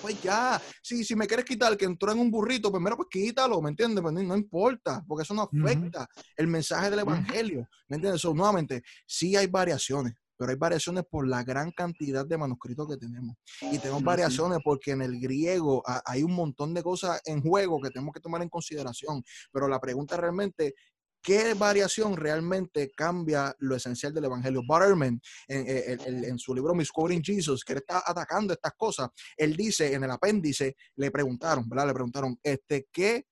Pues 0.00 0.20
ya, 0.22 0.60
sí, 0.82 1.04
si 1.04 1.14
me 1.14 1.26
quieres 1.26 1.44
quitar 1.44 1.76
que 1.76 1.84
entró 1.84 2.10
en 2.10 2.18
un 2.18 2.30
burrito, 2.30 2.70
pues 2.70 2.82
mira, 2.82 2.96
pues 2.96 3.08
quítalo, 3.10 3.60
¿me 3.60 3.68
entiendes? 3.68 4.00
Pues 4.00 4.14
no, 4.14 4.36
importa, 4.36 5.04
porque 5.06 5.22
eso 5.24 5.34
no 5.34 5.42
afecta 5.42 6.08
el 6.36 6.46
mensaje 6.46 6.90
del 6.90 7.00
evangelio, 7.00 7.68
¿me 7.88 7.96
entiendes? 7.96 8.22
So, 8.22 8.32
nuevamente, 8.32 8.82
sí 9.06 9.36
hay 9.36 9.46
variaciones, 9.46 10.14
pero 10.36 10.50
hay 10.50 10.56
variaciones 10.56 11.04
por 11.08 11.26
la 11.28 11.42
gran 11.44 11.70
cantidad 11.72 12.26
de 12.26 12.38
manuscritos 12.38 12.88
que 12.88 12.96
tenemos. 12.96 13.36
Y 13.62 13.78
tenemos 13.78 14.02
variaciones 14.02 14.58
porque 14.64 14.92
en 14.92 15.02
el 15.02 15.20
griego 15.20 15.82
ha- 15.86 16.02
hay 16.06 16.22
un 16.22 16.32
montón 16.32 16.74
de 16.74 16.82
cosas 16.82 17.20
en 17.24 17.40
juego 17.42 17.80
que 17.80 17.90
tenemos 17.90 18.12
que 18.12 18.20
tomar 18.20 18.42
en 18.42 18.48
consideración. 18.48 19.22
Pero 19.52 19.68
la 19.68 19.80
pregunta 19.80 20.16
realmente, 20.16 20.74
¿qué 21.22 21.54
variación 21.54 22.16
realmente 22.16 22.90
cambia 22.94 23.54
lo 23.60 23.74
esencial 23.76 24.12
del 24.12 24.24
evangelio? 24.26 24.62
Butterman, 24.66 25.20
en, 25.48 25.66
en- 25.68 26.00
en- 26.00 26.24
en 26.24 26.38
su 26.38 26.54
libro 26.54 26.74
Misquoting 26.74 27.22
Jesus, 27.22 27.64
que 27.64 27.72
él 27.72 27.78
está 27.78 28.02
atacando 28.06 28.52
estas 28.52 28.72
cosas, 28.76 29.08
él 29.36 29.56
dice 29.56 29.94
en 29.94 30.04
el 30.04 30.10
apéndice, 30.10 30.76
le 30.96 31.10
preguntaron, 31.10 31.68
¿verdad? 31.68 31.86
Le 31.86 31.94
preguntaron, 31.94 32.38
este, 32.42 32.86
¿qué 32.92 33.24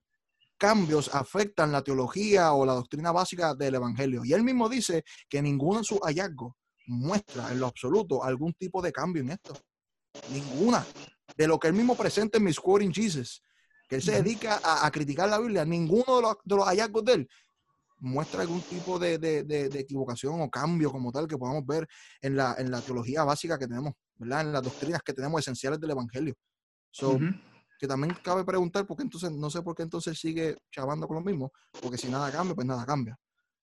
cambios 0.56 1.12
afectan 1.14 1.72
la 1.72 1.82
teología 1.82 2.52
o 2.52 2.64
la 2.64 2.74
doctrina 2.74 3.10
básica 3.12 3.54
del 3.54 3.74
evangelio? 3.74 4.24
Y 4.24 4.32
él 4.32 4.42
mismo 4.44 4.68
dice 4.68 5.02
que 5.28 5.42
ninguno 5.42 5.80
de 5.80 5.84
sus 5.84 5.98
hallazgos 6.00 6.54
muestra 6.86 7.50
en 7.52 7.60
lo 7.60 7.66
absoluto 7.66 8.22
algún 8.24 8.52
tipo 8.54 8.82
de 8.82 8.92
cambio 8.92 9.22
en 9.22 9.30
esto. 9.30 9.54
Ninguna. 10.30 10.86
De 11.36 11.46
lo 11.46 11.58
que 11.58 11.68
él 11.68 11.74
mismo 11.74 11.96
presenta 11.96 12.38
en 12.38 12.44
Misquoting 12.44 12.92
Jesus, 12.92 13.42
que 13.88 13.96
él 13.96 14.02
se 14.02 14.12
dedica 14.12 14.60
a, 14.62 14.86
a 14.86 14.90
criticar 14.90 15.28
la 15.28 15.38
Biblia, 15.38 15.64
ninguno 15.64 16.16
de 16.16 16.22
los, 16.22 16.36
de 16.44 16.56
los 16.56 16.66
hallazgos 16.66 17.04
de 17.04 17.12
él 17.14 17.28
muestra 18.02 18.42
algún 18.42 18.60
tipo 18.62 18.98
de, 18.98 19.16
de- 19.16 19.44
de- 19.44 19.78
equivocación 19.78 20.40
o 20.42 20.50
cambio 20.50 20.90
como 20.90 21.12
tal 21.12 21.28
que 21.28 21.38
podamos 21.38 21.64
ver 21.64 21.86
en 22.20 22.36
la, 22.36 22.56
en 22.58 22.70
la 22.70 22.80
teología 22.80 23.22
básica 23.22 23.56
que 23.58 23.68
tenemos, 23.68 23.92
¿verdad? 24.16 24.40
En 24.40 24.52
las 24.52 24.62
doctrinas 24.62 25.02
que 25.04 25.12
tenemos 25.12 25.40
esenciales 25.40 25.78
del 25.80 25.92
Evangelio. 25.92 26.34
So, 26.90 27.12
Ujú. 27.12 27.26
que 27.78 27.86
también 27.86 28.12
cabe 28.22 28.44
preguntar, 28.44 28.86
porque 28.86 29.04
entonces, 29.04 29.30
no 29.30 29.48
sé 29.50 29.62
por 29.62 29.76
qué 29.76 29.84
entonces 29.84 30.18
sigue 30.18 30.56
chavando 30.70 31.06
con 31.06 31.16
lo 31.16 31.22
mismo, 31.22 31.52
porque 31.80 31.96
si 31.96 32.08
nada 32.08 32.30
cambia, 32.32 32.54
pues 32.56 32.66
nada 32.66 32.84
cambia. 32.84 33.16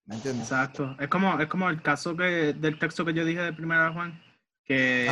¿Me 0.09 0.15
entiendes? 0.15 0.43
Exacto. 0.51 0.95
Es 0.99 1.07
como, 1.07 1.39
es 1.39 1.47
como 1.47 1.69
el 1.69 1.81
caso 1.83 2.17
que, 2.17 2.53
del 2.53 2.79
texto 2.79 3.05
que 3.05 3.13
yo 3.13 3.23
dije 3.23 3.41
de 3.41 3.53
primera 3.53 3.93
Juan, 3.93 4.19
que, 4.65 5.07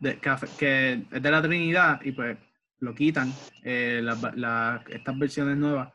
de- 0.00 0.18
que, 0.18 0.30
que 0.58 0.92
es 1.12 1.22
de 1.22 1.30
la 1.30 1.42
Trinidad 1.42 2.00
y 2.02 2.12
pues 2.12 2.36
lo 2.80 2.94
quitan, 2.94 3.32
eh, 3.62 4.00
va- 4.02 4.32
la- 4.34 4.82
estas 4.88 5.18
versiones 5.18 5.56
nuevas. 5.58 5.92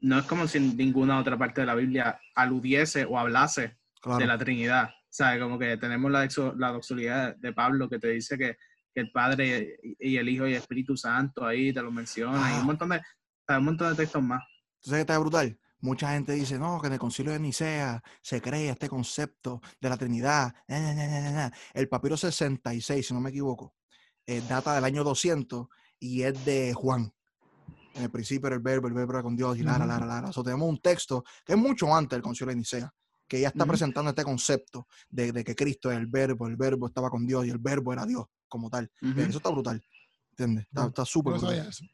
No 0.00 0.18
es 0.18 0.26
como 0.26 0.46
si 0.46 0.60
ninguna 0.60 1.18
otra 1.18 1.36
parte 1.38 1.62
de 1.62 1.66
la 1.66 1.74
Biblia 1.74 2.20
aludiese 2.34 3.04
o 3.06 3.18
hablase 3.18 3.78
Claro. 4.00 4.18
de 4.18 4.26
la 4.26 4.38
Trinidad. 4.38 4.90
¿Sabes? 5.10 5.40
Como 5.42 5.58
que 5.58 5.78
tenemos 5.78 6.10
la, 6.12 6.28
la 6.58 6.72
doxología 6.72 7.32
de 7.38 7.52
Pablo 7.54 7.88
que 7.88 7.98
te 7.98 8.08
dice 8.08 8.36
que, 8.36 8.58
que 8.94 9.00
el 9.00 9.10
Padre 9.10 9.78
y 9.82 10.12
y 10.12 10.16
el 10.18 10.28
Hijo 10.28 10.46
y 10.46 10.52
el 10.52 10.58
Espíritu 10.58 10.94
Santo 10.96 11.46
ahí 11.46 11.72
te 11.72 11.80
lo 11.82 11.90
menciona 11.90 12.50
y 12.50 12.54
Ah. 12.56 12.60
un 12.60 12.66
montón 12.66 12.90
de, 12.90 13.00
¿sabes? 13.46 13.58
un 13.60 13.64
montón 13.64 13.88
de 13.90 13.96
textos 13.96 14.22
más. 14.22 14.42
Entonces, 14.76 15.00
está 15.00 15.18
brutal. 15.18 15.58
Mucha 15.80 16.12
gente 16.12 16.32
dice, 16.32 16.58
no, 16.58 16.80
que 16.80 16.88
en 16.88 16.94
el 16.94 16.98
concilio 16.98 17.32
de 17.32 17.38
Nicea 17.38 18.02
se 18.20 18.40
crea 18.42 18.72
este 18.72 18.88
concepto 18.88 19.60
de 19.80 19.88
la 19.88 19.96
Trinidad. 19.96 20.52
Na, 20.66 20.80
na, 20.94 21.30
na. 21.30 21.52
El 21.72 21.88
papiro 21.88 22.16
66, 22.16 23.06
si 23.06 23.14
no 23.14 23.20
me 23.20 23.30
equivoco, 23.30 23.74
eh, 24.26 24.42
data 24.48 24.74
del 24.74 24.84
año 24.84 25.04
200 25.04 25.68
y 26.00 26.22
es 26.22 26.44
de 26.44 26.74
Juan. 26.74 27.12
En 27.94 28.02
el 28.02 28.10
principio 28.10 28.48
era 28.48 28.56
el 28.56 28.62
verbo, 28.62 28.88
el 28.88 28.94
verbo 28.94 29.12
era 29.12 29.22
con 29.22 29.36
Dios 29.36 29.56
y 29.58 29.62
lara, 29.62 29.78
Ujú. 29.84 29.88
lara, 29.88 30.06
lara. 30.06 30.32
So, 30.32 30.42
tenemos 30.42 30.68
un 30.68 30.78
texto 30.78 31.24
que 31.44 31.52
es 31.52 31.58
mucho 31.58 31.94
antes 31.94 32.16
del 32.16 32.22
concilio 32.22 32.50
de 32.50 32.56
Nicea, 32.56 32.92
que 33.28 33.40
ya 33.40 33.48
está 33.48 33.62
Ujú. 33.64 33.68
presentando 33.70 34.10
este 34.10 34.24
concepto 34.24 34.86
de, 35.08 35.32
de 35.32 35.44
que 35.44 35.54
Cristo 35.54 35.90
es 35.92 35.98
el 35.98 36.06
verbo, 36.06 36.46
el 36.48 36.56
verbo 36.56 36.88
estaba 36.88 37.08
con 37.08 37.24
Dios 37.26 37.46
y 37.46 37.50
el 37.50 37.58
verbo 37.58 37.92
era 37.92 38.04
Dios 38.04 38.26
como 38.48 38.68
tal. 38.68 38.90
Ujú. 39.02 39.20
Eso 39.20 39.38
está 39.38 39.50
brutal. 39.50 39.80
¿Entiendes? 40.30 40.66
Está- 40.74 41.04
súper 41.04 41.34
no 41.34 41.38
brutal. 41.38 41.56
sabía 41.56 41.70
eso. 41.70 41.84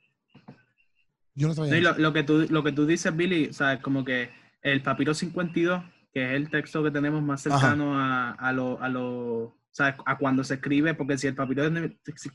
Yo 1.35 1.49
no 1.49 1.55
sabía 1.55 1.81
lo, 1.81 1.99
lo 1.99 2.13
que 2.13 2.23
tú, 2.23 2.47
lo 2.49 2.63
que 2.63 2.73
tú 2.73 2.87
dices, 2.87 3.15
Billy, 3.15 3.53
¿sabes? 3.53 3.81
Como 3.81 4.05
que 4.05 4.31
el 4.63 4.83
papiro 4.83 5.15
52, 5.15 5.83
que 6.13 6.25
es 6.25 6.33
el 6.33 6.51
texto 6.51 6.83
que 6.83 6.91
tenemos 6.91 7.23
más 7.23 7.47
Ajá. 7.47 7.59
cercano 7.59 7.99
a, 7.99 8.31
a 8.33 8.53
lo, 8.53 8.81
a 8.81 8.89
lo, 8.89 9.57
¿sabes? 9.71 9.97
A 10.07 10.17
cuando 10.17 10.45
se 10.45 10.55
escribe, 10.55 10.95
porque 10.95 11.19
si 11.19 11.27
el 11.27 11.35
papiro 11.35 11.65
es 11.67 11.93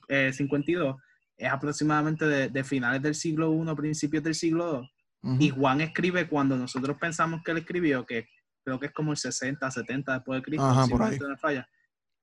eh, 0.10 0.32
52 0.34 0.96
es 1.38 1.50
aproximadamente 1.50 2.26
de, 2.28 2.50
de 2.50 2.64
finales 2.66 3.02
del 3.02 3.16
siglo 3.16 3.54
I, 3.54 3.76
principios 3.76 4.22
del 4.24 4.36
siglo 4.36 4.82
II, 5.24 5.38
y 5.40 5.50
Juan 5.50 5.80
escribe 5.82 6.28
cuando 6.28 6.58
nosotros 6.58 6.98
pensamos 7.00 7.42
que 7.44 7.52
él 7.52 7.58
escribió, 7.60 8.06
que 8.06 8.28
creo 8.64 8.80
que 8.80 8.88
es 8.88 8.92
como 8.92 9.12
el 9.12 9.18
60, 9.18 9.72
70 9.72 10.14
después 10.14 10.40
de 10.40 10.44
Cristo, 10.44 10.66
Ajá, 10.66 10.84
si 10.86 10.92
por 10.92 11.04
ahí. 11.04 11.18
no 11.18 11.38
falla. 11.38 11.68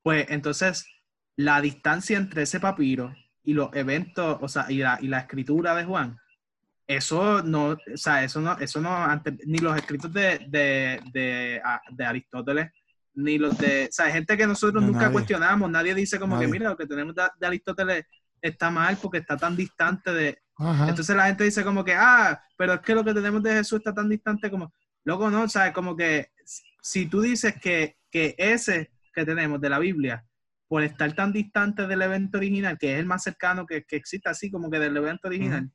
Pues 0.03 0.27
entonces, 0.29 0.87
la 1.37 1.61
distancia 1.61 2.17
entre 2.19 2.43
ese 2.43 2.61
papiro 2.61 3.15
y 3.43 3.55
los 3.55 3.75
eventos, 3.75 4.39
o 4.41 4.49
sea, 4.49 4.71
y 4.71 4.79
la, 4.79 4.99
y 5.01 5.09
la 5.09 5.21
escritura 5.21 5.75
de 5.75 5.85
Juan, 5.85 6.19
eso 6.87 7.43
no, 7.43 7.71
o 7.71 7.77
sea, 7.97 8.23
eso 8.25 8.41
no, 8.41 8.57
eso 8.59 8.81
no, 8.81 8.95
antes- 8.95 9.35
ni 9.47 9.59
los 9.59 9.77
escritos 9.77 10.13
de, 10.13 10.39
de, 10.49 11.01
de, 11.13 12.05
Aristóteles, 12.05 12.71
ni 13.15 13.39
los 13.39 13.57
de, 13.59 13.87
o 13.91 13.93
sea, 13.93 14.11
gente 14.11 14.37
que 14.37 14.47
nosotros 14.47 14.83
nunca 14.83 15.01
nadie. 15.01 15.13
cuestionamos, 15.13 15.71
nadie 15.71 15.95
dice 15.95 16.19
como 16.21 16.35
Nadie. 16.37 16.47
que, 16.47 16.53
mira, 16.53 16.71
lo 16.71 16.77
que 16.77 16.87
tenemos 16.87 17.15
de, 17.15 17.47
Aristóteles 17.47 18.05
está 18.41 18.71
mal 18.71 18.97
porque 19.01 19.19
está 19.19 19.37
tan 19.37 19.57
distante 19.57 20.13
de, 20.13 20.39
Ajá. 20.59 20.89
entonces 20.89 21.17
la 21.17 21.27
gente 21.27 21.45
dice 21.45 21.65
como 21.65 21.85
que, 21.85 21.95
ah, 21.95 22.41
pero 22.57 22.75
es 22.75 22.81
que 22.81 22.95
lo 22.95 23.05
que 23.05 23.15
tenemos 23.15 23.43
de 23.43 23.55
Jesús 23.55 23.79
está 23.79 23.93
tan 23.95 24.09
distante 24.09 24.51
como, 24.51 24.73
loco, 25.05 25.31
no, 25.31 25.49
¿sabes? 25.49 25.73
Como 25.73 25.97
que 25.97 26.29
si- 26.45 26.63
si 26.83 27.07
tú 27.07 27.21
dices 27.21 27.55
que, 27.61 27.97
que 28.11 28.35
ese 28.39 28.91
que 29.13 29.25
tenemos 29.25 29.61
de 29.61 29.71
la 29.71 29.79
Biblia, 29.79 30.25
por 30.69 30.83
estar 30.83 31.13
tan 31.15 31.33
distante 31.33 31.87
del 31.87 32.03
evento 32.03 32.39
original, 32.39 32.77
que 32.79 32.93
es 32.95 32.99
el 33.01 33.07
más 33.07 33.23
cercano 33.23 33.65
que, 33.67 33.85
que 33.85 33.97
existe 33.97 34.29
así 34.29 34.51
como 34.51 34.71
que 34.71 34.79
del 34.79 34.97
evento 34.97 35.29
original, 35.29 35.71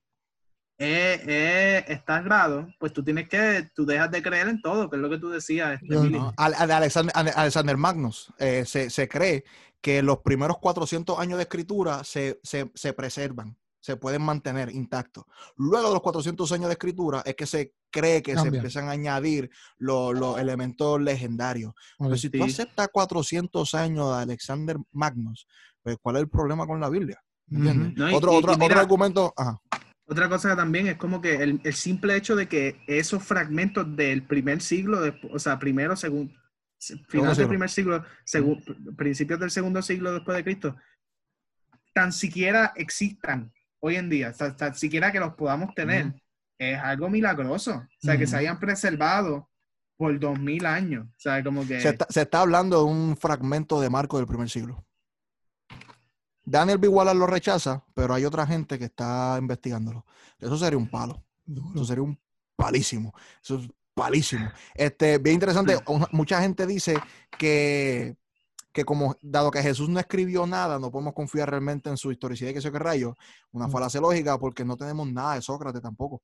es, 0.81 1.21
es- 1.27 1.89
está 1.89 2.17
errado, 2.17 2.67
pues 2.79 2.91
tú 2.93 3.03
tienes 3.03 3.29
que, 3.29 3.69
tú 3.75 3.85
dejas 3.85 4.09
de 4.11 4.21
creer 4.23 4.47
en 4.47 4.61
todo, 4.61 4.89
que 4.89 4.95
es 4.95 5.01
lo 5.01 5.09
que 5.09 5.19
tú 5.19 5.29
decías. 5.29 5.79
este, 5.81 5.97
Billy. 5.99 6.17
No, 6.17 6.33
al- 6.37 6.55
al- 6.55 6.71
Alexander, 6.71 7.13
Ale- 7.15 7.31
Alexander 7.35 7.77
Magnus 7.77 8.33
eh, 8.39 8.65
se, 8.65 8.89
se 8.89 9.07
cree 9.07 9.43
que 9.79 10.01
los 10.01 10.19
primeros 10.19 10.57
400 10.59 11.19
años 11.19 11.37
de 11.37 11.43
escritura 11.43 12.03
se, 12.03 12.39
se- 12.43 12.71
se 12.73 12.93
preservan, 12.93 13.57
se 13.79 13.95
pueden 13.95 14.21
mantener 14.23 14.69
intactos. 14.71 15.25
Luego 15.55 15.87
de 15.87 15.93
los 15.93 16.01
400 16.01 16.51
años 16.51 16.67
de 16.67 16.73
escritura 16.73 17.21
es 17.25 17.35
que 17.35 17.45
se 17.45 17.73
cree 17.91 18.21
que 18.21 18.31
se 18.31 18.35
Cambia. 18.43 18.57
empiezan 18.59 18.87
a 18.87 18.91
añadir 18.91 19.49
los, 19.77 20.13
los 20.17 20.39
elementos 20.39 20.99
legendarios. 21.01 21.73
Pero 21.99 22.15
si 22.17 22.29
tú 22.29 22.43
aceptas 22.43 22.89
400 22.91 23.73
años 23.75 24.15
de 24.15 24.21
Alexander 24.23 24.77
Magnus, 24.91 25.47
pues 25.83 25.97
¿cuál 26.01 26.15
es 26.17 26.21
el 26.23 26.29
problema 26.29 26.65
con 26.65 26.79
la 26.79 26.89
Biblia? 26.89 27.19
¿Entiendes? 27.51 27.93
No, 27.97 28.09
y- 28.09 28.13
otro, 28.13 28.33
y- 28.33 28.35
otro, 28.37 28.53
y 28.53 28.55
mira- 28.57 28.65
otro 28.67 28.79
argumento, 28.79 29.33
ajá, 29.35 29.59
Otra 30.11 30.27
cosa 30.27 30.55
también 30.57 30.87
es 30.87 30.97
como 30.97 31.21
que 31.21 31.35
el, 31.35 31.61
el 31.63 31.73
simple 31.73 32.17
hecho 32.17 32.35
de 32.35 32.47
que 32.49 32.81
esos 32.85 33.23
fragmentos 33.23 33.95
del 33.95 34.27
primer 34.27 34.61
siglo, 34.61 34.99
de- 34.99 35.17
o 35.31 35.39
sea, 35.39 35.57
primero, 35.57 35.95
segundo, 35.95 36.33
final 37.07 37.33
del 37.35 37.47
primer 37.47 37.69
siglo, 37.69 38.03
segu- 38.25 38.95
principios 38.97 39.39
del 39.39 39.51
segundo 39.51 39.81
siglo 39.81 40.11
después 40.13 40.35
de 40.35 40.43
Cristo, 40.43 40.75
tan 41.93 42.11
siquiera 42.11 42.73
existan 42.75 43.53
hoy 43.79 43.95
en 43.95 44.09
día, 44.09 44.33
tan, 44.33 44.57
tan 44.57 44.75
siquiera 44.75 45.13
que 45.13 45.19
los 45.21 45.33
podamos 45.35 45.73
tener, 45.75 46.07
Ujú. 46.07 46.19
es 46.59 46.77
algo 46.79 47.09
milagroso. 47.09 47.75
O 47.75 47.87
sea, 48.01 48.17
que 48.17 48.27
se 48.27 48.35
hayan 48.35 48.59
preservado 48.59 49.49
por 49.97 50.19
dos 50.19 50.37
mil 50.37 50.65
años. 50.65 51.07
O 51.07 51.19
sea, 51.19 51.41
como 51.41 51.65
que... 51.65 51.79
se, 51.79 51.89
está, 51.89 52.05
se 52.09 52.21
está 52.23 52.41
hablando 52.41 52.79
de 52.79 52.83
un 52.91 53.15
fragmento 53.17 53.79
de 53.79 53.89
Marco 53.89 54.17
del 54.17 54.27
primer 54.27 54.49
siglo. 54.49 54.85
Daniel 56.43 56.77
B. 56.77 56.87
Wallace 56.87 57.17
lo 57.17 57.27
rechaza, 57.27 57.83
pero 57.93 58.13
hay 58.13 58.25
otra 58.25 58.45
gente 58.47 58.77
que 58.79 58.85
está 58.85 59.37
investigándolo. 59.39 60.05
Eso 60.39 60.57
sería 60.57 60.77
un 60.77 60.89
palo. 60.89 61.23
Eso 61.75 61.85
sería 61.85 62.03
un 62.03 62.19
palísimo. 62.55 63.13
Eso 63.43 63.57
es 63.59 63.69
palísimo. 63.93 64.49
Este, 64.73 65.17
bien 65.17 65.35
interesante. 65.35 65.77
Mucha 66.11 66.41
gente 66.41 66.65
dice 66.65 66.97
que, 67.37 68.17
que 68.71 68.83
como, 68.85 69.15
dado 69.21 69.51
que 69.51 69.61
Jesús 69.61 69.89
no 69.89 69.99
escribió 69.99 70.47
nada, 70.47 70.79
no 70.79 70.91
podemos 70.91 71.13
confiar 71.13 71.49
realmente 71.49 71.89
en 71.89 71.97
su 71.97 72.11
historicidad 72.11 72.51
y 72.51 72.53
que 72.53 72.61
sé 72.61 72.71
qué 72.71 72.79
rayo, 72.79 73.15
una 73.51 73.67
Mm. 73.67 73.71
falacia 73.71 74.01
lógica 74.01 74.37
porque 74.39 74.65
no 74.65 74.77
tenemos 74.77 75.11
nada 75.11 75.35
de 75.35 75.41
Sócrates 75.41 75.81
tampoco. 75.81 76.21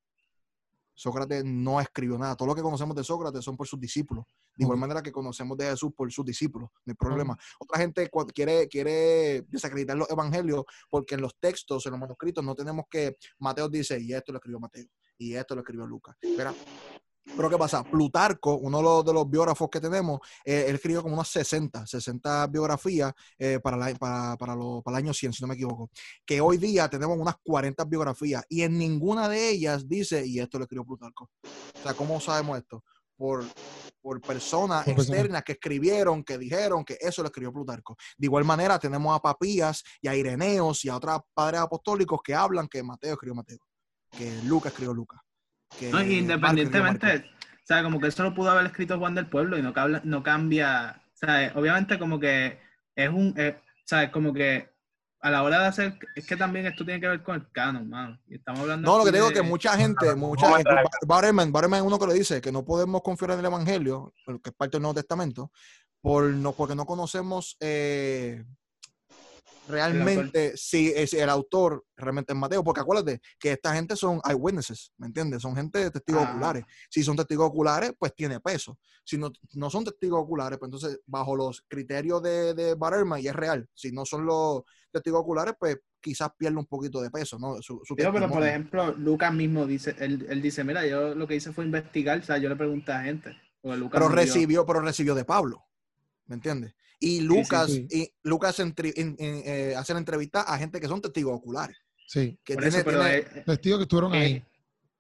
Sócrates 0.97 1.45
no 1.45 1.79
escribió 1.79 2.17
nada. 2.17 2.35
Todo 2.35 2.47
lo 2.47 2.55
que 2.55 2.63
conocemos 2.63 2.95
de 2.95 3.03
Sócrates 3.03 3.45
son 3.45 3.55
por 3.55 3.67
sus 3.67 3.79
discípulos. 3.79 4.25
De 4.55 4.63
igual 4.63 4.79
manera 4.79 5.03
que 5.03 5.11
conocemos 5.11 5.55
de 5.55 5.65
Jesús 5.65 5.91
por 5.95 6.11
sus 6.11 6.25
discípulos. 6.25 6.69
No 6.85 6.91
hay 6.91 6.95
problema. 6.95 7.37
Otra 7.59 7.79
gente 7.79 8.09
quiere, 8.33 8.67
quiere 8.67 9.43
desacreditar 9.43 9.95
los 9.95 10.09
evangelios 10.09 10.65
porque 10.89 11.13
en 11.13 11.21
los 11.21 11.37
textos, 11.39 11.85
en 11.85 11.91
los 11.91 11.99
manuscritos, 11.99 12.43
no 12.43 12.55
tenemos 12.55 12.85
que 12.89 13.15
Mateo 13.37 13.69
dice, 13.69 13.99
y 13.99 14.11
esto 14.11 14.31
lo 14.31 14.39
escribió 14.39 14.59
Mateo, 14.59 14.87
y 15.19 15.35
esto 15.35 15.53
lo 15.53 15.61
escribió 15.61 15.85
Lucas. 15.85 16.15
Espera. 16.19 16.51
Pero 17.35 17.49
¿qué 17.49 17.57
pasa? 17.57 17.83
Plutarco, 17.83 18.55
uno 18.55 18.77
de 18.77 18.83
los, 18.83 19.05
de 19.05 19.13
los 19.13 19.29
biógrafos 19.29 19.69
que 19.69 19.79
tenemos, 19.81 20.19
eh, 20.45 20.65
él 20.69 20.75
escribió 20.75 21.01
como 21.03 21.13
unas 21.15 21.27
60, 21.27 21.85
60 21.85 22.47
biografías 22.47 23.13
eh, 23.37 23.59
para, 23.61 23.77
la- 23.77 23.93
para, 23.95 24.35
para, 24.37 24.55
lo- 24.55 24.81
para 24.81 24.97
el 24.97 25.03
año 25.05 25.13
100, 25.13 25.33
si 25.33 25.41
no 25.43 25.47
me 25.47 25.53
equivoco. 25.55 25.89
Que 26.25 26.41
hoy 26.41 26.57
día 26.57 26.89
tenemos 26.89 27.17
unas 27.17 27.35
40 27.43 27.83
biografías 27.85 28.43
y 28.49 28.63
en 28.63 28.77
ninguna 28.77 29.27
de 29.29 29.49
ellas 29.49 29.87
dice, 29.87 30.25
y 30.25 30.39
esto 30.39 30.57
lo 30.57 30.63
escribió 30.63 30.85
Plutarco. 30.85 31.29
O 31.43 31.83
sea, 31.83 31.93
¿cómo 31.93 32.19
sabemos 32.19 32.57
esto? 32.57 32.83
Por, 33.15 33.43
por 34.01 34.21
personas 34.21 34.85
Por 34.85 34.95
personas. 34.95 35.09
externas 35.19 35.43
que 35.43 35.51
escribieron, 35.53 36.23
que 36.23 36.37
dijeron 36.37 36.85
que 36.85 36.97
eso 37.01 37.21
lo 37.23 37.27
escribió 37.27 37.51
Plutarco. 37.51 37.97
De 38.17 38.25
igual 38.27 38.45
manera, 38.45 38.79
tenemos 38.79 39.15
a 39.15 39.19
Papías 39.21 39.83
y 40.01 40.07
a 40.07 40.15
Ireneos 40.15 40.85
y 40.85 40.89
a 40.89 40.95
otros 40.97 41.21
padres 41.33 41.59
apostólicos 41.61 42.19
que 42.23 42.33
hablan 42.33 42.67
que 42.67 42.81
Mateo 42.83 43.13
escribió 43.13 43.35
Mateo, 43.35 43.59
que 44.17 44.41
Lucas 44.43 44.71
escribió 44.71 44.93
Lucas. 44.93 45.19
Que 45.79 45.89
No, 45.91 46.01
independientemente, 46.01 47.17
o 47.17 47.65
sea, 47.65 47.83
como 47.83 47.99
que 47.99 48.07
eso 48.07 48.23
lo 48.23 48.33
pudo 48.33 48.51
haber 48.51 48.65
escrito 48.67 48.97
Juan 48.97 49.15
del 49.15 49.27
Pueblo 49.27 49.57
y 49.57 49.61
no, 49.61 49.73
cabla- 49.73 50.01
no 50.03 50.23
cambia, 50.23 51.01
o 51.13 51.17
sea, 51.17 51.51
obviamente 51.55 51.99
como 51.99 52.19
que 52.19 52.59
es 52.95 53.09
un, 53.09 53.33
eh, 53.37 53.57
o 53.59 53.83
sea, 53.87 54.11
como 54.11 54.33
que 54.33 54.69
a 55.19 55.31
la 55.31 55.43
hora 55.43 55.59
de 55.61 55.65
hacer, 55.67 55.97
es 56.15 56.25
que 56.27 56.37
también 56.37 56.67
esto 56.67 56.85
tiene 56.85 57.01
que 57.01 57.07
ver 57.07 57.23
con 57.23 57.35
el 57.35 57.51
canon, 57.51 57.89
mano. 57.89 58.19
Y 58.27 58.35
estamos 58.35 58.61
hablando 58.61 58.89
No, 58.89 58.99
lo 58.99 59.03
que 59.05 59.11
digo 59.11 59.27
es 59.27 59.33
que 59.33 59.41
mucha 59.41 59.75
gente, 59.75 60.13
mucha 60.15 60.47
Barreman 61.05 61.51
es 61.73 61.81
uno 61.81 61.97
que 61.99 62.07
le 62.07 62.13
dice 62.13 62.39
que 62.39 62.51
no 62.51 62.63
podemos 62.63 63.01
confiar 63.01 63.31
en 63.31 63.39
el 63.39 63.45
Evangelio, 63.45 64.13
que 64.25 64.49
es 64.49 64.55
parte 64.55 64.73
del 64.77 64.83
Nuevo 64.83 64.93
Testamento, 64.93 65.51
por 66.01 66.23
no, 66.25 66.53
porque 66.53 66.75
no 66.75 66.85
conocemos 66.85 67.57
eh, 67.59 68.45
realmente 69.67 70.55
si 70.55 70.89
es 70.95 71.13
el 71.13 71.29
autor 71.29 71.85
realmente 71.95 72.33
es 72.33 72.37
Mateo, 72.39 72.63
porque 72.63 72.81
acuérdate 72.81 73.21
que 73.39 73.51
esta 73.53 73.73
gente 73.73 73.95
son 73.95 74.21
eyewitnesses, 74.27 74.93
¿me 74.97 75.07
entiendes? 75.07 75.41
Son 75.41 75.55
gente 75.55 75.79
de 75.79 75.91
testigos 75.91 76.23
Ah. 76.25 76.31
oculares. 76.31 76.65
Si 76.89 77.03
son 77.03 77.15
testigos 77.15 77.47
oculares, 77.47 77.93
pues 77.97 78.13
tiene 78.15 78.39
peso. 78.39 78.77
Si 79.03 79.17
no, 79.17 79.31
no 79.53 79.69
son 79.69 79.83
testigos 79.85 80.21
oculares, 80.21 80.59
pues 80.59 80.67
entonces 80.67 80.99
bajo 81.05 81.35
los 81.35 81.63
criterios 81.67 82.21
de, 82.21 82.53
de 82.53 82.75
Barreman 82.75 83.21
y 83.21 83.27
es 83.27 83.35
real. 83.35 83.67
Si 83.73 83.91
no 83.91 84.05
son 84.05 84.25
los 84.25 84.63
testigos 84.91 85.21
oculares, 85.21 85.55
pues 85.59 85.77
quizás 85.99 86.29
pierde 86.37 86.57
un 86.57 86.65
poquito 86.67 87.01
de 87.01 87.09
peso, 87.09 87.37
¿no? 87.39 87.61
Su, 87.61 87.81
su 87.83 87.95
Digo, 87.95 88.13
pero 88.13 88.29
por 88.29 88.45
ejemplo, 88.45 88.93
Lucas 88.93 89.33
mismo 89.33 89.65
dice, 89.65 89.95
él, 89.99 90.25
él 90.29 90.41
dice, 90.41 90.63
mira, 90.63 90.85
yo 90.85 91.15
lo 91.15 91.27
que 91.27 91.35
hice 91.35 91.51
fue 91.51 91.65
investigar, 91.65 92.19
o 92.19 92.23
sea, 92.23 92.37
yo 92.37 92.47
le 92.49 92.55
pregunté 92.55 92.91
a 92.91 93.01
gente. 93.03 93.35
Lucas 93.63 93.99
pero 93.99 94.07
recibió, 94.07 94.65
pero 94.65 94.79
recibió 94.79 95.13
de 95.13 95.25
Pablo, 95.25 95.65
¿me 96.27 96.35
entiendes? 96.35 96.73
Y 96.99 97.21
Lucas, 97.21 97.71
sí. 97.71 97.87
Y 97.91 98.11
Lucas 98.23 98.59
en- 98.59 98.73
en- 98.95 99.15
eh, 99.19 99.75
hace 99.77 99.93
la 99.93 99.99
entrevista 99.99 100.41
a 100.41 100.57
gente 100.57 100.79
que 100.79 100.87
son 100.87 101.01
testigos 101.01 101.35
oculares. 101.35 101.77
Sí. 102.07 102.39
Que 102.43 102.55
por 102.55 102.63
tiene- 102.63 102.77
eso, 102.77 102.85
pero 102.85 103.01
tiene- 103.01 103.17
eh, 103.17 103.43
Testigos 103.45 103.79
que 103.79 103.83
estuvieron 103.83 104.15
eh, 104.15 104.17
ahí. 104.17 104.43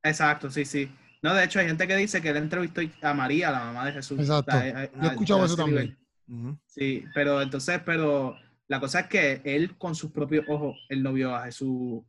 exacto, 0.03 0.51
sí, 0.51 0.65
sí. 0.65 0.91
No, 1.23 1.33
de 1.33 1.43
hecho, 1.45 1.59
hay 1.59 1.65
gente 1.67 1.87
que 1.87 1.95
dice 1.95 2.21
que 2.21 2.29
él 2.29 2.37
entrevistó 2.37 2.81
a 3.01 3.13
María, 3.13 3.49
la 3.49 3.59
mamá 3.65 3.85
de 3.87 3.93
Jesús. 3.93 4.19
Exacto. 4.19 4.51
Yo 5.01 5.03
he 5.03 5.07
escuchado 5.11 5.45
eso 5.45 5.55
también. 5.55 5.97
Sí, 6.67 7.03
pero 7.13 7.41
entonces, 7.41 7.81
pero 7.85 8.37
la 8.67 8.79
cosa 8.79 8.99
es 9.01 9.07
que 9.07 9.41
él 9.43 9.77
con 9.77 9.95
sus 9.95 10.11
propios 10.11 10.45
ojos, 10.47 10.77
él 10.89 11.01
no 11.01 11.13
vio 11.13 11.33
a 11.35 11.45
Jesús 11.45 12.03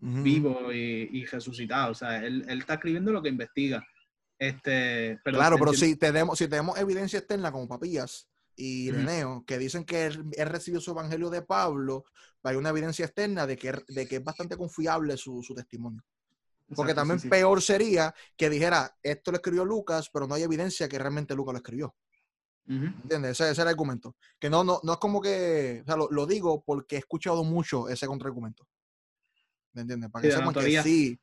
vivo 0.00 0.72
y, 0.72 1.08
y 1.12 1.24
resucitado. 1.26 1.92
O 1.92 1.94
sea, 1.94 2.24
él, 2.24 2.44
él 2.48 2.58
está 2.60 2.74
escribiendo 2.74 3.12
lo 3.12 3.22
que 3.22 3.28
investiga. 3.28 3.86
Este, 4.38 5.18
pero 5.24 5.36
claro, 5.38 5.56
pero 5.58 5.72
si 5.72 5.96
tenemos, 5.96 6.38
si 6.38 6.46
tenemos 6.48 6.78
evidencia 6.78 7.18
externa 7.18 7.50
como 7.50 7.66
Papías 7.68 8.27
y. 8.58 8.88
Ireneo, 8.88 9.44
que 9.46 9.56
dicen 9.58 9.84
que 9.84 10.06
él, 10.06 10.24
él 10.32 10.48
recibió 10.48 10.80
su 10.80 10.90
evangelio 10.90 11.30
de 11.30 11.42
Pablo, 11.42 12.04
hay 12.42 12.56
una 12.56 12.70
evidencia 12.70 13.04
externa 13.04 13.46
de 13.46 13.56
que, 13.56 13.72
de 13.88 14.06
que 14.06 14.16
es 14.16 14.24
bastante 14.24 14.56
confiable 14.56 15.16
su, 15.16 15.42
su 15.42 15.54
testimonio. 15.54 16.02
Porque 16.74 16.92
Exacto, 16.92 16.94
también 16.94 17.18
sí, 17.18 17.22
sí. 17.24 17.28
peor 17.30 17.62
sería 17.62 18.14
que 18.36 18.50
dijera, 18.50 18.94
esto 19.02 19.30
lo 19.30 19.38
escribió 19.38 19.64
Lucas, 19.64 20.10
pero 20.12 20.26
no 20.26 20.34
hay 20.34 20.42
evidencia 20.42 20.88
que 20.88 20.98
realmente 20.98 21.34
Lucas 21.34 21.52
lo 21.54 21.58
escribió. 21.58 21.96
Ujú. 22.66 22.84
¿Entiendes? 22.84 23.32
Ese, 23.32 23.44
ese 23.44 23.52
es 23.52 23.58
el 23.60 23.68
argumento. 23.68 24.16
Que 24.38 24.50
no, 24.50 24.64
no, 24.64 24.80
no 24.82 24.92
es 24.92 24.98
como 24.98 25.20
que, 25.20 25.80
o 25.82 25.86
sea, 25.86 25.96
lo, 25.96 26.08
lo 26.10 26.26
digo 26.26 26.62
porque 26.62 26.96
he 26.96 26.98
escuchado 26.98 27.42
mucho 27.44 27.88
ese 27.88 28.06
contraargumento. 28.06 28.68
¿Me 29.72 29.82
entiendes? 29.82 30.10
Para 30.10 30.22
que 30.22 30.32
sepan 30.32 30.54
que 30.54 30.82
sí. 30.82 31.18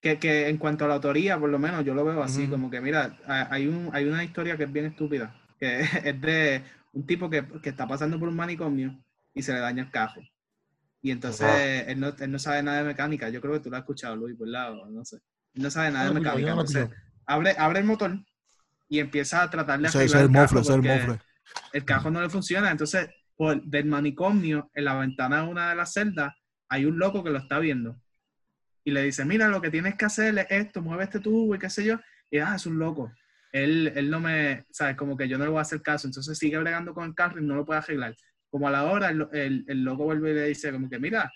Que, 0.00 0.18
que 0.18 0.48
en 0.48 0.58
cuanto 0.58 0.84
a 0.84 0.88
la 0.88 0.94
autoría, 0.94 1.38
por 1.38 1.50
lo 1.50 1.58
menos 1.58 1.84
yo 1.84 1.92
lo 1.94 2.04
veo 2.04 2.22
así, 2.22 2.48
como 2.48 2.70
que 2.70 2.80
mira, 2.80 3.18
ha- 3.26 3.52
hay, 3.52 3.66
un, 3.66 3.90
hay 3.92 4.04
una 4.04 4.22
historia 4.24 4.56
que 4.56 4.64
es 4.64 4.72
bien 4.72 4.86
estúpida, 4.86 5.34
que 5.58 5.80
es 6.04 6.20
de 6.20 6.62
un 6.92 7.06
tipo 7.06 7.28
que, 7.30 7.44
que 7.62 7.70
está 7.70 7.86
pasando 7.88 8.18
por 8.18 8.28
un 8.28 8.36
manicomio 8.36 8.96
y 9.34 9.42
se 9.42 9.52
le 9.52 9.58
daña 9.60 9.82
el 9.84 9.90
cajo. 9.90 10.20
Y 11.02 11.10
entonces 11.12 11.84
él, 11.88 12.00
no, 12.00 12.08
él 12.18 12.30
no 12.32 12.38
sabe 12.38 12.62
nada 12.62 12.78
de 12.78 12.84
mecánica. 12.84 13.28
Yo 13.30 13.40
creo 13.40 13.54
que 13.54 13.60
tú 13.60 13.70
lo 13.70 13.76
has 13.76 13.82
escuchado, 13.82 14.16
Luis, 14.16 14.36
por 14.36 14.48
lado, 14.48 14.86
no 14.90 15.04
sé. 15.04 15.16
Él 15.54 15.62
no 15.62 15.70
sabe 15.70 15.90
nada 15.92 16.06
de 16.06 16.12
mecánica. 16.12 16.52
Entonces, 16.52 16.88
abre, 17.26 17.54
abre 17.58 17.80
el 17.80 17.84
motor 17.86 18.18
y 18.88 19.00
empieza 19.00 19.42
a 19.42 19.50
tratar 19.50 19.80
de 19.80 19.88
arreglar 19.88 20.22
el 20.24 20.30
mofle, 20.30 20.62
el 20.74 20.82
mofle. 20.82 21.18
el 21.72 21.84
cajo 21.84 22.10
no 22.10 22.20
le 22.22 22.30
funciona. 22.30 22.70
Entonces, 22.70 23.08
por, 23.36 23.62
del 23.64 23.86
manicomio, 23.86 24.70
en 24.74 24.84
la 24.84 24.96
ventana 24.96 25.42
de 25.42 25.48
una 25.48 25.70
de 25.70 25.76
las 25.76 25.92
celdas, 25.92 26.34
hay 26.68 26.84
un 26.86 26.98
loco 26.98 27.24
que 27.24 27.30
lo 27.30 27.38
está 27.38 27.58
viendo. 27.58 28.00
Y 28.88 28.90
le 28.90 29.02
dice, 29.02 29.22
mira, 29.26 29.48
lo 29.48 29.60
que 29.60 29.68
tienes 29.68 29.96
que 29.96 30.06
hacer 30.06 30.38
es 30.38 30.46
esto, 30.48 30.80
mueve 30.80 31.04
este 31.04 31.20
tubo 31.20 31.54
y 31.54 31.58
qué 31.58 31.68
sé 31.68 31.84
yo. 31.84 32.00
Y 32.30 32.38
ah, 32.38 32.54
es 32.56 32.64
un 32.64 32.78
loco. 32.78 33.12
Él, 33.52 33.92
él 33.94 34.08
no 34.08 34.18
me, 34.18 34.64
sabes, 34.70 34.96
como 34.96 35.14
que 35.14 35.28
yo 35.28 35.36
no 35.36 35.44
le 35.44 35.50
voy 35.50 35.58
a 35.58 35.60
hacer 35.60 35.82
caso. 35.82 36.06
Entonces 36.06 36.38
sigue 36.38 36.56
bregando 36.56 36.94
con 36.94 37.04
el 37.04 37.14
carro 37.14 37.38
y 37.38 37.44
no 37.44 37.54
lo 37.54 37.66
puede 37.66 37.80
arreglar. 37.80 38.16
Como 38.48 38.66
a 38.66 38.70
la 38.70 38.84
hora, 38.84 39.10
el, 39.10 39.66
el, 39.68 39.84
loco 39.84 40.04
vuelve 40.04 40.30
y 40.30 40.34
le 40.34 40.46
dice, 40.46 40.72
como 40.72 40.88
que, 40.88 40.98
mira, 40.98 41.30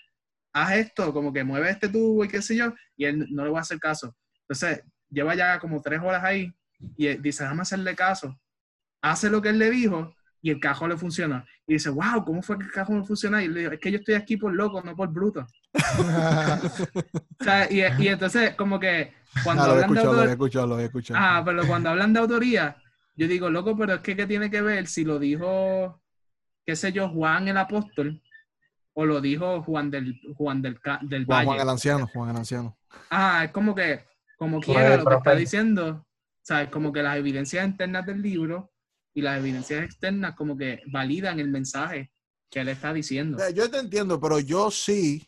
haz 0.51 0.71
esto, 0.77 1.13
como 1.13 1.31
que 1.31 1.43
mueve 1.43 1.69
este 1.69 1.89
tubo 1.89 2.25
y 2.25 2.27
qué 2.27 2.41
sé 2.41 2.55
yo. 2.55 2.73
Y 2.97 3.05
él 3.05 3.27
no 3.29 3.45
le 3.45 3.51
va 3.51 3.59
a 3.59 3.61
hacer 3.61 3.77
caso. 3.77 4.17
Entonces, 4.47 4.81
lleva 5.11 5.35
ya 5.35 5.59
como 5.59 5.79
tres 5.79 6.01
horas 6.01 6.23
ahí 6.23 6.51
y 6.97 7.05
él 7.05 7.21
dice, 7.21 7.43
déjame 7.43 7.61
hacerle 7.61 7.95
caso. 7.95 8.35
Hace 8.99 9.29
lo 9.29 9.43
que 9.43 9.49
él 9.49 9.59
le 9.59 9.69
dijo 9.69 10.15
y 10.41 10.49
el 10.49 10.59
cajón 10.59 10.89
le 10.89 10.97
funciona. 10.97 11.45
Y 11.67 11.73
dice, 11.73 11.91
wow, 11.91 12.25
¿cómo 12.25 12.41
fue 12.41 12.57
que 12.57 12.65
el 12.65 12.71
cajón 12.71 12.97
me 12.97 13.05
funciona? 13.05 13.43
Y 13.43 13.47
le 13.47 13.59
digo, 13.59 13.71
es 13.73 13.79
que 13.79 13.91
yo 13.91 13.99
estoy 13.99 14.15
aquí 14.15 14.37
por 14.37 14.51
loco, 14.51 14.81
no 14.81 14.95
por 14.95 15.09
bruto. 15.09 15.45
O 17.39 17.43
sea, 17.43 17.67
y, 17.71 17.81
y 18.03 18.07
entonces, 18.07 18.55
como 18.55 18.79
que 18.79 19.13
cuando 19.41 19.63
Ah, 19.63 19.71
hablan 19.71 19.93
de 19.93 20.01
escuchado, 20.01 20.13
lo 20.13 20.21
autor- 20.21 20.21
había 20.21 20.33
escuchado, 20.33 20.67
lo 20.67 20.73
había 20.75 20.85
escuchado. 20.87 21.19
Ah, 21.19 21.41
pero 21.45 21.67
cuando 21.67 21.89
hablan 21.89 22.13
de 22.13 22.19
autoría, 22.19 22.81
yo 23.15 23.27
digo, 23.27 23.49
loco, 23.49 23.75
pero 23.77 23.95
es 23.95 24.01
que 24.01 24.15
¿qué 24.15 24.25
tiene 24.25 24.49
que 24.49 24.61
ver 24.61 24.87
si 24.87 25.03
lo 25.03 25.19
dijo, 25.19 26.01
qué 26.65 26.75
sé 26.75 26.91
yo, 26.93 27.09
Juan 27.09 27.47
el 27.47 27.57
apóstol 27.57 28.21
o 28.93 29.05
lo 29.05 29.21
dijo 29.21 29.63
Juan 29.63 29.91
del, 29.91 30.19
Juan 30.37 30.61
del, 30.61 30.79
del 31.03 31.25
Juan, 31.25 31.27
Valle? 31.27 31.45
Juan 31.45 31.59
el 31.59 31.69
anciano, 31.69 32.07
Juan 32.07 32.29
el 32.29 32.37
anciano. 32.37 32.77
Ah, 33.09 33.43
es 33.45 33.51
como 33.51 33.75
que, 33.75 34.05
como 34.37 34.59
quiera, 34.59 34.97
lo 34.97 35.07
que 35.07 35.15
está 35.15 35.35
diciendo, 35.35 36.05
¿sabes? 36.41 36.69
Como 36.69 36.91
que 36.91 37.03
las 37.03 37.17
evidencias 37.17 37.65
internas 37.65 38.05
del 38.05 38.21
libro 38.21 38.71
y 39.13 39.21
las 39.21 39.37
evidencias 39.37 39.83
externas 39.83 40.35
como 40.35 40.57
que 40.57 40.81
validan 40.87 41.39
el 41.39 41.49
mensaje 41.49 42.11
que 42.49 42.61
él 42.61 42.69
está 42.69 42.93
diciendo. 42.93 43.37
Eh, 43.43 43.53
Yo 43.53 43.69
te 43.69 43.77
entiendo, 43.77 44.19
pero 44.19 44.39
yo 44.39 44.71
sí 44.71 45.27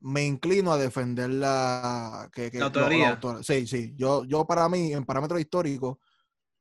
me 0.00 0.24
inclino 0.24 0.72
a 0.72 0.78
defender 0.78 1.30
la, 1.30 2.28
que, 2.32 2.50
que 2.50 2.58
La 2.58 2.66
lo- 2.66 2.70
los 2.70 3.18
autoría. 3.18 3.20
Sí, 3.42 3.66
sí. 3.66 3.94
Yo, 3.96 4.24
yo 4.24 4.46
para 4.46 4.68
mí, 4.68 4.92
en 4.92 5.04
parámetros 5.04 5.40
históricos, 5.40 5.98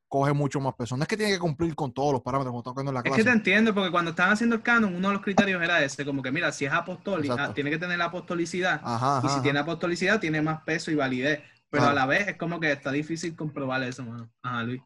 coge 0.08 0.34
mucho 0.34 0.60
más 0.60 0.76
peso. 0.76 0.98
No 0.98 1.04
es 1.04 1.08
que 1.10 1.18
tiene 1.18 1.34
que 1.34 1.40
cumplir 1.40 1.76
con 1.76 1.94
todos 1.94 2.14
los 2.14 2.22
parámetros 2.22 2.64
como 2.64 2.82
en 2.82 2.94
la 2.94 3.02
Es 3.04 3.10
clase. 3.10 3.18
que 3.18 3.24
te 3.24 3.32
entiendo, 3.32 3.74
porque 3.74 3.92
cuando 3.92 4.12
estaban 4.12 4.34
haciendo 4.34 4.56
el 4.56 4.62
canon, 4.62 4.94
uno 4.96 5.08
de 5.10 5.14
los 5.16 5.24
criterios 5.24 5.62
era 5.62 5.84
ese, 5.84 6.06
como 6.06 6.22
que 6.22 6.32
mira, 6.32 6.52
si 6.52 6.66
es 6.66 6.72
apostólico, 6.74 7.36
Exacto. 7.36 7.54
tiene 7.56 7.70
que 7.70 7.78
tener 7.78 7.98
la 7.98 8.06
apostolicidad, 8.06 8.82
Ajá, 8.84 9.20
y 9.22 9.30
ajá, 9.30 9.30
si 9.30 9.42
tiene 9.42 9.60
apostolicidad, 9.60 10.20
tiene 10.20 10.42
más 10.42 10.62
peso 10.64 10.92
y 10.92 10.96
validez. 10.96 11.42
Pero 11.70 11.86
a 11.86 11.94
la 11.94 12.06
vez 12.08 12.28
es 12.28 12.38
como 12.38 12.60
que 12.60 12.72
está 12.72 12.92
difícil 12.92 13.36
comprobar 13.36 13.84
eso, 13.84 14.04
mano. 14.04 14.30
Ajá, 14.42 14.64
Luis. 14.64 14.82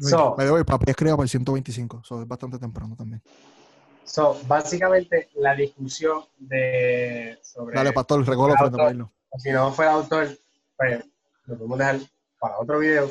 So, 0.00 0.34
Me 0.38 0.44
doy, 0.44 0.64
papi 0.64 0.90
escriba 0.90 1.16
para 1.16 1.24
el 1.24 1.28
125. 1.30 2.00
Eso 2.04 2.22
es 2.22 2.28
bastante 2.28 2.58
temprano 2.58 2.94
también. 2.96 3.22
So, 4.04 4.40
básicamente 4.46 5.28
la 5.34 5.54
discusión 5.54 6.24
de 6.38 7.38
sobre 7.42 7.76
Dale, 7.76 7.92
pastor, 7.92 8.20
autor. 8.28 8.76
para 8.76 8.90
irnos. 8.90 9.10
si 9.38 9.50
no 9.50 9.72
fuera 9.72 9.92
autor, 9.92 10.28
pues 10.76 11.04
lo 11.46 11.56
podemos 11.56 11.78
dejar 11.78 12.00
para 12.38 12.58
otro 12.58 12.78
video. 12.78 13.10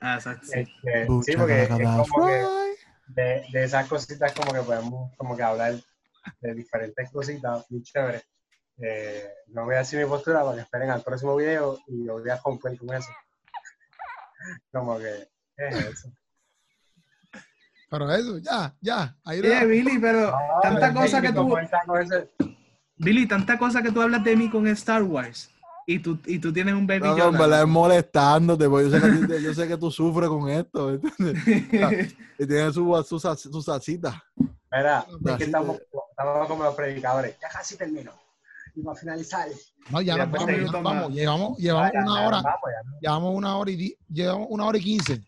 Ah, 0.00 0.16
exacto. 0.16 0.46
sí. 0.46 0.60
Este, 0.60 1.06
sí, 1.22 1.36
porque 1.36 1.62
es 1.62 1.68
como 1.68 2.26
que 2.26 2.46
de, 3.08 3.44
de 3.52 3.64
esas 3.64 3.88
cositas 3.88 4.32
como 4.32 4.52
que 4.52 4.60
podemos 4.60 5.16
como 5.16 5.36
que 5.36 5.42
hablar 5.42 5.74
de 6.40 6.54
diferentes 6.54 7.10
cositas 7.10 7.64
muy 7.70 7.82
chéveres. 7.82 8.24
Eh, 8.82 9.28
no 9.48 9.64
voy 9.64 9.74
a 9.74 9.78
decir 9.78 10.00
mi 10.00 10.08
postura 10.08 10.42
para 10.42 10.56
que 10.56 10.62
esperen 10.62 10.90
al 10.90 11.02
próximo 11.02 11.36
video 11.36 11.78
y 11.86 12.06
yo 12.06 12.18
voy 12.18 12.30
a 12.30 12.36
romper 12.36 12.78
con 12.78 12.94
eso. 12.94 13.10
Como 14.72 14.98
que, 14.98 15.28
¿qué 15.56 15.68
es 15.68 15.76
eso? 15.76 16.12
Pero 17.90 18.10
eso, 18.12 18.38
ya, 18.38 18.74
ya. 18.80 19.16
Ahí 19.24 19.40
Billy, 19.42 19.98
pero 19.98 20.30
No, 20.30 20.36
tanta 20.62 20.94
cosa 20.94 21.20
que 21.20 21.32
tú, 21.32 21.54
Billy, 22.96 23.26
tanta 23.26 23.58
cosa 23.58 23.82
que 23.82 23.90
tú 23.90 24.00
hablas 24.00 24.22
de 24.22 24.36
mí 24.36 24.48
con 24.48 24.66
Star 24.68 25.02
Wars 25.02 25.50
y 25.86 25.98
tú, 25.98 26.18
y 26.26 26.38
tú 26.38 26.52
tienes 26.52 26.74
un 26.74 26.86
Baby 26.86 27.00
No, 27.00 27.06
no, 27.08 27.16
Yoda. 27.16 27.28
en 27.30 27.38
verdad 27.38 27.62
es 27.62 27.68
molestándote, 27.68 28.68
porque 28.68 28.90
yo 28.90 29.00
sé 29.00 29.10
que, 29.20 29.26
te- 29.26 29.42
yo 29.42 29.54
sé 29.54 29.66
que 29.68 29.76
tú 29.76 29.90
sufres 29.90 30.28
con 30.28 30.48
esto. 30.48 31.00
Y 32.38 32.46
tienes 32.46 32.74
su, 32.74 33.04
su, 33.06 33.18
su 33.20 33.62
salsita. 33.62 34.22
Mira, 34.72 35.04
es 35.26 35.36
que 35.36 35.44
estamos, 35.44 35.78
estamos 36.10 36.48
como 36.48 36.62
los 36.64 36.74
predicadores. 36.74 37.36
Ya 37.42 37.48
casi 37.48 37.76
termino. 37.76 38.12
Y 38.74 38.82
para 38.82 38.98
finalizar. 38.98 39.48
No, 39.90 40.00
ya 40.00 40.16
Ya 40.16 40.26
nos 40.26 40.32
vamos, 40.46 40.82
vamos. 40.82 41.12
Llevamos, 41.12 41.58
llevamos 41.58 41.88
Ah, 41.88 41.92
ya, 41.92 42.00
una 42.02 42.20
ya, 42.20 42.26
hora, 42.28 42.36
vamos, 42.42 42.60
ya. 42.70 42.98
llevamos 43.00 43.34
una 43.34 43.56
hora 43.56 43.70
y 43.72 43.76
di- 43.76 43.96
llevamos 44.08 44.46
una 44.50 44.64
hora 44.66 44.78
y 44.78 44.80
quince. 44.80 45.20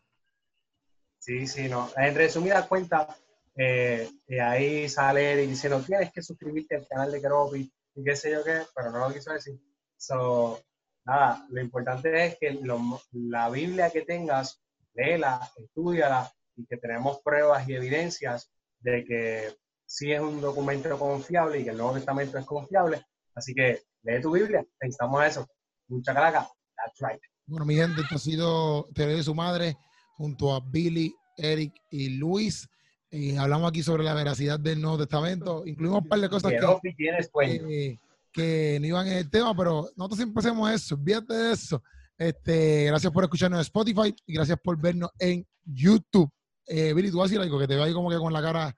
Sí, 1.23 1.47
sí, 1.47 1.69
no. 1.69 1.89
En 1.97 2.17
resumidas 2.17 2.67
cuentas, 2.67 3.07
eh, 3.55 4.11
eh, 4.27 4.41
ahí 4.41 4.89
sale 4.89 5.33
Eric 5.35 5.51
diciendo 5.51 5.81
tienes 5.81 6.11
que 6.13 6.21
suscribirte 6.21 6.75
al 6.75 6.89
canal 6.89 7.13
de 7.13 7.21
Keropi 7.21 7.73
y 7.95 8.03
qué 8.03 8.17
sé 8.17 8.33
yo 8.33 8.43
qué, 8.43 8.63
pero 8.75 8.91
no 8.91 9.07
lo 9.09 9.15
quiso 9.15 9.33
decir. 9.33 9.55
So, 9.97 10.61
nada, 11.05 11.47
lo 11.49 11.61
importante 11.61 12.27
es 12.27 12.39
que 12.41 12.51
lo- 12.55 13.01
la 13.13 13.49
Biblia 13.51 13.91
que 13.91 14.03
tengas, 14.03 14.61
léela, 14.95 15.49
estudiala 15.57 16.29
y 16.57 16.67
que 16.67 16.77
tenemos 16.77 17.21
pruebas 17.23 17.69
y 17.69 17.75
evidencias 17.77 18.51
de 18.81 19.05
que 19.05 19.57
sí 19.87 20.11
es 20.11 20.21
un 20.21 20.41
documento 20.41 20.99
confiable 20.99 21.61
y 21.61 21.65
que 21.65 21.71
el 21.71 21.77
Nuevo 21.77 21.93
Testamento 21.95 22.37
es 22.37 22.45
confiable. 22.47 23.01
Así 23.37 23.55
que 23.55 23.83
lee 24.03 24.21
tu 24.21 24.33
Biblia, 24.33 24.67
necesitamos 24.81 25.25
eso. 25.25 25.47
Mucha 25.87 26.13
caraca, 26.13 26.49
that's 26.77 26.99
right. 26.99 27.23
Bueno, 27.47 27.65
mi 27.65 27.77
gente, 27.77 28.01
esto 28.01 28.17
ha 28.17 28.19
sido 28.19 28.89
Teoría 28.93 29.19
de 29.19 29.23
su 29.23 29.37
madre 29.37 29.77
junto 30.17 30.55
a 30.55 30.61
Billy, 30.61 31.15
Eric 31.37 31.75
y 31.91 32.11
Luis. 32.11 32.69
Y 33.11 33.37
hablamos 33.37 33.69
aquí 33.69 33.83
sobre 33.83 34.05
la 34.05 34.15
veracidad 34.15 34.59
del 34.59 34.81
Nuevo 34.81 34.99
Testamento. 34.99 35.67
Incluimos 35.67 36.03
un 36.03 36.09
par 36.09 36.21
de 36.21 36.29
cosas 36.29 36.53
que, 36.53 36.93
tiene 36.95 37.23
sueño. 37.23 37.99
que, 38.33 38.79
no 38.81 38.87
iban 38.87 39.07
en 39.07 39.19
el 39.19 39.31
tema, 39.31 39.55
pero 39.55 39.91
nosotros 39.97 40.17
siempre 40.17 40.41
hacemos 40.41 40.71
eso. 40.71 40.95
Olvídate 40.95 41.35
de 41.35 41.53
eso. 41.53 41.83
Este, 42.17 42.85
gracias 42.87 43.13
por 43.13 43.25
escucharnos 43.25 43.59
en 43.59 43.63
Spotify 43.63 44.15
y 44.27 44.35
gracias 44.35 44.59
por 44.63 44.81
vernos 44.81 45.11
en 45.19 45.47
YouTube. 45.65 46.31
Eh, 46.67 46.95
Billy, 46.95 47.11
tú 47.11 47.19
vas 47.19 47.25
a 47.25 47.29
decir 47.29 47.41
algo 47.41 47.59
que 47.59 47.67
te 47.67 47.75
veo 47.75 47.85
ahí 47.85 47.93
como 47.93 48.09
que 48.09 48.17
con 48.17 48.33
la 48.33 48.41
cara. 48.41 48.77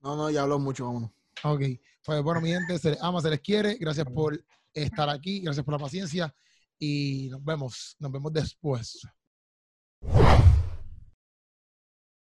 No, 0.00 0.16
no, 0.16 0.30
ya 0.30 0.42
hablo 0.42 0.58
mucho, 0.58 0.86
vámonos. 0.86 1.10
Ok. 1.42 1.62
Pues 2.04 2.22
bueno, 2.22 2.40
mi 2.40 2.50
gente, 2.50 2.78
se 2.78 2.90
les 2.90 3.02
ama, 3.02 3.20
se 3.20 3.28
les 3.28 3.40
quiere. 3.40 3.74
Gracias 3.74 4.06
por 4.06 4.42
estar 4.72 5.08
aquí, 5.10 5.40
gracias 5.40 5.64
por 5.64 5.74
la 5.74 5.78
paciencia 5.78 6.34
y 6.80 7.28
nos 7.30 7.44
vemos, 7.44 7.96
nos 7.98 8.10
vemos 8.10 8.32
después. 8.32 9.06